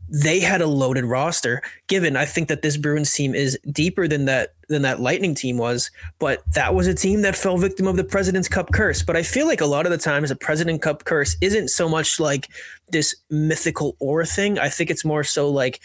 They 0.08 0.40
had 0.40 0.60
a 0.60 0.66
loaded 0.66 1.04
roster. 1.04 1.62
Given, 1.88 2.16
I 2.16 2.24
think 2.24 2.48
that 2.48 2.62
this 2.62 2.76
Bruins 2.76 3.12
team 3.12 3.34
is 3.34 3.58
deeper 3.70 4.06
than 4.06 4.26
that 4.26 4.54
than 4.68 4.82
that 4.82 5.00
Lightning 5.00 5.34
team 5.34 5.58
was, 5.58 5.90
but 6.18 6.42
that 6.54 6.74
was 6.74 6.86
a 6.86 6.94
team 6.94 7.22
that 7.22 7.36
fell 7.36 7.56
victim 7.56 7.86
of 7.86 7.96
the 7.96 8.04
President's 8.04 8.48
Cup 8.48 8.72
curse. 8.72 9.02
But 9.02 9.16
I 9.16 9.22
feel 9.22 9.46
like 9.46 9.60
a 9.60 9.66
lot 9.66 9.86
of 9.86 9.92
the 9.92 9.98
times 9.98 10.28
the 10.28 10.36
President 10.36 10.82
Cup 10.82 11.04
curse 11.04 11.36
isn't 11.40 11.68
so 11.68 11.88
much 11.88 12.18
like 12.18 12.48
this 12.88 13.14
mythical 13.30 13.96
aura 14.00 14.26
thing. 14.26 14.58
I 14.58 14.68
think 14.68 14.90
it's 14.90 15.04
more 15.04 15.24
so 15.24 15.48
like 15.50 15.80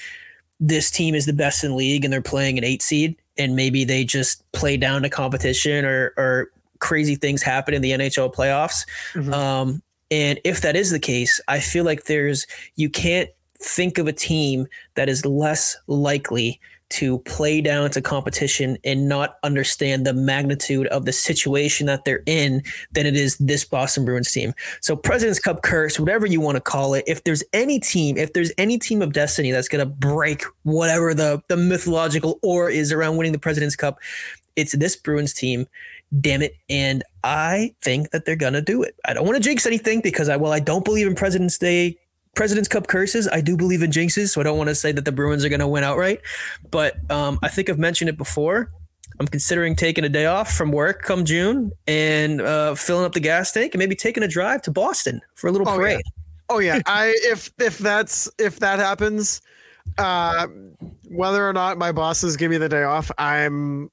this 0.60 0.92
team 0.92 1.16
is 1.16 1.26
the 1.26 1.34
best 1.34 1.64
in 1.64 1.76
league 1.76 2.04
and 2.04 2.14
they're 2.14 2.22
playing 2.22 2.58
an 2.58 2.64
eight 2.64 2.82
seed 2.82 3.16
and 3.38 3.56
maybe 3.56 3.84
they 3.84 4.04
just 4.04 4.50
play 4.52 4.78
down 4.78 5.02
to 5.02 5.10
competition 5.10 5.86
or 5.86 6.14
or 6.18 6.52
crazy 6.80 7.16
things 7.16 7.44
happen 7.44 7.74
in 7.74 7.82
the 7.82 7.92
NHL 7.92 8.34
playoffs. 8.34 8.86
Mhm. 9.14 9.34
Um, 9.34 9.82
and 10.10 10.40
if 10.44 10.62
that 10.62 10.76
is 10.76 10.92
the 10.92 11.00
case, 11.00 11.40
I 11.48 11.60
feel 11.60 11.86
like 11.86 12.06
there's 12.06 12.46
you 12.76 12.90
can't 12.90 13.30
think 13.62 13.98
of 13.98 14.08
a 14.08 14.14
team 14.14 14.68
that 14.96 15.10
is 15.10 15.26
less 15.26 15.78
likely 15.88 16.60
to 16.92 17.20
play 17.20 17.62
down 17.62 17.90
to 17.90 18.02
competition 18.02 18.78
and 18.84 19.08
not 19.08 19.38
understand 19.44 20.06
the 20.06 20.14
magnitude 20.14 20.88
of 20.88 21.06
the 21.06 21.14
situation 21.14 21.88
that 21.88 22.04
they're 22.04 22.24
in 22.26 22.62
than 22.92 23.06
it 23.06 23.16
is 23.16 23.38
this 23.38 23.64
Boston 23.64 24.04
Bruins 24.04 24.30
team. 24.30 24.54
So 24.82 24.98
President's 24.98 25.40
Cup 25.40 25.62
curse, 25.64 25.98
whatever 25.98 26.26
you 26.26 26.42
want 26.42 26.58
to 26.58 26.62
call 26.62 26.94
it, 26.94 27.06
if 27.08 27.24
there's 27.24 27.44
any 27.54 27.80
team, 27.80 28.18
if 28.18 28.34
there's 28.34 28.52
any 28.58 28.78
team 28.78 29.02
of 29.02 29.14
destiny 29.14 29.52
that's 29.52 29.70
going 29.70 29.80
to 29.80 29.86
break 29.86 30.44
whatever 30.64 31.14
the 31.14 31.42
the 31.48 31.56
mythological 31.56 32.40
or 32.44 32.70
is 32.70 32.92
around 32.92 33.16
winning 33.16 33.32
the 33.32 33.40
President's 33.40 33.78
Cup, 33.78 33.98
it's 34.58 34.74
this 34.74 34.98
Bruins 34.98 35.34
team. 35.34 35.68
Damn 36.20 36.42
it. 36.42 36.58
And 36.70 37.04
I 37.24 37.74
think 37.82 38.12
that 38.12 38.26
they're 38.26 38.36
going 38.36 38.52
to 38.52 38.62
do 38.62 38.84
it. 38.84 38.96
I 39.06 39.14
don't 39.14 39.26
want 39.26 39.38
to 39.38 39.44
jinx 39.44 39.66
anything 39.66 40.02
because 40.02 40.28
I, 40.28 40.36
well, 40.36 40.52
I 40.52 40.60
don't 40.60 40.84
believe 40.84 41.08
in 41.08 41.16
President's 41.16 41.58
Day, 41.58 41.98
President's 42.36 42.70
Cup 42.70 42.88
curses. 42.88 43.28
I 43.28 43.42
do 43.42 43.58
believe 43.58 43.82
in 43.84 43.92
jinxes. 43.92 44.30
So 44.30 44.42
I 44.42 44.44
don't 44.44 44.58
want 44.58 44.70
to 44.70 44.76
say 44.76 44.92
that 44.92 45.06
the 45.06 45.12
Bruins 45.12 45.44
are 45.46 45.50
going 45.50 45.60
to 45.60 45.68
win 45.68 45.84
outright. 45.84 46.22
But 46.70 46.96
um, 47.12 47.40
I 47.44 47.50
think 47.50 47.70
I've 47.70 47.80
mentioned 47.80 48.10
it 48.10 48.18
before. 48.18 48.72
I'm 49.20 49.28
considering 49.28 49.76
taking 49.76 50.04
a 50.04 50.10
day 50.10 50.26
off 50.26 50.52
from 50.54 50.72
work 50.72 51.04
come 51.04 51.26
June 51.26 51.72
and 51.88 52.42
uh, 52.42 52.74
filling 52.76 53.06
up 53.06 53.14
the 53.14 53.20
gas 53.20 53.52
tank 53.52 53.74
and 53.74 53.80
maybe 53.80 53.96
taking 53.96 54.24
a 54.24 54.28
drive 54.28 54.62
to 54.64 54.72
Boston 54.72 55.22
for 55.36 55.48
a 55.48 55.52
little 55.52 55.68
Oh, 55.68 55.74
yeah. 55.74 55.78
parade. 55.78 56.02
Oh 56.50 56.60
yeah, 56.60 56.80
I 56.86 57.14
if 57.24 57.52
if 57.60 57.78
that's 57.78 58.30
if 58.40 58.60
that 58.60 58.80
happens, 58.80 59.42
uh, 59.98 60.48
whether 61.10 61.48
or 61.48 61.54
not 61.54 61.78
my 61.78 61.92
bosses 61.92 62.36
give 62.36 62.50
me 62.52 62.58
the 62.58 62.68
day 62.70 62.84
off, 62.84 63.12
I'm 63.18 63.90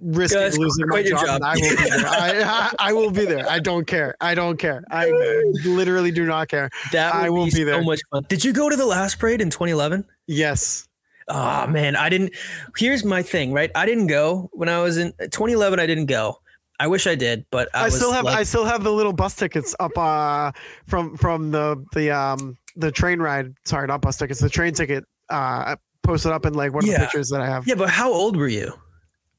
risking 0.00 0.40
Guys, 0.40 0.58
losing 0.58 0.86
my 0.88 1.02
job. 1.02 1.24
job. 1.24 1.42
I 1.42 1.54
will 1.56 1.70
be 1.70 1.84
there. 1.86 2.06
I, 2.06 2.42
I, 2.42 2.72
I 2.78 2.92
will 2.92 3.10
be 3.10 3.24
there. 3.24 3.48
I 3.48 3.58
don't 3.58 3.86
care. 3.86 4.16
I 4.20 4.34
don't 4.34 4.58
care. 4.58 4.84
I 4.90 5.10
literally 5.64 6.10
do 6.10 6.26
not 6.26 6.48
care. 6.48 6.70
That 6.92 7.14
I 7.14 7.30
will 7.30 7.46
be, 7.46 7.50
be 7.50 7.58
so 7.58 7.64
there. 7.64 7.82
much 7.82 8.00
fun. 8.10 8.26
Did 8.28 8.44
you 8.44 8.52
go 8.52 8.68
to 8.68 8.76
the 8.76 8.86
last 8.86 9.18
parade 9.18 9.40
in 9.40 9.50
2011? 9.50 10.04
Yes. 10.26 10.86
Oh 11.28 11.66
man, 11.66 11.96
I 11.96 12.08
didn't. 12.08 12.34
Here's 12.76 13.04
my 13.04 13.22
thing, 13.22 13.52
right? 13.52 13.70
I 13.74 13.84
didn't 13.84 14.06
go 14.06 14.48
when 14.52 14.68
I 14.68 14.80
was 14.80 14.96
in 14.96 15.12
2011. 15.18 15.80
I 15.80 15.86
didn't 15.86 16.06
go. 16.06 16.38
I 16.78 16.86
wish 16.86 17.06
I 17.06 17.14
did, 17.14 17.46
but 17.50 17.68
I, 17.74 17.86
I, 17.86 17.88
still 17.88 18.12
have 18.12 18.26
like, 18.26 18.36
I 18.36 18.42
still 18.42 18.64
have 18.64 18.84
the 18.84 18.92
little 18.92 19.12
bus 19.12 19.34
tickets 19.34 19.74
up 19.80 19.96
uh 19.96 20.52
from 20.86 21.16
from 21.16 21.50
the 21.50 21.84
the 21.94 22.10
um 22.10 22.56
the 22.76 22.92
train 22.92 23.18
ride. 23.18 23.54
Sorry, 23.64 23.86
not 23.88 24.02
bus 24.02 24.18
tickets. 24.18 24.40
The 24.40 24.50
train 24.50 24.74
ticket 24.74 25.04
uh 25.30 25.76
posted 26.02 26.30
up 26.30 26.46
in 26.46 26.54
like 26.54 26.72
one 26.72 26.84
of 26.84 26.90
the 26.90 26.98
pictures 26.98 27.28
that 27.30 27.40
I 27.40 27.46
have. 27.46 27.66
yeah. 27.66 27.74
But 27.74 27.90
how 27.90 28.12
old 28.12 28.36
were 28.36 28.48
you? 28.48 28.72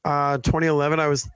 Uh 0.04 0.38
2011 0.38 1.00
I 1.00 1.08
was 1.08 1.28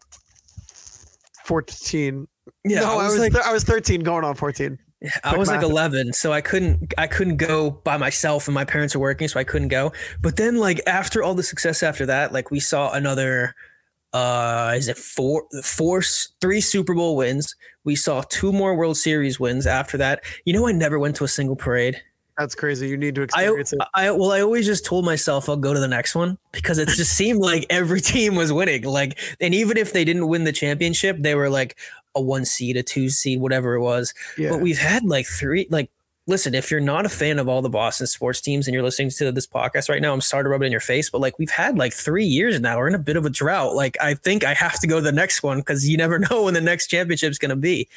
14. 1.45 2.27
Yeah, 2.65 2.81
no, 2.81 2.99
I 2.99 3.09
was 3.09 3.19
like, 3.19 3.33
th- 3.33 3.45
I 3.45 3.53
was 3.53 3.65
13 3.65 4.01
going 4.01 4.25
on 4.25 4.35
14. 4.35 4.79
Yeah, 5.01 5.11
I 5.25 5.37
was 5.37 5.49
like 5.49 5.63
11, 5.63 6.13
so 6.13 6.33
I 6.33 6.41
couldn't 6.41 6.95
I 6.97 7.09
couldn't 7.09 7.37
go 7.37 7.71
by 7.73 7.97
myself, 7.97 8.47
and 8.47 8.55
my 8.55 8.65
parents 8.65 8.95
were 8.95 9.01
working, 9.01 9.27
so 9.27 9.41
I 9.41 9.45
couldn't 9.45 9.69
go. 9.69 9.93
But 10.21 10.37
then, 10.37 10.59
like 10.59 10.81
after 10.87 11.25
all 11.25 11.35
the 11.35 11.43
success 11.43 11.83
after 11.83 12.07
that, 12.07 12.33
like 12.33 12.53
we 12.53 12.61
saw 12.61 12.93
another, 12.93 13.57
uh, 14.13 14.75
is 14.77 14.87
it 14.87 14.97
four, 14.97 15.45
four, 15.65 16.03
three 16.41 16.61
Super 16.61 16.95
Bowl 16.95 17.17
wins? 17.17 17.57
We 17.83 17.97
saw 17.97 18.23
two 18.23 18.53
more 18.53 18.77
World 18.77 18.97
Series 18.97 19.41
wins 19.41 19.67
after 19.67 19.99
that. 19.99 20.23
You 20.45 20.53
know, 20.53 20.69
I 20.69 20.73
never 20.73 21.01
went 21.01 21.17
to 21.17 21.25
a 21.25 21.29
single 21.29 21.57
parade. 21.57 22.01
That's 22.43 22.57
crazy. 22.57 22.89
You 22.89 22.97
need 22.97 23.15
to 23.15 23.21
I, 23.21 23.25
experience 23.25 23.73
it. 23.73 23.79
I 23.95 24.11
well, 24.11 24.33
I 24.33 24.41
always 24.41 24.67
just 24.67 24.85
told 24.85 25.05
myself 25.05 25.49
I'll 25.49 25.57
go 25.57 25.73
to 25.73 25.79
the 25.79 25.87
next 25.87 26.17
one 26.17 26.37
because 26.51 26.79
it 26.79 26.89
just 26.89 27.15
seemed 27.15 27.39
like 27.39 27.65
every 27.71 28.01
team 28.13 28.35
was 28.35 28.53
winning. 28.53 28.83
Like, 28.83 29.17
and 29.41 29.55
even 29.55 29.77
if 29.77 29.93
they 29.93 30.05
didn't 30.05 30.27
win 30.27 30.43
the 30.43 30.51
championship, 30.51 31.19
they 31.21 31.37
were 31.37 31.49
like 31.49 31.77
a 32.17 32.21
one 32.21 32.45
seed, 32.45 32.77
a 32.77 32.83
two 32.83 33.11
seed, 33.11 33.41
whatever 33.41 33.75
it 33.75 33.81
was. 33.81 34.13
Yeah. 34.37 34.51
But 34.51 34.61
we've 34.61 34.79
had 34.79 35.05
like 35.05 35.27
three, 35.27 35.69
like, 35.71 35.89
listen, 36.27 36.53
if 36.53 36.69
you're 36.69 36.81
not 36.81 37.07
a 37.07 37.09
fan 37.09 37.39
of 37.39 37.49
all 37.49 37.63
the 37.63 37.71
Boston 37.71 38.09
sports 38.09 38.41
teams 38.41 38.67
and 38.67 38.75
you're 38.75 38.83
listening 38.83 39.11
to 39.11 39.31
this 39.31 39.47
podcast 39.47 39.89
right 39.89 40.03
now, 40.03 40.13
I'm 40.13 40.21
sorry 40.21 40.43
to 40.43 40.49
rub 40.49 40.63
it 40.63 40.67
in 40.67 40.73
your 40.73 40.81
face, 40.81 41.11
but 41.11 41.21
like 41.21 41.39
we've 41.39 41.49
had 41.49 41.79
like 41.79 41.93
three 41.93 42.25
years 42.25 42.59
now. 42.61 42.77
We're 42.77 42.89
in 42.89 42.97
a 42.97 42.99
bit 42.99 43.17
of 43.17 43.25
a 43.25 43.31
drought. 43.31 43.77
Like, 43.77 43.97
I 44.01 44.15
think 44.15 44.43
I 44.43 44.55
have 44.55 44.81
to 44.81 44.89
go 44.89 44.97
to 44.97 45.01
the 45.01 45.13
next 45.13 45.45
one 45.45 45.59
because 45.59 45.89
you 45.89 45.97
never 45.97 46.19
know 46.31 46.43
when 46.43 46.55
the 46.55 46.61
next 46.61 46.89
championship's 46.89 47.39
going 47.39 47.51
to 47.51 47.57
be. 47.57 47.89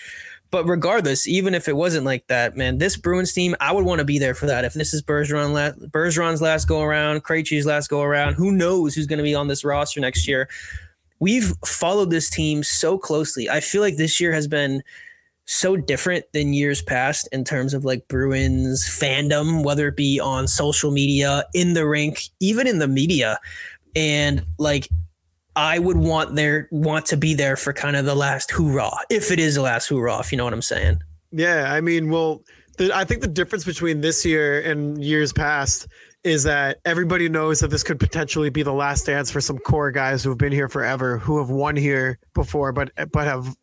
But 0.56 0.70
regardless, 0.70 1.28
even 1.28 1.54
if 1.54 1.68
it 1.68 1.76
wasn't 1.76 2.06
like 2.06 2.28
that, 2.28 2.56
man, 2.56 2.78
this 2.78 2.96
Bruins 2.96 3.34
team, 3.34 3.58
I 3.60 3.74
would 3.74 3.84
want 3.84 4.00
to 4.00 4.06
be 4.06 4.20
there 4.20 4.34
for 4.34 4.46
that. 4.46 4.64
If 4.64 4.74
this 4.74 4.94
is 4.94 5.02
Bergeron 5.02 5.52
last, 5.52 5.78
Bergeron's 5.92 6.42
last 6.42 6.66
go 6.66 6.82
around, 6.82 7.26
Krejci's 7.26 7.66
last 7.66 7.90
go 7.90 8.02
around, 8.02 8.36
who 8.36 8.54
knows 8.54 8.96
who's 8.96 9.06
going 9.06 9.18
to 9.18 9.24
be 9.24 9.36
on 9.36 9.50
this 9.50 9.66
roster 9.66 10.00
next 10.00 10.30
year? 10.30 10.48
We've 11.20 11.54
followed 11.66 12.10
this 12.10 12.30
team 12.30 12.64
so 12.64 12.98
closely. 12.98 13.50
I 13.50 13.60
feel 13.60 13.82
like 13.82 13.98
this 13.98 14.22
year 14.22 14.32
has 14.32 14.48
been 14.48 14.82
so 15.44 15.76
different 15.76 16.24
than 16.32 16.54
years 16.54 16.82
past 16.82 17.28
in 17.34 17.44
terms 17.44 17.74
of 17.74 17.84
like 17.84 18.08
Bruins 18.08 18.86
fandom, 18.86 19.62
whether 19.66 19.90
it 19.90 19.98
be 19.98 20.22
on 20.22 20.48
social 20.48 20.90
media, 20.90 21.44
in 21.54 21.74
the 21.74 21.86
rink, 21.86 22.30
even 22.40 22.66
in 22.66 22.80
the 22.80 22.88
media. 22.88 23.42
And 23.94 24.46
like 24.58 24.88
I 25.56 25.80
would 25.80 25.98
want 25.98 26.36
there 26.36 26.68
want 26.72 27.06
to 27.08 27.18
be 27.18 27.34
there 27.34 27.56
for 27.56 27.74
kind 27.74 27.96
of 27.96 28.06
the 28.06 28.16
last 28.16 28.52
hoorah, 28.52 28.92
if 29.10 29.32
it 29.32 29.40
is 29.40 29.56
the 29.56 29.62
last 29.62 29.88
hoorah, 29.88 30.20
if 30.20 30.32
you 30.32 30.38
know 30.38 30.44
what 30.44 30.54
I'm 30.54 30.62
saying. 30.62 31.00
Yeah, 31.32 31.72
I 31.72 31.82
mean, 31.82 32.10
well, 32.10 32.44
the, 32.78 32.96
I 32.96 33.06
think 33.06 33.22
the 33.22 33.28
difference 33.28 33.64
between 33.64 34.02
this 34.02 34.26
year 34.26 34.62
and 34.62 35.04
years 35.04 35.32
past 35.32 35.88
is 36.24 36.44
that 36.44 36.80
everybody 36.86 37.30
knows 37.30 37.60
that 37.60 37.70
this 37.70 37.84
could 37.84 38.00
potentially 38.00 38.50
be 38.50 38.64
the 38.64 38.74
last 38.74 39.06
dance 39.06 39.30
for 39.30 39.40
some 39.40 39.60
core 39.60 39.92
guys 39.92 40.24
who 40.24 40.30
have 40.30 40.40
been 40.40 40.52
here 40.52 40.68
forever, 40.68 41.20
who 41.20 41.38
have 41.38 41.50
won 41.50 41.76
here 41.76 42.18
before, 42.34 42.72
but 42.72 42.92
but 43.12 43.26
have 43.26 43.56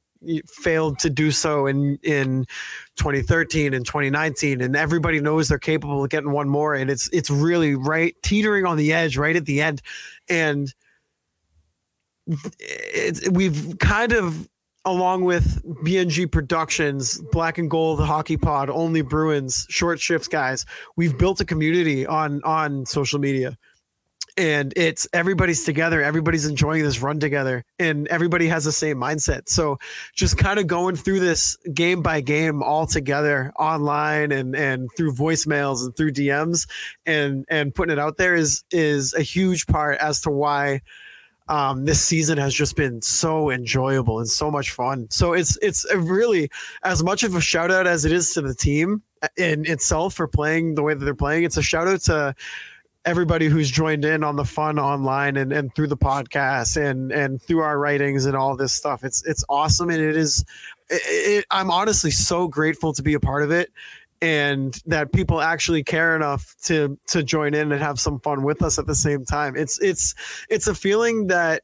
failed 0.47 0.99
to 1.01 1.11
do 1.11 1.31
so 1.31 1.67
in 1.67 1.99
in 2.03 2.47
2013 2.97 3.75
and 3.75 3.85
2019 3.85 4.61
and 4.61 4.77
everybody 4.77 5.21
knows 5.21 5.49
they're 5.49 5.59
capable 5.59 6.05
of 6.05 6.11
getting 6.11 6.31
one 6.31 6.49
more 6.49 6.75
and 6.75 6.91
it's 6.91 7.09
it's 7.13 7.29
really 7.29 7.75
right 7.75 8.15
teetering 8.23 8.65
on 8.65 8.77
the 8.77 8.93
edge 8.93 9.17
right 9.17 9.35
at 9.35 9.47
the 9.47 9.61
end 9.61 9.83
and 10.29 10.75
we've 13.31 13.79
kind 13.79 14.13
of 14.13 14.49
along 14.85 15.25
with 15.25 15.63
BNG 15.85 16.31
Productions, 16.31 17.21
Black 17.31 17.59
and 17.59 17.71
Gold 17.71 17.99
the 17.99 18.07
Hockey 18.07 18.37
Pod, 18.37 18.69
Only 18.69 19.03
Bruins, 19.03 19.67
Short 19.69 20.01
Shifts 20.01 20.29
guys, 20.29 20.67
we've 20.97 21.17
built 21.17 21.41
a 21.41 21.45
community 21.45 22.07
on 22.07 22.43
on 22.45 22.87
social 22.87 23.19
media. 23.19 23.57
And 24.39 24.73
it's 24.77 25.07
everybody's 25.13 25.63
together, 25.65 26.03
everybody's 26.03 26.47
enjoying 26.47 26.83
this 26.83 27.03
run 27.03 27.21
together, 27.21 27.65
and 27.79 28.09
everybody 28.09 28.49
has 28.49 28.65
the 28.65 28.73
same 28.73 28.97
mindset. 28.97 29.43
So 29.51 29.77
just 30.15 30.39
kind 30.39 30.59
of 30.59 30.67
going 30.67 30.97
through 30.97 31.21
this 31.21 31.59
game 31.75 32.01
by 32.01 32.23
game 32.23 32.63
all 32.63 32.87
together 32.87 33.53
online 33.59 34.33
and 34.33 34.57
and 34.57 34.89
through 34.97 35.13
voicemails 35.13 35.85
and 35.85 35.95
through 35.95 36.13
DMs 36.13 36.67
and 37.05 37.45
and 37.51 37.75
putting 37.75 37.93
it 37.93 37.99
out 37.99 38.17
there 38.17 38.35
is 38.35 38.65
is 38.71 39.13
a 39.13 39.21
huge 39.21 39.67
part 39.67 39.99
as 39.99 40.23
to 40.23 40.31
why 40.31 40.81
um, 41.49 41.85
this 41.85 42.01
season 42.01 42.39
has 42.39 42.55
just 42.55 42.77
been 42.77 43.03
so 43.03 43.51
enjoyable 43.51 44.19
and 44.19 44.29
so 44.29 44.51
much 44.51 44.71
fun. 44.71 45.09
So 45.11 45.33
it's 45.33 45.59
it's 45.61 45.87
really 45.95 46.51
as 46.83 47.03
much 47.03 47.23
of 47.23 47.35
a 47.35 47.41
shout 47.41 47.71
out 47.71 47.87
as 47.87 48.05
it 48.05 48.13
is 48.13 48.33
to 48.35 48.41
the 48.41 48.55
team 48.55 49.03
in 49.37 49.67
itself 49.67 50.15
for 50.15 50.27
playing 50.27 50.75
the 50.75 50.83
way 50.83 50.95
that 50.95 51.05
they're 51.05 51.15
playing. 51.15 51.45
It's 51.45 51.57
a 51.57 51.63
shout 51.63 51.89
out 51.89 52.01
to 52.03 52.35
everybody 53.05 53.49
who's 53.49 53.71
joined 53.71 54.05
in 54.05 54.23
on 54.23 54.37
the 54.37 54.45
fun 54.45 54.79
online 54.79 55.37
and, 55.37 55.53
and 55.53 55.75
through 55.75 55.89
the 55.89 55.97
podcast 55.97 56.81
and 56.81 57.11
and 57.11 57.43
through 57.43 57.61
our 57.61 57.79
writings 57.79 58.27
and 58.27 58.37
all 58.37 58.57
this 58.57 58.73
stuff. 58.73 59.05
It's 59.05 59.25
it's 59.27 59.45
awesome 59.49 59.91
and 59.91 60.01
it 60.01 60.17
is. 60.17 60.45
It, 60.91 61.03
it, 61.07 61.45
I'm 61.51 61.71
honestly 61.71 62.11
so 62.11 62.49
grateful 62.49 62.93
to 62.93 63.03
be 63.03 63.15
a 63.15 63.21
part 63.21 63.43
of 63.43 63.51
it 63.51 63.71
and 64.23 64.81
that 64.87 65.13
people 65.13 65.41
actually 65.41 65.83
care 65.83 66.15
enough 66.15 66.55
to 66.63 66.97
to 67.09 67.25
join 67.25 67.55
in 67.55 67.73
and 67.73 67.83
have 67.83 67.99
some 67.99 68.21
fun 68.21 68.45
with 68.45 68.63
us 68.63 68.79
at 68.79 68.87
the 68.87 68.95
same 68.95 69.25
time. 69.25 69.57
It's 69.57 69.79
it's 69.81 70.15
it's 70.49 70.69
a 70.69 70.75
feeling 70.75 71.27
that 71.27 71.63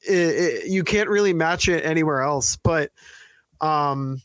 it, 0.00 0.14
it, 0.14 0.66
you 0.70 0.82
can't 0.84 1.10
really 1.10 1.34
match 1.34 1.68
it 1.68 1.84
anywhere 1.84 2.22
else. 2.22 2.56
But 2.56 2.90
um, 3.60 4.22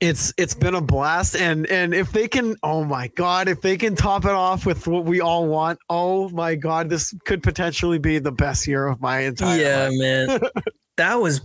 it's 0.00 0.34
it's 0.36 0.54
been 0.54 0.74
a 0.74 0.80
blast, 0.80 1.36
and 1.36 1.66
and 1.68 1.94
if 1.94 2.10
they 2.10 2.26
can, 2.26 2.56
oh 2.64 2.82
my 2.82 3.06
god, 3.08 3.46
if 3.46 3.60
they 3.60 3.76
can 3.76 3.94
top 3.94 4.24
it 4.24 4.32
off 4.32 4.66
with 4.66 4.88
what 4.88 5.04
we 5.04 5.20
all 5.20 5.46
want, 5.46 5.78
oh 5.88 6.28
my 6.30 6.56
god, 6.56 6.90
this 6.90 7.14
could 7.24 7.44
potentially 7.44 7.98
be 7.98 8.18
the 8.18 8.32
best 8.32 8.66
year 8.66 8.88
of 8.88 9.00
my 9.00 9.20
entire 9.20 9.60
yeah, 9.60 9.84
life. 9.84 9.92
man. 9.94 10.40
that 10.96 11.20
was 11.20 11.42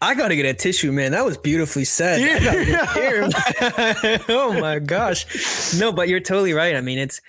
I 0.00 0.14
gotta 0.14 0.36
get 0.36 0.46
a 0.46 0.54
tissue, 0.54 0.92
man. 0.92 1.12
That 1.12 1.24
was 1.24 1.36
beautifully 1.38 1.84
said. 1.84 2.20
I 2.20 2.44
gotta 2.44 2.64
get 2.64 2.88
here. 4.18 4.20
oh 4.28 4.58
my 4.60 4.78
gosh. 4.78 5.74
No, 5.78 5.92
but 5.92 6.08
you're 6.08 6.20
totally 6.20 6.52
right. 6.52 6.76
I 6.76 6.80
mean, 6.80 6.98
it's 6.98 7.20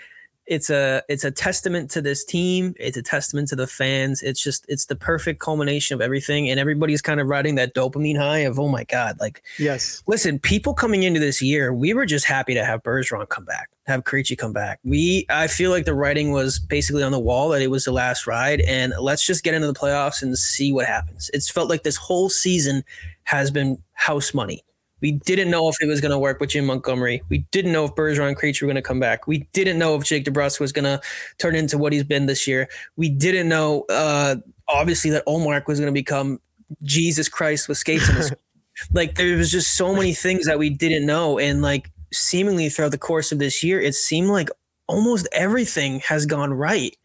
it's 0.46 0.70
a 0.70 1.04
it's 1.10 1.24
a 1.26 1.32
testament 1.32 1.92
to 1.92 2.02
this 2.02 2.24
team. 2.24 2.74
It's 2.80 2.96
a 2.98 3.02
testament 3.02 3.50
to 3.50 3.56
the 3.56 3.68
fans. 3.68 4.22
It's 4.22 4.42
just 4.42 4.66
it's 4.68 4.86
the 4.86 4.96
perfect 4.96 5.40
culmination 5.40 5.94
of 5.96 6.02
everything, 6.02 6.50
and 6.50 6.60
everybody's 6.60 7.02
kind 7.02 7.20
of 7.20 7.28
riding 7.28 7.56
that 7.56 7.74
dopamine 7.74 8.18
high 8.18 8.40
of 8.40 8.60
oh 8.60 8.68
my 8.70 8.84
god, 8.86 9.18
like 9.20 9.44
Yes. 9.60 10.04
listen, 10.08 10.40
people 10.40 10.74
coming 10.74 11.04
into 11.04 11.20
this 11.20 11.42
year, 11.42 11.74
we 11.74 11.94
were 11.94 12.06
just 12.06 12.26
happy 12.26 12.54
to 12.54 12.64
have 12.66 12.82
Bergeron 12.84 13.28
come 13.30 13.44
back, 13.46 13.70
have 13.88 14.04
Krejci 14.04 14.38
come 14.38 14.54
back. 14.54 14.80
We, 14.84 15.26
I 15.30 15.48
feel 15.48 15.72
like 15.72 15.86
the 15.86 15.94
writing 15.94 16.32
was 16.32 16.60
basically 16.60 17.04
on 17.04 17.12
the 17.12 17.20
wall 17.20 17.50
that 17.50 17.62
it 17.62 17.72
was 17.72 17.86
the 17.86 17.92
last 17.92 18.28
ride, 18.28 18.62
and 18.62 18.94
let's 19.00 19.26
just 19.26 19.44
get 19.44 19.54
into 19.54 19.68
the 19.68 19.74
playoffs 19.74 20.22
and 20.22 20.38
see 20.38 20.74
what 20.74 20.86
happens. 20.86 21.32
It's 21.34 21.50
felt 21.50 21.70
like 21.70 21.84
this 21.84 21.96
whole 21.96 22.30
season 22.30 22.84
has 23.24 23.50
been 23.50 23.82
house 23.94 24.34
money. 24.34 24.64
We 25.00 25.12
didn't 25.12 25.52
know 25.52 25.70
if 25.70 25.76
it 25.80 25.86
was 25.86 26.02
going 26.02 26.12
to 26.12 26.20
work 26.20 26.40
with 26.40 26.50
Jim 26.50 26.66
Montgomery. 26.66 27.22
We 27.30 27.40
didn't 27.52 27.72
know 27.72 27.86
if 27.86 27.94
Bergeron 27.94 28.30
and 28.30 28.38
Krejci 28.38 28.62
were 28.62 28.68
going 28.68 28.76
to 28.76 28.82
come 28.82 29.00
back. 29.00 29.28
We 29.28 29.48
didn't 29.54 29.78
know 29.78 29.96
if 29.96 30.04
Jake 30.04 30.26
DeBrusk 30.26 30.60
was 30.60 30.72
going 30.72 30.86
to 30.86 31.00
turn 31.38 31.56
into 31.56 31.78
what 31.78 31.94
he's 31.94 32.04
been 32.04 32.26
this 32.26 32.48
year. 32.48 32.68
We 32.96 33.10
didn't 33.10 33.48
know, 33.48 33.86
uh, 33.90 34.38
obviously, 34.68 35.12
that 35.12 35.26
Ullmark 35.28 35.68
was 35.68 35.80
going 35.80 35.94
to 35.94 35.98
become 35.98 36.42
Jesus 36.84 37.30
Christ 37.30 37.70
with 37.70 37.78
skates 37.78 38.10
like 38.94 39.16
there 39.16 39.38
was 39.38 39.52
just 39.52 39.76
so 39.76 39.96
many 39.96 40.14
things 40.14 40.46
that 40.46 40.60
we 40.60 40.70
didn't 40.70 41.06
know 41.06 41.40
and 41.40 41.62
like 41.62 41.90
seemingly 42.18 42.70
throughout 42.70 42.92
the 42.92 42.98
course 42.98 43.32
of 43.32 43.40
this 43.40 43.64
year 43.64 43.80
it 43.80 43.96
seemed 43.96 44.30
like 44.30 44.50
almost 44.88 45.28
everything 45.32 46.00
has 46.02 46.26
gone 46.26 46.54
right. 46.54 46.96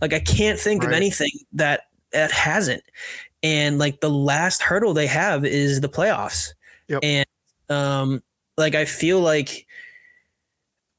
Like 0.00 0.12
i 0.12 0.20
can't 0.20 0.58
think 0.58 0.84
of 0.84 0.92
anything 0.92 1.30
that 1.52 1.82
that 2.12 2.30
hasn't. 2.30 2.82
And 3.42 3.78
like 3.78 4.00
the 4.00 4.10
last 4.10 4.62
hurdle 4.62 4.94
they 4.94 5.06
have 5.06 5.44
is 5.44 5.80
the 5.80 5.88
playoffs. 5.88 6.52
Yep. 6.88 7.00
and 7.02 7.26
um 7.70 8.22
like 8.58 8.74
i 8.74 8.84
feel 8.84 9.20
like 9.20 9.66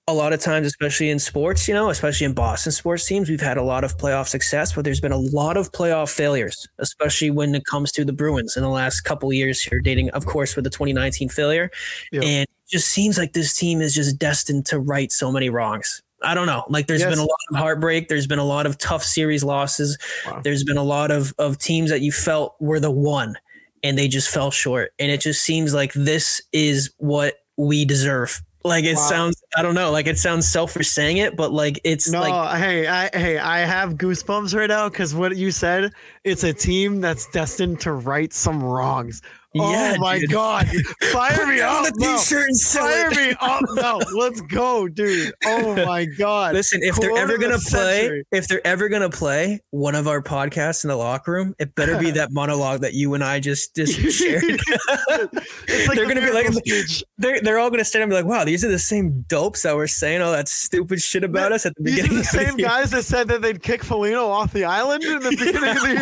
a 0.08 0.14
lot 0.14 0.34
of 0.34 0.42
times 0.42 0.66
especially 0.68 1.10
in 1.10 1.20
sports 1.20 1.68
you 1.68 1.74
know 1.74 1.90
especially 1.90 2.26
in 2.26 2.34
boston 2.34 2.72
sports 2.72 3.06
teams 3.06 3.30
we've 3.30 3.40
had 3.42 3.58
a 3.58 3.62
lot 3.62 3.84
of 3.84 3.98
playoff 3.98 4.28
success 4.28 4.74
but 4.74 4.84
there's 4.84 5.00
been 5.00 5.12
a 5.12 5.18
lot 5.18 5.56
of 5.56 5.72
playoff 5.72 6.14
failures 6.14 6.68
especially 6.80 7.32
when 7.32 7.54
it 7.56 7.64
comes 7.66 7.92
to 7.92 8.04
the 8.04 8.12
bruins 8.12 8.58
in 8.58 8.64
the 8.64 8.70
last 8.70 9.02
couple 9.02 9.30
of 9.30 9.36
years 9.36 9.62
here 9.62 9.80
dating 9.80 10.10
of 10.12 10.26
course 10.26 10.56
with 10.56 10.64
the 10.64 10.70
2019 10.70 11.30
failure. 11.30 11.70
Yep. 12.12 12.24
and 12.24 12.48
just 12.68 12.88
seems 12.90 13.18
like 13.18 13.34
this 13.34 13.56
team 13.56 13.82
is 13.82 13.94
just 13.94 14.18
destined 14.18 14.66
to 14.66 14.80
right 14.80 15.12
so 15.12 15.32
many 15.32 15.50
wrongs 15.50 16.02
i 16.24 16.34
don't 16.34 16.48
know 16.48 16.64
like 16.70 16.88
there's 16.88 17.02
Yes. 17.02 17.10
been 17.10 17.20
a 17.20 17.24
lot 17.24 17.38
of 17.52 17.58
heartbreak 17.58 18.08
there's 18.08 18.28
been 18.28 18.40
a 18.40 18.46
lot 18.46 18.66
of 18.66 18.78
tough 18.78 19.04
series 19.04 19.44
losses 19.44 19.98
Wow. 20.26 20.42
there's 20.44 20.64
been 20.64 20.78
a 20.78 20.84
lot 20.84 21.12
of 21.12 21.34
of 21.38 21.58
teams 21.58 21.90
that 21.90 22.02
you 22.02 22.12
felt 22.12 22.56
were 22.60 22.80
the 22.80 22.92
one 22.92 23.36
and 23.84 23.98
they 23.98 24.08
just 24.08 24.30
fell 24.30 24.50
short 24.52 24.92
and 25.00 25.12
it 25.12 25.20
just 25.22 25.42
seems 25.44 25.74
like 25.74 25.92
this 25.94 26.42
is 26.54 26.92
what 26.98 27.36
we 27.58 27.84
deserve 27.86 28.42
like 28.64 28.86
it 28.86 28.96
Wow. 28.96 29.02
sounds 29.10 29.44
i 29.58 29.62
don't 29.62 29.76
know 29.76 29.92
like 29.92 30.08
it 30.08 30.18
sounds 30.18 30.48
selfish 30.48 30.88
saying 30.88 31.18
it 31.18 31.36
but 31.36 31.52
like 31.52 31.82
it's 31.84 32.10
No, 32.10 32.22
like 32.22 32.58
hey, 32.58 32.88
I 32.88 33.10
hey, 33.16 33.38
I 33.38 33.60
have 33.60 33.96
goosebumps 33.96 34.56
right 34.56 34.70
now 34.70 34.88
because 34.88 35.14
what 35.14 35.36
you 35.36 35.52
said, 35.52 35.92
it's 36.24 36.46
a 36.46 36.54
team 36.54 37.02
that's 37.02 37.28
destined 37.32 37.82
to 37.82 37.92
right 37.92 38.32
some 38.32 38.64
wrongs. 38.64 39.22
Oh 39.56 39.96
my 40.00 40.20
dude. 40.20 40.32
god. 40.32 40.68
Fire 41.12 41.46
me 41.46 41.62
on 41.62 41.86
up. 41.86 41.94
the 41.94 42.00
No. 42.00 42.18
t-shirt 42.18 42.48
and 42.48 42.58
sell 42.58 42.88
Fire 42.88 43.10
it. 43.12 43.16
me 43.18 43.36
up. 43.40 43.62
No, 43.76 44.02
let's 44.16 44.42
go, 44.42 44.88
dude. 44.88 45.34
Oh 45.46 45.76
my 45.86 46.06
god. 46.06 46.54
Listen, 46.56 46.82
if 46.84 46.96
they're 46.96 47.16
ever 47.18 47.38
gonna 47.38 47.60
play, 47.60 48.02
century. 48.02 48.26
if 48.32 48.48
they're 48.48 48.66
ever 48.66 48.90
gonna 48.90 49.10
play 49.10 49.62
one 49.70 49.94
of 49.96 50.08
our 50.08 50.22
podcasts 50.24 50.84
in 50.84 50.88
the 50.88 50.96
locker 50.96 51.32
room, 51.34 51.56
it 51.60 51.76
better 51.76 51.98
be 52.00 52.12
that 52.20 52.32
monologue 52.32 52.82
that 52.82 52.94
you 52.94 53.14
and 53.14 53.24
I 53.24 53.40
just 53.40 53.76
just 53.76 53.94
shared. 54.00 54.44
like 54.44 55.32
They're 55.68 55.96
the 55.96 56.06
gonna 56.08 56.22
be 56.22 56.32
like- 56.32 56.52
speech. 56.54 57.04
they're 57.18 57.40
they're 57.42 57.60
all 57.60 57.70
gonna 57.70 57.86
stand 57.86 58.02
up 58.02 58.06
and 58.06 58.12
be 58.12 58.16
like, 58.16 58.26
"Wow, 58.26 58.46
these 58.46 58.64
are 58.66 58.70
the 58.70 58.80
same 58.80 59.24
dopes 59.28 59.62
that 59.64 59.76
were 59.76 59.88
saying 59.88 60.22
all 60.22 60.32
that 60.32 60.48
stupid 60.50 61.02
shit 61.02 61.24
about 61.24 61.52
us 61.52 61.66
at 61.66 61.74
the 61.76 61.84
These 61.84 62.00
are 62.00 62.02
beginning." 62.04 62.16
the 62.16 62.20
of 62.22 62.32
the 62.32 62.46
same 62.46 62.60
year." 62.60 62.68
guys 62.68 62.92
that 62.92 63.04
said 63.04 63.28
that 63.28 63.42
they'd 63.42 63.62
kick 63.62 63.84
Foligno 63.84 64.28
off 64.28 64.52
the 64.54 64.66
island 64.66 65.04
in 65.04 65.20
the 65.20 65.30
beginning 65.30 65.70
of 65.70 65.82
the 65.82 65.94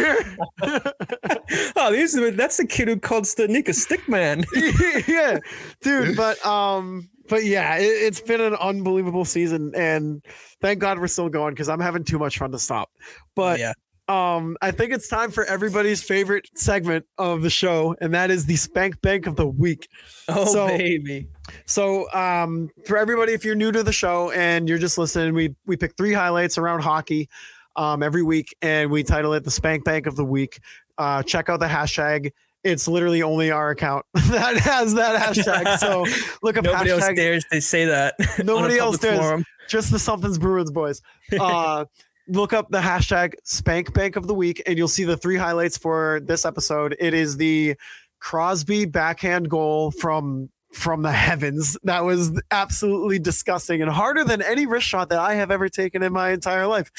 year. 0.72 1.74
oh, 1.76 1.92
these 1.92 2.18
are, 2.18 2.32
that's 2.32 2.58
the 2.58 2.66
kid 2.66 2.88
who 2.88 2.98
called 3.00 3.26
Stanika 3.48 3.70
Stickman. 3.70 4.46
yeah, 5.08 5.40
dude. 5.82 6.16
But 6.16 6.44
um, 6.46 7.10
but 7.28 7.44
yeah, 7.46 7.78
it, 7.78 7.84
it's 7.84 8.22
been 8.22 8.42
an 8.42 8.56
unbelievable 8.56 9.26
season, 9.26 9.74
and 9.76 10.24
thank 10.62 10.80
God 10.80 11.00
we're 11.00 11.08
still 11.08 11.30
going 11.30 11.54
because 11.54 11.70
I'm 11.70 11.80
having 11.80 12.04
too 12.04 12.20
much 12.20 12.38
fun 12.38 12.52
to 12.52 12.60
stop. 12.60 12.92
But 13.36 13.60
yeah, 13.60 13.74
um, 14.08 14.58
I 14.62 14.72
think 14.72 14.92
it's 14.92 15.08
time 15.08 15.32
for 15.32 15.46
everybody's 15.46 16.04
favorite 16.04 16.50
segment 16.56 17.06
of 17.18 17.42
the 17.42 17.50
show, 17.50 17.96
and 18.02 18.14
that 18.14 18.30
is 18.30 18.46
the 18.46 18.58
Spank 18.58 19.02
Bank 19.02 19.26
of 19.26 19.36
the 19.36 19.48
Week. 19.48 19.88
oh 20.28 20.46
so- 20.46 20.68
baby, 20.68 21.28
So, 21.66 22.12
um, 22.14 22.70
for 22.86 22.98
everybody, 22.98 23.34
if 23.34 23.46
you're 23.46 23.56
new 23.56 23.72
to 23.72 23.84
the 23.84 23.94
show 23.94 24.32
and 24.32 24.68
you're 24.68 24.78
just 24.78 24.98
listening, 24.98 25.34
we 25.34 25.56
we 25.66 25.78
pick 25.78 25.96
three 25.96 26.14
highlights 26.14 26.58
around 26.58 26.82
hockey 26.82 27.30
um, 27.78 28.04
every 28.04 28.24
week, 28.24 28.56
and 28.62 28.92
we 28.92 29.04
title 29.04 29.34
it 29.34 29.44
the 29.44 29.52
Spank 29.52 29.86
Bank 29.86 30.08
of 30.08 30.16
the 30.16 30.26
Week. 30.26 30.60
Uh, 30.98 31.24
check 31.24 31.50
out 31.50 31.60
the 31.60 31.68
hashtag. 31.68 32.32
It's 32.64 32.88
literally 32.88 33.24
only 33.24 33.52
our 33.52 33.72
account 33.72 34.06
that 34.14 34.58
has 34.58 34.94
that 34.94 35.22
hashtag. 35.22 35.80
So 35.80 36.06
look 36.44 36.58
up 36.58 36.64
nobody 36.66 36.92
else 36.92 37.10
dares 37.16 37.46
to 37.52 37.62
say 37.62 37.86
that. 37.86 38.16
Nobody 38.44 38.78
else 38.78 39.00
dares. 39.00 39.20
forum. 39.20 39.46
Just 39.68 39.92
the 39.92 40.00
something's 40.00 40.38
Bruins 40.38 40.72
boys. 40.72 41.02
Uh, 41.40 41.86
look 42.28 42.54
up 42.54 42.70
the 42.70 42.80
hashtag 42.80 43.34
Spank 43.44 43.94
Bank 43.94 44.16
of 44.16 44.28
the 44.28 44.34
Week, 44.34 44.62
and 44.66 44.78
you'll 44.78 44.88
see 44.88 45.06
the 45.06 45.18
three 45.18 45.38
highlights 45.38 45.78
for 45.78 46.22
this 46.24 46.46
episode. 46.46 46.96
It 47.00 47.14
is 47.14 47.38
the 47.38 47.76
Crosby 48.20 48.86
backhand 48.86 49.50
goal 49.50 49.92
from 49.92 50.50
from 50.74 51.02
the 51.02 51.12
heavens. 51.12 51.78
That 51.84 52.06
was 52.06 52.32
absolutely 52.52 53.20
disgusting 53.20 53.82
and 53.82 53.92
harder 53.92 54.24
than 54.24 54.42
any 54.42 54.66
wrist 54.66 54.88
shot 54.88 55.10
that 55.10 55.20
I 55.20 55.36
have 55.36 55.52
ever 55.52 55.68
taken 55.68 56.04
in 56.04 56.14
my 56.14 56.32
entire 56.32 56.68
life. 56.68 56.92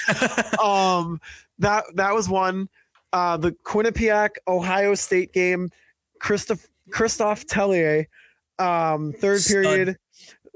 um, 0.59 1.21
that 1.59 1.85
that 1.95 2.15
was 2.15 2.29
one. 2.29 2.69
Uh, 3.13 3.37
the 3.37 3.53
Quinnipiac 3.53 4.31
Ohio 4.49 4.95
State 4.95 5.33
game. 5.33 5.71
Christoph 6.23 6.67
Christoph 6.91 7.47
Tellier, 7.47 8.07
um, 8.59 9.13
third 9.13 9.41
Stud. 9.41 9.65
period, 9.65 9.97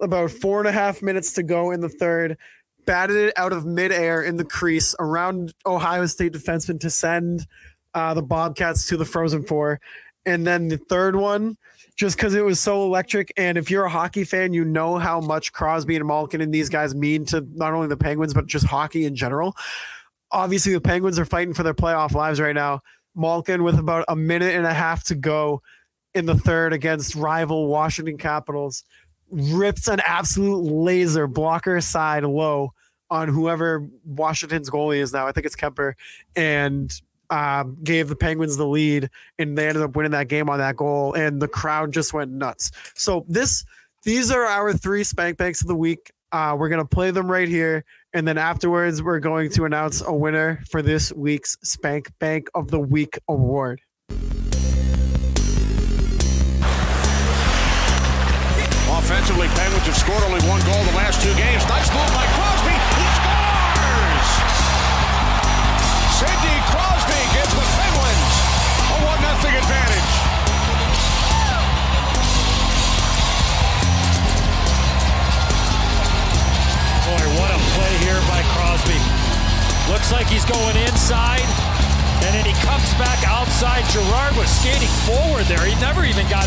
about 0.00 0.30
four 0.30 0.60
and 0.60 0.68
a 0.68 0.72
half 0.72 1.02
minutes 1.02 1.32
to 1.34 1.42
go 1.42 1.72
in 1.72 1.80
the 1.80 1.88
third. 1.88 2.38
Batted 2.86 3.16
it 3.16 3.32
out 3.36 3.52
of 3.52 3.66
midair 3.66 4.22
in 4.22 4.36
the 4.36 4.44
crease 4.44 4.94
around 5.00 5.52
Ohio 5.66 6.06
State 6.06 6.32
defenseman 6.32 6.78
to 6.80 6.88
send 6.88 7.46
uh, 7.94 8.14
the 8.14 8.22
Bobcats 8.22 8.86
to 8.88 8.96
the 8.96 9.04
Frozen 9.04 9.42
Four. 9.42 9.80
And 10.24 10.46
then 10.46 10.68
the 10.68 10.78
third 10.78 11.16
one, 11.16 11.56
just 11.96 12.16
because 12.16 12.34
it 12.34 12.44
was 12.44 12.60
so 12.60 12.84
electric. 12.84 13.32
And 13.36 13.58
if 13.58 13.68
you're 13.68 13.84
a 13.84 13.90
hockey 13.90 14.22
fan, 14.22 14.52
you 14.52 14.64
know 14.64 14.98
how 14.98 15.20
much 15.20 15.52
Crosby 15.52 15.96
and 15.96 16.06
Malkin 16.06 16.40
and 16.40 16.54
these 16.54 16.68
guys 16.68 16.94
mean 16.94 17.24
to 17.26 17.44
not 17.54 17.72
only 17.72 17.88
the 17.88 17.96
Penguins, 17.96 18.34
but 18.34 18.46
just 18.46 18.66
hockey 18.66 19.04
in 19.04 19.16
general. 19.16 19.56
Obviously, 20.30 20.72
the 20.72 20.80
Penguins 20.80 21.18
are 21.18 21.24
fighting 21.24 21.54
for 21.54 21.62
their 21.62 21.74
playoff 21.74 22.12
lives 22.12 22.40
right 22.40 22.54
now. 22.54 22.80
Malkin, 23.14 23.62
with 23.62 23.78
about 23.78 24.04
a 24.08 24.16
minute 24.16 24.54
and 24.54 24.66
a 24.66 24.74
half 24.74 25.04
to 25.04 25.14
go 25.14 25.62
in 26.14 26.26
the 26.26 26.34
third 26.34 26.72
against 26.72 27.14
rival 27.14 27.68
Washington 27.68 28.18
Capitals, 28.18 28.84
rips 29.30 29.88
an 29.88 30.00
absolute 30.00 30.62
laser 30.62 31.26
blocker 31.26 31.80
side 31.80 32.24
low 32.24 32.72
on 33.10 33.28
whoever 33.28 33.88
Washington's 34.04 34.68
goalie 34.68 34.98
is 34.98 35.12
now. 35.12 35.26
I 35.26 35.32
think 35.32 35.46
it's 35.46 35.56
Kuemper, 35.56 35.94
and 36.34 36.92
um, 37.30 37.76
gave 37.82 38.08
the 38.08 38.16
Penguins 38.16 38.56
the 38.56 38.66
lead, 38.66 39.10
and 39.38 39.56
they 39.56 39.68
ended 39.68 39.82
up 39.82 39.96
winning 39.96 40.12
that 40.12 40.28
game 40.28 40.48
on 40.50 40.58
that 40.58 40.76
goal, 40.76 41.14
and 41.14 41.40
the 41.40 41.48
crowd 41.48 41.92
just 41.92 42.12
went 42.12 42.30
nuts. 42.30 42.70
So 42.94 43.24
this, 43.28 43.64
these 44.02 44.30
are 44.30 44.44
our 44.44 44.72
three 44.72 45.04
spank 45.04 45.38
banks 45.38 45.60
of 45.60 45.68
the 45.68 45.76
week. 45.76 46.12
Uh, 46.32 46.56
we're 46.58 46.68
gonna 46.68 46.84
play 46.84 47.10
them 47.10 47.30
right 47.30 47.48
here, 47.48 47.84
and 48.16 48.26
then 48.26 48.38
afterwards, 48.38 49.02
we're 49.02 49.20
going 49.20 49.50
to 49.50 49.66
announce 49.66 50.00
a 50.00 50.12
winner 50.12 50.62
for 50.70 50.80
this 50.80 51.12
week's 51.12 51.58
Spank 51.62 52.10
Bank 52.18 52.48
of 52.54 52.70
the 52.70 52.80
Week 52.80 53.18
award. 53.28 53.82
Offensively, 58.88 59.48
Penguins 59.48 59.84
have 59.84 59.96
scored 59.96 60.22
only 60.22 60.40
one 60.48 60.64
goal 60.64 60.82
the 60.84 60.96
last 60.96 61.20
two 61.22 61.34
games. 61.36 61.62
Nice 61.68 61.90
move 61.90 62.08
by 62.14 62.24
Crosby. 62.32 62.75
Looks 79.96 80.12
like 80.12 80.28
he's 80.28 80.44
going 80.44 80.76
inside, 80.76 81.40
and 82.20 82.36
then 82.36 82.44
he 82.44 82.52
comes 82.60 82.84
back 83.00 83.16
outside. 83.24 83.80
Gerard 83.88 84.36
was 84.36 84.44
skating 84.44 84.92
forward 85.08 85.48
there. 85.48 85.64
He 85.64 85.72
never 85.80 86.04
even 86.04 86.28
got. 86.28 86.44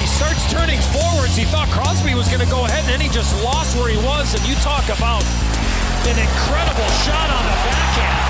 He 0.00 0.08
starts 0.08 0.40
turning 0.48 0.80
forwards. 0.96 1.36
He 1.36 1.44
thought 1.44 1.68
Crosby 1.76 2.16
was 2.16 2.24
going 2.32 2.40
to 2.40 2.48
go 2.48 2.64
ahead, 2.64 2.88
and 2.88 2.96
then 2.96 3.04
he 3.04 3.12
just 3.12 3.36
lost 3.44 3.76
where 3.76 3.92
he 3.92 4.00
was. 4.00 4.32
And 4.32 4.40
you 4.48 4.56
talk 4.64 4.88
about 4.88 5.20
an 6.08 6.16
incredible 6.16 6.88
shot 7.04 7.28
on 7.28 7.44
the 7.44 7.56
backhand. 7.68 8.24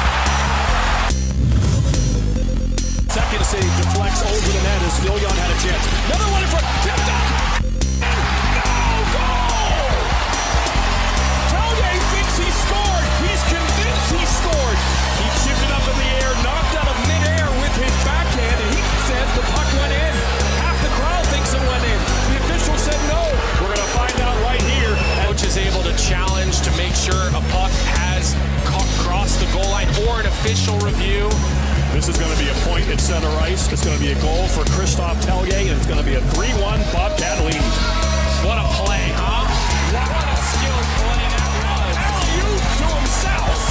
Second 3.06 3.44
save 3.46 3.70
deflects 3.86 4.26
over 4.26 4.50
the 4.50 4.62
net 4.66 4.82
as 4.82 4.98
Villion 5.06 5.30
had 5.38 5.50
a 5.54 5.58
chance. 5.62 5.86
Another 6.10 6.26
one 6.34 6.42
in 6.42 6.50
front. 6.50 6.66
Tipped. 6.82 7.39
Scored. 14.50 14.78
He 15.22 15.26
chipped 15.46 15.62
it 15.62 15.72
up 15.72 15.84
in 15.86 15.96
the 15.96 16.10
air, 16.22 16.30
knocked 16.42 16.74
out 16.74 16.88
of 16.90 16.96
midair 17.06 17.46
with 17.62 17.74
his 17.78 17.94
backhand, 18.02 18.58
and 18.58 18.70
he 18.74 18.82
says 19.06 19.26
the 19.38 19.44
puck 19.54 19.68
went 19.78 19.94
in. 19.94 20.12
Half 20.58 20.78
the 20.82 20.92
crowd 20.98 21.24
thinks 21.30 21.54
it 21.54 21.62
went 21.62 21.84
in. 21.86 21.98
The 22.34 22.36
official 22.46 22.76
said 22.78 23.00
no. 23.06 23.22
We're 23.62 23.70
going 23.70 23.86
to 23.86 23.94
find 23.94 24.16
out 24.20 24.36
right 24.42 24.62
here. 24.62 24.94
coach 25.26 25.44
is 25.46 25.56
able 25.56 25.82
to 25.86 25.94
challenge 25.96 26.60
to 26.66 26.70
make 26.76 26.94
sure 26.94 27.30
a 27.30 27.44
puck 27.54 27.70
has 28.02 28.34
crossed 29.06 29.40
the 29.40 29.46
goal 29.52 29.68
line 29.70 29.88
or 30.06 30.20
an 30.20 30.26
official 30.26 30.78
review. 30.80 31.28
This 31.92 32.08
is 32.08 32.16
going 32.16 32.30
to 32.30 32.38
be 32.38 32.48
a 32.48 32.58
point 32.66 32.86
at 32.88 33.00
center 33.00 33.30
ice. 33.42 33.70
It's 33.72 33.84
going 33.84 33.96
to 33.96 34.02
be 34.02 34.12
a 34.12 34.20
goal 34.22 34.46
for 34.48 34.64
Christoph 34.70 35.18
Tellier, 35.26 35.54
and 35.54 35.76
it's 35.76 35.86
going 35.86 35.98
to 35.98 36.06
be 36.06 36.14
a 36.14 36.22
3-1 36.34 36.78
Bobcat 36.94 37.42
lead. 37.42 37.62
What 38.46 38.58
a 38.58 38.66
play, 38.78 39.10
huh? 39.18 39.46
What 39.90 40.06
a 40.06 40.36
skilled 40.54 40.88
play 41.02 41.24
that 41.34 41.50
was. 41.58 41.94
Alley-oop 41.98 42.62
to 42.78 42.86
himself. 42.94 43.69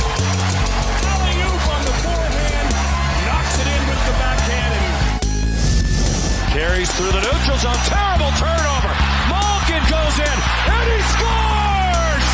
Carries 6.50 6.92
through 6.94 7.12
the 7.12 7.22
neutral 7.22 7.58
zone. 7.58 7.76
Terrible 7.86 8.32
turnover. 8.32 8.94
Malkin 9.30 9.84
goes 9.88 10.18
in, 10.18 10.38
and 10.66 10.90
he 10.90 11.00
scores! 11.14 12.28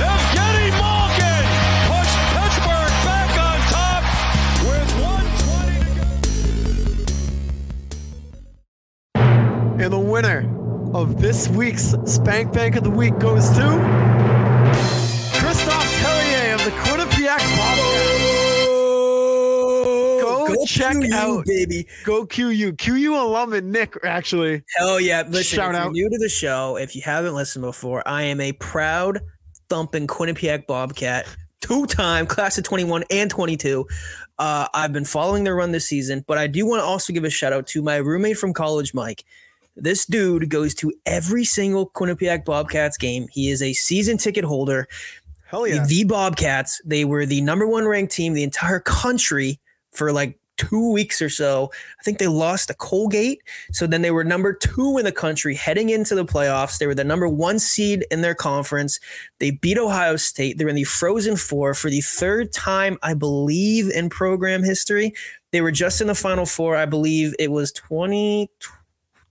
Evgeny 0.00 0.70
Malkin 0.80 1.44
pushed 1.86 2.18
Pittsburgh 2.32 2.94
back 3.04 3.30
on 3.38 3.58
top 3.68 4.02
with 4.64 4.88
120 4.98 5.76
to 5.84 5.92
go. 9.76 9.84
And 9.84 9.92
the 9.92 10.00
winner 10.00 10.48
of 10.94 11.20
this 11.20 11.48
week's 11.48 11.94
Spank 12.06 12.52
Bank 12.54 12.76
of 12.76 12.84
the 12.84 12.90
Week 12.90 13.18
goes 13.18 13.50
to 13.50 13.60
Go, 20.62 20.66
check 20.66 20.96
QU, 20.96 21.14
out, 21.14 21.44
baby. 21.46 21.86
go 22.04 22.26
QU, 22.26 22.72
QU 22.72 23.14
alum 23.14 23.52
and 23.52 23.72
Nick 23.72 23.96
actually. 24.04 24.62
Hell 24.76 25.00
yeah! 25.00 25.22
Listen, 25.28 25.56
Shout 25.56 25.74
if 25.74 25.76
you're 25.78 25.86
out. 25.86 25.92
new 25.92 26.08
to 26.10 26.18
the 26.18 26.28
show, 26.28 26.76
if 26.76 26.94
you 26.96 27.02
haven't 27.02 27.34
listened 27.34 27.62
before, 27.62 28.06
I 28.06 28.22
am 28.24 28.40
a 28.40 28.52
proud 28.52 29.20
thumping 29.68 30.06
Quinnipiac 30.06 30.66
Bobcat, 30.66 31.26
two-time 31.60 32.26
class 32.26 32.58
of 32.58 32.64
21 32.64 33.04
and 33.10 33.30
22. 33.30 33.86
Uh, 34.38 34.66
I've 34.74 34.92
been 34.92 35.04
following 35.04 35.44
their 35.44 35.54
run 35.54 35.72
this 35.72 35.86
season, 35.86 36.24
but 36.26 36.36
I 36.38 36.46
do 36.46 36.66
want 36.66 36.80
to 36.80 36.84
also 36.84 37.12
give 37.12 37.24
a 37.24 37.30
shout 37.30 37.52
out 37.52 37.66
to 37.68 37.82
my 37.82 37.96
roommate 37.96 38.36
from 38.38 38.52
college, 38.52 38.92
Mike. 38.94 39.24
This 39.76 40.04
dude 40.04 40.50
goes 40.50 40.74
to 40.76 40.92
every 41.06 41.44
single 41.44 41.88
Quinnipiac 41.90 42.44
Bobcats 42.44 42.98
game. 42.98 43.26
He 43.30 43.50
is 43.50 43.62
a 43.62 43.72
season 43.72 44.18
ticket 44.18 44.44
holder. 44.44 44.86
Hell 45.46 45.66
yeah. 45.66 45.86
The 45.86 46.04
Bobcats, 46.04 46.80
they 46.84 47.04
were 47.04 47.24
the 47.24 47.40
number 47.40 47.66
one 47.66 47.86
ranked 47.86 48.12
team 48.12 48.34
the 48.34 48.42
entire 48.42 48.80
country 48.80 49.60
for 49.92 50.12
like 50.12 50.38
two 50.56 50.92
weeks 50.92 51.20
or 51.22 51.28
so. 51.28 51.70
I 51.98 52.02
think 52.02 52.18
they 52.18 52.26
lost 52.26 52.68
to 52.68 52.74
Colgate. 52.74 53.42
So 53.72 53.86
then 53.86 54.02
they 54.02 54.10
were 54.10 54.24
number 54.24 54.52
two 54.52 54.98
in 54.98 55.04
the 55.04 55.12
country 55.12 55.54
heading 55.54 55.90
into 55.90 56.14
the 56.14 56.24
playoffs. 56.24 56.78
They 56.78 56.86
were 56.86 56.94
the 56.94 57.04
number 57.04 57.28
one 57.28 57.58
seed 57.58 58.06
in 58.10 58.20
their 58.20 58.34
conference. 58.34 59.00
They 59.38 59.52
beat 59.52 59.78
Ohio 59.78 60.16
State. 60.16 60.58
They're 60.58 60.68
in 60.68 60.76
the 60.76 60.84
Frozen 60.84 61.36
Four 61.36 61.74
for 61.74 61.90
the 61.90 62.00
third 62.00 62.52
time, 62.52 62.98
I 63.02 63.14
believe, 63.14 63.90
in 63.90 64.08
program 64.08 64.62
history. 64.62 65.14
They 65.50 65.60
were 65.60 65.72
just 65.72 66.00
in 66.00 66.06
the 66.06 66.14
Final 66.14 66.46
Four. 66.46 66.76
I 66.76 66.86
believe 66.86 67.34
it 67.38 67.50
was 67.50 67.72
20. 67.72 68.50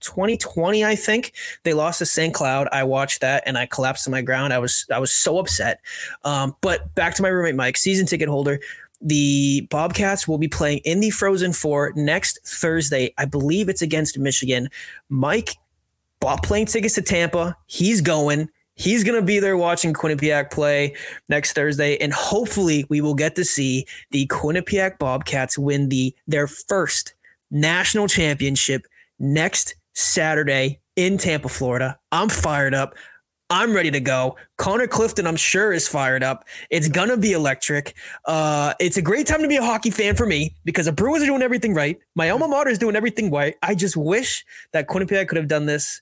2020, 0.02 0.84
I 0.84 0.94
think 0.96 1.32
they 1.62 1.74
lost 1.74 2.00
to 2.00 2.06
St. 2.06 2.34
Cloud. 2.34 2.68
I 2.72 2.84
watched 2.84 3.20
that 3.20 3.42
and 3.46 3.56
I 3.56 3.66
collapsed 3.66 4.04
to 4.04 4.10
my 4.10 4.20
ground. 4.20 4.52
I 4.52 4.58
was 4.58 4.84
I 4.92 4.98
was 4.98 5.12
so 5.12 5.38
upset. 5.38 5.80
Um, 6.24 6.56
but 6.60 6.94
back 6.94 7.14
to 7.14 7.22
my 7.22 7.28
roommate 7.28 7.54
Mike, 7.54 7.76
season 7.76 8.06
ticket 8.06 8.28
holder. 8.28 8.60
The 9.02 9.66
Bobcats 9.70 10.28
will 10.28 10.38
be 10.38 10.48
playing 10.48 10.78
in 10.84 11.00
the 11.00 11.10
Frozen 11.10 11.54
Four 11.54 11.92
next 11.96 12.38
Thursday. 12.46 13.12
I 13.18 13.24
believe 13.24 13.68
it's 13.68 13.82
against 13.82 14.18
Michigan. 14.18 14.68
Mike 15.08 15.56
bought 16.20 16.42
plane 16.44 16.66
tickets 16.66 16.94
to 16.94 17.02
Tampa. 17.02 17.56
He's 17.66 18.00
going. 18.00 18.48
He's 18.74 19.04
going 19.04 19.20
to 19.20 19.26
be 19.26 19.38
there 19.38 19.56
watching 19.56 19.92
Quinnipiac 19.92 20.50
play 20.50 20.94
next 21.28 21.52
Thursday, 21.52 21.98
and 21.98 22.12
hopefully, 22.12 22.86
we 22.88 23.00
will 23.00 23.14
get 23.14 23.34
to 23.36 23.44
see 23.44 23.86
the 24.12 24.26
Quinnipiac 24.28 24.98
Bobcats 24.98 25.58
win 25.58 25.88
the 25.88 26.14
their 26.26 26.46
first 26.46 27.14
national 27.50 28.08
championship 28.08 28.86
next 29.18 29.74
Saturday 29.94 30.80
in 30.96 31.18
Tampa, 31.18 31.48
Florida. 31.48 31.98
I'm 32.12 32.28
fired 32.28 32.74
up. 32.74 32.94
I'm 33.52 33.74
ready 33.74 33.90
to 33.90 34.00
go. 34.00 34.36
Connor 34.56 34.86
Clifton, 34.86 35.26
I'm 35.26 35.36
sure, 35.36 35.74
is 35.74 35.86
fired 35.86 36.22
up. 36.22 36.46
It's 36.70 36.88
gonna 36.88 37.18
be 37.18 37.32
electric. 37.32 37.94
Uh, 38.24 38.72
it's 38.80 38.96
a 38.96 39.02
great 39.02 39.26
time 39.26 39.42
to 39.42 39.48
be 39.48 39.56
a 39.56 39.62
hockey 39.62 39.90
fan 39.90 40.16
for 40.16 40.24
me 40.24 40.56
because 40.64 40.86
the 40.86 40.92
Bruins 40.92 41.22
are 41.22 41.26
doing 41.26 41.42
everything 41.42 41.74
right. 41.74 41.98
My 42.14 42.30
alma 42.30 42.48
mater 42.48 42.70
is 42.70 42.78
doing 42.78 42.96
everything 42.96 43.30
right. 43.30 43.54
I 43.62 43.74
just 43.74 43.94
wish 43.94 44.42
that 44.72 44.88
Quinnipiac 44.88 45.28
could 45.28 45.36
have 45.36 45.48
done 45.48 45.66
this 45.66 46.00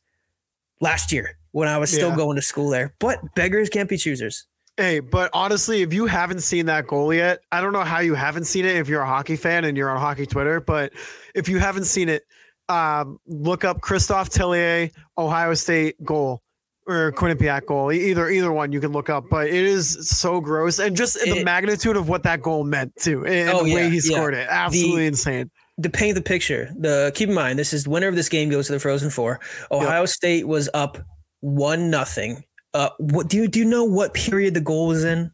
last 0.81 1.11
year 1.11 1.37
when 1.51 1.67
I 1.67 1.77
was 1.79 1.91
still 1.91 2.11
Yeah. 2.11 2.17
going 2.17 2.37
to 2.37 2.43
school 2.43 2.71
there. 2.71 2.95
But 3.01 3.35
beggars 3.35 3.69
can't 3.69 3.89
be 3.89 3.97
choosers. 3.97 4.47
Hey, 4.77 5.01
but 5.01 5.29
honestly, 5.35 5.83
if 5.83 5.93
you 5.93 6.07
haven't 6.07 6.41
seen 6.43 6.67
that 6.67 6.87
goal 6.87 7.13
yet, 7.13 7.41
I 7.51 7.61
don't 7.61 7.73
know 7.73 7.83
how 7.83 7.99
you 7.99 8.15
haven't 8.15 8.45
seen 8.45 8.65
it 8.65 8.77
if 8.77 8.89
you're 8.89 9.03
a 9.03 9.07
hockey 9.09 9.35
fan 9.35 9.65
and 9.65 9.77
you're 9.77 9.91
on 9.91 9.99
hockey 10.01 10.25
Twitter, 10.25 10.61
but 10.61 10.93
if 11.35 11.49
you 11.49 11.59
haven't 11.59 11.85
seen 11.87 12.09
it, 12.09 12.23
um, 12.69 13.19
look 13.27 13.65
up 13.65 13.81
Christophe 13.81 14.31
Tellier, 14.31 14.93
Ohio 15.19 15.55
State 15.55 15.97
goal 16.05 16.43
or 16.87 17.13
Quinnipiac 17.13 17.67
goal. 17.67 17.93
Either 17.93 18.29
either 18.31 18.53
one 18.53 18.73
you 18.73 18.81
can 18.81 18.93
look 18.93 19.09
up, 19.11 19.25
but 19.31 19.47
it 19.49 19.55
is 19.65 20.09
so 20.11 20.41
gross 20.41 20.79
and 20.79 20.97
just 20.97 21.19
the 21.25 21.45
magnitude 21.45 21.97
of 21.97 22.09
what 22.09 22.23
that 22.25 22.43
goal 22.43 22.65
meant 22.65 22.95
too, 22.97 23.25
and 23.27 23.51
Oh, 23.51 23.65
the 23.65 23.75
way 23.75 23.85
yeah, 23.85 23.89
he 23.91 23.95
yeah. 23.97 24.01
scored 24.17 24.35
it, 24.35 24.47
absolutely 24.51 25.07
insane. 25.07 25.51
to 25.83 25.91
paint 25.91 26.15
the 26.17 26.23
picture, 26.23 26.71
the 26.79 27.13
keep 27.15 27.29
in 27.29 27.35
mind 27.35 27.59
this 27.59 27.73
is 27.73 27.85
the 27.85 27.91
winner 27.91 28.09
of 28.09 28.17
this 28.17 28.29
game 28.29 28.51
goes 28.51 28.67
to 28.67 28.73
the 28.73 28.81
Frozen 28.81 29.11
Four. 29.11 29.41
Ohio 29.71 30.05
State 30.07 30.47
was 30.49 30.69
up 30.75 30.99
one 31.41 31.91
nothing. 31.91 32.43
Uh, 32.75 32.91
what 32.99 33.29
do 33.29 33.37
you 33.37 33.49
do? 33.49 33.61
You 33.61 33.65
know 33.65 33.85
what 33.85 34.15
period 34.15 34.55
the 34.55 34.61
goal 34.61 34.87
was 34.89 35.05
in? 35.05 35.31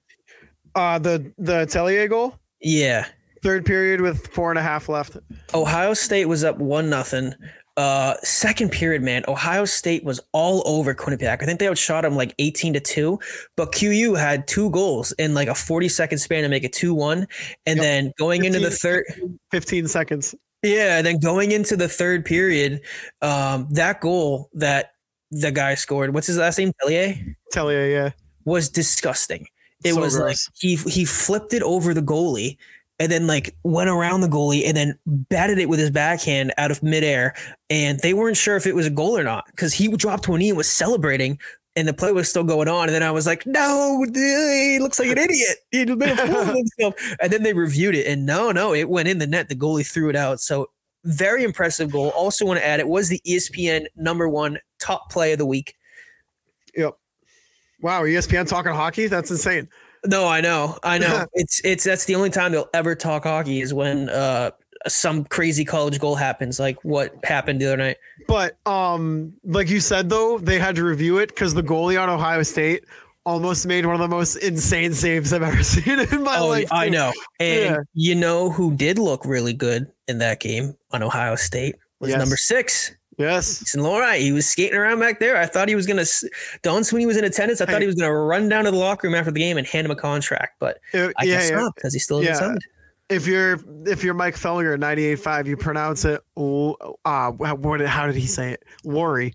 Uh, 0.75 0.99
the 0.99 1.33
the 1.39 1.65
Tellier 1.67 2.09
goal, 2.09 2.35
Yeah, 2.61 3.07
third 3.43 3.65
period 3.65 4.01
with 4.01 4.27
four 4.29 4.51
and 4.51 4.59
a 4.59 4.63
half 4.63 4.89
left. 4.89 5.17
Ohio 5.55 5.95
State 5.95 6.27
was 6.27 6.45
up 6.45 6.59
one 6.59 6.91
nothing. 6.91 7.33
Uh, 7.77 8.15
second 8.23 8.73
period, 8.73 9.03
man, 9.03 9.23
Ohio 9.29 9.67
State 9.67 10.03
was 10.03 10.19
all 10.33 10.63
over 10.67 10.95
Quinnipiac. 10.95 11.43
I 11.43 11.47
think 11.47 11.61
they 11.61 11.69
outshot 11.69 12.05
them 12.05 12.17
like 12.17 12.35
eighteen 12.39 12.73
to 12.73 12.81
two, 12.81 13.19
but 13.57 13.73
QU 13.75 14.15
had 14.15 14.49
two 14.49 14.71
goals 14.71 15.13
in 15.13 15.35
like 15.35 15.49
a 15.49 15.55
forty 15.55 15.89
second 15.89 16.19
span 16.19 16.43
to 16.43 16.49
make 16.49 16.65
it 16.65 16.73
two 16.73 16.95
one, 16.95 17.27
and 17.67 17.77
Yep. 17.77 17.83
then 17.83 18.13
going 18.19 18.45
into 18.45 18.61
the 18.61 18.71
third. 18.71 19.05
15 19.51 19.89
seconds. 19.89 20.35
Yeah, 20.63 20.97
and 20.97 21.07
then 21.07 21.19
going 21.21 21.53
into 21.53 21.77
the 21.77 21.87
third 21.89 22.25
period, 22.25 22.81
um, 23.21 23.69
that 23.73 24.01
goal 24.01 24.49
that 24.55 24.93
the 25.31 25.51
guy 25.53 25.75
scored, 25.75 26.15
what's 26.15 26.27
his 26.27 26.39
last 26.39 26.57
name? 26.59 26.73
Tellier, 26.83 27.35
Tellier, 27.55 27.91
yeah. 27.93 28.11
was 28.47 28.71
disgusting. 28.71 29.47
It 29.85 29.93
So 29.93 30.01
was 30.01 30.19
like 30.19 30.39
he 30.59 30.77
he 30.77 31.05
flipped 31.05 31.53
it 31.53 31.63
over 31.63 31.93
the 31.93 32.01
goalie 32.03 32.57
and 32.99 33.13
then 33.13 33.27
like 33.27 33.55
went 33.63 33.91
around 33.91 34.23
the 34.23 34.29
goalie 34.29 34.67
and 34.67 34.77
then 34.77 34.99
batted 35.07 35.59
it 35.59 35.69
with 35.69 35.79
his 35.79 35.91
backhand 35.91 36.53
out 36.57 36.71
of 36.71 36.83
midair. 36.83 37.35
And 37.69 38.01
they 38.01 38.15
weren't 38.15 38.37
sure 38.37 38.57
if 38.57 38.67
it 38.67 38.75
was 38.75 38.87
a 38.87 38.91
goal 38.91 39.17
or 39.17 39.25
not 39.25 39.47
because 39.47 39.75
he 39.75 39.89
dropped 39.89 40.25
to 40.25 40.35
a 40.35 40.39
knee 40.39 40.49
and 40.49 40.57
was 40.57 40.71
celebrating. 40.71 41.39
And 41.75 41.87
the 41.87 41.93
play 41.93 42.11
was 42.11 42.31
still 42.31 42.45
going 42.45 42.69
on. 42.69 42.85
And 42.85 42.95
then 42.95 43.03
I 43.03 43.11
was 43.11 43.27
like, 43.27 43.45
no, 43.45 44.03
he 44.15 44.79
looks 44.81 44.99
like 44.99 45.09
an 45.09 45.19
idiot. 45.19 45.59
He 45.71 45.85
made 45.85 46.19
a 46.19 46.27
fool 46.27 46.37
of 46.37 46.47
himself. 46.57 46.95
And 47.21 47.31
then 47.31 47.43
they 47.43 47.53
reviewed 47.53 47.95
it. 47.95 48.07
And 48.07 48.25
no, 48.25 48.51
no, 48.51 48.73
it 48.73 48.89
went 48.89 49.09
in 49.09 49.19
the 49.19 49.27
net. 49.27 49.51
The 49.51 49.57
goalie 49.57 49.87
threw 49.87 50.09
it 50.09 50.17
out. 50.17 50.41
So 50.41 50.71
very 51.05 51.45
impressive 51.45 51.93
goal. 51.93 52.09
Also 52.11 52.47
want 52.47 52.59
to 52.61 52.67
add 52.67 52.81
it 52.81 52.89
was 52.89 53.11
the 53.11 53.21
ESPN 53.27 53.87
number 53.95 54.27
one 54.27 54.59
top 54.81 55.11
play 55.11 55.33
of 55.33 55.39
the 55.39 55.45
week. 55.45 55.75
Yep. 56.75 56.95
Wow, 57.83 58.05
ESPN 58.05 58.49
talking 58.49 58.73
hockey? 58.73 59.07
That's 59.07 59.31
insane. 59.31 59.69
No, 60.07 60.27
I 60.29 60.41
know, 60.41 60.79
I 60.83 60.99
know. 60.99 61.27
it's 61.35 61.61
it's 61.65 61.85
that's 61.85 62.05
the 62.05 62.15
only 62.15 62.31
time 62.31 62.53
they'll 62.53 62.69
ever 62.75 62.95
talk 62.95 63.25
hockey 63.25 63.61
is 63.61 63.73
when 63.75 64.09
uh 64.09 64.51
some 64.89 65.25
crazy 65.25 65.65
college 65.65 65.99
goal 65.99 66.15
happens, 66.15 66.61
like 66.61 66.77
what 66.85 67.15
happened 67.25 67.61
the 67.61 67.67
other 67.67 67.77
night. 67.79 67.97
But 68.29 68.57
um, 68.67 69.33
like 69.45 69.69
you 69.69 69.81
said 69.81 70.09
though, 70.09 70.39
they 70.39 70.59
had 70.59 70.77
to 70.77 70.85
review 70.85 71.19
it 71.19 71.29
because 71.31 71.55
the 71.55 71.63
goalie 71.63 72.01
on 72.01 72.09
Ohio 72.09 72.43
State 72.45 72.85
almost 73.25 73.67
made 73.67 73.85
one 73.85 73.97
of 73.97 74.01
the 74.01 74.07
most 74.09 74.37
insane 74.37 74.93
saves 74.95 75.33
I've 75.33 75.43
ever 75.43 75.63
seen 75.65 75.99
in 75.99 76.23
my 76.23 76.39
Oh, 76.39 76.47
life. 76.49 76.69
I 76.71 76.89
know. 76.89 77.13
And 77.41 77.61
Yeah. 77.65 77.77
you 77.95 78.15
know 78.15 78.51
who 78.51 78.75
did 78.77 78.99
look 79.01 79.25
really 79.25 79.53
good 79.55 79.91
in 80.07 80.19
that 80.19 80.39
game 80.39 80.77
on 80.93 81.03
Ohio 81.03 81.35
State 81.35 81.75
was 81.99 82.11
Yes. 82.11 82.21
number 82.21 82.37
six. 82.37 82.95
Yes. 83.19 83.61
Mason 83.63 83.81
Lohrei. 83.81 84.19
He 84.19 84.33
was 84.33 84.47
skating 84.47 84.77
around 84.77 85.01
back 85.01 85.21
there. 85.21 85.37
I 85.37 85.47
thought 85.47 85.69
he 85.69 85.75
was 85.75 85.87
gonna. 85.87 86.03
s- 86.03 86.25
Don 86.63 86.85
Sweeney 86.85 87.07
was 87.07 87.17
in 87.17 87.25
attendance. 87.25 87.61
I 87.61 87.67
thought 87.67 87.81
he 87.81 87.87
was 87.87 87.97
gonna 87.97 88.13
run 88.13 88.49
down 88.49 88.65
to 88.65 88.71
the 88.71 88.77
locker 88.77 89.07
room 89.09 89.15
after 89.15 89.31
the 89.31 89.41
game 89.41 89.57
and 89.57 89.67
hand 89.67 89.87
him 89.87 89.91
a 89.91 89.97
contract, 89.97 90.57
but 90.61 90.79
Uh, 90.93 91.09
I 91.17 91.25
yeah, 91.25 91.37
guess 91.39 91.51
yeah. 91.51 91.57
not 91.57 91.75
because 91.75 91.93
he 91.95 91.99
still 91.99 92.23
Yeah. 92.23 92.35
signed. 92.35 92.61
If 93.09 93.27
you're 93.27 93.61
if 93.87 94.03
you're 94.05 94.15
Mike 94.15 94.35
Fellinger, 94.35 94.77
98.5, 94.79 95.47
you 95.47 95.57
pronounce 95.57 96.05
it. 96.05 96.21
Uh, 96.37 97.31
what? 97.31 97.81
How 97.83 98.07
did 98.07 98.17
he 98.17 98.27
say 98.27 98.51
it? 98.53 98.65
Worry. 98.85 99.33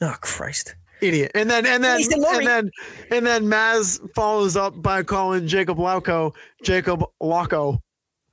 Oh 0.00 0.14
Christ! 0.20 0.74
Idiot. 1.00 1.32
And 1.34 1.50
then 1.50 1.66
and 1.66 1.82
then 1.82 1.98
He 1.98 2.04
said 2.04 2.18
Lohrei. 2.18 2.38
and 2.38 2.46
then 2.46 2.70
and 3.10 3.26
then 3.26 3.44
Maz 3.44 4.00
follows 4.14 4.56
up 4.56 4.80
by 4.80 5.02
calling 5.02 5.46
Jacob 5.48 5.78
Lauco 5.78 6.32
Jacob 6.62 7.04
Lauco. 7.20 7.78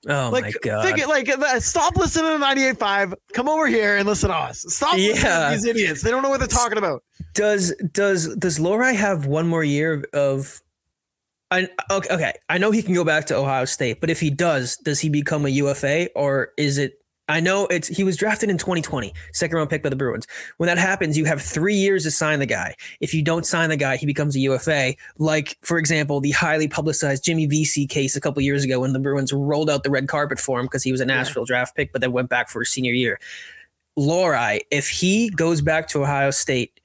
Oh 0.07 0.29
like 0.31 0.45
my 0.45 0.51
god! 0.63 0.85
think 0.85 0.97
it 0.97 1.07
like 1.09 1.27
uh, 1.29 1.59
stop 1.59 1.95
listening 1.97 2.39
to 2.39 2.45
98.5. 2.45 3.13
Come 3.33 3.49
over 3.49 3.67
here 3.67 3.97
and 3.97 4.07
listen 4.07 4.29
to 4.29 4.35
us. 4.35 4.63
Stop 4.69 4.93
listening 4.93 5.15
Yeah. 5.23 5.49
to 5.49 5.55
these 5.55 5.65
idiots. 5.65 6.01
They 6.01 6.09
don't 6.11 6.23
know 6.23 6.29
what 6.29 6.39
they're 6.39 6.47
talking 6.47 6.77
about. 6.77 7.03
does 7.33 7.73
does 7.91 8.33
does 8.37 8.59
Lohrei 8.59 8.95
have 8.95 9.25
one 9.25 9.47
more 9.47 9.63
year 9.63 10.05
of 10.13 10.61
I 11.51 11.67
okay, 11.91 12.13
okay 12.13 12.33
I 12.47 12.59
know 12.59 12.71
he 12.71 12.81
can 12.83 12.93
go 12.93 13.03
back 13.03 13.25
to 13.25 13.35
Ohio 13.35 13.65
State 13.65 13.99
but 13.99 14.09
if 14.09 14.19
he 14.19 14.29
does 14.29 14.77
does 14.77 14.99
he 14.99 15.09
become 15.09 15.45
a 15.45 15.49
UFA 15.49 16.09
or 16.15 16.49
is 16.57 16.77
it 16.77 16.93
I 17.29 17.39
know 17.39 17.67
it's 17.67 17.87
he 17.87 18.03
was 18.03 18.17
drafted 18.17 18.49
in 18.49 18.57
2020 18.57 19.13
second 19.31 19.55
round 19.55 19.69
pick 19.69 19.83
by 19.83 19.89
the 19.89 19.95
Bruins 19.95 20.27
when 20.57 20.67
that 20.67 20.77
happens 20.77 21.17
you 21.17 21.25
have 21.25 21.41
3 21.41 21.75
years 21.75 22.03
to 22.03 22.11
sign 22.11 22.39
the 22.39 22.45
guy 22.45 22.75
if 22.99 23.13
you 23.13 23.23
don't 23.23 23.45
sign 23.45 23.69
the 23.69 23.77
guy 23.77 23.95
he 23.95 24.05
becomes 24.05 24.35
a 24.35 24.39
UFA 24.39 24.95
like 25.17 25.57
for 25.61 25.77
example 25.77 26.19
the 26.19 26.31
highly 26.31 26.67
publicized 26.67 27.23
Jimmy 27.23 27.45
Vesey 27.45 27.87
case 27.87 28.15
a 28.15 28.21
couple 28.21 28.41
years 28.41 28.63
ago 28.63 28.81
when 28.81 28.93
the 28.93 28.99
Bruins 28.99 29.31
rolled 29.31 29.69
out 29.69 29.83
the 29.83 29.91
red 29.91 30.07
carpet 30.07 30.39
for 30.39 30.59
him 30.59 30.65
because 30.65 30.83
he 30.83 30.91
was 30.91 30.99
a 30.99 31.05
Nashville 31.05 31.45
draft 31.45 31.75
pick 31.75 31.93
but 31.93 32.01
then 32.01 32.11
went 32.11 32.29
back 32.29 32.49
for 32.49 32.59
his 32.59 32.69
senior 32.69 32.93
year 32.93 33.19
Lohrei 33.97 34.61
if 34.71 34.89
he 34.89 35.29
goes 35.29 35.61
back 35.61 35.87
to 35.89 36.03
Ohio 36.03 36.31
State 36.31 36.79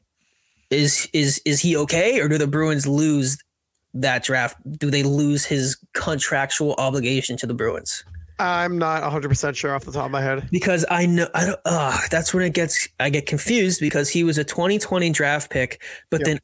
is 0.71 1.09
is 1.13 1.41
is 1.45 1.61
he 1.61 1.77
okay 1.77 2.21
or 2.21 2.29
do 2.29 2.39
the 2.39 2.47
Bruins 2.47 2.87
lose 2.87 3.39
that 3.95 4.25
draft? 4.25 4.57
Do 4.79 4.91
they 4.91 5.03
lose 5.03 5.45
his 5.45 5.77
contractual 5.93 6.75
obligation 6.79 7.37
to 7.39 7.47
the 7.47 7.55
Bruins? 7.55 8.05
I'm 8.39 8.79
not 8.79 9.03
100% 9.03 9.55
sure 9.55 9.75
off 9.75 9.85
the 9.85 9.93
top 9.93 10.07
of 10.07 10.11
my 10.11 10.23
head. 10.23 10.49
Because 10.51 10.85
I 10.91 11.07
know 11.07 11.29
I 11.35 11.47
don't 11.47 11.61
uh 11.65 11.99
that's 12.11 12.35
when 12.35 12.45
it 12.45 12.53
gets 12.53 12.89
I 12.99 13.11
get 13.11 13.27
confused 13.27 13.81
because 13.81 14.09
he 14.09 14.25
was 14.25 14.39
a 14.39 14.45
2020 14.45 15.11
draft 15.11 15.51
pick, 15.51 15.81
but 16.11 16.21
Yep. 16.21 16.27
then 16.27 16.39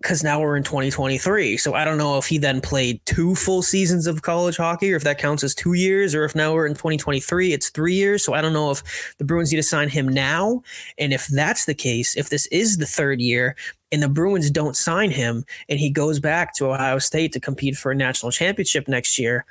because 0.00 0.22
now 0.22 0.40
we're 0.40 0.56
in 0.56 0.62
2023. 0.62 1.56
So 1.56 1.74
I 1.74 1.84
don't 1.84 1.98
know 1.98 2.18
if 2.18 2.26
he 2.26 2.38
then 2.38 2.60
played 2.60 3.04
two 3.04 3.34
full 3.34 3.62
seasons 3.62 4.06
of 4.06 4.22
college 4.22 4.56
hockey 4.56 4.92
or 4.92 4.96
if 4.96 5.02
that 5.02 5.18
counts 5.18 5.42
as 5.42 5.56
two 5.56 5.72
years, 5.72 6.14
or 6.14 6.24
if 6.24 6.36
now 6.36 6.54
we're 6.54 6.66
in 6.66 6.74
2023, 6.74 7.52
it's 7.52 7.70
three 7.70 7.94
years. 7.94 8.24
So 8.24 8.32
I 8.32 8.40
don't 8.40 8.52
know 8.52 8.70
if 8.70 9.14
the 9.18 9.24
Bruins 9.24 9.50
need 9.50 9.56
to 9.56 9.62
sign 9.64 9.88
him 9.88 10.06
now. 10.06 10.62
And 10.98 11.12
if 11.12 11.26
that's 11.26 11.64
the 11.64 11.74
case, 11.74 12.16
if 12.16 12.30
this 12.30 12.46
is 12.46 12.76
the 12.76 12.86
third 12.86 13.20
year 13.20 13.56
and 13.90 14.00
the 14.00 14.08
Bruins 14.08 14.50
don't 14.52 14.76
sign 14.76 15.10
him 15.10 15.44
and 15.68 15.80
he 15.80 15.90
goes 15.90 16.20
back 16.20 16.54
to 16.54 16.66
Ohio 16.66 17.00
State 17.00 17.32
to 17.32 17.40
compete 17.40 17.76
for 17.76 17.90
a 17.90 17.94
national 17.96 18.30
championship 18.30 18.86
next 18.86 19.18
year, 19.18 19.44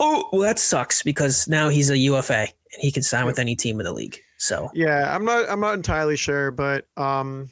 oh, 0.00 0.28
well, 0.32 0.42
that 0.42 0.58
sucks 0.58 1.02
because 1.02 1.48
now 1.48 1.68
he's 1.68 1.90
a 1.90 1.98
UFA 1.98 2.40
and 2.42 2.48
he 2.80 2.90
can 2.92 3.02
sign 3.02 3.26
with 3.26 3.38
any 3.38 3.56
team 3.56 3.80
in 3.80 3.84
the 3.84 3.92
league. 3.92 4.18
So 4.38 4.70
Yeah, 4.74 5.14
I'm 5.14 5.24
not 5.24 5.48
I'm 5.48 5.60
not 5.60 5.74
entirely 5.74 6.16
sure, 6.16 6.50
but 6.50 6.86
um 6.98 7.48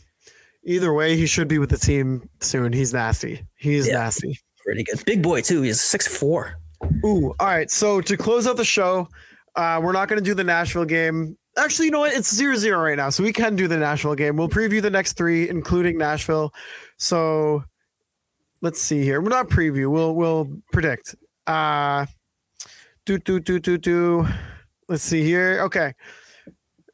either 0.64 0.92
way 0.92 1.16
he 1.16 1.26
should 1.26 1.48
be 1.48 1.58
with 1.58 1.70
the 1.70 1.78
team 1.78 2.28
soon. 2.40 2.72
He's 2.72 2.92
nasty. 2.92 3.42
He's 3.56 3.86
Yeah. 3.86 3.94
nasty. 4.00 4.38
pretty 4.62 4.82
good. 4.84 5.02
Big 5.04 5.22
boy 5.22 5.40
too. 5.42 5.62
He's 5.62 5.80
six 5.80 6.06
four. 6.06 6.56
Ooh, 7.04 7.34
all 7.40 7.46
right. 7.46 7.70
So 7.70 8.00
to 8.02 8.16
close 8.16 8.46
out 8.46 8.56
the 8.56 8.64
show, 8.64 9.08
uh, 9.56 9.80
we're 9.82 9.92
not 9.92 10.08
going 10.08 10.18
to 10.18 10.24
do 10.24 10.34
the 10.34 10.44
Nashville 10.44 10.84
game. 10.84 11.36
Actually, 11.56 11.86
you 11.86 11.90
know 11.92 12.00
what? 12.00 12.12
It's 12.12 12.34
zero 12.34 12.56
zero 12.56 12.82
right 12.82 12.96
now, 12.96 13.10
so 13.10 13.22
we 13.22 13.32
can 13.32 13.56
do 13.56 13.68
the 13.68 13.76
Nashville 13.78 14.14
game. 14.14 14.36
We'll 14.36 14.48
preview 14.48 14.82
the 14.82 14.90
next 14.90 15.14
three, 15.14 15.48
including 15.48 15.96
Nashville. 15.98 16.52
So 16.96 17.62
let's 18.60 18.80
see 18.80 19.02
here. 19.02 19.20
We're 19.20 19.28
not 19.28 19.48
preview. 19.48 19.90
We'll 19.90 20.14
we'll 20.14 20.50
predict. 20.72 21.14
Uh, 21.46 22.06
do 23.04 23.18
do 23.18 23.40
do 23.40 23.58
do 23.58 23.78
do. 23.78 24.28
Let's 24.88 25.02
see 25.02 25.22
here. 25.22 25.60
Okay. 25.62 25.94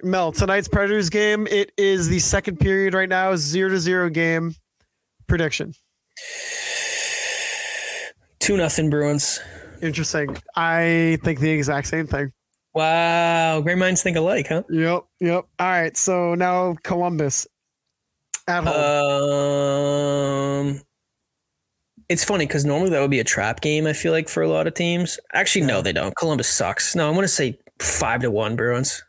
Mel, 0.03 0.33
tonight's 0.33 0.69
Predators 0.69 1.11
game. 1.11 1.47
It 1.49 1.73
is 1.77 2.09
the 2.09 2.19
second 2.19 2.59
period 2.59 2.95
right 2.95 3.09
now. 3.09 3.37
Zero 3.37 3.69
to 3.71 3.79
zero 3.79 4.09
game. 4.09 4.55
Prediction. 5.27 5.75
Two 8.39 8.57
nothing 8.57 8.89
Bruins. 8.91 9.41
Interesting. 9.83 10.37
I 10.57 11.19
think 11.23 11.41
the 11.41 11.51
exact 11.51 11.87
same 11.87 12.07
thing. 12.07 12.33
Wow, 12.75 13.61
great 13.63 13.79
minds 13.79 14.03
think 14.03 14.17
alike, 14.17 14.47
huh? 14.49 14.63
Yep, 14.71 15.05
yep. 15.21 15.45
All 15.59 15.67
right, 15.67 15.97
so 15.97 16.35
now 16.35 16.77
Columbus 16.85 17.47
at 18.47 18.65
home. 18.65 18.77
Um, 20.69 20.81
it's 22.11 22.25
funny 22.25 22.45
because 22.47 22.67
normally 22.67 22.91
that 22.91 23.01
would 23.01 23.11
be 23.11 23.21
a 23.21 23.25
trap 23.25 23.63
game. 23.63 23.87
I 23.87 23.95
feel 23.95 24.13
like 24.13 24.29
for 24.29 24.43
a 24.43 24.49
lot 24.49 24.67
of 24.67 24.75
teams. 24.75 25.19
Actually, 25.33 25.65
no, 25.65 25.81
they 25.81 25.93
don't. 25.93 26.15
Columbus 26.17 26.49
sucks. 26.49 26.95
No, 26.95 27.09
I'm 27.09 27.15
gonna 27.15 27.27
say 27.29 27.59
five 27.79 28.21
to 28.23 28.31
one 28.31 28.57
Bruins. 28.57 29.03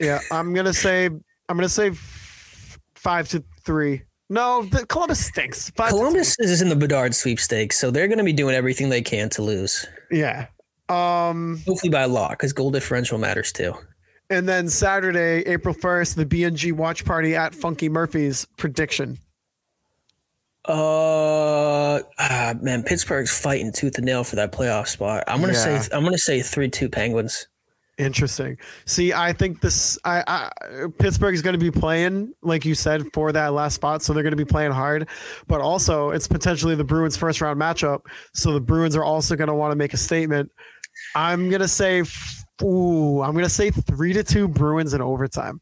yeah, 0.00 0.20
I'm 0.30 0.54
gonna 0.54 0.72
say 0.72 1.06
I'm 1.06 1.56
gonna 1.56 1.68
say 1.68 1.88
f- 1.88 2.78
five 2.94 3.28
to 3.30 3.44
three. 3.64 4.02
No, 4.30 4.62
the 4.62 4.86
Columbus 4.86 5.24
stinks. 5.26 5.70
Five 5.70 5.88
Columbus 5.90 6.38
is 6.38 6.62
in 6.62 6.68
the 6.68 6.76
Bedard 6.76 7.14
sweepstakes, 7.14 7.78
so 7.78 7.90
they're 7.90 8.08
gonna 8.08 8.24
be 8.24 8.32
doing 8.32 8.54
everything 8.54 8.88
they 8.88 9.02
can 9.02 9.28
to 9.30 9.42
lose. 9.42 9.86
yeah. 10.10 10.46
Um, 10.90 11.62
Hopefully 11.66 11.90
by 11.90 12.04
law, 12.06 12.30
because 12.30 12.54
goal 12.54 12.70
differential 12.70 13.18
matters 13.18 13.52
too. 13.52 13.74
and 14.30 14.48
then 14.48 14.68
Saturday, 14.70 15.40
April 15.46 15.74
first, 15.74 16.16
the 16.16 16.24
BNG 16.24 16.72
watch 16.72 17.04
party 17.04 17.34
at 17.36 17.54
Funky 17.54 17.88
Murphy's 17.90 18.46
prediction. 18.56 19.18
Uh, 20.68 22.00
ah, 22.18 22.54
man, 22.60 22.82
Pittsburgh's 22.82 23.36
fighting 23.36 23.72
tooth 23.72 23.96
and 23.96 24.04
nail 24.06 24.22
for 24.22 24.36
that 24.36 24.52
playoff 24.52 24.86
spot. 24.88 25.24
I'm 25.26 25.40
gonna 25.40 25.54
Yeah. 25.54 25.80
say 25.80 25.96
I'm 25.96 26.04
gonna 26.04 26.18
say 26.18 26.42
three 26.42 26.68
two 26.68 26.88
Penguins. 26.88 27.48
Interesting. 27.96 28.56
See, 28.84 29.12
I 29.12 29.32
think 29.32 29.60
this 29.60 29.98
I, 30.04 30.22
I 30.28 30.86
Pittsburgh 31.00 31.34
is 31.34 31.42
going 31.42 31.54
to 31.54 31.58
be 31.58 31.72
playing 31.72 32.32
like 32.42 32.64
you 32.64 32.76
said 32.76 33.02
for 33.12 33.32
that 33.32 33.52
last 33.54 33.74
spot, 33.74 34.02
so 34.02 34.12
they're 34.12 34.22
going 34.22 34.30
to 34.30 34.36
be 34.36 34.44
playing 34.44 34.70
hard. 34.70 35.08
But 35.48 35.60
also, 35.60 36.10
it's 36.10 36.28
potentially 36.28 36.76
the 36.76 36.84
Bruins' 36.84 37.16
first 37.16 37.40
round 37.40 37.60
matchup, 37.60 38.02
so 38.34 38.52
the 38.52 38.60
Bruins 38.60 38.94
are 38.94 39.02
also 39.02 39.34
going 39.34 39.48
to 39.48 39.54
want 39.54 39.72
to 39.72 39.76
make 39.76 39.94
a 39.94 39.96
statement. 39.96 40.52
I'm 41.16 41.48
going 41.48 41.60
to 41.60 41.66
say, 41.66 42.04
ooh, 42.62 43.20
I'm 43.20 43.32
going 43.32 43.44
to 43.44 43.50
say 43.50 43.72
three 43.72 44.12
to 44.12 44.22
two 44.22 44.46
Bruins 44.46 44.94
in 44.94 45.00
overtime. 45.02 45.60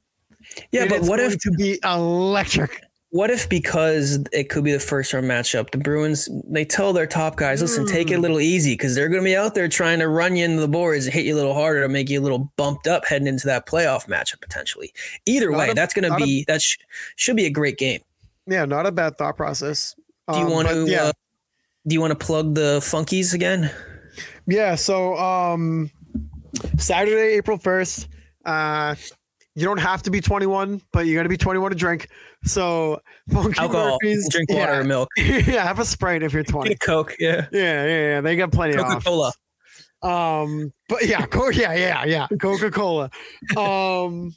Yeah, 0.72 0.82
And 0.82 0.90
but 0.90 1.02
what 1.04 1.20
if 1.20 1.38
to 1.38 1.50
be 1.52 1.78
electric? 1.84 2.82
What 3.16 3.30
if 3.30 3.48
because 3.48 4.18
it 4.32 4.50
could 4.50 4.62
be 4.64 4.72
the 4.72 4.78
first 4.80 5.12
round 5.12 5.26
matchup, 5.26 5.70
the 5.70 5.78
Bruins 5.78 6.28
they 6.44 6.64
tell 6.64 6.92
their 6.92 7.06
top 7.06 7.36
guys, 7.36 7.62
listen, 7.62 7.86
take 7.86 8.08
Hmm. 8.08 8.14
it 8.14 8.18
a 8.18 8.20
little 8.20 8.40
easy 8.40 8.74
because 8.74 8.94
they're 8.94 9.08
going 9.08 9.22
to 9.22 9.24
be 9.24 9.34
out 9.36 9.54
there 9.54 9.68
trying 9.68 9.98
to 10.00 10.08
run 10.08 10.36
you 10.36 10.44
into 10.44 10.60
the 10.60 10.68
boards 10.68 11.06
and 11.06 11.14
hit 11.14 11.24
you 11.24 11.34
a 11.34 11.38
little 11.40 11.54
harder 11.54 11.82
to 11.82 11.88
make 11.88 12.10
you 12.10 12.20
a 12.20 12.22
little 12.22 12.52
bumped 12.56 12.86
up 12.86 13.04
heading 13.06 13.26
into 13.26 13.46
that 13.46 13.66
playoff 13.66 14.06
matchup 14.06 14.40
potentially. 14.40 14.92
Either 15.24 15.50
Not 15.50 15.58
way, 15.58 15.70
a- 15.70 15.74
that's 15.74 15.94
going 15.94 16.02
to 16.04 16.10
not 16.10 16.20
a- 16.22 16.24
be 16.24 16.44
that 16.48 16.60
sh- 16.62 16.76
should 17.16 17.36
be 17.36 17.46
a 17.46 17.50
great 17.50 17.78
game. 17.78 18.00
Yeah, 18.46 18.64
not 18.64 18.86
a 18.86 18.92
bad 18.92 19.16
thought 19.18 19.36
process. 19.36 19.94
Do 20.32 20.38
you 20.38 20.44
Um, 20.46 20.50
want 20.52 20.68
to? 20.68 20.86
Yeah, 20.86 21.04
Uh, 21.06 21.12
do 21.86 21.94
you 21.94 22.00
want 22.00 22.10
to 22.18 22.26
plug 22.26 22.54
the 22.54 22.80
Funkies 22.80 23.32
again? 23.34 23.70
Yeah, 24.46 24.74
so 24.74 25.16
um 25.16 25.90
Saturday, 26.78 27.34
April 27.36 27.58
1st. 27.58 28.08
Uh 28.44 28.94
you 29.56 29.64
don't 29.64 29.80
have 29.80 30.02
to 30.02 30.10
be 30.10 30.20
21, 30.20 30.82
but 30.92 31.06
you 31.06 31.14
got 31.14 31.22
to 31.22 31.30
be 31.30 31.38
21 31.38 31.70
to 31.70 31.76
drink. 31.76 32.08
So 32.44 33.00
Funky 33.32 33.58
Alcohol, 33.58 33.98
Murphy's, 34.02 34.28
drink 34.30 34.50
water 34.50 34.72
yeah. 34.72 34.78
or 34.78 34.84
milk, 34.84 35.08
yeah, 35.16 35.64
have 35.64 35.78
a 35.78 35.84
Sprite 35.84 36.22
if 36.22 36.34
you're 36.34 36.44
20. 36.44 36.68
get 36.68 36.76
a 36.76 36.78
Coke, 36.78 37.16
yeah, 37.18 37.46
Yeah, 37.50 37.84
yeah, 37.86 38.00
yeah. 38.00 38.20
They 38.20 38.36
got 38.36 38.52
plenty 38.52 38.74
of 38.74 38.84
Coca 38.84 39.00
Cola. 39.02 39.32
Um, 40.02 40.72
but 40.90 41.06
yeah, 41.06 41.24
co- 41.24 41.48
yeah, 41.50 41.74
yeah, 41.74 42.04
yeah. 42.04 42.26
Coca 42.38 42.70
Cola. 42.70 43.10
Um, 43.56 44.34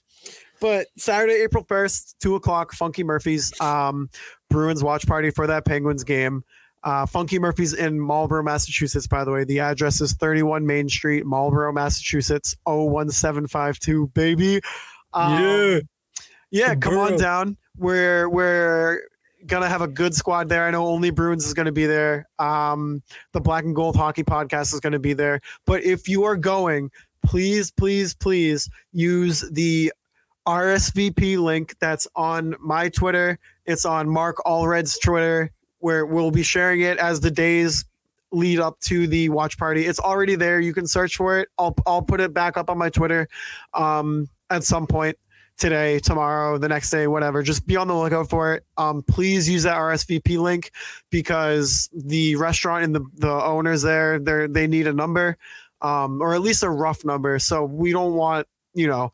but 0.62 0.88
Saturday, 0.98 1.44
April 1.44 1.66
first, 1.68 2.16
two 2.22 2.36
o'clock, 2.36 2.72
Funky 2.72 3.04
Murphy's 3.04 3.52
um, 3.60 4.10
Bruins 4.50 4.84
watch 4.84 5.06
party 5.06 5.32
for 5.32 5.48
that 5.48 5.66
Penguins 5.66 6.06
game. 6.06 6.44
Uh, 6.84 7.06
Funky 7.06 7.40
Murphy's 7.40 7.74
in 7.74 8.00
Marlborough, 8.00 8.44
Massachusetts. 8.44 9.06
By 9.06 9.26
the 9.26 9.32
way, 9.32 9.44
the 9.44 9.60
address 9.60 10.00
is 10.00 10.14
31 10.14 10.66
Main 10.66 10.88
Street, 10.88 11.26
Marlborough, 11.26 11.74
Massachusetts, 11.74 12.56
01752, 12.66 14.08
baby. 14.14 14.62
Um, 15.14 15.82
yeah, 16.52 16.76
come 16.76 16.98
on 16.98 17.18
down. 17.18 17.58
We're 17.78 18.30
we're 18.30 19.02
gonna 19.46 19.70
have 19.70 19.82
a 19.82 19.88
good 19.88 20.14
squad 20.14 20.50
there. 20.50 20.66
I 20.66 20.72
know 20.72 20.88
only 20.88 21.12
Bruins 21.12 21.46
is 21.46 21.54
gonna 21.54 21.72
be 21.72 21.86
there. 21.86 22.28
Um, 22.40 23.02
the 23.34 23.42
Black 23.42 23.64
and 23.64 23.76
Gold 23.76 23.96
Hockey 23.96 24.24
Podcast 24.24 24.74
is 24.74 24.80
gonna 24.80 25.00
be 25.00 25.14
there. 25.14 25.42
But 25.66 25.84
if 25.84 26.08
you 26.08 26.24
are 26.24 26.36
going, 26.36 26.92
please, 27.26 27.72
please, 27.72 28.14
please 28.14 28.70
use 28.92 29.42
the 29.52 29.94
RSVP 30.48 31.38
link 31.38 31.76
that's 31.80 32.08
on 32.16 32.56
my 32.60 32.90
Twitter. 32.90 33.38
It's 33.66 33.86
on 33.86 34.10
Mark 34.10 34.38
Allred's 34.46 34.98
Twitter, 35.00 35.52
where 35.80 36.06
we'll 36.06 36.32
be 36.32 36.44
sharing 36.44 36.82
it 36.82 36.98
as 36.98 37.20
the 37.20 37.32
days 37.32 37.86
lead 38.32 38.60
up 38.60 38.80
to 38.82 39.08
the 39.08 39.30
watch 39.30 39.58
party. 39.58 39.86
It's 39.86 40.00
already 40.00 40.36
there. 40.36 40.60
You 40.60 40.74
can 40.74 40.88
search 40.88 41.16
for 41.16 41.40
it. 41.40 41.50
I'll 41.58 41.76
I'll 41.86 42.02
put 42.02 42.20
it 42.20 42.34
back 42.34 42.58
up 42.58 42.70
on 42.70 42.78
my 42.78 42.90
Twitter 42.90 43.28
um, 43.74 44.28
at 44.50 44.64
some 44.64 44.88
point 44.88 45.18
today, 45.58 46.00
tomorrow, 46.00 46.58
the 46.58 46.70
next 46.70 46.90
day, 46.90 47.08
whatever. 47.08 47.44
Just 47.44 47.68
be 47.68 47.76
on 47.76 47.88
the 47.88 47.94
lookout 47.94 48.30
for 48.30 48.54
it. 48.54 48.66
Um, 48.78 49.04
please 49.04 49.50
use 49.50 49.64
that 49.64 49.76
RSVP 49.76 50.40
link 50.42 50.72
because 51.10 51.90
the 51.94 52.36
restaurant 52.38 52.86
and 52.86 52.96
the, 52.96 53.06
the 53.16 53.30
owners 53.30 53.82
there, 53.82 54.20
they 54.20 54.48
they 54.48 54.68
need 54.68 54.88
a 54.88 54.94
number, 54.94 55.38
um, 55.82 56.22
or 56.22 56.34
at 56.34 56.42
least 56.42 56.64
a 56.64 56.70
rough 56.70 57.04
number. 57.06 57.38
So 57.40 57.66
we 57.66 57.92
don't 57.92 58.14
want 58.14 58.48
you 58.74 58.88
know 58.88 59.12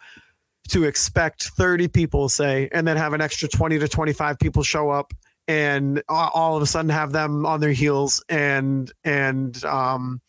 to 0.69 0.83
expect 0.83 1.43
30 1.49 1.87
people 1.89 2.27
say 2.29 2.69
and 2.71 2.87
then 2.87 2.97
have 2.97 3.13
an 3.13 3.21
extra 3.21 3.47
20 3.47 3.79
to 3.79 3.87
25 3.87 4.39
people 4.39 4.63
show 4.63 4.89
up 4.89 5.13
and 5.47 6.01
all 6.09 6.55
of 6.55 6.63
a 6.63 6.65
sudden 6.65 6.89
have 6.89 7.11
them 7.11 7.45
on 7.45 7.59
their 7.59 7.71
heels 7.71 8.23
and 8.29 8.91
and 9.03 9.63
um 9.65 10.21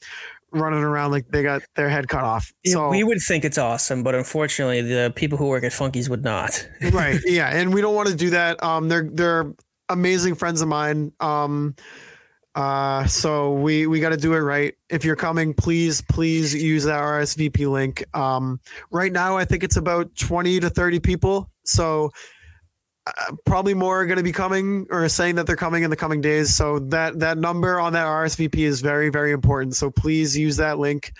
running 0.58 0.82
around 0.82 1.10
like 1.10 1.28
they 1.28 1.42
got 1.42 1.62
their 1.74 1.88
head 1.88 2.08
cut 2.08 2.24
off. 2.24 2.52
So 2.66 2.88
we 2.88 3.04
would 3.04 3.20
think 3.20 3.44
it's 3.44 3.58
awesome, 3.58 4.02
but 4.02 4.14
unfortunately, 4.14 4.82
the 4.82 5.12
people 5.14 5.38
who 5.38 5.46
work 5.46 5.64
at 5.64 5.72
Funkies 5.72 6.08
would 6.08 6.24
not. 6.24 6.68
right 6.92 7.20
yeah 7.24 7.48
and 7.48 7.72
we 7.72 7.80
don't 7.80 7.94
want 7.94 8.08
to 8.08 8.14
do 8.14 8.30
that. 8.30 8.62
Um 8.62 8.88
they're 8.88 9.08
they're 9.12 9.52
amazing 9.88 10.34
friends 10.34 10.60
of 10.60 10.68
mine. 10.68 11.12
Um 11.20 11.74
uh 12.54 13.06
so 13.06 13.52
we 13.52 13.86
we 13.86 14.00
got 14.00 14.10
to 14.10 14.16
do 14.16 14.34
it 14.34 14.40
right. 14.40 14.74
If 14.88 15.04
you're 15.04 15.16
coming 15.16 15.54
please 15.54 16.02
please 16.02 16.54
use 16.54 16.84
that 16.84 17.00
rsvp 17.00 17.70
link. 17.70 18.04
Um 18.16 18.60
right 18.90 19.12
now 19.12 19.36
i 19.36 19.44
think 19.44 19.62
it's 19.62 19.76
about 19.76 20.14
20 20.16 20.60
to 20.60 20.70
30 20.70 21.00
people. 21.00 21.50
So 21.64 22.10
uh, 23.06 23.32
probably 23.44 23.74
more 23.74 24.00
are 24.00 24.06
going 24.06 24.16
to 24.16 24.24
be 24.24 24.32
coming 24.32 24.86
or 24.90 25.08
saying 25.08 25.36
that 25.36 25.46
they're 25.46 25.56
coming 25.56 25.82
in 25.82 25.90
the 25.90 25.96
coming 25.96 26.20
days. 26.20 26.54
So 26.54 26.78
that 26.78 27.18
that 27.20 27.38
number 27.38 27.78
on 27.78 27.92
that 27.92 28.06
rsvp 28.06 28.56
is 28.56 28.80
very 28.80 29.10
very 29.10 29.32
important. 29.32 29.76
So 29.76 29.90
please 29.90 30.36
use 30.36 30.56
that 30.56 30.78
link. 30.78 31.12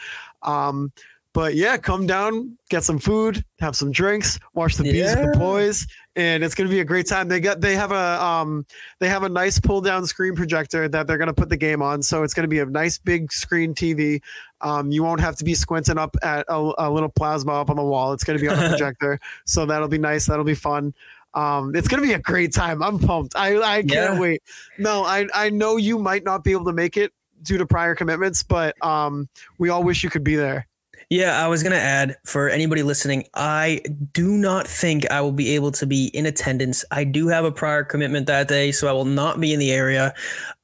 Um 0.43 0.93
but 1.33 1.55
yeah 1.55 1.77
come 1.77 2.07
down 2.07 2.57
get 2.71 2.83
some 2.83 2.99
food 2.99 3.45
have 3.61 3.77
some 3.77 3.93
drinks 3.93 4.39
watch 4.55 4.77
the 4.77 4.85
bees 4.85 5.15
with 5.15 5.35
the 5.35 5.39
boys 5.39 5.87
and 6.17 6.43
it's 6.43 6.55
going 6.55 6.67
to 6.67 6.75
be 6.75 6.81
a 6.81 6.85
great 6.85 7.07
time. 7.07 7.29
They 7.29 7.41
got 7.41 7.61
they 7.61 7.77
have 7.77 7.93
a 7.93 8.23
um 8.23 8.65
they 8.99 9.09
have 9.09 9.23
a 9.23 9.29
nice 9.29 9.61
pull 9.61 9.83
down 9.83 10.07
screen 10.07 10.35
projector 10.35 10.89
that 10.89 11.07
they're 11.07 11.19
going 11.19 11.29
to 11.29 11.35
put 11.35 11.51
the 11.51 11.59
game 11.59 11.83
on. 11.83 12.03
So 12.03 12.23
it's 12.23 12.33
going 12.33 12.45
to 12.45 12.49
be 12.49 12.61
a 12.61 12.67
nice 12.67 12.99
big 12.99 13.31
screen 13.31 13.75
tv 13.75 14.23
um 14.63 14.91
you 14.91 15.03
won't 15.03 15.21
have 15.21 15.37
to 15.37 15.45
be 15.45 15.55
squinting 15.55 15.99
up 15.99 16.17
at 16.23 16.47
a, 16.49 16.73
a 16.79 16.91
little 16.91 17.11
plasma 17.11 17.53
up 17.53 17.69
on 17.69 17.77
the 17.77 17.85
wall. 17.85 18.13
It's 18.15 18.25
going 18.25 18.39
to 18.39 18.43
be 18.43 18.49
on 18.49 18.59
a 18.59 18.69
projector. 18.71 19.21
So 19.45 19.67
that'll 19.67 19.89
be 19.89 19.99
nice. 19.99 20.27
That'll 20.27 20.45
be 20.45 20.55
fun 20.55 20.95
um, 21.37 21.77
it's 21.77 21.87
gonna 21.87 22.03
be 22.03 22.15
a 22.15 22.19
great 22.19 22.53
time. 22.53 22.83
I'm 22.83 22.99
pumped. 22.99 23.37
I 23.37 23.57
I 23.59 23.77
can't 23.83 23.89
Yeah. 24.15 24.19
wait. 24.19 24.43
No, 24.79 25.05
I 25.05 25.27
I 25.35 25.51
know 25.51 25.77
you 25.77 25.99
might 25.99 26.25
not 26.25 26.43
be 26.43 26.51
able 26.53 26.65
to 26.65 26.73
make 26.73 26.97
it 26.97 27.13
due 27.43 27.59
to 27.59 27.67
prior 27.67 27.95
commitments, 27.95 28.43
but 28.43 28.75
um, 28.85 29.29
we 29.59 29.69
all 29.69 29.85
wish 29.85 30.03
you 30.03 30.11
could 30.11 30.25
be 30.25 30.35
there. 30.35 30.67
Yeah, 31.09 31.41
I 31.41 31.47
was 31.47 31.63
going 31.63 31.71
to 31.73 31.81
add 31.81 32.17
for 32.25 32.49
anybody 32.49 32.83
listening, 32.83 33.27
I 33.35 33.81
do 34.13 34.33
not 34.33 34.67
think 34.67 35.09
I 35.09 35.21
will 35.21 35.31
be 35.31 35.55
able 35.55 35.71
to 35.73 35.87
be 35.87 36.07
in 36.07 36.27
attendance. 36.27 36.85
I 36.91 37.05
do 37.05 37.29
have 37.29 37.45
a 37.45 37.53
prior 37.53 37.85
commitment 37.85 38.27
that 38.27 38.49
day, 38.49 38.73
so 38.73 38.89
I 38.89 38.93
will 38.93 39.05
not 39.05 39.39
be 39.39 39.53
in 39.53 39.61
the 39.61 39.71
area. 39.71 40.13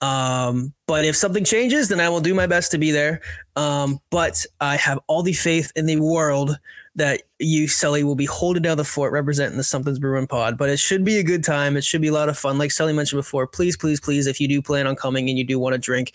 Um, 0.00 0.72
but 0.88 1.04
if 1.04 1.14
something 1.14 1.44
changes, 1.44 1.88
then 1.88 2.00
I 2.00 2.08
will 2.08 2.20
do 2.20 2.34
my 2.34 2.48
best 2.48 2.72
to 2.72 2.78
be 2.78 2.90
there. 2.90 3.20
Um, 3.54 4.00
but 4.10 4.44
I 4.60 4.74
have 4.76 4.98
all 5.06 5.22
the 5.22 5.32
faith 5.32 5.70
in 5.76 5.86
the 5.86 6.00
world 6.00 6.58
that 6.94 7.22
you, 7.38 7.68
Sully, 7.68 8.04
will 8.04 8.14
be 8.14 8.26
holding 8.26 8.62
down 8.62 8.76
the 8.76 8.84
fort 8.84 9.12
representing 9.12 9.56
the 9.56 9.64
Something's 9.64 9.98
Bruin 9.98 10.26
pod. 10.26 10.58
But 10.58 10.68
it 10.68 10.78
should 10.78 11.04
be 11.04 11.18
a 11.18 11.22
good 11.22 11.42
time. 11.42 11.76
It 11.76 11.84
should 11.84 12.02
be 12.02 12.08
a 12.08 12.12
lot 12.12 12.28
of 12.28 12.38
fun. 12.38 12.58
Like 12.58 12.70
Sully 12.70 12.92
mentioned 12.92 13.18
before, 13.18 13.46
please, 13.46 13.76
please, 13.76 14.00
please, 14.00 14.26
if 14.26 14.40
you 14.40 14.48
do 14.48 14.60
plan 14.60 14.86
on 14.86 14.96
coming 14.96 15.28
and 15.28 15.38
you 15.38 15.44
do 15.44 15.58
want 15.58 15.72
to 15.74 15.78
drink, 15.78 16.12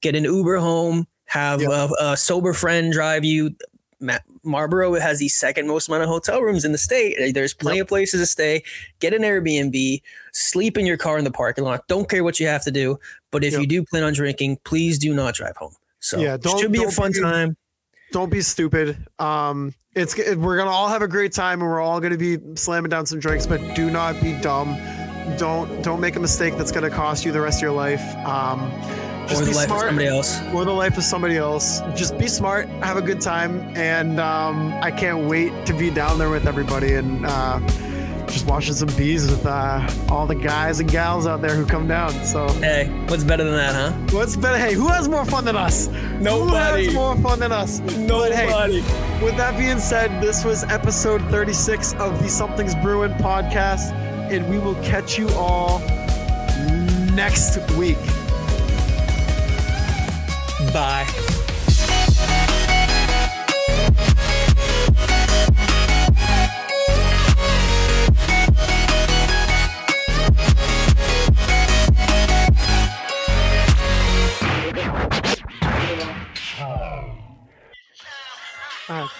get 0.00 0.16
an 0.16 0.24
Uber 0.24 0.56
home, 0.58 1.06
have 1.26 1.60
Yep. 1.62 1.70
a, 1.70 1.88
a 2.12 2.16
sober 2.16 2.52
friend 2.52 2.92
drive 2.92 3.24
you. 3.24 3.54
Ma- 3.98 4.18
Marlboro 4.42 4.92
has 5.00 5.20
the 5.20 5.28
second 5.28 5.66
most 5.68 5.88
amount 5.88 6.02
of 6.02 6.08
hotel 6.10 6.42
rooms 6.42 6.64
in 6.66 6.72
the 6.72 6.78
state. 6.78 7.32
There's 7.32 7.54
plenty 7.54 7.78
of 7.78 7.88
places 7.88 8.20
to 8.20 8.26
stay. 8.26 8.62
Get 9.00 9.14
an 9.14 9.22
Airbnb, 9.22 10.02
sleep 10.32 10.76
in 10.76 10.84
your 10.86 10.98
car 10.98 11.16
in 11.18 11.24
the 11.24 11.30
parking 11.30 11.64
lot. 11.64 11.86
Don't 11.88 12.08
care 12.08 12.22
what 12.22 12.38
you 12.38 12.46
have 12.46 12.62
to 12.64 12.70
do. 12.70 12.98
But 13.32 13.42
if 13.42 13.52
Yep. 13.52 13.60
you 13.62 13.66
do 13.66 13.84
plan 13.84 14.02
on 14.02 14.12
drinking, 14.12 14.58
please 14.64 14.98
do 14.98 15.14
not 15.14 15.34
drive 15.34 15.56
home. 15.56 15.74
So 16.00 16.18
Yeah, 16.18 16.36
don't- 16.36 16.60
should 16.60 16.72
be 16.72 16.84
a 16.84 16.90
fun 16.90 17.12
be- 17.12 17.20
time. 17.20 17.56
Don't 18.12 18.30
be 18.30 18.40
stupid. 18.40 18.96
Um, 19.18 19.74
it's 19.94 20.16
we're 20.36 20.56
gonna 20.56 20.70
all 20.70 20.88
have 20.88 21.02
a 21.02 21.08
great 21.08 21.32
time, 21.32 21.60
and 21.60 21.70
we're 21.70 21.80
all 21.80 22.00
gonna 22.00 22.18
be 22.18 22.38
slamming 22.54 22.90
down 22.90 23.06
some 23.06 23.18
drinks. 23.18 23.46
But 23.46 23.74
do 23.74 23.90
not 23.90 24.20
be 24.20 24.32
dumb. 24.40 24.76
Don't 25.38 25.82
don't 25.82 26.00
make 26.00 26.16
a 26.16 26.20
mistake 26.20 26.56
that's 26.56 26.70
gonna 26.72 26.90
cost 26.90 27.24
you 27.24 27.32
the 27.32 27.40
rest 27.40 27.58
of 27.58 27.62
your 27.62 27.72
life. 27.72 28.02
Um, 28.26 28.70
just 29.26 29.42
Or 29.42 29.46
be 29.46 29.50
the 29.52 29.56
life 29.56 29.70
of 29.72 29.80
somebody 29.80 30.06
else. 30.06 30.40
or 30.54 30.64
the 30.64 30.70
life 30.70 30.96
of 30.98 31.02
somebody 31.02 31.36
else. 31.36 31.80
Just 31.96 32.16
be 32.16 32.28
smart, 32.28 32.68
have 32.84 32.96
a 32.96 33.02
good 33.02 33.20
time, 33.20 33.60
and 33.76 34.20
um, 34.20 34.72
I 34.82 34.90
can't 34.92 35.26
wait 35.26 35.66
to 35.66 35.72
be 35.72 35.90
down 35.90 36.18
there 36.18 36.30
with 36.30 36.46
everybody 36.46 36.94
and 36.94 37.26
uh, 37.26 37.58
just 38.28 38.46
watching 38.46 38.74
some 38.74 38.88
bees 38.96 39.30
with 39.30 39.46
uh, 39.46 39.88
all 40.10 40.26
the 40.26 40.34
guys 40.34 40.80
and 40.80 40.90
gals 40.90 41.26
out 41.26 41.40
there 41.40 41.54
who 41.54 41.64
come 41.66 41.86
down. 41.88 42.10
So 42.24 42.48
Hey, 42.54 42.88
what's 43.08 43.24
better 43.24 43.44
than 43.44 43.54
that, 43.54 43.74
huh? 43.74 44.16
what's 44.16 44.36
better? 44.36 44.58
Hey, 44.58 44.74
who 44.74 44.88
has 44.88 45.08
more 45.08 45.24
fun 45.24 45.44
than 45.44 45.56
us? 45.56 45.86
Who 45.86 46.18
Nobody. 46.20 46.86
has 46.86 46.94
more 46.94 47.16
fun 47.18 47.38
than 47.38 47.52
us? 47.52 47.80
But 47.80 48.32
hey, 48.32 48.80
with 49.22 49.36
that 49.36 49.56
being 49.58 49.78
said, 49.78 50.20
this 50.22 50.44
was 50.44 50.64
episode 50.64 51.22
36 51.30 51.94
of 51.94 52.20
the 52.22 52.28
Something's 52.28 52.74
Bruin 52.76 53.12
podcast, 53.14 53.92
and 54.30 54.48
we 54.50 54.58
will 54.58 54.74
catch 54.82 55.16
you 55.18 55.28
all 55.30 55.80
next 57.14 57.58
week. 57.72 57.98
Bye. 60.72 61.06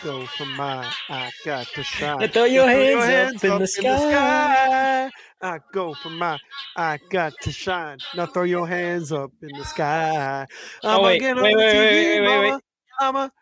Go 0.06 0.24
for 0.24 0.46
mine. 0.46 0.88
I 1.08 1.32
got 1.44 1.66
to 1.74 1.82
shine. 1.82 2.20
Now 2.20 2.28
throw 2.28 2.44
your 2.44 2.66
Now 2.66 2.72
hands 3.00 3.42
up 3.42 3.44
in 3.44 3.58
the 3.58 3.66
sky. 3.66 5.10
I 5.42 5.58
go 5.72 5.94
for 5.94 6.10
mine. 6.10 6.38
I 6.76 6.98
got 7.10 7.32
to 7.42 7.50
shine. 7.50 7.98
Now 8.14 8.26
throw 8.26 8.44
your 8.44 8.68
hands 8.68 9.10
up 9.10 9.32
in 9.42 9.48
the 9.58 9.64
sky. 9.64 10.46
Oh, 10.84 11.02
wait, 11.02 11.18
get 11.18 11.36
on 11.36 11.42
wait, 11.42 11.54
the 11.54 11.58
wait, 11.58 11.74
TV, 11.74 12.20
wait, 12.20 12.28
wait, 12.28 12.40
wait, 12.40 12.50
mama. 12.50 12.62
I'm 13.00 13.16
a. 13.16 13.32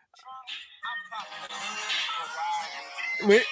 Wait, 3.27 3.45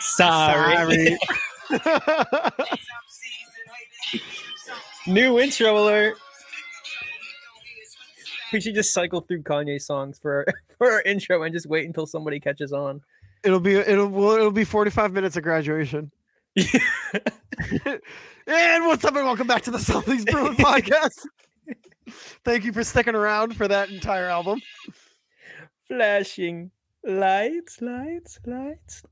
Sorry. 0.00 1.16
sorry. 1.70 1.80
New 5.06 5.38
intro 5.38 5.78
alert. 5.78 6.18
We 8.52 8.60
should 8.60 8.74
just 8.74 8.92
cycle 8.92 9.20
through 9.20 9.42
Kanye 9.42 9.80
songs 9.80 10.18
for 10.18 10.38
our, 10.38 10.46
for 10.78 10.90
our 10.90 11.02
intro 11.02 11.42
and 11.44 11.54
just 11.54 11.66
wait 11.66 11.86
until 11.86 12.06
somebody 12.06 12.40
catches 12.40 12.72
on. 12.72 13.00
it'll 13.44 13.60
be 13.60 13.74
it'll 13.74 14.08
well, 14.08 14.32
it'll 14.32 14.50
be 14.50 14.64
45 14.64 15.12
minutes 15.12 15.36
of 15.36 15.44
graduation. 15.44 16.10
and 16.56 16.66
what's 18.46 19.04
up, 19.04 19.14
and 19.14 19.24
welcome 19.24 19.46
back 19.46 19.62
to 19.62 19.70
the 19.70 19.78
Something's 19.78 20.24
Bruin 20.24 20.56
podcast. 20.56 21.26
Thank 22.44 22.64
you 22.64 22.72
for 22.72 22.82
sticking 22.82 23.14
around 23.14 23.56
for 23.56 23.68
that 23.68 23.90
entire 23.90 24.26
album. 24.26 24.60
Flashing 25.86 26.72
lights, 27.04 27.80
lights, 27.80 28.40
lights. 28.46 29.04